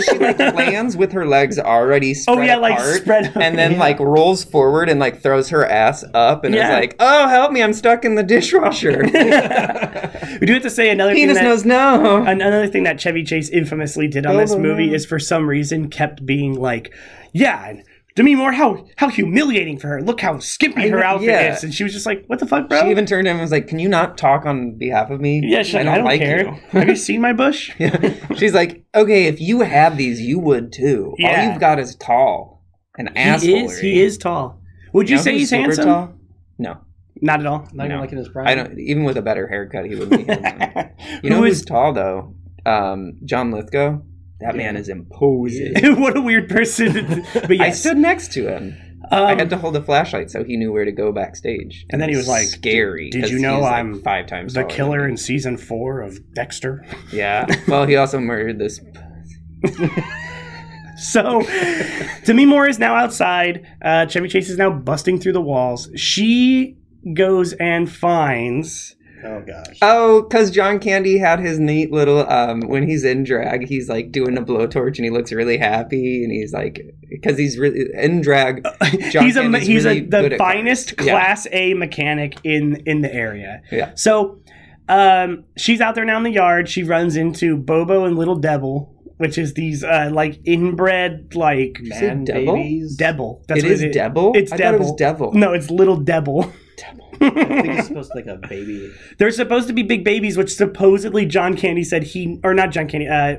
she 0.00 0.18
like 0.18 0.38
lands 0.38 0.96
with 0.96 1.12
her 1.12 1.26
legs 1.26 1.58
already 1.58 2.10
oh, 2.12 2.14
spread 2.14 2.38
Oh, 2.38 2.40
yeah, 2.42 2.56
like, 2.56 2.72
apart, 2.78 2.96
spread 3.02 3.32
and 3.36 3.58
then 3.58 3.76
like 3.78 3.98
rolls 4.00 4.42
forward 4.42 4.88
and 4.88 4.98
like 4.98 5.20
throws 5.20 5.50
her 5.50 5.66
ass 5.66 6.06
up 6.14 6.44
and 6.44 6.54
Yeah. 6.54 6.68
is 6.70 6.72
like, 6.80 6.96
"Oh, 7.00 7.28
help 7.28 7.52
me! 7.52 7.62
I'm 7.62 7.74
stuck 7.74 8.06
in 8.06 8.14
the 8.14 8.22
dishwasher." 8.22 9.02
we 10.40 10.46
do 10.46 10.54
have 10.54 10.62
to 10.62 10.70
say 10.70 10.88
another 10.90 11.12
thing 11.12 11.22
Penis 11.24 11.36
that, 11.36 11.44
knows 11.44 11.64
no. 11.66 12.24
another 12.24 12.66
thing 12.66 12.84
that 12.84 12.98
Chevy 12.98 13.24
Chase 13.24 13.50
infamously 13.50 14.08
did 14.08 14.24
on 14.24 14.38
this 14.38 14.52
Oh, 14.52 14.58
movie 14.58 14.94
is 14.94 15.04
for 15.04 15.18
some 15.18 15.48
reason 15.48 15.90
kept 15.90 16.24
being 16.24 16.54
like, 16.54 16.94
yeah, 17.32 17.68
and 17.68 17.82
Demi 18.16 18.36
Moore, 18.36 18.52
how 18.52 18.86
how 18.96 19.08
humiliating 19.08 19.76
for 19.78 19.88
her. 19.88 20.00
Look 20.00 20.20
how 20.20 20.38
skimpy 20.38 20.88
her 20.88 21.02
outfit 21.02 21.28
yeah. 21.28 21.52
is. 21.54 21.64
And 21.64 21.74
she 21.74 21.82
was 21.82 21.92
just 21.92 22.06
like, 22.06 22.24
what 22.28 22.38
the 22.38 22.46
fuck, 22.46 22.68
bro? 22.68 22.82
She 22.82 22.90
even 22.90 23.06
turned 23.06 23.24
to 23.24 23.30
him 23.30 23.36
and 23.38 23.42
was 23.42 23.50
like, 23.50 23.66
"Can 23.66 23.80
you 23.80 23.88
not 23.88 24.16
talk 24.16 24.46
on 24.46 24.78
behalf 24.78 25.10
of 25.10 25.20
me? 25.20 25.42
yeah, 25.44 25.64
she's 25.64 25.74
like, 25.74 25.86
I 25.88 25.96
don't, 25.96 26.04
like 26.04 26.20
care. 26.20 26.44
you." 26.44 26.50
Have 26.70 26.88
you 26.88 26.94
seen 26.96 27.20
my 27.20 27.32
bush? 27.32 27.72
She's 28.36 28.54
like, 28.54 28.84
"Okay, 28.94 29.24
if 29.26 29.40
you 29.40 29.62
have 29.62 29.96
these, 29.96 30.20
you 30.20 30.38
would 30.38 30.72
too. 30.72 31.16
All 31.24 31.44
you've 31.44 31.58
got 31.60 31.80
is 31.80 31.96
tall 31.96 32.62
and 32.96 33.08
He 33.10 33.16
asshole. 33.16 33.70
is. 33.70 33.78
He 33.80 34.00
is 34.00 34.16
tall. 34.16 34.60
Would 34.92 35.10
you, 35.10 35.16
know 35.16 35.22
say 35.22 35.32
who's 35.32 35.40
he's 35.40 35.50
handsome? 35.50 35.84
Tall? 35.84 36.14
No, 36.56 36.76
Not 37.20 37.40
at 37.40 37.46
all. 37.46 37.68
Not 37.72 37.86
even 37.86 37.98
like 37.98 38.12
in 38.12 38.18
his 38.18 38.28
prime. 38.28 38.46
I 38.46 38.54
don't. 38.54 38.78
Even 38.78 39.02
with 39.02 39.16
a 39.16 39.22
better 39.22 39.48
haircut, 39.48 39.86
he 39.86 39.96
wouldn't 39.96 40.24
be 40.24 40.32
handsome. 40.32 40.90
You 41.24 41.30
know 41.30 41.36
Who 41.38 41.44
who's 41.46 41.58
is- 41.58 41.64
tall 41.64 41.92
though? 41.92 42.36
Um, 42.64 43.18
John 43.24 43.50
Lithgow. 43.50 43.98
That 44.40 44.56
man 44.56 44.76
is 44.76 44.88
imposing. 44.88 45.74
what 46.00 46.16
a 46.16 46.20
weird 46.20 46.48
person. 46.48 47.24
but 47.34 47.50
I 47.50 47.54
yes. 47.54 47.80
stood 47.80 47.96
next 47.98 48.32
to 48.34 48.48
him. 48.48 48.76
um, 49.10 49.24
I 49.24 49.34
had 49.36 49.48
to 49.50 49.56
hold 49.56 49.76
a 49.76 49.82
flashlight 49.82 50.30
so 50.30 50.42
he 50.44 50.56
knew 50.56 50.72
where 50.72 50.84
to 50.84 50.92
go 50.92 51.12
backstage. 51.12 51.86
And 51.90 52.00
then 52.00 52.08
he 52.08 52.16
was 52.16 52.26
like, 52.28 52.46
"Scary." 52.48 53.10
"Did 53.10 53.22
'cause 53.22 53.30
you 53.30 53.38
know 53.38 53.56
he's, 53.56 53.62
like, 53.62 53.72
I'm 53.74 54.00
five 54.02 54.26
times 54.26 54.54
the 54.54 54.60
taller 54.62 54.68
than 54.68 54.76
killer 54.76 55.04
me." 55.04 55.10
in 55.12 55.16
season 55.16 55.56
four 55.56 56.00
of 56.00 56.18
Dexter. 56.34 56.84
Yeah. 57.12 57.46
Well, 57.68 57.86
he 57.86 57.96
also 57.96 58.18
murdered 58.18 58.58
this. 58.58 58.80
So, 60.96 61.42
Demi 62.24 62.46
Moore 62.46 62.68
is 62.68 62.78
now 62.78 62.94
outside. 62.94 63.66
Uh, 63.82 64.06
Chevy 64.06 64.28
Chase 64.28 64.48
is 64.48 64.58
now 64.58 64.70
busting 64.70 65.18
through 65.20 65.32
the 65.32 65.40
walls. 65.40 65.90
She 65.96 66.76
goes 67.14 67.52
and 67.54 67.90
finds. 67.90 68.93
Oh 69.24 69.40
gosh. 69.40 69.78
Oh, 69.80 70.22
because 70.22 70.50
John 70.50 70.78
Candy 70.78 71.18
had 71.18 71.40
his 71.40 71.58
neat 71.58 71.90
little 71.90 72.30
um 72.30 72.60
when 72.62 72.86
he's 72.86 73.04
in 73.04 73.24
drag, 73.24 73.66
he's 73.66 73.88
like 73.88 74.12
doing 74.12 74.36
a 74.36 74.42
blowtorch 74.42 74.96
and 74.96 75.04
he 75.04 75.10
looks 75.10 75.32
really 75.32 75.56
happy 75.56 76.22
and 76.22 76.30
he's 76.32 76.52
like 76.52 76.94
because 77.08 77.38
he's 77.38 77.58
really 77.58 77.86
in 77.94 78.20
drag. 78.20 78.62
John 79.10 79.24
he's 79.24 79.36
a 79.36 79.58
he's 79.58 79.84
really 79.84 80.00
a 80.00 80.06
the 80.28 80.36
finest 80.36 80.96
cars. 80.96 81.06
Yeah. 81.06 81.12
Class 81.14 81.46
A 81.52 81.74
mechanic 81.74 82.36
in 82.44 82.82
in 82.86 83.00
the 83.00 83.12
area. 83.14 83.62
Yeah. 83.72 83.92
So, 83.94 84.40
um, 84.88 85.44
she's 85.56 85.80
out 85.80 85.94
there 85.94 86.04
now 86.04 86.18
in 86.18 86.24
the 86.24 86.30
yard. 86.32 86.68
She 86.68 86.82
runs 86.82 87.16
into 87.16 87.56
Bobo 87.56 88.04
and 88.04 88.18
Little 88.18 88.36
Devil, 88.36 88.94
which 89.16 89.38
is 89.38 89.54
these 89.54 89.82
uh 89.82 90.10
like 90.12 90.38
inbred 90.44 91.34
like 91.34 91.78
Man 91.80 92.24
devil? 92.24 92.56
babies. 92.56 92.96
Devil. 92.96 93.42
That's 93.48 93.60
It 93.60 93.64
what 93.64 93.72
is 93.72 93.82
it 93.82 93.88
is. 93.90 93.94
devil. 93.94 94.32
It's 94.34 94.52
I 94.52 94.56
devil. 94.58 94.78
Thought 94.80 94.84
it 94.84 94.90
was 94.90 94.96
devil. 94.98 95.32
No, 95.32 95.52
it's 95.54 95.70
Little 95.70 95.96
Devil. 95.96 96.52
I 97.20 97.62
think 97.62 97.78
it's 97.78 97.88
supposed 97.88 98.12
to 98.12 98.22
be 98.22 98.28
like 98.28 98.44
a 98.44 98.48
baby. 98.48 98.92
They're 99.18 99.30
supposed 99.30 99.68
to 99.68 99.74
be 99.74 99.82
big 99.82 100.04
babies, 100.04 100.36
which 100.36 100.54
supposedly 100.54 101.26
John 101.26 101.56
Candy 101.56 101.84
said 101.84 102.02
he, 102.02 102.40
or 102.44 102.54
not 102.54 102.70
John 102.70 102.88
Candy, 102.88 103.08
uh, 103.08 103.36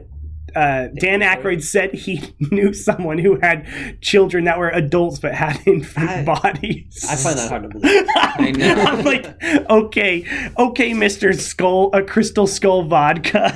uh, 0.56 0.88
Dan 0.88 1.20
Aykroyd 1.20 1.62
said 1.62 1.94
he 1.94 2.34
knew 2.52 2.74
someone 2.74 3.18
who 3.18 3.38
had 3.42 3.68
children 4.02 4.46
that 4.46 4.58
were 4.58 4.70
adults 4.70 5.20
but 5.20 5.34
had 5.34 5.60
infant 5.66 6.10
I- 6.10 6.24
bodies. 6.24 7.06
I 7.10 7.16
find 7.18 7.38
that 7.38 7.50
hard 7.50 7.64
to 7.64 7.70
believe. 7.70 8.06
I 8.16 8.52
know. 8.52 8.74
I'm 8.74 9.04
like, 9.04 9.44
okay, 9.70 10.52
okay, 10.58 10.94
Mister 10.94 11.34
Skull, 11.34 11.90
a 11.94 12.02
Crystal 12.02 12.48
Skull 12.48 12.84
vodka. 12.84 13.52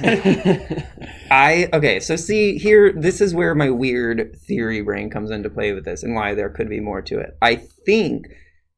I 1.32 1.70
okay, 1.74 2.00
so 2.00 2.16
see 2.16 2.58
here, 2.58 2.92
this 2.92 3.22
is 3.22 3.34
where 3.34 3.56
my 3.56 3.70
weird 3.70 4.38
theory 4.42 4.82
brain 4.82 5.10
comes 5.10 5.32
into 5.32 5.50
play 5.50 5.72
with 5.74 5.86
this, 5.86 6.04
and 6.04 6.16
why 6.16 6.34
there 6.34 6.50
could 6.50 6.70
be 6.70 6.80
more 6.80 7.02
to 7.04 7.20
it. 7.20 7.38
I 7.42 7.56
think 7.56 8.28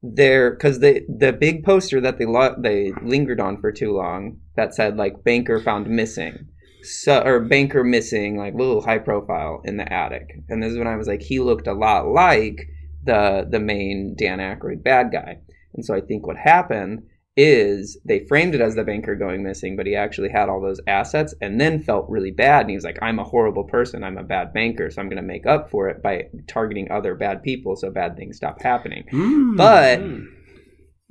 there 0.04 0.52
because 0.52 0.80
the 0.80 1.06
the 1.08 1.32
big 1.32 1.64
poster 1.64 2.02
that 2.02 2.18
they 2.18 2.26
lo- 2.26 2.56
they 2.58 2.92
lingered 3.04 3.40
on 3.40 3.58
for 3.58 3.72
too 3.72 3.94
long 3.94 4.40
that 4.56 4.74
said 4.74 4.98
like 4.98 5.24
banker 5.24 5.62
found 5.62 5.88
missing, 5.88 6.48
so 6.84 7.22
or 7.22 7.40
banker 7.40 7.84
missing 7.84 8.38
like 8.38 8.54
little 8.54 8.82
high 8.82 8.98
profile 8.98 9.62
in 9.64 9.78
the 9.78 9.94
attic, 9.94 10.40
and 10.50 10.62
this 10.62 10.72
is 10.72 10.78
when 10.78 10.88
I 10.88 10.96
was 10.96 11.08
like 11.08 11.22
he 11.22 11.40
looked 11.40 11.68
a 11.68 11.74
lot 11.74 12.08
like 12.08 12.68
the 13.04 13.48
the 13.50 13.60
main 13.60 14.16
Dan 14.18 14.40
Aykroyd 14.40 14.84
bad 14.84 15.12
guy, 15.12 15.38
and 15.74 15.86
so 15.86 15.94
I 15.94 16.02
think 16.02 16.26
what 16.26 16.38
happened 16.38 17.04
is 17.38 17.98
they 18.04 18.26
framed 18.28 18.56
it 18.56 18.62
as 18.62 18.76
the 18.76 18.84
banker 18.84 19.16
going 19.16 19.42
missing, 19.42 19.76
but 19.78 19.86
he 19.86 19.96
actually 19.96 20.30
had 20.30 20.50
all 20.50 20.62
those 20.62 20.82
assets 20.88 21.34
and 21.42 21.60
then 21.62 21.82
felt 21.82 22.10
really 22.10 22.32
bad. 22.32 22.62
And 22.62 22.70
he 22.70 22.76
was 22.76 22.84
like, 22.84 23.00
I'm 23.02 23.20
a 23.20 23.24
horrible 23.24 23.64
person. 23.64 24.04
I'm 24.04 24.18
a 24.18 24.24
bad 24.24 24.54
banker. 24.54 24.92
So 24.92 25.02
I'm 25.02 25.08
going 25.08 25.22
to 25.22 25.24
make 25.28 25.46
up 25.46 25.70
for 25.70 25.88
it 25.88 26.04
by 26.04 26.26
targeting 26.48 26.92
other 26.92 27.16
bad 27.16 27.42
people 27.42 27.76
so 27.76 27.90
bad 27.90 28.18
things 28.18 28.38
stop 28.38 28.62
happening. 28.62 29.06
Hmm. 29.10 29.56
But 29.56 30.02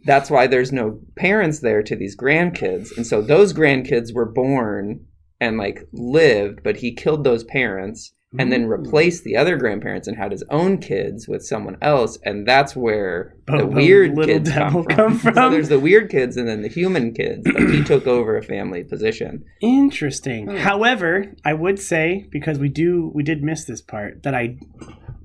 that's 0.05 0.31
why 0.31 0.47
there's 0.47 0.73
no 0.73 1.01
parents 1.17 1.61
there 1.61 1.83
to 1.83 1.97
these 1.97 2.17
grandkids. 2.17 2.97
And 2.97 3.07
so 3.07 3.23
those 3.23 3.53
grandkids 3.53 4.15
were 4.15 4.31
born 4.31 5.07
and 5.41 5.57
like 5.57 5.89
lived, 5.93 6.63
but 6.63 6.77
he 6.77 6.95
killed 6.95 7.25
those 7.25 7.45
parents 7.45 8.13
and 8.39 8.53
then 8.53 8.67
replaced 8.67 9.25
the 9.25 9.37
other 9.37 9.57
grandparents 9.57 10.07
and 10.07 10.17
had 10.17 10.31
his 10.31 10.45
own 10.51 10.79
kids 10.79 11.27
with 11.27 11.45
someone 11.45 11.77
else. 11.83 12.17
And 12.25 12.47
that's 12.47 12.77
where 12.77 13.35
the 13.47 13.67
weird 13.67 14.15
little 14.17 14.37
kids 14.37 14.51
devil 14.51 14.85
come 14.85 15.19
from. 15.19 15.35
come 15.35 15.45
So 15.45 15.51
there's 15.51 15.69
the 15.69 15.81
weird 15.81 16.11
kids 16.11 16.37
and 16.37 16.47
then 16.49 16.63
the 16.63 16.69
human 16.69 17.13
kids, 17.13 17.45
he 17.73 17.83
took 17.83 18.07
over 18.07 18.37
a 18.37 18.43
family 18.43 18.85
position. 18.85 19.45
Interesting. 19.61 20.47
Hmm. 20.49 20.57
However, 20.59 21.35
I 21.45 21.55
would 21.55 21.81
say 21.81 22.27
because 22.31 22.59
we 22.61 22.69
do 22.69 23.11
we 23.15 23.25
did 23.25 23.43
miss 23.43 23.65
this 23.65 23.81
part 23.81 24.23
that 24.23 24.35
I 24.35 24.59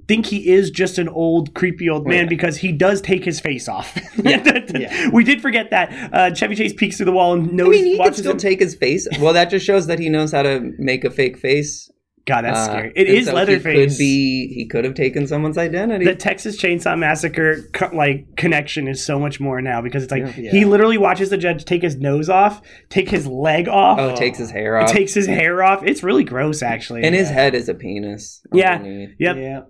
think 0.08 0.26
he 0.28 0.50
is 0.50 0.70
just 0.72 0.98
an 0.98 1.08
old 1.10 1.54
creepy 1.54 1.88
old 1.90 2.08
man 2.08 2.24
Yeah. 2.24 2.30
because 2.30 2.58
he 2.58 2.72
does 2.72 3.02
take 3.02 3.24
his 3.24 3.40
face 3.40 3.68
off. 3.68 3.96
Yeah. 4.24 5.10
We 5.14 5.24
did 5.24 5.42
forget 5.42 5.70
that. 5.70 6.14
Uh, 6.14 6.34
Chevy 6.34 6.56
Chase 6.56 6.74
peeks 6.74 6.98
through 6.98 7.06
the 7.08 7.12
wall 7.12 7.34
and 7.34 7.54
knows 7.54 7.68
I 7.68 7.72
mean, 7.72 7.86
he 7.86 7.98
watches 7.98 8.18
still 8.20 8.32
him. 8.32 8.38
take 8.40 8.60
his 8.60 8.74
face. 8.76 9.08
Well, 9.20 9.34
that 9.34 9.50
just 9.52 9.64
shows 9.66 9.86
that 9.88 10.00
he 10.00 10.10
knows 10.10 10.32
how 10.32 10.42
to 10.44 10.74
make 10.80 11.04
a 11.04 11.10
fake 11.12 11.38
face. 11.38 11.90
God, 12.26 12.42
that's 12.44 12.58
Uh, 12.58 12.66
scary. 12.72 12.92
It 12.96 13.08
is 13.08 13.28
so 13.28 13.34
Leatherface. 13.36 13.76
He 13.78 13.86
could 13.88 13.98
be. 14.00 14.48
He 14.56 14.66
could 14.68 14.84
have 14.84 14.96
taken 14.96 15.28
someone's 15.28 15.60
identity. 15.60 16.06
the 16.06 16.16
Texas 16.16 16.60
Chainsaw 16.60 16.98
Massacre 16.98 17.58
co- 17.72 17.96
like 17.96 18.36
connection 18.36 18.88
is 18.88 19.04
so 19.06 19.20
much 19.20 19.40
more 19.40 19.62
now 19.62 19.80
because 19.82 20.02
it's 20.04 20.12
like 20.12 20.36
Yeah. 20.36 20.50
he 20.50 20.66
literally 20.66 20.98
watches 20.98 21.30
the 21.30 21.38
judge 21.38 21.66
take 21.66 21.84
his 21.84 21.98
nose 21.98 22.28
off, 22.28 22.62
take 22.90 23.10
his 23.10 23.28
leg 23.28 23.68
off, 23.68 24.00
oh, 24.00 24.16
takes 24.16 24.40
his 24.40 24.50
hair 24.50 24.76
off, 24.78 24.92
takes 24.92 25.14
his 25.14 25.28
hair 25.28 25.62
off. 25.62 25.84
It's 25.86 26.02
really 26.02 26.24
gross, 26.24 26.64
actually. 26.64 27.04
and 27.04 27.14
his 27.14 27.30
head 27.30 27.54
is 27.54 27.70
a 27.70 27.76
penis. 27.76 28.42
Yeah. 28.52 28.78
underneath. 28.78 29.16
Yep. 29.20 29.36
Yeah. 29.38 29.62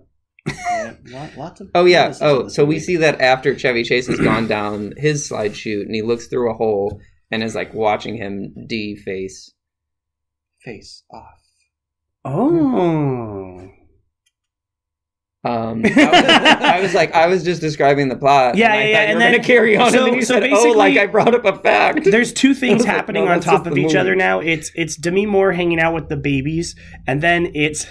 yeah. 0.70 0.92
Lot, 1.10 1.36
lots 1.36 1.60
of. 1.60 1.68
Oh 1.74 1.84
yeah. 1.84 2.14
Oh, 2.22 2.44
this 2.44 2.54
so 2.54 2.64
we 2.64 2.78
see 2.78 2.96
that 2.96 3.20
after 3.20 3.58
Chevy 3.58 3.82
Chase 3.84 4.06
has 4.06 4.18
gone 4.18 4.46
down 4.46 4.94
his 4.96 5.28
slide 5.28 5.54
chute, 5.54 5.84
and 5.86 5.94
he 5.94 6.00
looks 6.02 6.28
through 6.28 6.50
a 6.50 6.54
hole 6.54 7.00
and 7.30 7.42
is 7.42 7.54
like 7.54 7.74
watching 7.74 8.16
him 8.16 8.54
deface. 8.66 9.52
face 10.64 11.02
off. 11.12 11.42
Oh. 12.26 13.62
Um, 15.44 15.82
I, 15.84 15.88
was, 15.88 16.24
I 16.60 16.80
was 16.80 16.94
like, 16.94 17.14
I 17.14 17.26
was 17.28 17.44
just 17.44 17.60
describing 17.60 18.08
the 18.08 18.16
plot. 18.16 18.56
Yeah, 18.56 18.72
and 18.72 18.74
I 18.74 18.82
yeah, 18.82 18.88
yeah, 18.90 19.10
and 19.12 19.20
then- 19.20 19.32
gonna 19.34 19.44
carry 19.44 19.76
on, 19.76 19.92
so- 19.92 19.98
and 19.98 20.06
then 20.08 20.14
you 20.14 20.22
so 20.22 20.34
said, 20.34 20.42
"Oh, 20.42 20.48
basically- 20.50 20.74
like 20.74 20.98
I 20.98 21.06
brought 21.06 21.34
up 21.36 21.44
a 21.44 21.56
fact." 21.62 22.04
There's 22.04 22.32
two 22.32 22.52
things 22.52 22.72
I 22.72 22.76
was 22.78 22.84
like, 22.86 22.96
happening 22.96 23.24
no, 23.26 23.30
on 23.30 23.40
top 23.40 23.64
of 23.66 23.74
the 23.74 23.80
each 23.80 23.94
other 23.94 24.16
now. 24.16 24.40
It's 24.40 24.72
it's 24.74 24.96
Demi 24.96 25.24
Moore 25.24 25.52
hanging 25.52 25.78
out 25.78 25.94
with 25.94 26.08
the 26.08 26.16
babies, 26.16 26.74
and 27.06 27.22
then 27.22 27.52
it's 27.54 27.86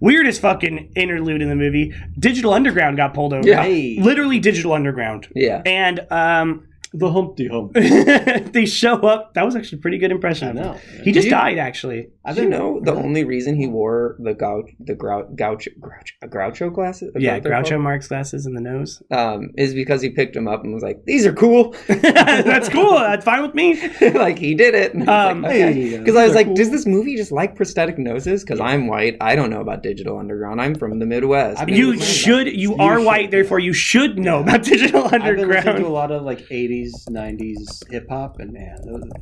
weirdest 0.00 0.40
fucking 0.40 0.92
interlude 0.96 1.40
in 1.40 1.48
the 1.48 1.54
movie. 1.54 1.94
Digital 2.18 2.52
Underground 2.52 2.96
got 2.96 3.14
pulled 3.14 3.32
over. 3.32 3.46
Yeah. 3.46 3.62
Hey. 3.62 3.98
Literally 4.00 4.40
Digital 4.40 4.72
Underground. 4.72 5.28
yeah. 5.36 5.62
And 5.64 6.00
um 6.10 6.66
The 6.92 7.12
Humpty 7.12 7.46
Hump. 7.48 7.72
they 8.52 8.66
show 8.66 8.96
up. 9.02 9.34
That 9.34 9.44
was 9.44 9.54
actually 9.54 9.78
a 9.78 9.82
pretty 9.82 9.98
good 9.98 10.10
impression. 10.10 10.48
I 10.48 10.52
know. 10.52 10.80
He 11.04 11.12
just 11.12 11.26
you- 11.26 11.30
died 11.30 11.58
actually. 11.58 12.08
I've 12.26 12.34
Do 12.36 12.42
you 12.42 12.48
been 12.50 12.58
know 12.58 12.80
the 12.82 12.92
only 12.94 13.24
reason 13.24 13.54
he 13.56 13.66
wore 13.68 14.16
the 14.18 14.34
gouch, 14.34 14.68
the 14.80 14.94
grou- 14.94 15.34
gouch, 15.36 15.68
grouch, 15.80 16.14
Groucho 16.24 16.74
glasses? 16.74 17.12
Yeah, 17.16 17.38
Groucho 17.40 17.68
called? 17.70 17.82
Marx 17.82 18.08
glasses 18.08 18.46
in 18.46 18.54
the 18.54 18.60
nose. 18.60 19.00
um, 19.12 19.50
is 19.56 19.72
because 19.74 20.02
he 20.02 20.10
picked 20.10 20.34
him 20.34 20.48
up 20.48 20.64
and 20.64 20.74
was 20.74 20.82
like, 20.82 21.04
"These 21.04 21.24
are 21.24 21.32
cool." 21.32 21.74
That's 21.86 22.68
cool. 22.68 22.92
That's 22.98 23.24
fine 23.24 23.42
with 23.42 23.54
me. 23.54 23.80
like 24.14 24.38
he 24.38 24.54
did 24.54 24.74
it. 24.74 24.94
Um, 25.08 25.42
Because 25.42 25.52
Hey, 25.52 25.62
I 25.62 25.98
was 26.00 26.04
these 26.04 26.16
are 26.16 26.28
like, 26.34 26.46
cool. 26.46 26.54
does 26.56 26.70
this 26.70 26.84
movie 26.86 27.16
just 27.16 27.30
like 27.32 27.54
prosthetic 27.54 27.96
noses? 27.98 28.42
Because 28.44 28.60
I'm 28.60 28.88
white. 28.88 29.16
I 29.20 29.36
don't 29.36 29.50
know 29.50 29.60
about 29.60 29.82
Digital 29.82 30.18
Underground. 30.18 30.60
I'm 30.60 30.74
from 30.74 30.98
the 30.98 31.06
Midwest. 31.06 31.60
I've 31.60 31.68
You 31.68 31.98
should. 32.00 32.48
You 32.48 32.66
You 32.66 32.76
are 32.78 32.98
should, 32.98 33.06
white, 33.06 33.30
therefore 33.30 33.60
you 33.60 33.72
should 33.72 34.18
know 34.18 34.40
about 34.40 34.64
Digital 34.64 35.04
Underground. 35.04 35.24
I've 35.24 35.36
been 35.36 35.48
listening 35.48 35.76
to 35.84 35.86
a 35.86 35.88
lot 35.88 36.10
of 36.10 36.22
like 36.22 36.40
'80s, 36.48 37.08
'90s 37.08 37.90
hip 37.90 38.06
hop, 38.10 38.40
and 38.40 38.52
man, 38.52 38.76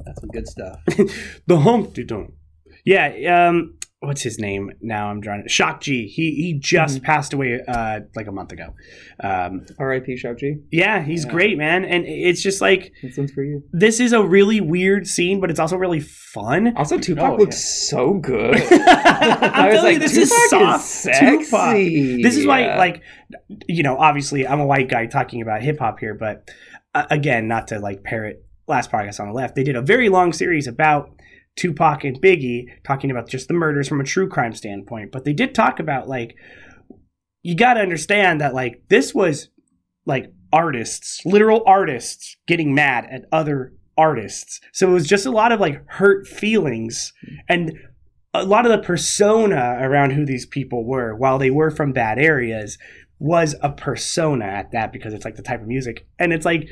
that's 0.07 0.21
some 0.21 0.31
good 0.31 0.49
stuff. 0.49 0.81
the 1.47 1.59
Humpty 1.61 2.05
Dump. 2.05 2.33
Yeah. 2.85 3.49
Um. 3.49 3.75
what's 4.01 4.21
his 4.21 4.39
name 4.39 4.71
now? 4.83 5.09
I'm 5.09 5.21
drawing 5.23 5.43
to 5.45 5.49
Shock 5.49 5.81
G. 5.81 6.07
He 6.07 6.35
he 6.35 6.59
just 6.59 6.97
Mm-hmm. 6.97 7.05
passed 7.07 7.33
away 7.33 7.61
uh, 7.67 8.01
like 8.15 8.27
a 8.27 8.33
month 8.33 8.53
ago. 8.53 8.75
Um, 9.23 9.65
R.I.P. 9.79 10.17
Shock 10.19 10.37
G. 10.39 10.57
yeah, 10.71 11.03
he's 11.03 11.25
great, 11.25 11.57
man, 11.57 11.85
and 11.87 12.05
it's 12.05 12.43
just 12.43 12.61
like 12.61 12.93
This 13.03 13.17
one's 13.17 13.33
for 13.33 13.43
you. 13.43 13.63
this 13.73 14.01
is 14.01 14.13
a 14.13 14.23
really 14.23 14.61
weird 14.61 15.07
scene, 15.07 15.41
but 15.41 15.51
it's 15.51 15.59
also 15.61 15.77
really 15.79 16.01
fun. 16.01 16.77
Also, 16.77 16.99
Tupac 16.99 17.33
Oh, 17.33 17.37
looks 17.37 17.57
yeah. 17.57 17.97
so 17.97 18.15
good. 18.15 18.57
I'm 18.73 19.69
was 19.69 19.77
telling 19.77 19.83
like, 19.83 19.93
you, 19.95 19.99
this 20.01 20.13
Tupac 20.13 20.23
is 20.23 20.33
is 20.33 20.51
soft 20.51 20.85
sexy. 20.85 21.45
Tupac. 21.45 22.23
This 22.23 22.37
is 22.37 22.47
why, 22.47 22.61
Yeah. 22.61 22.77
like, 22.77 23.03
you 23.69 23.83
know, 23.83 23.97
obviously, 23.97 24.47
I'm 24.47 24.61
a 24.61 24.67
white 24.67 24.91
guy 24.91 25.07
talking 25.07 25.41
about 25.41 25.63
hip 25.63 25.79
hop 25.79 25.99
here, 26.01 26.13
but 26.15 26.51
uh, 26.95 27.07
again, 27.11 27.49
not 27.49 27.69
to 27.69 27.79
like 27.79 28.03
parrot 28.05 28.45
last 28.67 28.91
podcast 28.93 29.19
on 29.21 29.29
the 29.29 29.33
left, 29.35 29.55
they 29.55 29.63
did 29.65 29.77
a 29.77 29.83
very 29.83 30.09
long 30.11 30.33
series 30.35 30.67
about 30.67 31.11
Tupac 31.57 32.05
and 32.05 32.21
Biggie, 32.21 32.67
talking 32.85 33.11
about 33.11 33.29
just 33.29 33.49
the 33.49 33.55
murders 33.55 33.89
from 33.89 34.01
a 34.01 34.05
true 34.05 34.29
crime 34.29 34.55
standpoint. 34.55 35.13
But 35.13 35.25
they 35.25 35.33
did 35.33 35.55
talk 35.55 35.79
about 35.79 36.09
like, 36.09 36.35
you 37.43 37.55
got 37.55 37.75
to 37.75 37.81
understand 37.81 38.41
that 38.41 38.55
like 38.55 38.83
this 38.89 39.15
was 39.15 39.51
like 40.07 40.33
artists, 40.53 41.25
literal 41.25 41.63
artists, 41.67 42.37
getting 42.47 42.75
mad 42.75 43.07
at 43.11 43.27
other 43.33 43.73
artists. 43.97 44.61
So 44.73 44.89
it 44.89 44.93
was 44.93 45.07
just 45.07 45.27
a 45.27 45.31
lot 45.31 45.53
of 45.53 45.61
like 45.61 45.83
hurt 45.89 46.27
feelings 46.27 47.13
and 47.49 47.73
a 48.33 48.45
lot 48.45 48.67
of 48.67 48.73
the 48.73 48.85
persona 48.85 49.79
around 49.81 50.11
who 50.11 50.27
these 50.27 50.47
people 50.47 50.85
were, 50.85 51.15
while 51.15 51.39
they 51.39 51.51
were 51.51 51.71
from 51.71 51.93
bad 51.93 52.19
areas, 52.19 52.79
was 53.21 53.55
a 53.63 53.71
persona 53.71 54.45
at 54.45 54.73
that 54.73 54.93
because 54.93 55.15
it's 55.15 55.25
like 55.25 55.37
the 55.37 55.43
type 55.43 55.61
of 55.61 55.69
music. 55.69 56.07
And 56.19 56.33
it's 56.33 56.45
like, 56.45 56.69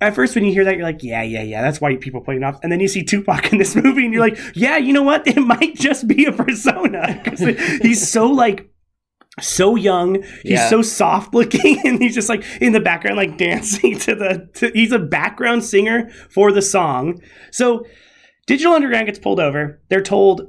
at 0.00 0.14
first 0.14 0.34
when 0.34 0.44
you 0.44 0.52
hear 0.52 0.64
that, 0.64 0.74
you're 0.76 0.84
like, 0.84 1.02
yeah, 1.02 1.22
yeah, 1.22 1.42
yeah, 1.42 1.62
that's 1.62 1.80
white 1.80 2.00
people 2.00 2.20
playing 2.20 2.44
off. 2.44 2.58
And 2.62 2.70
then 2.70 2.80
you 2.80 2.88
see 2.88 3.02
Tupac 3.04 3.52
in 3.52 3.58
this 3.58 3.74
movie 3.82 4.04
and 4.04 4.12
you're 4.14 4.20
like, 4.26 4.38
yeah, 4.54 4.76
you 4.76 4.92
know 4.92 5.02
what? 5.02 5.26
It 5.26 5.40
might 5.40 5.74
just 5.76 6.06
be 6.08 6.24
a 6.24 6.32
persona 6.32 7.20
because 7.24 7.40
he's 7.82 8.08
so 8.08 8.26
like, 8.28 8.70
so 9.40 9.76
young, 9.76 10.22
he's 10.42 10.52
Yeah. 10.52 10.68
so 10.68 10.82
soft 10.82 11.32
looking, 11.32 11.80
and 11.86 12.00
he's 12.02 12.14
just 12.14 12.28
like 12.28 12.42
in 12.60 12.72
the 12.72 12.80
background, 12.80 13.16
like 13.16 13.38
dancing 13.38 13.96
to 14.00 14.14
the. 14.16 14.48
To, 14.54 14.70
he's 14.74 14.90
a 14.90 14.98
background 14.98 15.62
singer 15.64 16.10
for 16.30 16.50
the 16.50 16.62
song. 16.62 17.20
So, 17.52 17.84
Digital 18.48 18.72
Underground 18.72 19.06
gets 19.06 19.18
pulled 19.20 19.38
over. 19.38 19.80
They're 19.90 20.00
told, 20.02 20.42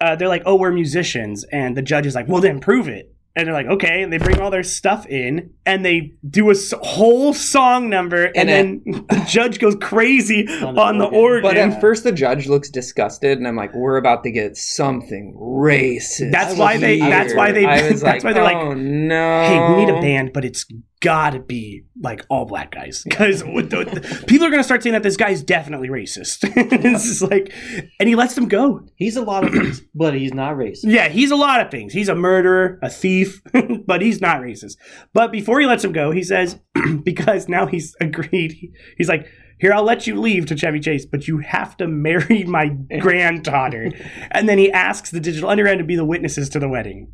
uh, 0.00 0.16
they're 0.16 0.28
like, 0.28 0.42
"Oh, 0.44 0.56
we're 0.56 0.72
musicians," 0.72 1.44
and 1.52 1.74
the 1.74 1.80
judge 1.80 2.04
is 2.04 2.14
like, 2.14 2.28
"Well, 2.28 2.42
then 2.42 2.60
prove 2.60 2.86
it." 2.86 3.13
And 3.36 3.48
they're 3.48 3.52
like, 3.54 3.66
"Okay," 3.66 4.02
and 4.02 4.12
they 4.12 4.18
bring 4.18 4.38
all 4.40 4.50
their 4.50 4.62
stuff 4.62 5.06
in, 5.08 5.50
and 5.66 5.84
they 5.84 6.12
do 6.30 6.50
a 6.50 6.52
s- 6.52 6.72
whole 6.82 7.34
song 7.34 7.90
number, 7.90 8.26
and, 8.26 8.48
And 8.48 8.80
then 8.84 9.04
the 9.08 9.24
judge 9.28 9.58
goes 9.58 9.74
crazy 9.80 10.46
on, 10.46 10.78
On 10.78 10.98
the 10.98 11.08
the 11.08 11.16
organ. 11.16 11.16
organ. 11.16 11.42
But 11.42 11.56
at 11.56 11.80
first, 11.80 12.04
the 12.04 12.12
judge 12.12 12.46
looks 12.46 12.70
disgusted, 12.70 13.38
and 13.38 13.48
I'm 13.48 13.56
like, 13.56 13.74
"We're 13.74 13.96
about 13.96 14.22
to 14.22 14.30
get 14.30 14.56
something 14.56 15.34
racist." 15.36 16.30
That's 16.30 16.56
why 16.56 16.74
was 16.74 16.80
they. 16.82 16.98
That's 17.00 17.34
why 17.34 17.50
they. 17.50 17.64
I 17.66 17.90
was 17.90 18.00
that's 18.02 18.22
like, 18.22 18.24
why 18.24 18.32
they're 18.34 18.44
like, 18.44 18.56
"Oh 18.56 18.74
no!" 18.74 19.42
hey, 19.42 19.74
we 19.74 19.84
need 19.84 19.90
a 19.92 20.00
band, 20.00 20.32
but 20.32 20.44
it's 20.44 20.64
gotta 21.04 21.38
be 21.38 21.84
like 22.00 22.24
all 22.30 22.46
black 22.46 22.70
guys 22.70 23.02
because 23.08 23.42
people 23.42 24.46
are 24.46 24.50
gonna 24.50 24.64
start 24.64 24.82
saying 24.82 24.94
that 24.94 25.02
this 25.02 25.18
guy's 25.18 25.42
definitely 25.42 25.88
racist. 25.88 26.38
it's 26.56 27.20
like, 27.22 27.52
and 28.00 28.08
he 28.08 28.16
lets 28.16 28.34
them 28.34 28.48
go. 28.48 28.80
He's 28.96 29.16
a 29.16 29.22
lot 29.22 29.44
of 29.44 29.52
things, 29.52 29.82
but 29.94 30.14
he's 30.14 30.32
not 30.32 30.56
racist. 30.56 30.84
Yeah, 30.84 31.08
he's 31.08 31.30
a 31.30 31.36
lot 31.36 31.60
of 31.60 31.70
things. 31.70 31.92
He's 31.92 32.08
a 32.08 32.14
murderer, 32.14 32.78
a 32.82 32.88
thief, 32.88 33.42
but 33.86 34.00
he's 34.00 34.22
not 34.22 34.40
racist. 34.40 34.76
But 35.12 35.30
before 35.30 35.60
he 35.60 35.66
lets 35.66 35.84
him 35.84 35.92
go, 35.92 36.10
he 36.10 36.22
says, 36.22 36.58
because 37.04 37.48
now 37.48 37.66
he's 37.66 37.94
agreed, 38.00 38.72
he's 38.96 39.08
like, 39.08 39.28
here, 39.60 39.72
I'll 39.72 39.84
let 39.84 40.06
you 40.06 40.18
leave 40.18 40.46
to 40.46 40.56
Chevy 40.56 40.80
Chase, 40.80 41.06
but 41.06 41.28
you 41.28 41.38
have 41.38 41.76
to 41.76 41.86
marry 41.86 42.44
my 42.44 42.68
granddaughter. 42.98 43.92
and 44.30 44.48
then 44.48 44.58
he 44.58 44.72
asks 44.72 45.10
the 45.10 45.20
Digital 45.20 45.48
Underground 45.50 45.78
to 45.78 45.84
be 45.84 45.96
the 45.96 46.04
witnesses 46.04 46.48
to 46.50 46.58
the 46.58 46.68
wedding. 46.68 47.12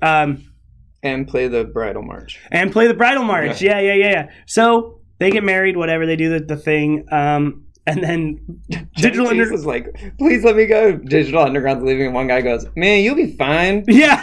Um, 0.00 0.51
and 1.02 1.26
play 1.28 1.48
the 1.48 1.64
bridal 1.64 2.02
march. 2.02 2.40
and 2.50 2.70
play 2.72 2.86
the 2.86 2.94
bridal 2.94 3.24
march. 3.24 3.60
Yeah, 3.60 3.80
yeah, 3.80 3.94
yeah. 3.94 4.10
yeah. 4.10 4.30
So 4.46 5.00
they 5.18 5.30
get 5.30 5.42
married, 5.44 5.76
whatever 5.76 6.06
they 6.06 6.16
do 6.16 6.30
the, 6.38 6.40
the 6.44 6.56
thing, 6.56 7.04
um, 7.12 7.64
and 7.86 8.02
then 8.02 8.60
digital 8.96 9.26
Chase 9.26 9.30
under 9.32 9.52
is 9.52 9.66
like, 9.66 9.86
"Please 10.18 10.44
let 10.44 10.56
me 10.56 10.66
go." 10.66 10.92
Digital 10.96 11.42
Underground's 11.42 11.82
leaving, 11.84 12.06
and 12.06 12.14
one 12.14 12.28
guy 12.28 12.40
goes, 12.40 12.66
"Man, 12.76 13.02
you'll 13.02 13.16
be 13.16 13.36
fine." 13.36 13.84
yeah. 13.88 14.18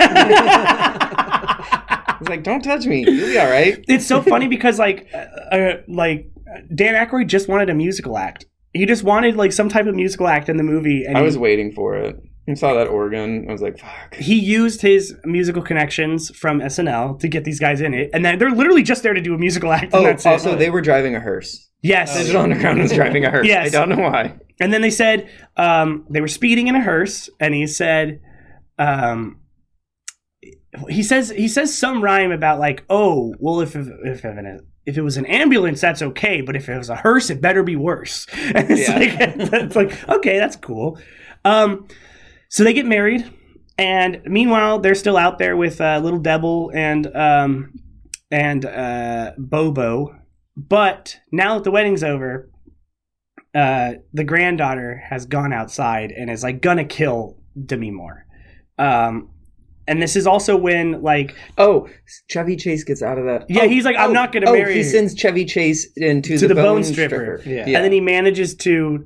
He's 2.19 2.27
like, 2.29 2.43
"Don't 2.43 2.61
touch 2.61 2.85
me. 2.85 3.03
You'll 3.05 3.27
be 3.29 3.37
all 3.39 3.49
right." 3.49 3.83
it's 3.87 4.05
so 4.05 4.21
funny 4.21 4.47
because 4.47 4.79
like 4.79 5.07
uh, 5.13 5.17
uh, 5.55 5.81
like 5.87 6.29
Dan 6.73 6.95
Aykroyd 6.95 7.27
just 7.27 7.47
wanted 7.47 7.69
a 7.69 7.73
musical 7.75 8.17
act. 8.17 8.45
He 8.73 8.85
just 8.85 9.03
wanted 9.03 9.35
like 9.35 9.51
some 9.51 9.67
type 9.69 9.87
of 9.87 9.95
musical 9.95 10.27
act 10.27 10.47
in 10.49 10.57
the 10.57 10.63
movie, 10.63 11.03
and 11.05 11.17
I 11.17 11.21
he- 11.21 11.25
was 11.25 11.37
waiting 11.37 11.71
for 11.71 11.95
it. 11.97 12.21
I 12.49 12.53
saw 12.55 12.73
that 12.73 12.87
organ. 12.87 13.45
I 13.47 13.51
was 13.51 13.61
like, 13.61 13.77
"Fuck." 13.79 14.15
he 14.15 14.35
used 14.39 14.81
his 14.81 15.15
musical 15.25 15.61
connections 15.61 16.35
from 16.35 16.59
SNL 16.59 17.19
to 17.19 17.27
get 17.27 17.43
these 17.43 17.59
guys 17.59 17.79
in 17.81 17.93
it, 17.93 18.09
and 18.13 18.25
then 18.25 18.39
they're 18.39 18.49
literally 18.51 18.83
just 18.83 19.03
there 19.03 19.13
to 19.13 19.21
do 19.21 19.33
a 19.33 19.37
musical 19.37 19.71
act. 19.71 19.91
Oh, 19.93 20.03
that's 20.03 20.25
it. 20.25 20.29
also, 20.29 20.55
they 20.55 20.69
were 20.69 20.81
driving 20.81 21.15
a 21.15 21.19
hearse. 21.19 21.69
yes, 21.81 22.17
Digital 22.17 22.41
Underground 22.41 22.79
was 22.79 22.91
driving 22.91 23.23
a 23.25 23.29
hearse. 23.31 23.47
Yes. 23.47 23.67
I 23.67 23.69
don't 23.69 23.89
know 23.89 24.03
why. 24.03 24.37
And 24.59 24.73
then 24.73 24.81
they 24.81 24.89
said 24.89 25.29
um, 25.57 26.05
they 26.09 26.19
were 26.21 26.27
speeding 26.27 26.67
in 26.67 26.75
a 26.75 26.81
hearse, 26.81 27.29
and 27.39 27.53
he 27.53 27.65
said, 27.67 28.19
um, 28.77 29.39
he 30.89 31.01
says 31.03 31.29
he 31.29 31.47
says 31.47 31.75
some 31.77 32.03
rhyme 32.03 32.31
about 32.31 32.59
like, 32.59 32.83
oh, 32.89 33.33
well, 33.39 33.61
if 33.61 33.75
if 33.75 33.87
if, 34.03 34.25
if 34.85 34.97
it 34.97 35.01
was 35.01 35.17
an 35.17 35.25
ambulance, 35.25 35.81
that's 35.81 36.01
okay, 36.01 36.41
but 36.41 36.55
if 36.55 36.69
it 36.69 36.77
was 36.77 36.89
a 36.89 36.95
hearse, 36.95 37.29
it 37.29 37.41
better 37.41 37.63
be 37.63 37.75
worse. 37.75 38.25
And 38.33 38.69
it's 38.71 38.87
Yeah. 38.89 38.97
like, 38.97 39.13
it's 39.53 39.75
like 39.75 40.09
okay, 40.09 40.37
that's 40.37 40.55
cool. 40.55 40.99
Um, 41.45 41.87
so 42.49 42.63
they 42.63 42.73
get 42.73 42.85
married, 42.85 43.31
and 43.77 44.21
meanwhile, 44.25 44.79
they're 44.79 44.95
still 44.95 45.17
out 45.17 45.37
there 45.39 45.55
with 45.55 45.79
uh, 45.79 45.99
little 46.03 46.19
Devil 46.19 46.71
and 46.73 47.07
um, 47.15 47.73
and 48.31 48.65
uh, 48.65 49.31
Bobo. 49.37 50.15
But 50.57 51.17
now 51.31 51.55
that 51.55 51.63
the 51.63 51.71
wedding's 51.71 52.03
over, 52.03 52.49
uh, 53.55 53.93
the 54.13 54.23
granddaughter 54.23 55.01
has 55.09 55.25
gone 55.25 55.53
outside 55.53 56.11
and 56.11 56.29
is 56.29 56.43
like 56.43 56.61
gonna 56.61 56.85
kill 56.85 57.37
Demi 57.65 57.91
Moore. 57.91 58.25
Um, 58.77 59.29
and 59.87 60.01
this 60.01 60.15
is 60.15 60.27
also 60.27 60.55
when 60.55 61.01
like 61.01 61.35
Oh, 61.57 61.87
Chevy 62.29 62.55
Chase 62.55 62.83
gets 62.83 63.01
out 63.01 63.17
of 63.17 63.25
that. 63.25 63.45
Yeah, 63.49 63.63
Oh, 63.63 63.67
he's 63.69 63.85
like, 63.85 63.95
"I'm 63.97 64.11
oh, 64.11 64.13
not 64.13 64.31
gonna 64.31 64.45
marry. 64.45 64.59
oh, 64.59 64.63
marry 64.63 64.75
He 64.75 64.83
sends 64.83 65.15
Chevy 65.15 65.45
Chase 65.45 65.87
into 65.97 66.37
To 66.37 66.47
the, 66.47 66.53
the 66.53 66.61
bone, 66.61 66.75
bone 66.75 66.83
stripper. 66.83 67.39
stripper. 67.41 67.49
Yeah. 67.49 67.77
and 67.77 67.83
then 67.85 67.91
he 67.91 68.01
manages 68.01 68.53
to 68.57 69.05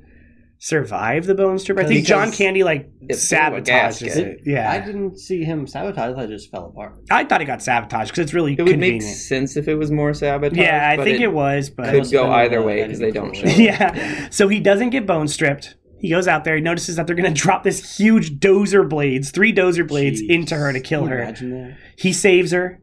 survive 0.64 1.26
the 1.26 1.36
bone 1.36 1.59
strip. 1.59 1.78
I 1.78 1.84
think 1.84 2.05
John 2.05 2.32
Candy 2.32 2.64
like 2.64 2.89
It's 3.01 3.30
sabotages 3.30 4.16
it. 4.16 4.39
Yeah, 4.45 4.72
I 4.72 4.80
didn't 4.80 5.18
see 5.20 5.43
him 5.43 5.68
sabotage. 5.68 6.16
I 6.18 6.26
just 6.26 6.49
fell 6.49 6.68
apart. 6.68 7.01
I 7.11 7.26
thought 7.26 7.41
it 7.41 7.45
got 7.45 7.61
sabotaged 7.61 8.11
because 8.11 8.24
it's 8.24 8.34
really 8.34 8.53
It 8.53 8.61
would 8.61 8.72
convenient. 8.72 9.03
make 9.03 9.14
sense 9.14 9.57
if 9.57 9.68
it 9.68 9.76
was 9.76 9.91
more 9.91 10.14
sabotage. 10.14 10.57
yeah, 10.57 10.95
I 10.97 11.03
think 11.03 11.20
it, 11.20 11.28
was, 11.34 11.70
but 11.70 11.89
could 11.91 12.09
go 12.09 12.32
either 12.32 12.61
way 12.61 12.82
because 12.82 12.99
they 12.99 13.11
don't 13.11 13.36
show. 13.36 13.41
for 13.41 13.47
it. 13.49 13.59
it. 13.59 13.59
yeah. 13.59 14.30
So 14.30 14.47
he 14.47 14.61
doesn't 14.61 14.91
get 14.91 15.05
bone 15.05 15.28
stripped. 15.28 15.76
He 15.99 16.09
goes 16.09 16.30
out 16.30 16.45
there. 16.45 16.55
He 16.55 16.61
notices 16.61 16.95
that 16.95 17.07
they're 17.07 17.16
going 17.16 17.34
to 17.34 17.41
drop 17.41 17.64
this 17.64 17.97
huge 17.97 18.39
dozer 18.39 18.88
blades, 18.88 19.32
three 19.32 19.53
dozer 19.53 19.86
blades, 19.86 20.22
Jeez. 20.22 20.30
into 20.30 20.55
her 20.55 20.72
to 20.72 20.80
kill 20.80 21.05
her. 21.07 21.22
Imagine 21.24 21.51
that. 21.51 21.78
He 21.97 22.14
saves 22.14 22.51
her. 22.53 22.82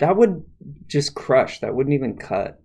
That 0.00 0.16
would 0.16 0.44
just 0.86 1.14
crush. 1.14 1.60
That 1.60 1.74
wouldn't 1.74 1.92
even 1.94 2.16
cut. 2.16 2.58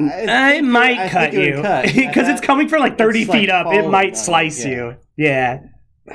I 0.00 0.52
think 0.52 0.66
might 0.66 0.98
I 0.98 1.08
cut 1.08 1.32
you 1.32 1.56
because 1.56 2.28
it's 2.28 2.40
coming 2.40 2.68
from 2.68 2.80
like 2.80 2.98
thirty 2.98 3.20
It's, 3.22 3.28
like, 3.30 3.40
feet 3.40 3.50
up. 3.50 3.66
It 3.72 3.88
might 3.88 4.16
slice 4.16 4.64
you, 4.64 4.96
yeah. 5.16 5.60
you. 6.06 6.14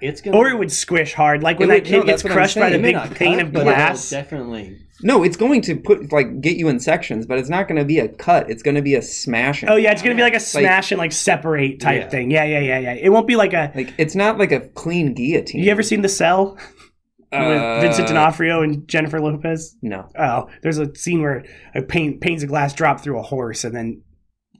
It's 0.00 0.20
gonna, 0.20 0.36
or 0.36 0.48
it 0.48 0.58
would 0.58 0.72
squish 0.72 1.12
hard, 1.14 1.42
like 1.42 1.58
when 1.58 1.68
It 1.70 1.72
that 1.72 1.74
would- 1.82 1.84
kid 1.84 1.96
no, 1.98 2.02
gets 2.04 2.22
that's 2.22 2.24
what 2.24 2.32
I'm 2.32 2.36
crushed 2.38 2.54
by 2.56 2.70
the 2.70 2.76
saying. 2.76 2.84
It 2.84 2.94
may 2.96 3.08
big 3.08 3.16
pane 3.16 3.38
cut, 3.38 3.46
of 3.46 3.52
glass. 3.52 4.10
Definitely. 4.10 4.78
No, 5.04 5.24
it's 5.24 5.36
going 5.36 5.62
to 5.62 5.76
put 5.76 6.12
like 6.12 6.40
get 6.40 6.56
you 6.56 6.68
in 6.68 6.78
sections, 6.78 7.26
but 7.26 7.38
it's 7.38 7.48
not 7.48 7.66
going 7.66 7.78
to 7.78 7.84
be 7.84 7.98
a 7.98 8.06
cut. 8.08 8.48
It's 8.48 8.62
going 8.62 8.76
to 8.76 8.82
be 8.82 8.94
a 8.94 9.02
smashing. 9.02 9.68
Oh 9.68 9.74
yeah, 9.76 9.90
it's 9.90 10.00
gonna 10.00 10.14
be 10.14 10.22
like 10.22 10.34
a 10.36 10.40
smash 10.40 10.92
and 10.92 10.98
like 10.98 11.10
separate 11.12 11.80
type 11.80 12.02
Yeah. 12.02 12.08
thing. 12.08 12.30
Yeah, 12.30 12.44
yeah, 12.44 12.60
yeah, 12.60 12.78
yeah. 12.78 12.92
It 12.94 13.08
won't 13.08 13.26
be 13.26 13.34
like 13.36 13.52
a. 13.52 13.72
Like 13.74 13.92
it's 13.98 14.14
not 14.14 14.38
like 14.38 14.52
a 14.52 14.60
clean 14.60 15.12
guillotine. 15.14 15.62
You 15.62 15.70
ever 15.72 15.82
seen 15.82 16.02
The 16.02 16.08
Cell 16.08 16.56
with 17.32 17.60
Uh, 17.62 17.80
Vincent 17.80 18.08
D'Onofrio 18.08 18.62
and 18.62 18.86
Jennifer 18.88 19.20
Lopez? 19.20 19.76
No. 19.82 20.08
Oh, 20.18 20.48
there's 20.62 20.78
a 20.78 20.94
scene 20.94 21.22
where 21.22 21.44
a 21.74 21.82
pane, 21.82 22.18
panes 22.20 22.42
of 22.42 22.48
glass 22.48 22.74
drop 22.74 23.00
through 23.00 23.18
a 23.18 23.22
horse 23.22 23.64
and 23.64 23.74
then 23.74 24.02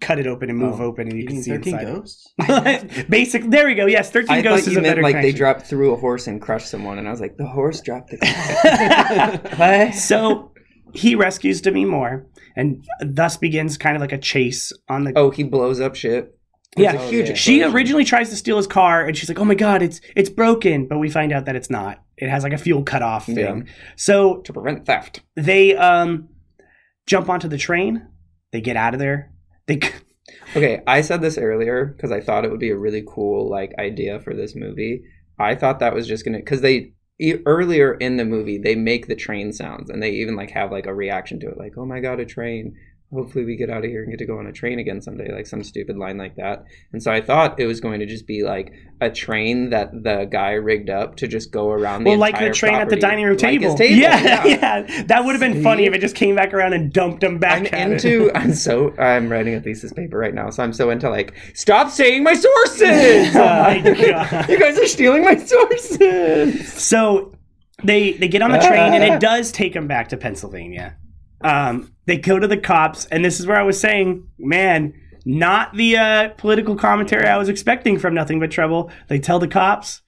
cut 0.01 0.19
it 0.19 0.27
open 0.27 0.51
and 0.51 0.59
move 0.59 0.81
Oh. 0.81 0.87
open, 0.87 1.07
and 1.07 1.17
you 1.17 1.23
You 1.23 1.29
can 1.29 1.43
see 1.43 1.51
13 1.53 1.75
inside. 1.79 1.87
ghosts? 1.87 3.05
Basic. 3.09 3.49
There 3.51 3.67
we 3.67 3.75
go. 3.77 3.87
Yes, 3.87 4.11
thirteen 4.11 4.37
I 4.39 4.43
ghosts 4.43 4.67
is 4.67 4.73
you 4.73 4.81
a 4.81 4.83
meant 4.83 4.91
better 4.93 5.03
like 5.03 5.15
they 5.15 5.21
connection. 5.21 5.39
dropped 5.39 5.63
through 5.67 5.93
a 5.93 5.97
horse 5.97 6.27
and 6.27 6.41
crushed 6.43 6.69
someone, 6.69 6.99
and 6.99 7.07
I 7.07 7.11
was 7.13 7.21
like, 7.21 7.37
the 7.37 7.47
horse 7.47 7.81
dropped 7.81 8.11
the 8.11 8.17
guy. 8.17 9.37
what? 9.87 9.95
So 9.95 10.51
he 10.93 11.15
rescues 11.15 11.61
Demi 11.61 11.85
Moore, 11.85 12.27
and 12.57 12.85
thus 13.01 13.37
begins 13.37 13.79
kind 13.79 13.95
of 13.97 14.01
like 14.01 14.11
a 14.13 14.19
chase 14.19 14.73
on 14.89 15.05
the. 15.05 15.13
Oh, 15.15 15.31
he 15.31 15.45
blows 15.45 15.81
up 15.81 15.95
shit. 15.95 16.37
Yeah, 16.77 16.95
It's 16.95 17.03
a 17.03 17.07
huge 17.07 17.39
she 17.39 17.63
originally 17.63 18.05
tries 18.05 18.31
to 18.31 18.37
steal 18.37 18.57
his 18.57 18.67
car, 18.67 19.05
and 19.07 19.17
she's 19.17 19.29
like, 19.29 19.39
"Oh 19.39 19.45
my 19.45 19.55
god, 19.55 19.83
it's 19.83 20.01
it's 20.17 20.31
broken," 20.31 20.87
but 20.87 20.99
we 20.99 21.11
find 21.11 21.33
out 21.33 21.45
that 21.45 21.57
it's 21.57 21.69
not. 21.71 22.03
It 22.17 22.31
has 22.31 22.43
like 22.43 22.53
a 22.53 22.59
fuel 22.59 22.83
cutoff 22.83 23.27
thing. 23.27 23.37
Yeah. 23.39 23.73
So 23.97 24.39
to 24.39 24.53
prevent 24.53 24.87
theft. 24.87 25.21
they 25.37 25.77
um 25.77 26.29
jump 27.07 27.29
onto 27.29 27.49
the 27.49 27.59
train. 27.59 28.07
They 28.53 28.61
get 28.61 28.77
out 28.77 28.95
of 28.95 29.01
there. 29.01 29.33
They 29.67 29.81
Okay, 30.57 30.83
I 30.87 31.01
said 31.01 31.21
this 31.21 31.37
earlier 31.39 31.87
because 31.87 32.13
I 32.13 32.21
thought 32.21 32.45
it 32.45 32.51
would 32.51 32.61
be 32.61 32.71
a 32.71 32.77
really 32.79 33.05
cool 33.07 33.51
like 33.51 33.73
idea 33.79 34.21
for 34.21 34.35
this 34.35 34.55
movie. 34.55 35.03
I 35.39 35.55
thought 35.55 35.81
that 35.81 35.95
was 35.95 36.07
just 36.07 36.25
gonna 36.25 36.39
because 36.39 36.61
they 36.61 36.93
e- 37.21 37.37
earlier 37.47 37.95
in 37.95 38.17
the 38.17 38.25
movie 38.25 38.59
they 38.59 38.77
make 38.77 39.09
the 39.09 39.17
train 39.17 39.53
sounds 39.53 39.91
and 39.91 40.03
they 40.03 40.11
even 40.11 40.37
like 40.37 40.51
have 40.51 40.71
like 40.71 40.87
a 40.87 40.95
reaction 40.95 41.41
to 41.41 41.49
it, 41.49 41.59
like 41.59 41.73
oh 41.77 41.87
my 41.87 42.01
god, 42.01 42.21
a 42.21 42.25
train. 42.25 42.75
Hopefully 43.13 43.45
we 43.45 43.57
get 43.57 43.69
out 43.69 43.85
of 43.85 43.91
here 43.91 44.03
and 44.03 44.11
get 44.11 44.19
to 44.19 44.27
go 44.27 44.39
on 44.39 44.47
a 44.47 44.53
train 44.53 44.79
again 44.79 45.03
someday, 45.03 45.31
like 45.31 45.47
some 45.47 45.63
stupid 45.63 45.99
line 45.99 46.17
like 46.17 46.37
that. 46.37 46.65
And 46.93 47.03
so 47.03 47.13
I 47.13 47.21
thought 47.21 47.61
it 47.61 47.67
was 47.67 47.79
going 47.81 48.01
to 48.01 48.07
just 48.07 48.27
be 48.27 48.43
like 48.43 48.73
a 49.03 49.11
train 49.11 49.71
that 49.71 49.91
the 49.93 50.25
guy 50.31 50.53
rigged 50.53 50.89
up 50.89 51.17
to 51.17 51.29
just 51.29 51.53
go 51.53 51.71
around. 51.71 52.05
The. 52.05 52.11
Well, 52.11 52.17
the 52.17 52.21
like 52.21 52.39
the 52.39 52.51
train 52.51 52.75
at 52.77 52.89
the 52.89 52.97
dining 52.97 53.27
room 53.27 53.37
like 53.37 53.61
his 53.61 53.75
table. 53.75 53.97
Yeah, 53.99 54.47
yeah, 54.47 55.03
That 55.09 55.25
would 55.25 55.33
have 55.33 55.41
been 55.41 55.55
See? 55.59 55.63
funny 55.63 55.85
if 55.85 55.93
it 55.93 56.01
just 56.01 56.17
came 56.17 56.35
back 56.37 56.55
around 56.55 56.73
and 56.73 56.93
dumped 56.93 57.23
him 57.23 57.39
back 57.39 57.61
I'm 57.73 57.81
at 57.81 57.91
it. 57.93 58.05
into. 58.05 58.31
I'm 58.35 58.55
so. 58.55 58.95
I'm 58.99 59.29
writing 59.31 59.55
a 59.55 59.61
thesis 59.61 59.93
paper 59.93 60.17
right 60.17 60.33
now, 60.35 60.49
so 60.51 60.63
I'm 60.63 60.73
so 60.73 60.89
into 60.91 61.11
like. 61.11 61.35
Stop 61.55 61.91
saying 61.91 62.23
my 62.23 62.35
sources. 62.35 63.35
Oh 63.43 63.45
my 63.45 63.81
God. 63.81 64.49
you 64.49 64.59
guys 64.59 64.79
are 64.79 64.87
stealing 64.87 65.25
my 65.25 65.37
sources. 65.37 66.73
So 66.73 67.35
they 67.85 68.13
they 68.13 68.29
get 68.29 68.43
on 68.43 68.53
the 68.53 68.59
train 68.59 68.95
and 68.95 69.03
it 69.05 69.21
does 69.21 69.53
take 69.53 69.73
them 69.75 69.87
back 69.87 70.09
to 70.11 70.17
Pennsylvania. 70.17 70.97
Um, 71.45 71.93
they 72.07 72.17
go 72.17 72.39
to 72.39 72.47
the 72.47 72.57
cops, 72.57 73.07
and 73.07 73.25
this 73.25 73.41
is 73.41 73.47
where 73.47 73.59
I 73.59 73.63
was 73.63 73.81
saying, 73.81 74.27
man, 74.39 74.95
not 75.25 75.75
the 75.75 75.97
uh, 75.97 76.29
political 76.31 76.77
commentary 76.77 77.27
I 77.27 77.39
was 77.39 77.49
expecting 77.49 77.99
from 77.99 78.15
Nothing 78.15 78.41
But 78.41 78.51
Trouble. 78.51 78.91
They 79.09 79.19
tell 79.19 79.39
the 79.39 79.49
cops, 79.49 80.03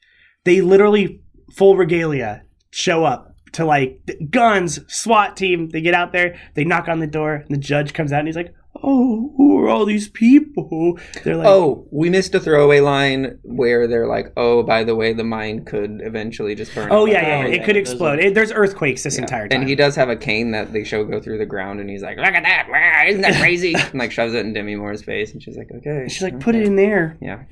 they 0.45 0.61
literally 0.61 1.22
full 1.53 1.76
regalia 1.76 2.43
show 2.70 3.05
up 3.05 3.37
to 3.53 3.64
like 3.64 4.01
guns, 4.30 4.80
SWAT 4.93 5.37
team. 5.37 5.70
They 5.70 5.80
get 5.80 5.95
out 5.95 6.12
there, 6.12 6.39
they 6.55 6.64
knock 6.64 6.89
on 6.89 6.99
the 6.99 7.07
door, 7.07 7.35
and 7.35 7.51
the 7.51 7.59
judge 7.59 7.93
comes 7.93 8.12
out 8.12 8.20
and 8.20 8.28
he's 8.28 8.37
like, 8.37 8.53
"Oh, 8.85 9.32
who 9.37 9.59
are 9.64 9.68
all 9.68 9.85
these 9.87 10.09
people?" 10.09 10.99
They're 11.24 11.37
like, 11.37 11.47
Oh, 11.47 11.87
we 11.91 12.11
missed 12.11 12.35
a 12.35 12.41
throwaway 12.41 12.80
line 12.80 13.39
where 13.43 13.87
they're 13.87 14.07
like, 14.07 14.32
"Oh, 14.37 14.62
by 14.62 14.85
the 14.85 14.95
way, 14.95 15.12
the 15.12 15.24
mine 15.24 15.64
could 15.64 16.01
eventually 16.03 16.55
just 16.55 16.74
burn." 16.74 16.89
Oh 16.91 17.05
up." 17.05 17.09
yeah, 17.09 17.26
yeah, 17.26 17.45
Oh, 17.47 17.51
it 17.51 17.57
yeah, 17.57 17.64
could 17.64 17.76
explode. 17.76 18.18
It, 18.18 18.35
there's 18.35 18.53
earthquakes 18.53 19.03
this 19.03 19.16
Yeah. 19.16 19.22
entire 19.22 19.49
time. 19.49 19.61
And 19.61 19.68
he 19.68 19.74
does 19.74 19.97
have 19.97 20.09
a 20.11 20.16
cane 20.16 20.51
that 20.53 20.72
they 20.72 20.85
show 20.85 21.03
go 21.05 21.20
through 21.20 21.39
the 21.39 21.47
ground, 21.47 21.80
and 21.80 21.89
he's 21.89 22.03
like, 22.03 22.16
"Look 22.18 22.26
at 22.26 22.43
that! 22.43 23.07
Isn't 23.09 23.22
that 23.22 23.35
crazy?" 23.41 23.74
and 23.74 23.95
like 23.95 24.12
shoves 24.12 24.35
it 24.35 24.45
in 24.45 24.53
Demi 24.53 24.76
Moore's 24.76 25.03
face, 25.03 25.32
and 25.32 25.43
she's 25.43 25.57
like, 25.57 25.70
"Okay." 25.74 26.07
She's 26.09 26.22
like, 26.22 26.39
"Put 26.41 26.55
it 26.55 26.64
in 26.64 26.76
there." 26.76 27.16
Yeah, 27.20 27.43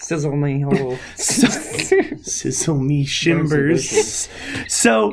sizzle 0.00 0.36
me 0.36 0.60
hole. 0.60 0.98
Sizzle 1.16 2.78
me 2.78 3.04
shimbers. 3.04 4.28
So 4.70 5.12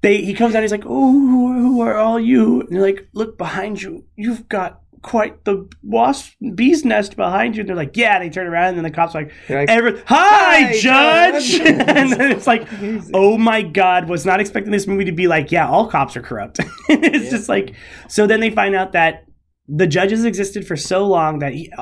they 0.00 0.18
he 0.22 0.34
comes 0.34 0.54
out. 0.54 0.62
He's 0.62 0.72
like, 0.72 0.86
"Oh, 0.86 1.12
who, 1.12 1.52
who 1.60 1.80
are 1.80 1.96
all 1.96 2.20
you?" 2.20 2.60
And 2.60 2.70
they're 2.70 2.82
like, 2.82 3.08
"Look 3.12 3.36
behind 3.38 3.82
you. 3.82 4.04
You've 4.16 4.48
got 4.48 4.80
quite 5.00 5.44
the 5.44 5.68
wasp 5.82 6.34
bee's 6.54 6.84
nest 6.84 7.16
behind 7.16 7.56
you." 7.56 7.60
And 7.60 7.68
they're 7.68 7.76
like, 7.76 7.96
"Yeah." 7.96 8.16
And 8.16 8.24
they 8.24 8.30
turn 8.30 8.46
around, 8.46 8.68
and 8.68 8.78
then 8.78 8.84
the 8.84 8.90
cops 8.90 9.14
are 9.14 9.22
like, 9.22 9.32
like, 9.48 9.68
Every- 9.68 10.00
"Hi, 10.06 10.62
"Hi, 10.62 10.72
Judge." 10.78 11.50
Judge." 11.50 11.60
and 11.66 12.12
then 12.12 12.30
it's 12.30 12.46
like, 12.46 12.66
"Oh 13.12 13.36
my 13.38 13.62
God!" 13.62 14.08
Was 14.08 14.24
not 14.24 14.40
expecting 14.40 14.72
this 14.72 14.86
movie 14.86 15.04
to 15.06 15.12
be 15.12 15.26
like, 15.26 15.50
"Yeah, 15.50 15.68
all 15.68 15.88
cops 15.88 16.16
are 16.16 16.22
corrupt." 16.22 16.60
it's 16.88 17.30
just 17.30 17.48
like 17.48 17.74
so. 18.08 18.26
Then 18.26 18.40
they 18.40 18.50
find 18.50 18.74
out 18.74 18.92
that 18.92 19.24
the 19.66 19.86
judges 19.86 20.24
existed 20.24 20.66
for 20.66 20.76
so 20.76 21.06
long 21.06 21.40
that 21.40 21.52
he 21.52 21.72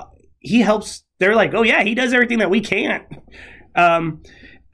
he 0.41 0.61
helps. 0.61 1.05
They're 1.19 1.35
like, 1.37 1.53
"Oh 1.55 1.63
yeah, 1.63 1.83
he 1.83 1.95
does 1.95 2.13
everything 2.13 2.39
that 2.39 2.51
we 2.51 2.61
can't." 2.61 3.05
Um, 3.75 4.23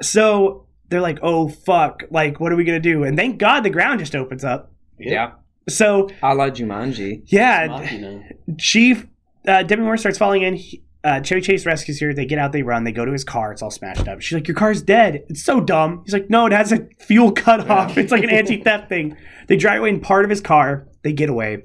so 0.00 0.61
they're 0.92 1.00
like, 1.00 1.18
"Oh 1.22 1.48
fuck! 1.48 2.04
Like, 2.10 2.38
what 2.38 2.52
are 2.52 2.56
we 2.56 2.64
gonna 2.64 2.78
do?" 2.80 3.02
And 3.04 3.16
thank 3.16 3.38
God 3.38 3.60
the 3.62 3.70
ground 3.70 3.98
just 4.00 4.14
opens 4.14 4.44
up. 4.44 4.70
yeah, 4.98 5.32
So 5.68 6.08
a 6.22 6.34
la 6.34 6.50
Jumanji. 6.50 7.22
yeah, 7.26 7.66
Machina. 7.68 8.22
Chief 8.58 9.06
uh, 9.48 9.62
Demi 9.64 9.82
Moore 9.82 9.96
starts 9.96 10.18
falling 10.18 10.42
in. 10.42 10.54
He, 10.54 10.84
uh, 11.04 11.20
Chevy 11.20 11.40
Chase 11.40 11.66
rescues 11.66 12.00
her. 12.00 12.14
They 12.14 12.26
get 12.26 12.38
out. 12.38 12.52
They 12.52 12.62
run. 12.62 12.84
They 12.84 12.92
go 12.92 13.04
to 13.04 13.10
his 13.10 13.24
car. 13.24 13.50
It's 13.50 13.60
all 13.62 13.72
smashed 13.72 14.06
up. 14.06 14.20
She's 14.20 14.36
like, 14.36 14.46
"Your 14.46 14.54
car's 14.56 14.82
dead. 14.82 15.24
It's 15.28 15.42
so 15.42 15.60
dumb." 15.60 16.02
He's 16.04 16.12
like, 16.12 16.30
"No, 16.30 16.46
it 16.46 16.52
has 16.52 16.70
a 16.70 16.86
fuel 17.00 17.32
cut 17.32 17.68
off. 17.68 17.98
It's 17.98 18.12
like 18.12 18.22
an 18.22 18.30
anti-theft 18.30 18.88
thing." 18.88 19.16
They 19.48 19.56
drive 19.56 19.80
away 19.80 19.88
in 19.88 19.98
part 20.00 20.24
of 20.24 20.30
his 20.30 20.40
car. 20.40 20.86
They 21.02 21.12
get 21.12 21.28
away. 21.28 21.64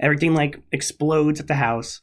Everything 0.00 0.34
like 0.34 0.60
explodes 0.72 1.40
at 1.40 1.46
the 1.46 1.54
house. 1.54 2.00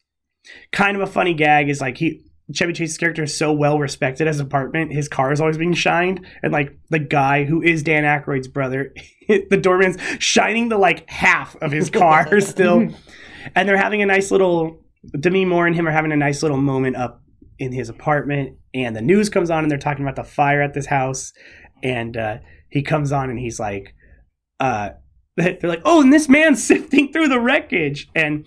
Kind 0.72 0.95
of 0.95 1.01
a 1.03 1.08
funny 1.12 1.34
gag 1.34 1.70
is 1.70 1.82
like 1.82 1.97
he 1.97 2.22
Chevy 2.54 2.74
Chase's 2.74 2.98
character 2.98 3.24
is 3.24 3.36
so 3.36 3.52
well 3.52 3.80
respected 3.80 4.28
as 4.28 4.39
an 4.39 4.46
apartment. 4.46 4.91
His 4.91 5.08
car 5.08 5.32
is 5.32 5.41
always 5.41 5.58
being 5.58 5.74
shined, 5.74 6.26
and 6.43 6.54
like 6.54 6.78
the 6.89 7.00
guy 7.00 7.46
who 7.46 7.62
is 7.62 7.82
Dan 7.82 8.04
Aykroyd's 8.04 8.48
brother, 8.48 8.93
the 9.28 9.58
doorman's 9.58 9.98
shining 10.20 10.70
the 10.70 10.78
like 10.78 11.10
half 11.10 11.56
of 11.58 11.72
his 11.72 11.89
car 11.89 12.39
still, 12.41 12.88
and 13.56 13.68
they're 13.68 13.78
having 13.78 14.02
a 14.02 14.06
nice 14.06 14.32
little. 14.32 14.82
Demi 15.20 15.46
Moore 15.46 15.68
and 15.68 15.76
him 15.76 15.88
are 15.88 15.91
having 15.91 16.12
a 16.12 16.18
nice 16.18 16.41
little 16.41 16.58
moment 16.58 16.96
up 16.96 17.22
in 17.60 17.72
his 17.72 17.89
apartment, 17.89 18.58
and 18.74 18.96
the 18.96 19.02
news 19.02 19.30
comes 19.30 19.50
on, 19.50 19.64
and 19.64 19.72
they're 19.72 19.78
talking 19.78 20.04
about 20.04 20.16
the 20.16 20.24
fire 20.24 20.62
at 20.62 20.74
this 20.74 20.88
house, 20.88 21.32
and 21.84 22.18
uh, 22.18 22.38
he 22.70 22.82
comes 22.82 23.12
on, 23.12 23.30
and 23.30 23.39
he's 23.39 23.60
like, 23.60 23.93
uh, 24.60 24.89
they're 25.38 25.58
like, 25.64 25.82
oh, 25.86 26.02
and 26.02 26.14
this 26.14 26.30
man's 26.30 26.64
sifting 26.64 27.12
through 27.12 27.28
the 27.28 27.39
wreckage, 27.39 28.10
and 28.16 28.46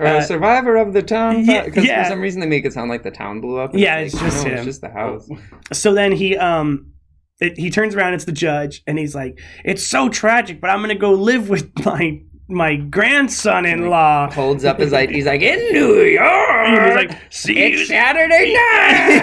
Or 0.00 0.06
Uh, 0.06 0.18
a 0.18 0.22
survivor 0.22 0.76
of 0.76 0.92
the 0.92 1.02
town. 1.02 1.44
yeah, 1.44 1.64
Because 1.64 1.84
yeah. 1.84 2.02
for 2.04 2.10
some 2.10 2.20
reason 2.20 2.40
they 2.40 2.46
make 2.46 2.64
it 2.64 2.72
sound 2.72 2.90
like 2.90 3.02
the 3.02 3.10
town 3.10 3.40
blew 3.40 3.58
up. 3.58 3.70
and 3.72 3.80
Yeah, 3.80 3.96
like, 3.96 4.06
it's 4.06 4.18
just 4.20 4.44
no, 4.44 4.50
him. 4.50 4.56
It's 4.58 4.64
just 4.66 4.80
the 4.80 4.90
house. 4.90 5.28
so 5.72 5.92
then 5.94 6.12
he 6.12 6.36
um 6.36 6.92
it, 7.40 7.56
he 7.58 7.70
turns 7.70 7.94
around 7.94 8.14
it's 8.14 8.24
the 8.26 8.32
judge 8.32 8.82
and 8.86 8.98
he's 8.98 9.14
like 9.14 9.40
it's 9.64 9.86
so 9.86 10.10
tragic 10.10 10.60
but 10.60 10.68
i'm 10.68 10.82
gonna 10.82 10.94
go 10.94 11.12
live 11.12 11.48
with 11.48 11.70
my 11.86 12.20
my 12.48 12.76
grandson-in-law 12.76 14.30
Holds 14.32 14.64
up 14.64 14.78
his 14.80 14.92
ID. 14.92 15.12
He's 15.14 15.26
like, 15.26 15.40
in 15.40 15.58
New 15.72 16.00
York. 16.02 16.66
and 16.66 16.86
he's 16.86 16.94
like 17.10 17.20
see 17.30 17.56
it's 17.58 17.78
you 17.80 17.86
Saturday 17.86 18.52
night. 18.52 19.22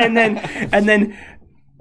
and 0.00 0.16
then 0.16 0.38
and 0.72 0.88
then 0.88 1.16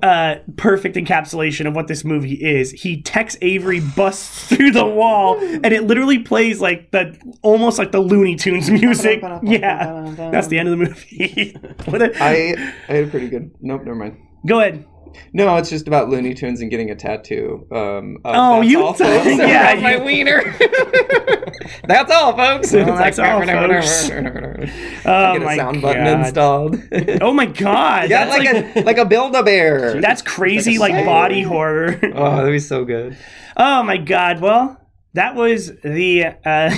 uh 0.05 0.35
perfect 0.57 0.95
encapsulation 0.95 1.65
of 1.67 1.73
what 1.75 1.87
this 1.87 2.03
movie 2.03 2.33
is 2.35 2.71
he 2.71 3.01
Tex 3.01 3.35
Avery 3.41 3.79
busts 3.95 4.47
through 4.55 4.71
the 4.71 4.85
wall 4.85 5.39
and 5.39 5.67
it 5.77 5.83
literally 5.83 6.19
plays 6.19 6.61
like 6.61 6.91
the 6.91 7.03
almost 7.41 7.77
like 7.79 7.91
the 7.91 7.99
Looney 8.01 8.35
Tunes 8.35 8.69
music 8.69 9.21
yeah 9.43 10.13
that's 10.31 10.47
the 10.47 10.59
end 10.59 10.69
of 10.69 10.77
the 10.77 10.85
movie 10.85 11.55
What 11.91 12.01
a- 12.01 12.13
I 12.23 12.55
I 12.89 12.93
had 12.93 13.03
a 13.05 13.07
pretty 13.07 13.29
good. 13.29 13.51
Nope, 13.61 13.81
never 13.85 13.95
mind. 13.95 14.17
go 14.45 14.59
ahead 14.59 14.85
No, 15.33 15.55
it's 15.57 15.69
just 15.69 15.87
about 15.87 16.09
Looney 16.09 16.33
Tunes 16.33 16.61
and 16.61 16.69
getting 16.71 16.89
a 16.91 16.95
tattoo. 16.95 17.67
Um, 17.71 18.17
of 18.23 18.35
Oh, 18.35 18.61
you- 18.61 18.81
all, 18.83 18.95
yeah, 18.99 19.71
Of 19.73 19.81
my 19.83 19.97
wiener. 19.97 20.41
that's 21.85 22.11
all, 22.11 22.35
folks. 22.35 22.71
Well, 22.73 22.85
that's 22.97 23.19
all, 23.19 23.41
folks. 23.45 24.09
oh 24.09 25.33
Get 25.33 25.41
a 25.41 25.45
my 25.45 25.57
sound 25.57 25.81
button 25.81 26.03
God. 26.05 26.19
installed. 26.25 26.79
Oh 27.21 27.33
my 27.33 27.45
god, 27.45 28.09
yeah, 28.09 28.25
that's 28.25 28.37
like, 28.37 28.53
like, 28.53 28.75
a 28.75 28.81
like 28.83 28.97
a 28.97 29.05
build 29.05 29.35
a 29.35 29.43
bear. 29.43 29.99
that's 30.01 30.21
crazy, 30.21 30.77
like, 30.77 31.05
body 31.05 31.41
horror. 31.41 31.99
Oh, 32.13 32.37
that'd 32.37 32.51
be 32.51 32.59
so 32.59 32.85
good. 32.85 33.17
oh 33.57 33.83
my 33.83 33.97
god. 33.97 34.41
Well, 34.41 34.79
that 35.13 35.35
was 35.35 35.71
the 35.83 36.25
uh, 36.45 36.75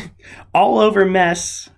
all 0.53 0.79
over 0.79 1.05
mess, 1.05 1.69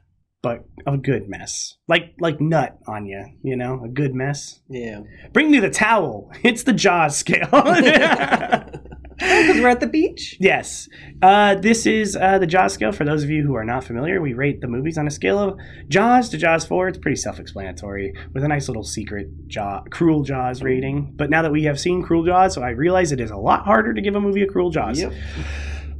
but 0.41 0.65
a 0.85 0.97
good 0.97 1.27
mess, 1.27 1.75
like 1.87 2.13
like 2.19 2.39
nut 2.39 2.77
on 2.87 3.05
you. 3.05 3.25
You 3.43 3.55
know, 3.55 3.83
a 3.83 3.89
good 3.89 4.13
mess. 4.13 4.61
Yeah. 4.69 5.01
Bring 5.33 5.51
me 5.51 5.59
the 5.59 5.69
towel. 5.69 6.31
It's 6.43 6.63
the 6.63 6.73
Jaws 6.73 7.17
scale. 7.17 7.49
Because 9.19 9.57
we're 9.59 9.67
at 9.67 9.81
the 9.81 9.87
beach. 9.87 10.37
Yes. 10.39 10.87
Uh, 11.21 11.55
this 11.55 11.85
is 11.85 12.15
uh, 12.15 12.39
the 12.39 12.47
Jaws 12.47 12.73
scale. 12.73 12.93
For 12.93 13.03
those 13.03 13.21
of 13.21 13.29
you 13.29 13.43
who 13.43 13.53
are 13.53 13.65
not 13.65 13.83
familiar, 13.83 14.21
we 14.21 14.33
rate 14.33 14.61
the 14.61 14.67
movies 14.67 14.97
on 14.97 15.07
a 15.07 15.11
scale 15.11 15.37
of 15.39 15.59
Jaws 15.89 16.29
to 16.29 16.37
Jaws 16.37 16.65
4. 16.65 16.87
It's 16.87 16.97
pretty 16.97 17.17
self 17.17 17.37
explanatory 17.37 18.13
with 18.33 18.45
a 18.45 18.47
nice 18.47 18.69
little 18.69 18.83
secret 18.83 19.27
Jaw, 19.47 19.81
Cruel 19.89 20.23
Jaws 20.23 20.63
rating. 20.63 21.13
But 21.17 21.29
now 21.29 21.41
that 21.41 21.51
we 21.51 21.63
have 21.63 21.77
seen 21.77 22.01
Cruel 22.01 22.23
Jaws, 22.23 22.53
so 22.53 22.63
I 22.63 22.69
realize 22.69 23.11
it 23.11 23.19
is 23.19 23.31
a 23.31 23.37
lot 23.37 23.65
harder 23.65 23.93
to 23.93 24.01
give 24.01 24.15
a 24.15 24.21
movie 24.21 24.41
a 24.43 24.47
Cruel 24.47 24.69
Jaws. 24.69 25.01
Yep. 25.01 25.11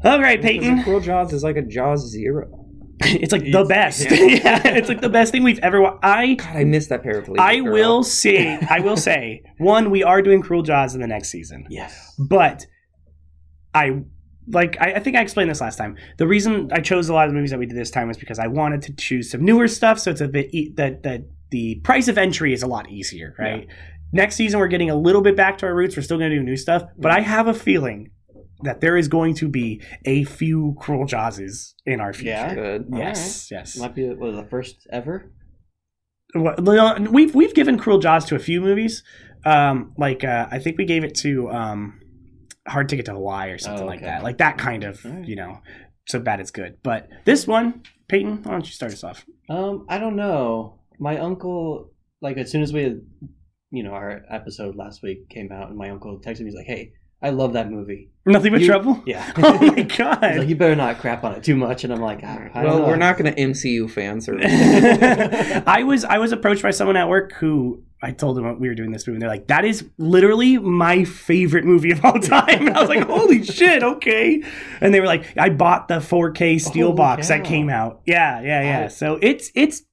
All 0.05 0.21
right, 0.21 0.41
Peyton. 0.41 0.83
Cruel 0.83 1.01
Jaws 1.01 1.33
is 1.33 1.43
like 1.43 1.57
a 1.57 1.61
Jaws 1.61 2.09
zero. 2.09 2.58
it's 3.21 3.31
like 3.31 3.51
the 3.51 3.63
best. 3.63 4.01
yeah, 4.11 4.67
it's 4.67 4.89
like 4.89 5.01
the 5.01 5.09
best 5.09 5.31
thing 5.31 5.43
we've 5.43 5.59
ever 5.59 5.81
watched. 5.81 6.03
I. 6.03 6.33
God, 6.33 6.55
I 6.55 6.63
missed 6.63 6.89
that 6.89 7.03
paraplegic 7.03 7.39
I 7.39 7.59
girl. 7.59 7.73
will 7.73 8.03
say, 8.03 8.57
I 8.69 8.79
will 8.79 8.97
say, 8.97 9.43
one, 9.57 9.89
we 9.89 10.03
are 10.03 10.21
doing 10.21 10.41
Cruel 10.41 10.63
Jaws 10.63 10.95
in 10.95 11.01
the 11.01 11.07
next 11.07 11.29
season. 11.29 11.65
Yes. 11.69 12.15
But 12.17 12.65
I 13.73 14.01
like 14.47 14.77
I, 14.81 14.93
I 14.93 14.99
think 14.99 15.15
I 15.15 15.21
explained 15.21 15.49
this 15.49 15.61
last 15.61 15.77
time. 15.77 15.95
The 16.17 16.27
reason 16.27 16.69
I 16.73 16.81
chose 16.81 17.09
a 17.09 17.13
lot 17.13 17.25
of 17.27 17.31
the 17.31 17.35
movies 17.35 17.51
that 17.51 17.59
we 17.59 17.65
did 17.65 17.77
this 17.77 17.91
time 17.91 18.07
was 18.07 18.17
because 18.17 18.39
I 18.39 18.47
wanted 18.47 18.81
to 18.83 18.93
choose 18.93 19.31
some 19.31 19.45
newer 19.45 19.67
stuff, 19.67 19.99
so 19.99 20.11
it's 20.11 20.21
a 20.21 20.27
bit 20.27 20.53
e- 20.53 20.73
that 20.75 21.03
that 21.03 21.23
the 21.51 21.75
price 21.83 22.07
of 22.07 22.17
entry 22.17 22.53
is 22.53 22.63
a 22.63 22.67
lot 22.67 22.89
easier, 22.89 23.35
right? 23.39 23.67
Next 24.11 24.35
season 24.35 24.59
we're 24.59 24.67
getting 24.67 24.89
a 24.89 24.95
little 24.95 25.21
bit 25.21 25.35
back 25.35 25.57
to 25.59 25.67
our 25.67 25.75
roots. 25.75 25.95
We're 25.95 26.03
still 26.03 26.17
going 26.17 26.31
to 26.31 26.37
do 26.37 26.43
new 26.43 26.57
stuff, 26.57 26.83
but 26.97 27.11
I 27.11 27.21
have 27.21 27.47
a 27.47 27.53
feeling 27.53 28.11
that 28.63 28.81
there 28.81 28.97
is 28.97 29.07
going 29.07 29.35
to 29.35 29.47
be 29.47 29.81
a 30.05 30.23
few 30.23 30.75
Cruel 30.79 31.05
Jawses 31.05 31.73
in 31.85 31.99
our 31.99 32.13
future. 32.13 32.29
Yeah. 32.31 32.53
Good. 32.55 32.85
Yes, 32.93 33.49
yes. 33.51 33.77
Might 33.77 33.95
be 33.95 34.09
what, 34.09 34.35
the 34.35 34.47
first 34.49 34.87
ever. 34.91 35.31
What- 36.33 36.61
We've 37.11 37.33
we've 37.33 37.53
given 37.55 37.77
Cruel 37.77 37.99
Jaws 37.99 38.25
to 38.25 38.35
a 38.35 38.39
few 38.39 38.61
movies. 38.61 39.03
Um, 39.45 39.93
like 39.97 40.23
uh, 40.23 40.47
I 40.51 40.59
think 40.59 40.77
we 40.77 40.85
gave 40.85 41.03
it 41.03 41.15
to 41.15 41.49
um, 41.49 42.01
Hard 42.67 42.89
Ticket 42.89 43.05
to 43.05 43.13
Hawaii 43.13 43.51
or 43.51 43.57
something 43.57 43.83
Oh, 43.83 43.87
like 43.87 44.01
that. 44.01 44.21
Like 44.23 44.37
that 44.39 44.57
kind 44.57 44.83
of 44.83 45.03
Alright. 45.05 45.27
you 45.27 45.35
know, 45.35 45.59
so 46.07 46.19
bad 46.19 46.39
it's 46.39 46.51
good. 46.51 46.77
But 46.83 47.07
this 47.25 47.47
one, 47.47 47.83
Peyton, 48.09 48.43
why 48.43 48.51
don't 48.51 48.65
you 48.65 48.73
start 48.73 48.91
us 48.91 49.03
off? 49.03 49.25
Um, 49.49 49.85
I 49.89 49.97
don't 49.97 50.15
know. 50.17 50.81
My 50.99 51.17
uncle, 51.17 51.93
like 52.21 52.37
as 52.37 52.51
soon 52.51 52.61
as 52.61 52.73
we 52.73 52.83
had 52.83 53.01
you 53.71 53.83
know, 53.83 53.91
our 53.91 54.23
episode 54.29 54.75
last 54.75 55.01
week 55.03 55.29
came 55.29 55.51
out, 55.51 55.69
and 55.69 55.77
my 55.77 55.89
uncle 55.89 56.19
texted 56.19 56.39
me. 56.41 56.45
He's 56.47 56.55
like, 56.55 56.65
"Hey, 56.65 56.91
I 57.21 57.29
love 57.31 57.53
that 57.53 57.69
movie." 57.71 58.09
Nothing 58.25 58.51
but 58.51 58.61
You- 58.61 58.67
trouble. 58.67 59.01
Yeah. 59.07 59.31
Oh 59.37 59.57
my 59.59 59.73
He's 59.87 59.97
god. 59.97 60.21
like, 60.21 60.47
you 60.47 60.55
better 60.55 60.75
not 60.75 60.99
crap 60.99 61.23
on 61.23 61.33
it 61.33 61.43
too 61.43 61.55
much. 61.55 61.83
And 61.83 61.91
I'm 61.91 62.01
like, 62.01 62.19
"Ah, 62.23 62.49
I 62.53 62.61
don't 62.61 62.63
Well, 62.71 62.79
know." 62.79 62.85
we're 62.87 62.95
not 62.97 63.17
going 63.17 63.33
to 63.33 63.41
MCU 63.41 63.89
fan 63.89 64.21
service. 64.21 64.51
I 65.65 65.83
was 65.83 66.05
I 66.05 66.17
was 66.19 66.31
approached 66.31 66.61
by 66.63 66.71
someone 66.71 66.95
at 66.97 67.07
work 67.09 67.33
who 67.33 67.83
I 68.01 68.11
told 68.11 68.37
them 68.37 68.59
we 68.59 68.67
were 68.69 68.75
doing 68.75 68.91
this 68.91 69.05
movie 69.07 69.15
and 69.15 69.21
they're 69.21 69.29
like, 69.29 69.47
that 69.47 69.65
is 69.65 69.83
literally 69.97 70.57
my 70.57 71.03
favorite 71.03 71.65
movie 71.65 71.91
of 71.91 72.03
all 72.05 72.13
time. 72.19 72.67
And 72.67 72.77
I 72.77 72.79
was 72.79 72.87
like, 72.89 73.05
holy 73.05 73.43
shit, 73.43 73.83
okay. 73.83 74.41
And 74.79 74.93
they 74.93 75.01
were 75.01 75.05
like, 75.05 75.37
I 75.37 75.49
bought 75.49 75.89
the 75.89 75.95
4K 75.95 76.61
steel 76.61 76.87
Holy 76.87 76.97
box 76.97 77.27
that 77.27 77.43
cow. 77.43 77.49
came 77.49 77.69
out. 77.69 78.01
Yeah, 78.05 78.39
yeah, 78.41 78.61
yeah. 78.61 78.85
I- 78.85 78.87
So 78.87 79.17
it's 79.21 79.51
it's 79.55 79.83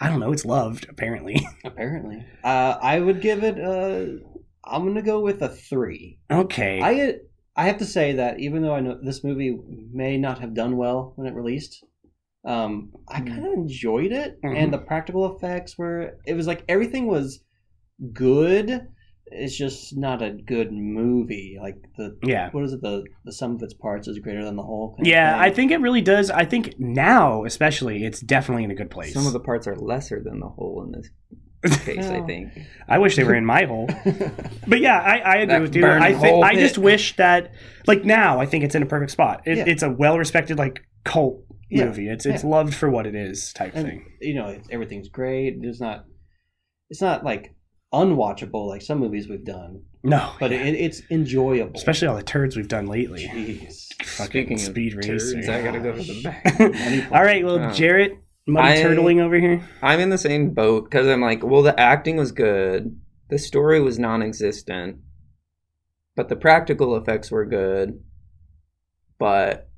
I 0.00 0.08
don't 0.08 0.20
know, 0.20 0.32
it's 0.32 0.44
loved, 0.44 0.86
apparently. 0.88 1.46
Apparently, 1.64 2.24
uh, 2.42 2.76
I 2.82 2.98
would 3.00 3.20
give 3.20 3.42
it. 3.44 3.58
Uh, 3.60 4.24
I'm 4.66 4.84
gonna 4.86 5.02
go 5.02 5.20
with 5.20 5.42
a 5.42 5.48
three. 5.48 6.18
okay. 6.30 6.80
I 6.82 7.14
I 7.56 7.66
have 7.66 7.78
to 7.78 7.84
say 7.84 8.12
that 8.14 8.40
even 8.40 8.62
though 8.62 8.74
I 8.74 8.80
know 8.80 8.98
this 9.02 9.22
movie 9.22 9.56
may 9.92 10.16
not 10.18 10.40
have 10.40 10.54
done 10.54 10.76
well 10.76 11.12
when 11.16 11.26
it 11.28 11.34
released, 11.34 11.84
um, 12.44 12.92
I 13.08 13.20
Mm. 13.20 13.26
kind 13.28 13.46
of 13.46 13.52
enjoyed 13.52 14.10
it, 14.12 14.40
Mhm. 14.42 14.56
and 14.56 14.72
the 14.72 14.78
practical 14.78 15.34
effects 15.36 15.78
were. 15.78 16.18
It 16.26 16.34
was 16.34 16.46
like 16.46 16.64
everything 16.68 17.06
was 17.06 17.44
good. 18.12 18.88
It's 19.26 19.56
just 19.56 19.96
not 19.96 20.20
a 20.20 20.30
good 20.32 20.70
movie. 20.72 21.56
Like 21.60 21.76
the 21.96 22.16
yeah. 22.24 22.50
what 22.52 22.64
is 22.64 22.72
it? 22.74 22.82
The 22.82 23.04
the 23.24 23.32
sum 23.32 23.54
of 23.54 23.62
its 23.62 23.72
parts 23.74 24.06
is 24.06 24.18
greater 24.18 24.44
than 24.44 24.56
the 24.56 24.62
whole. 24.62 24.94
kind 24.96 25.06
of 25.06 25.10
Yeah, 25.10 25.40
I 25.40 25.50
think 25.50 25.70
it 25.70 25.80
really 25.80 26.02
does. 26.02 26.30
I 26.30 26.44
think 26.44 26.74
now, 26.78 27.44
especially, 27.44 28.04
it's 28.04 28.20
definitely 28.20 28.64
in 28.64 28.70
a 28.70 28.74
good 28.74 28.90
place. 28.90 29.14
Some 29.14 29.26
of 29.26 29.32
the 29.32 29.40
parts 29.40 29.66
are 29.66 29.76
lesser 29.76 30.22
than 30.22 30.40
the 30.40 30.48
whole 30.48 30.82
in 30.84 30.92
this 30.92 31.08
case, 31.84 32.06
I 32.06 32.18
oh. 32.18 32.26
think. 32.26 32.52
I 32.88 32.98
wish 32.98 33.16
they 33.16 33.24
were 33.24 33.34
in 33.34 33.44
my 33.46 33.64
hole. 33.64 33.88
But 34.66 34.80
yeah, 34.80 34.98
I, 35.00 35.18
I 35.18 35.34
agree 35.36 35.46
That 35.54 35.60
with 35.62 35.74
you. 35.76 35.82
burning 35.82 36.02
I 36.02 36.14
think 36.14 36.44
I 36.44 36.54
just 36.54 36.76
pit. 36.76 36.84
wish 36.84 37.16
that 37.16 37.52
like 37.86 38.04
now 38.04 38.40
I 38.40 38.46
think 38.46 38.64
it's 38.64 38.74
in 38.74 38.82
a 38.82 38.86
perfect 38.86 39.10
spot. 39.10 39.42
It, 39.46 39.58
Yeah. 39.58 39.64
It's 39.66 39.82
a 39.82 39.90
well 39.90 40.18
respected 40.18 40.58
like 40.58 40.82
cult 41.04 41.42
Yeah, 41.70 41.86
movie. 41.86 42.08
It's 42.08 42.24
it's 42.26 42.42
yeah. 42.44 42.50
loved 42.50 42.74
for 42.74 42.88
what 42.90 43.06
it 43.06 43.14
is 43.14 43.52
type 43.52 43.72
and 43.74 43.86
thing. 43.86 44.06
you 44.20 44.34
know 44.34 44.48
it's, 44.48 44.68
everything's 44.70 45.08
great. 45.08 45.60
There's 45.60 45.80
not. 45.80 46.04
It's 46.90 47.00
not 47.02 47.24
like 47.24 47.54
unwatchable 47.92 48.66
like 48.68 48.82
some 48.82 48.98
movies 48.98 49.28
we've 49.28 49.44
done, 49.44 49.82
No, 50.02 50.32
but 50.40 50.50
yeah. 50.50 50.58
it, 50.64 50.74
it's 50.74 51.02
enjoyable. 51.10 51.76
especially 51.76 52.08
all 52.08 52.16
the 52.16 52.22
turds 52.22 52.56
we've 52.56 52.68
done 52.68 52.86
lately. 52.86 53.26
Jeez. 53.26 53.86
Fucking 54.02 54.58
Speaking 54.58 54.58
speed 54.58 54.92
of 54.94 54.98
racer. 54.98 55.34
turds, 55.34 55.48
I 55.48 55.62
gotta 55.62 55.80
go 55.80 55.92
to 55.92 56.02
the 56.02 56.22
back. 56.24 57.12
all 57.12 57.22
right, 57.22 57.44
well, 57.44 57.58
Oh. 57.60 57.72
Jarrett, 57.72 58.18
muddy 58.46 58.82
turtling 58.82 59.20
over 59.20 59.38
here. 59.38 59.66
I'm 59.82 60.00
in 60.00 60.10
the 60.10 60.18
same 60.18 60.50
boat 60.50 60.84
because 60.90 61.06
I'm 61.06 61.20
like, 61.20 61.42
well, 61.44 61.62
the 61.62 61.78
acting 61.78 62.16
was 62.16 62.32
good, 62.32 62.98
the 63.30 63.38
story 63.38 63.80
was 63.80 63.98
non-existent, 63.98 64.98
but 66.16 66.28
the 66.28 66.36
practical 66.36 66.96
effects 66.96 67.30
were 67.30 67.44
good, 67.46 68.02
but 69.18 69.68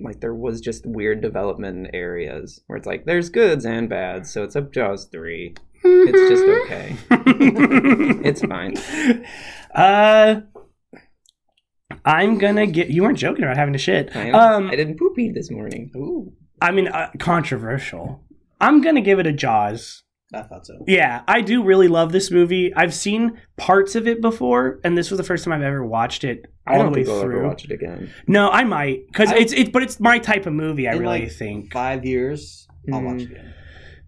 like 0.00 0.20
there 0.20 0.34
was 0.34 0.60
just 0.60 0.86
weird 0.86 1.20
development 1.20 1.76
in 1.88 1.94
areas 1.94 2.60
where 2.66 2.76
it's 2.76 2.86
like 2.86 3.04
there's 3.06 3.30
goods 3.30 3.64
and 3.64 3.88
bads, 3.88 4.30
so 4.30 4.44
it's 4.44 4.54
a 4.56 4.60
Jaws 4.62 5.06
three. 5.06 5.54
It's 5.82 6.30
just 6.30 6.44
okay. 6.64 6.96
It's 8.28 8.42
fine. 8.42 8.76
Uh, 9.74 10.40
I'm 12.04 12.38
gonna 12.38 12.66
get. 12.66 12.88
You 12.88 13.02
weren't 13.02 13.18
joking 13.18 13.44
about 13.44 13.56
having 13.58 13.74
to 13.74 13.78
shit. 13.78 14.16
I, 14.16 14.30
Um, 14.30 14.68
I 14.68 14.76
didn't 14.76 14.98
poop 14.98 15.18
eat 15.18 15.34
this 15.34 15.50
morning. 15.50 15.90
Ooh, 15.94 16.32
I 16.60 16.70
mean, 16.72 16.88
uh, 16.88 17.10
controversial. 17.18 18.22
I'm 18.60 18.80
gonna 18.80 19.00
give 19.00 19.18
it 19.18 19.26
a 19.26 19.32
Jaws. 19.32 20.02
I 20.34 20.42
thought 20.42 20.66
so. 20.66 20.74
Yeah, 20.86 21.22
I 21.26 21.40
do 21.40 21.62
really 21.62 21.88
love 21.88 22.12
this 22.12 22.30
movie. 22.30 22.72
I've 22.74 22.92
seen 22.92 23.40
parts 23.56 23.94
of 23.94 24.06
it 24.06 24.20
before, 24.20 24.78
and 24.84 24.96
this 24.98 25.10
was 25.10 25.16
the 25.16 25.24
first 25.24 25.44
time 25.44 25.54
I've 25.54 25.62
ever 25.62 25.84
watched 25.86 26.22
it 26.24 26.44
all 26.66 26.74
I 26.74 26.78
don't 26.78 26.92
the 26.92 26.98
way 26.98 27.04
think 27.04 27.16
I'll 27.16 27.22
ever 27.22 27.32
through. 27.32 27.48
watch 27.48 27.64
it 27.64 27.70
again. 27.70 28.10
No, 28.26 28.50
I 28.50 28.64
might 28.64 29.06
because 29.06 29.32
I- 29.32 29.36
it's 29.36 29.52
it, 29.54 29.72
but 29.72 29.82
it's 29.82 29.98
my 30.00 30.18
type 30.18 30.44
of 30.46 30.52
movie. 30.52 30.86
I 30.86 30.92
In, 30.92 30.98
really 31.00 31.20
like, 31.22 31.32
think 31.32 31.72
Five 31.72 32.04
years, 32.04 32.66
I'll 32.92 33.00
watch 33.02 33.16
Mm. 33.18 33.22
it 33.22 33.30
again. 33.30 33.54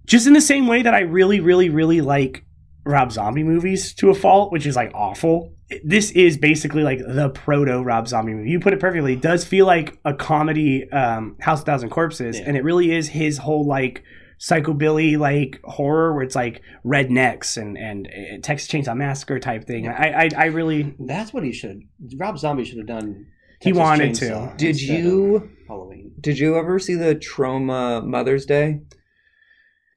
just 0.06 0.26
in 0.26 0.32
the 0.34 0.40
same 0.42 0.66
way 0.66 0.82
that 0.82 0.92
I 0.92 1.00
really, 1.00 1.40
really, 1.40 1.70
really 1.70 2.00
like 2.02 2.44
Rob 2.84 3.12
Zombie 3.12 3.44
movies 3.44 3.94
to 3.94 4.10
a 4.10 4.14
fault, 4.14 4.52
which 4.52 4.66
is 4.66 4.76
like 4.76 4.90
awful. 4.94 5.54
This 5.84 6.10
is 6.12 6.36
basically 6.36 6.82
like 6.82 6.98
the 6.98 7.30
proto 7.30 7.80
Rob 7.82 8.08
Zombie 8.08 8.34
movie. 8.34 8.50
You 8.50 8.60
put 8.60 8.72
it 8.72 8.80
perfectly. 8.80 9.12
It 9.14 9.22
does 9.22 9.44
feel 9.44 9.66
like 9.66 9.98
a 10.04 10.12
comedy, 10.14 10.90
um, 10.90 11.36
House 11.40 11.60
of 11.60 11.66
Thousand 11.66 11.90
Corpses, 11.90 12.38
Yeah. 12.38 12.44
and 12.46 12.56
it 12.56 12.64
really 12.64 12.90
is 12.92 13.08
his 13.08 13.38
whole 13.38 13.64
like 13.66 14.02
psychobilly 14.40 15.18
like 15.18 15.60
horror 15.64 16.14
where 16.14 16.22
it's 16.22 16.34
like 16.34 16.62
rednecks 16.84 17.56
and 17.60 17.76
and 17.76 18.08
uh, 18.08 18.38
Texas 18.42 18.68
Chainsaw 18.68 18.96
Massacre 18.96 19.38
type 19.38 19.66
thing. 19.66 19.86
I, 19.86 20.24
I 20.24 20.28
I 20.36 20.44
really 20.46 20.94
That's 20.98 21.32
what 21.32 21.44
he 21.44 21.52
should. 21.52 21.82
Rob 22.16 22.38
Zombie 22.38 22.64
should 22.64 22.78
have 22.78 22.86
done. 22.86 23.26
He 23.60 23.70
Texas 23.72 23.78
wanted 23.78 24.14
to. 24.16 24.52
Did 24.56 24.80
you- 24.80 25.50
Halloween? 25.68 26.12
Did 26.20 26.38
you 26.38 26.56
ever 26.56 26.78
see 26.78 26.94
the 26.94 27.14
Troma 27.14 28.04
Mother's 28.04 28.44
Day? 28.46 28.80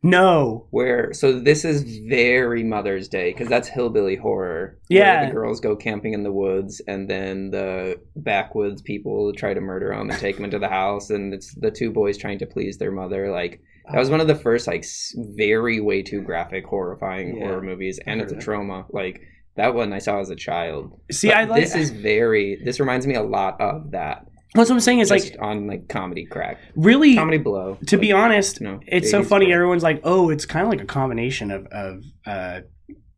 No. 0.04 0.68
where 0.72 1.12
so 1.14 1.40
this 1.40 1.64
is 1.66 1.84
very 2.08 2.64
mother's 2.64 3.08
day 3.08 3.32
because 3.32 3.48
that's 3.48 3.68
hillbilly 3.68 4.16
horror 4.18 4.78
where 4.90 5.00
Yeah. 5.00 5.26
the 5.26 5.32
girls 5.32 5.60
go 5.60 5.76
camping 5.76 6.14
in 6.14 6.24
the 6.24 6.32
woods 6.32 6.82
and 6.88 7.10
then 7.10 7.50
the 7.52 8.00
backwoods 8.16 8.82
people 8.82 9.34
try 9.34 9.54
to 9.54 9.62
murder 9.62 9.90
them 9.90 10.10
and 10.10 10.20
take 10.20 10.36
them 10.36 10.46
into 10.46 10.60
the 10.60 10.68
house 10.70 11.10
and 11.10 11.34
it's 11.34 11.56
the 11.56 11.72
two 11.72 11.90
boys 11.92 12.18
trying 12.18 12.40
to 12.40 12.46
please 12.46 12.78
their 12.78 12.92
mother 12.92 13.32
like 13.32 13.62
that 13.92 14.00
was 14.00 14.10
oh. 14.10 14.12
one 14.12 14.22
of 14.22 14.28
the 14.28 14.36
first 14.36 14.68
like 14.68 14.86
very 15.16 15.80
way 15.80 16.02
too 16.04 16.22
graphic 16.22 16.66
horrifying 16.66 17.38
Yeah. 17.38 17.48
horror 17.48 17.62
movies 17.62 18.00
and 18.06 18.22
it's 18.22 18.32
a 18.34 18.38
trauma 18.38 18.86
like 18.92 19.22
that 19.56 19.74
one 19.74 19.94
i 19.94 20.00
saw 20.00 20.20
as 20.20 20.30
a 20.30 20.36
child 20.36 21.00
See, 21.12 21.28
But 21.30 21.38
I 21.38 21.44
like 21.46 21.62
this 21.62 21.76
is 21.76 21.92
very 21.92 22.60
this 22.64 22.80
reminds 22.80 23.08
me 23.08 23.16
a 23.16 23.24
lot 23.24 23.60
of 23.62 23.92
that 23.92 24.26
That's 24.56 24.70
what 24.70 24.76
I'm 24.76 24.80
saying. 24.82 25.00
Is 25.00 25.10
just 25.10 25.32
like 25.32 25.42
on 25.42 25.68
like 25.68 25.90
comedy 25.90 26.26
crack 26.26 26.60
really 26.76 27.16
comedy 27.16 27.38
blow 27.38 27.78
to 27.88 27.98
be 27.98 28.12
honest, 28.12 28.62
no, 28.62 28.80
it's 28.86 29.10
so 29.10 29.24
funny. 29.24 29.46
crack. 29.46 29.56
Everyone's 29.56 29.84
like, 29.84 30.02
"Oh, 30.04 30.30
it's 30.30 30.46
kind 30.46 30.66
of 30.66 30.70
like 30.70 30.82
a 30.82 30.86
combination 30.86 31.52
of 31.52 31.66
of 31.68 32.04
uh, 32.26 32.62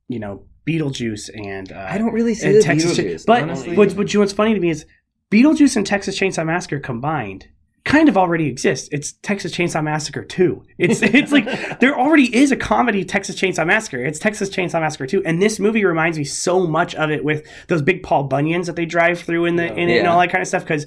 you 0.08 0.20
know 0.20 0.46
Beetlejuice 0.68 1.30
and 1.36 1.72
uh, 1.72 1.88
i 1.90 1.98
don't 1.98 2.14
really 2.14 2.34
see 2.34 2.52
the 2.52 2.62
Texas. 2.62 2.98
Beetlejuice, 2.98 3.20
Cha- 3.20 3.24
but 3.28 3.44
honestly. 3.44 3.78
what 3.78 4.14
you 4.14 4.20
what's 4.20 4.34
funny 4.34 4.54
to 4.54 4.60
me 4.60 4.70
is 4.70 4.86
Beetlejuice 5.32 5.76
and 5.76 5.86
Texas 5.86 6.20
Chainsaw 6.20 6.46
Massacre 6.46 6.80
combined 6.80 7.48
kind 7.84 8.10
of 8.10 8.18
already 8.18 8.48
exists. 8.48 8.90
It's 8.92 9.14
Texas 9.22 9.54
Chainsaw 9.56 9.84
Massacre 9.84 10.24
2. 10.24 10.64
It's 10.80 11.02
it's 11.04 11.32
like 11.32 11.80
there 11.80 11.98
already 11.98 12.36
is 12.36 12.52
a 12.52 12.56
comedy 12.56 13.06
Texas 13.06 13.40
Chainsaw 13.40 13.66
Massacre. 13.66 14.04
It's 14.04 14.20
Texas 14.20 14.50
Chainsaw 14.50 14.82
Massacre 14.82 15.06
2. 15.06 15.24
And 15.24 15.42
this 15.42 15.60
movie 15.60 15.86
reminds 15.86 16.18
me 16.18 16.24
so 16.24 16.66
much 16.66 16.96
of 16.96 17.12
it 17.12 17.24
with 17.24 17.48
those 17.68 17.82
big 17.82 18.02
Paul 18.04 18.24
Bunyan's 18.24 18.68
that 18.68 18.76
they 18.76 18.86
drive 18.86 19.20
through 19.20 19.46
in 19.46 19.56
the 19.56 19.72
in 19.72 19.90
it 19.90 20.00
and 20.00 20.08
all 20.08 20.20
that 20.20 20.32
kind 20.32 20.42
of 20.42 20.48
stuff 20.48 20.66
cuz 20.66 20.86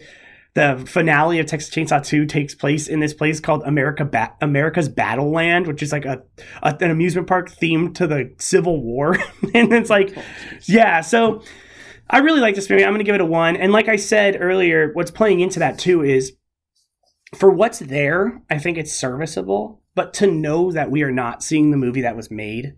the 0.58 0.84
finale 0.86 1.38
of 1.38 1.46
Texas 1.46 1.72
Chainsaw 1.72 2.04
2 2.04 2.26
takes 2.26 2.52
place 2.52 2.88
in 2.88 2.98
this 2.98 3.14
place 3.14 3.38
called 3.38 3.62
America 3.64 4.04
ba- 4.04 4.34
America's 4.40 4.88
Battle 4.88 5.30
Land, 5.30 5.68
which 5.68 5.84
is 5.84 5.92
like 5.92 6.04
a, 6.04 6.20
a 6.64 6.76
an 6.80 6.90
amusement 6.90 7.28
park 7.28 7.48
themed 7.48 7.94
to 7.94 8.08
the 8.08 8.34
Civil 8.38 8.82
War. 8.82 9.14
and 9.54 9.72
it's 9.72 9.88
like 9.88 10.14
oh, 10.16 10.22
yeah, 10.64 11.00
so 11.00 11.42
I 12.10 12.18
really 12.18 12.40
like 12.40 12.56
this 12.56 12.68
movie. 12.68 12.84
I'm 12.84 12.90
going 12.90 12.98
to 12.98 13.04
give 13.04 13.14
it 13.14 13.20
a 13.20 13.24
1. 13.24 13.56
And 13.56 13.70
like 13.70 13.86
I 13.88 13.94
said 13.94 14.36
earlier, 14.40 14.90
what's 14.94 15.12
playing 15.12 15.38
into 15.40 15.60
that 15.60 15.78
too 15.78 16.02
is 16.02 16.32
for 17.36 17.50
what's 17.50 17.78
there, 17.78 18.42
I 18.50 18.58
think 18.58 18.78
it's 18.78 18.92
serviceable, 18.92 19.82
but 19.94 20.12
to 20.14 20.26
know 20.26 20.72
that 20.72 20.90
we 20.90 21.04
are 21.04 21.12
not 21.12 21.44
seeing 21.44 21.70
the 21.70 21.76
movie 21.76 22.00
that 22.00 22.16
was 22.16 22.32
made, 22.32 22.74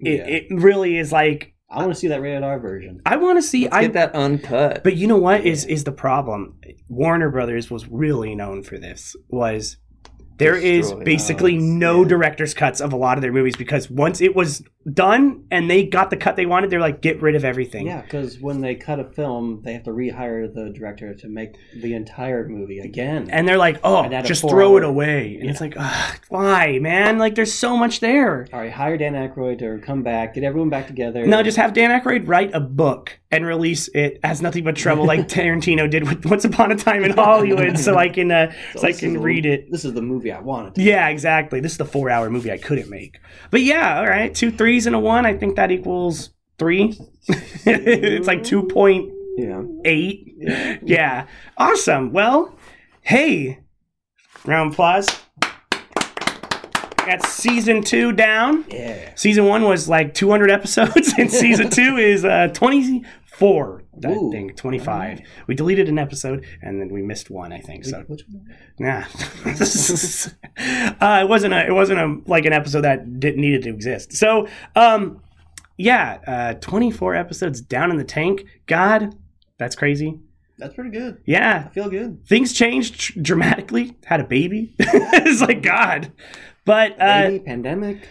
it, 0.00 0.18
Yeah. 0.20 0.26
it 0.26 0.46
really 0.50 0.96
is 0.96 1.12
like 1.12 1.54
I 1.70 1.78
want 1.80 1.92
to 1.92 1.94
see 2.00 2.08
that 2.08 2.22
rated 2.22 2.42
R 2.42 2.58
version. 2.58 3.02
I 3.04 3.16
want 3.16 3.38
to 3.38 3.42
see 3.42 3.64
Let's 3.64 3.76
I 3.76 3.82
get 3.82 3.92
that 3.94 4.14
uncut 4.14 4.82
but 4.82 4.96
you 4.96 5.06
know 5.06 5.18
what 5.18 5.44
is 5.44 5.64
is 5.66 5.84
the 5.84 5.92
problem? 5.92 6.58
Warner 6.88 7.30
Brothers 7.30 7.70
was 7.70 7.86
really 7.88 8.34
known 8.34 8.62
for 8.62 8.78
this. 8.78 9.14
Was 9.28 9.76
there 10.38 10.56
is 10.56 10.86
Destroy 10.86 11.04
basically 11.04 11.56
us, 11.56 11.62
no 11.62 12.02
yeah. 12.02 12.08
director's 12.08 12.54
cuts 12.54 12.80
of 12.80 12.92
a 12.92 12.96
lot 12.96 13.18
of 13.18 13.22
their 13.22 13.32
movies 13.32 13.56
because 13.56 13.90
once 13.90 14.20
it 14.20 14.34
was 14.34 14.62
done 14.94 15.44
and 15.50 15.70
they 15.70 15.84
got 15.84 16.10
the 16.10 16.16
cut 16.16 16.36
they 16.36 16.46
wanted, 16.46 16.70
they're 16.70 16.80
like, 16.80 17.00
get 17.00 17.20
rid 17.22 17.34
of 17.34 17.44
everything. 17.44 17.86
Yeah, 17.86 18.02
because 18.02 18.38
when 18.40 18.60
they 18.60 18.74
cut 18.74 19.00
a 19.00 19.04
film, 19.04 19.62
they 19.62 19.72
have 19.72 19.84
to 19.84 19.90
rehire 19.90 20.52
the 20.52 20.70
director 20.70 21.14
to 21.14 21.28
make 21.28 21.56
the 21.74 21.94
entire 21.94 22.48
movie 22.48 22.78
again. 22.80 23.28
And 23.30 23.46
they're 23.46 23.58
like, 23.58 23.78
oh, 23.84 24.02
And 24.02 24.14
add 24.14 24.24
a 24.24 24.28
just 24.28 24.42
four 24.42 24.50
throw 24.50 24.76
it 24.76 24.84
away. 24.84 25.38
And 25.40 25.50
it's 25.50 25.60
like, 25.60 25.74
why, 26.28 26.78
man? 26.80 27.18
Like, 27.18 27.34
there's 27.34 27.52
so 27.52 27.76
much 27.76 28.00
there. 28.00 28.46
All 28.52 28.60
right, 28.60 28.72
hire 28.72 28.96
Dan 28.96 29.14
Aykroyd 29.14 29.58
to 29.60 29.78
come 29.84 30.02
back, 30.02 30.34
get 30.34 30.44
everyone 30.44 30.70
back 30.70 30.86
together. 30.86 31.26
No, 31.26 31.42
just 31.42 31.56
have 31.56 31.72
Dan 31.72 31.90
Aykroyd 31.90 32.26
write 32.28 32.54
a 32.54 32.60
book 32.60 33.18
and 33.30 33.44
release 33.44 33.88
it 33.88 34.18
as 34.22 34.40
nothing 34.40 34.64
but 34.64 34.74
trouble, 34.76 35.04
like 35.04 35.28
Tarantino 35.28 35.90
did 35.90 36.08
with 36.08 36.24
Once 36.24 36.44
Upon 36.44 36.72
a 36.72 36.76
Time 36.76 37.04
in 37.04 37.10
Hollywood, 37.12 37.78
so 37.78 37.96
I 37.96 38.08
can 38.08 38.30
uh, 38.30 38.52
so, 38.74 38.80
I 38.80 38.86
this 38.88 38.96
is 38.96 39.00
can 39.00 39.12
the- 39.14 39.20
read 39.20 39.44
it. 39.46 39.70
This 39.70 39.84
is 39.84 39.92
the 39.92 40.02
movie 40.02 40.32
I 40.32 40.40
wanted. 40.40 40.76
To 40.76 40.82
Yeah, 40.82 41.08
exactly. 41.08 41.60
This 41.60 41.72
is 41.72 41.78
the 41.78 41.84
four-hour 41.84 42.30
movie 42.30 42.50
I 42.50 42.58
couldn't 42.58 42.88
make. 42.88 43.18
But 43.50 43.62
yeah, 43.62 43.98
all 43.98 44.06
right, 44.06 44.34
two 44.34 44.50
threes 44.78 44.86
and 44.86 44.94
a 44.94 45.00
one. 45.00 45.26
I 45.26 45.36
think 45.36 45.56
that 45.56 45.72
equals 45.72 46.30
three. 46.56 46.96
it's 47.28 48.28
like 48.28 48.44
two 48.44 48.62
point 48.62 49.12
yeah 49.36 49.62
eight. 49.84 50.36
Yeah, 50.82 51.26
awesome. 51.56 52.12
Well, 52.12 52.56
hey, 53.02 53.58
round 54.44 54.68
of 54.68 54.74
applause. 54.74 55.08
That's 57.06 57.28
season 57.28 57.82
two 57.82 58.12
down. 58.12 58.66
Yeah. 58.68 59.14
Season 59.16 59.46
one 59.46 59.64
was 59.64 59.88
like 59.88 60.14
200 60.14 60.50
episodes, 60.50 61.12
and 61.18 61.30
season 61.30 61.70
two 61.70 61.96
is 61.96 62.24
uh, 62.24 62.48
24. 63.38 63.82
I 64.04 64.08
Ooh. 64.12 64.30
think 64.32 64.56
25. 64.56 65.20
We 65.46 65.54
deleted 65.54 65.88
an 65.88 65.98
episode, 65.98 66.44
and 66.62 66.80
then 66.80 66.88
we 66.88 67.02
missed 67.02 67.30
one. 67.30 67.52
I 67.52 67.60
think 67.60 67.84
so. 67.84 68.00
Which 68.06 68.22
one? 68.30 68.54
Nah, 68.78 69.04
uh, 71.00 71.20
it 71.22 71.28
wasn't 71.28 71.54
a. 71.54 71.66
It 71.66 71.72
wasn't 71.72 72.00
a 72.00 72.20
like 72.30 72.44
an 72.44 72.52
episode 72.52 72.82
that 72.82 73.20
didn't 73.20 73.40
needed 73.40 73.62
to 73.62 73.70
exist. 73.70 74.12
So, 74.12 74.48
um, 74.74 75.22
yeah, 75.76 76.18
uh, 76.26 76.54
24 76.54 77.14
episodes 77.14 77.60
down 77.60 77.90
in 77.90 77.96
the 77.96 78.04
tank. 78.04 78.44
God, 78.66 79.14
that's 79.58 79.76
crazy. 79.76 80.20
That's 80.58 80.74
pretty 80.74 80.90
good. 80.90 81.14
I 81.14 81.18
Yeah, 81.24 81.68
feel 81.68 81.88
good. 81.88 82.26
things 82.26 82.52
changed 82.52 83.22
dramatically. 83.22 83.96
Had 84.04 84.20
a 84.20 84.24
baby. 84.24 84.74
it's 84.78 85.40
like 85.40 85.62
God, 85.62 86.10
but 86.64 87.00
uh, 87.00 87.28
Baby, 87.28 87.44
pandemic, 87.44 88.08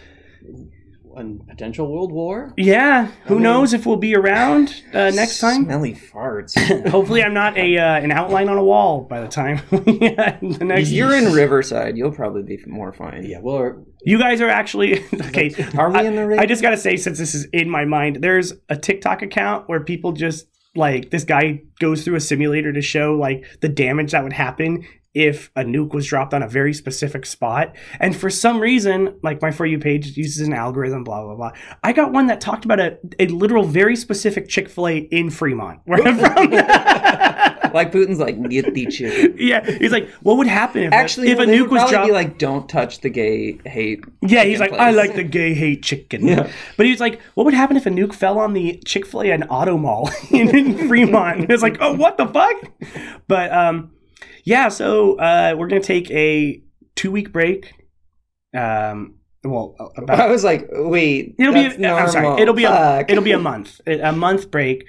and 1.18 1.46
potential 1.46 1.92
world 1.92 2.12
war. 2.12 2.54
yeah, 2.56 3.08
who 3.26 3.34
mean- 3.34 3.42
knows 3.44 3.72
if 3.72 3.84
we'll 3.86 3.96
be 3.96 4.14
around 4.16 4.82
uh, 4.94 5.10
next 5.14 5.38
time? 5.40 5.64
Smelly 5.64 5.94
farts. 5.94 6.54
Hopefully, 6.90 7.22
I'm 7.22 7.34
not 7.34 7.56
a 7.58 7.76
uh, 7.78 8.00
an 8.00 8.10
outline 8.12 8.48
on 8.48 8.56
a 8.56 8.64
wall 8.64 9.02
by 9.02 9.20
the 9.20 9.28
time. 9.28 9.60
yeah, 9.86 10.38
the 10.40 10.64
next 10.64 10.90
You're 10.90 11.14
in 11.14 11.32
Riverside. 11.32 11.96
You'll 11.96 12.12
probably 12.12 12.42
be 12.42 12.58
more 12.66 12.92
fine. 12.92 13.24
Yeah, 13.24 13.40
well, 13.40 13.84
You 14.02 14.18
guys 14.18 14.40
are 14.40 14.48
actually 14.48 15.04
okay. 15.14 15.52
Are 15.76 15.90
we 15.90 16.06
in 16.06 16.16
the 16.16 16.26
ring? 16.26 16.38
I 16.40 16.46
just 16.46 16.62
gotta 16.62 16.76
say, 16.78 16.96
since 16.96 17.18
this 17.18 17.34
is 17.34 17.44
in 17.52 17.68
my 17.68 17.84
mind, 17.84 18.16
there's 18.22 18.52
a 18.68 18.76
TikTok 18.76 19.22
account 19.22 19.68
where 19.68 19.80
people 19.80 20.12
just 20.12 20.46
like 20.76 21.10
this 21.10 21.24
guy 21.24 21.60
goes 21.80 22.04
through 22.04 22.14
a 22.14 22.20
simulator 22.20 22.72
to 22.72 22.80
show 22.82 23.14
like 23.14 23.44
the 23.62 23.68
damage 23.68 24.12
that 24.12 24.22
would 24.22 24.32
happen 24.34 24.86
if 25.18 25.50
a 25.56 25.64
nuke 25.64 25.94
was 25.94 26.06
dropped 26.06 26.32
on 26.32 26.44
a 26.44 26.48
very 26.48 26.72
specific 26.72 27.26
spot. 27.26 27.74
And 27.98 28.14
for 28.16 28.30
some 28.30 28.60
reason, 28.60 29.18
like 29.24 29.42
my 29.42 29.50
For 29.50 29.66
You 29.66 29.80
page 29.80 30.16
uses 30.16 30.46
an 30.46 30.54
algorithm, 30.54 31.02
blah, 31.02 31.24
blah, 31.24 31.34
blah. 31.34 31.50
I 31.82 31.92
got 31.92 32.12
one 32.12 32.28
that 32.28 32.40
talked 32.40 32.64
about 32.64 32.78
a, 32.78 32.98
a 33.18 33.26
literal 33.26 33.64
very 33.64 33.96
specific 33.96 34.48
Chick 34.48 34.68
fil 34.68 34.86
A 34.86 34.96
in 34.98 35.30
Fremont, 35.30 35.80
where 35.86 36.06
I'm 36.06 36.18
from. 36.18 37.54
Like 37.74 37.92
Putin's 37.92 38.18
like, 38.18 38.40
get 38.48 38.72
the 38.72 38.86
chicken. 38.86 39.36
yeah. 39.38 39.62
He's 39.62 39.92
like, 39.92 40.08
what 40.22 40.38
would 40.38 40.46
happen 40.46 40.84
if, 40.84 40.92
Actually, 40.92 41.28
if 41.28 41.36
no, 41.36 41.44
a 41.44 41.46
nuke 41.46 41.68
was 41.68 41.90
dropped? 41.90 42.06
be 42.06 42.12
like, 42.12 42.38
don't 42.38 42.66
touch 42.66 43.00
the 43.00 43.10
gay 43.10 43.58
hate. 43.66 44.02
Yeah, 44.22 44.44
he's 44.44 44.58
like, 44.58 44.70
chicken 44.70 44.84
I 44.86 44.90
like 44.92 45.14
the 45.14 45.22
gay 45.22 45.52
hate 45.52 45.82
chicken. 45.82 46.26
Yeah. 46.26 46.50
But 46.78 46.86
he's 46.86 46.98
like, 46.98 47.20
what 47.34 47.44
would 47.44 47.52
happen 47.52 47.76
if 47.76 47.84
a 47.84 47.90
nuke 47.90 48.14
fell 48.14 48.38
on 48.38 48.54
the 48.54 48.80
Chick 48.86 49.06
fil 49.06 49.22
A 49.22 49.30
and 49.32 49.44
Auto 49.50 49.76
Mall 49.76 50.10
in, 50.30 50.48
in 50.56 50.88
Fremont? 50.88 51.50
It's 51.50 51.62
like, 51.62 51.76
oh, 51.80 51.94
what 51.94 52.16
the 52.16 52.26
fuck? 52.26 52.72
But 53.26 53.52
um, 53.52 53.90
yeah, 54.44 54.68
so 54.68 55.16
uh, 55.18 55.54
we're 55.56 55.68
going 55.68 55.82
to 55.82 55.86
take 55.86 56.10
a 56.10 56.62
two 56.96 57.10
week 57.10 57.32
break. 57.32 57.72
Um, 58.56 59.16
well, 59.44 59.76
I 60.08 60.28
was 60.28 60.44
like, 60.44 60.66
wait. 60.72 61.34
It'll 61.38 61.54
be. 61.54 61.66
A, 61.84 61.92
I'm 61.94 62.08
sorry. 62.08 62.42
It'll 62.42 62.54
be 62.54 62.64
a. 62.64 63.04
It'll 63.08 63.24
be 63.24 63.32
a 63.32 63.38
month. 63.52 63.80
A 63.86 64.12
month 64.12 64.50
break. 64.50 64.84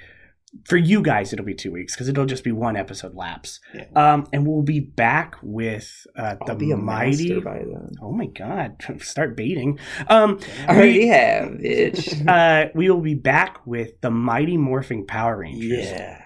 For 0.64 0.76
you 0.76 1.00
guys, 1.00 1.32
it'll 1.32 1.44
be 1.46 1.54
two 1.54 1.70
weeks 1.70 1.94
because 1.94 2.08
it'll 2.08 2.26
just 2.26 2.42
be 2.42 2.50
one 2.50 2.74
episode 2.74 3.14
lapse. 3.14 3.60
Yeah. 3.72 3.84
Um, 3.94 4.26
and 4.32 4.44
we'll 4.44 4.64
be 4.64 4.80
back 4.80 5.36
with 5.44 6.08
uh, 6.16 6.34
the 6.44 6.56
be 6.56 6.74
mighty. 6.74 7.28
master 7.28 7.40
by 7.40 7.58
then. 7.58 7.90
Oh 8.02 8.10
my 8.10 8.26
god! 8.26 8.74
Start 8.98 9.36
baiting. 9.36 9.78
Um, 10.08 10.40
I 10.66 10.74
already 10.74 11.06
have, 11.06 11.50
bitch. 11.50 12.26
uh, 12.26 12.68
we 12.74 12.90
will 12.90 13.00
be 13.00 13.14
back 13.14 13.64
with 13.64 14.00
the 14.00 14.10
Mighty 14.10 14.56
Morphin 14.56 15.06
Power 15.06 15.38
Rangers. 15.38 15.86
yeah. 15.86 16.20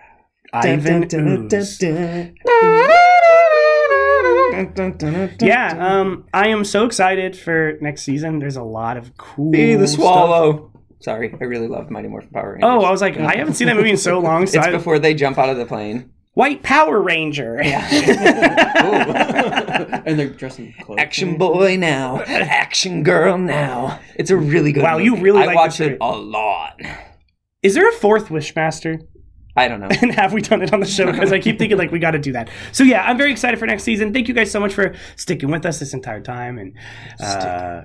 Ivan 0.54 1.08
Ooze. 1.12 1.82
Yeah, 5.40 5.74
um, 5.78 6.26
I 6.32 6.48
am 6.48 6.64
so 6.64 6.86
excited 6.86 7.36
for 7.36 7.76
next 7.80 8.02
season. 8.02 8.38
There's 8.38 8.56
a 8.56 8.62
lot 8.62 8.96
of 8.96 9.16
cool. 9.16 9.50
Be 9.50 9.74
the 9.74 9.88
stuff. 9.88 10.00
swallow. 10.00 10.70
Sorry, 11.00 11.34
I 11.38 11.44
really 11.44 11.68
loved 11.68 11.90
Mighty 11.90 12.08
Morphin 12.08 12.30
Power 12.30 12.52
Rangers. 12.52 12.70
Oh, 12.70 12.82
I 12.82 12.90
was 12.90 13.00
like, 13.00 13.18
I 13.18 13.36
haven't 13.36 13.54
seen 13.54 13.66
that 13.66 13.74
movie 13.76 13.90
in 13.90 13.96
so 13.96 14.18
long. 14.20 14.46
So 14.46 14.58
it's 14.58 14.68
I, 14.68 14.70
before 14.70 14.98
they 15.00 15.12
jump 15.12 15.38
out 15.38 15.48
of 15.50 15.56
the 15.56 15.66
plane. 15.66 16.10
White 16.34 16.62
Power 16.62 17.02
Ranger. 17.02 17.56
and 17.58 17.82
they're 20.18 20.28
dressing 20.28 20.72
clothes. 20.80 21.00
Action 21.00 21.36
boy 21.36 21.76
now, 21.76 22.20
action 22.22 23.02
girl 23.02 23.38
now. 23.38 24.00
It's 24.16 24.30
a 24.30 24.36
really 24.36 24.72
good. 24.72 24.82
Wow, 24.82 24.98
you 24.98 25.12
movie. 25.12 25.22
really 25.24 25.42
I 25.42 25.46
like 25.46 25.56
watched 25.56 25.78
this 25.78 25.92
it 25.92 25.98
a 26.00 26.16
lot. 26.16 26.80
Is 27.62 27.74
there 27.74 27.88
a 27.88 27.92
fourth 27.92 28.28
Wishmaster? 28.28 29.06
I 29.56 29.68
don't 29.68 29.80
know. 29.80 29.88
and 30.02 30.12
have 30.12 30.32
we 30.32 30.42
done 30.42 30.62
it 30.62 30.72
on 30.72 30.80
the 30.80 30.86
show? 30.86 31.10
Because 31.10 31.32
I 31.32 31.38
keep 31.38 31.58
thinking 31.58 31.78
like 31.78 31.90
we 31.90 31.98
got 31.98 32.12
to 32.12 32.18
do 32.18 32.32
that. 32.32 32.50
So 32.72 32.84
yeah, 32.84 33.04
I'm 33.04 33.16
very 33.16 33.32
excited 33.32 33.58
for 33.58 33.66
next 33.66 33.84
season. 33.84 34.12
Thank 34.12 34.28
you 34.28 34.34
guys 34.34 34.50
so 34.50 34.60
much 34.60 34.74
for 34.74 34.94
sticking 35.16 35.50
with 35.50 35.64
us 35.66 35.78
this 35.78 35.94
entire 35.94 36.20
time 36.20 36.58
and 36.58 36.76
uh, 37.20 37.82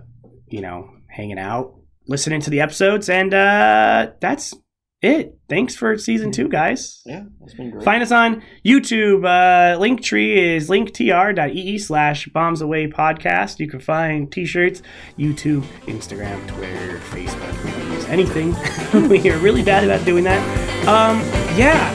you 0.48 0.62
know 0.62 0.92
hanging 1.08 1.40
out, 1.40 1.76
listening 2.08 2.42
to 2.42 2.50
the 2.50 2.62
episodes, 2.62 3.10
and 3.10 3.34
uh, 3.34 4.12
that's 4.20 4.54
it. 5.02 5.38
Thanks 5.48 5.76
for 5.76 5.98
season 5.98 6.32
two, 6.32 6.48
guys. 6.48 7.02
Yeah, 7.06 7.24
that's 7.40 7.54
been 7.54 7.72
great. 7.72 7.84
Find 7.84 8.04
us 8.04 8.12
on 8.12 8.44
YouTube. 8.66 9.26
Uh, 9.26 9.80
Linktree 9.80 10.36
is 10.56 10.70
linktr.ee 10.70 11.78
slash 11.78 12.28
bombs 12.30 12.62
away 12.62 12.88
podcast. 12.88 13.60
You 13.60 13.68
can 13.68 13.80
find 13.80 14.32
t-shirts, 14.32 14.82
YouTube, 15.18 15.62
Instagram, 15.86 16.46
Twitter, 16.48 17.00
Facebook, 17.10 17.66
movies, 17.66 18.06
anything. 18.06 18.56
we 19.10 19.30
are 19.30 19.38
really 19.40 19.64
bad 19.64 19.84
about 19.84 20.06
doing 20.06 20.24
that. 20.26 20.40
Um, 20.88 21.20
yeah, 21.58 21.94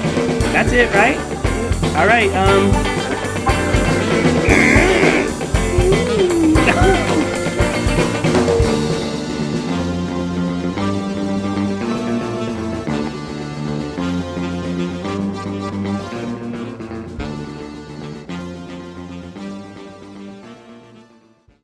that's 0.52 0.72
it, 0.72 0.92
right? 0.94 1.16
All 1.96 2.06
right. 2.06 2.30
Um, 2.34 3.03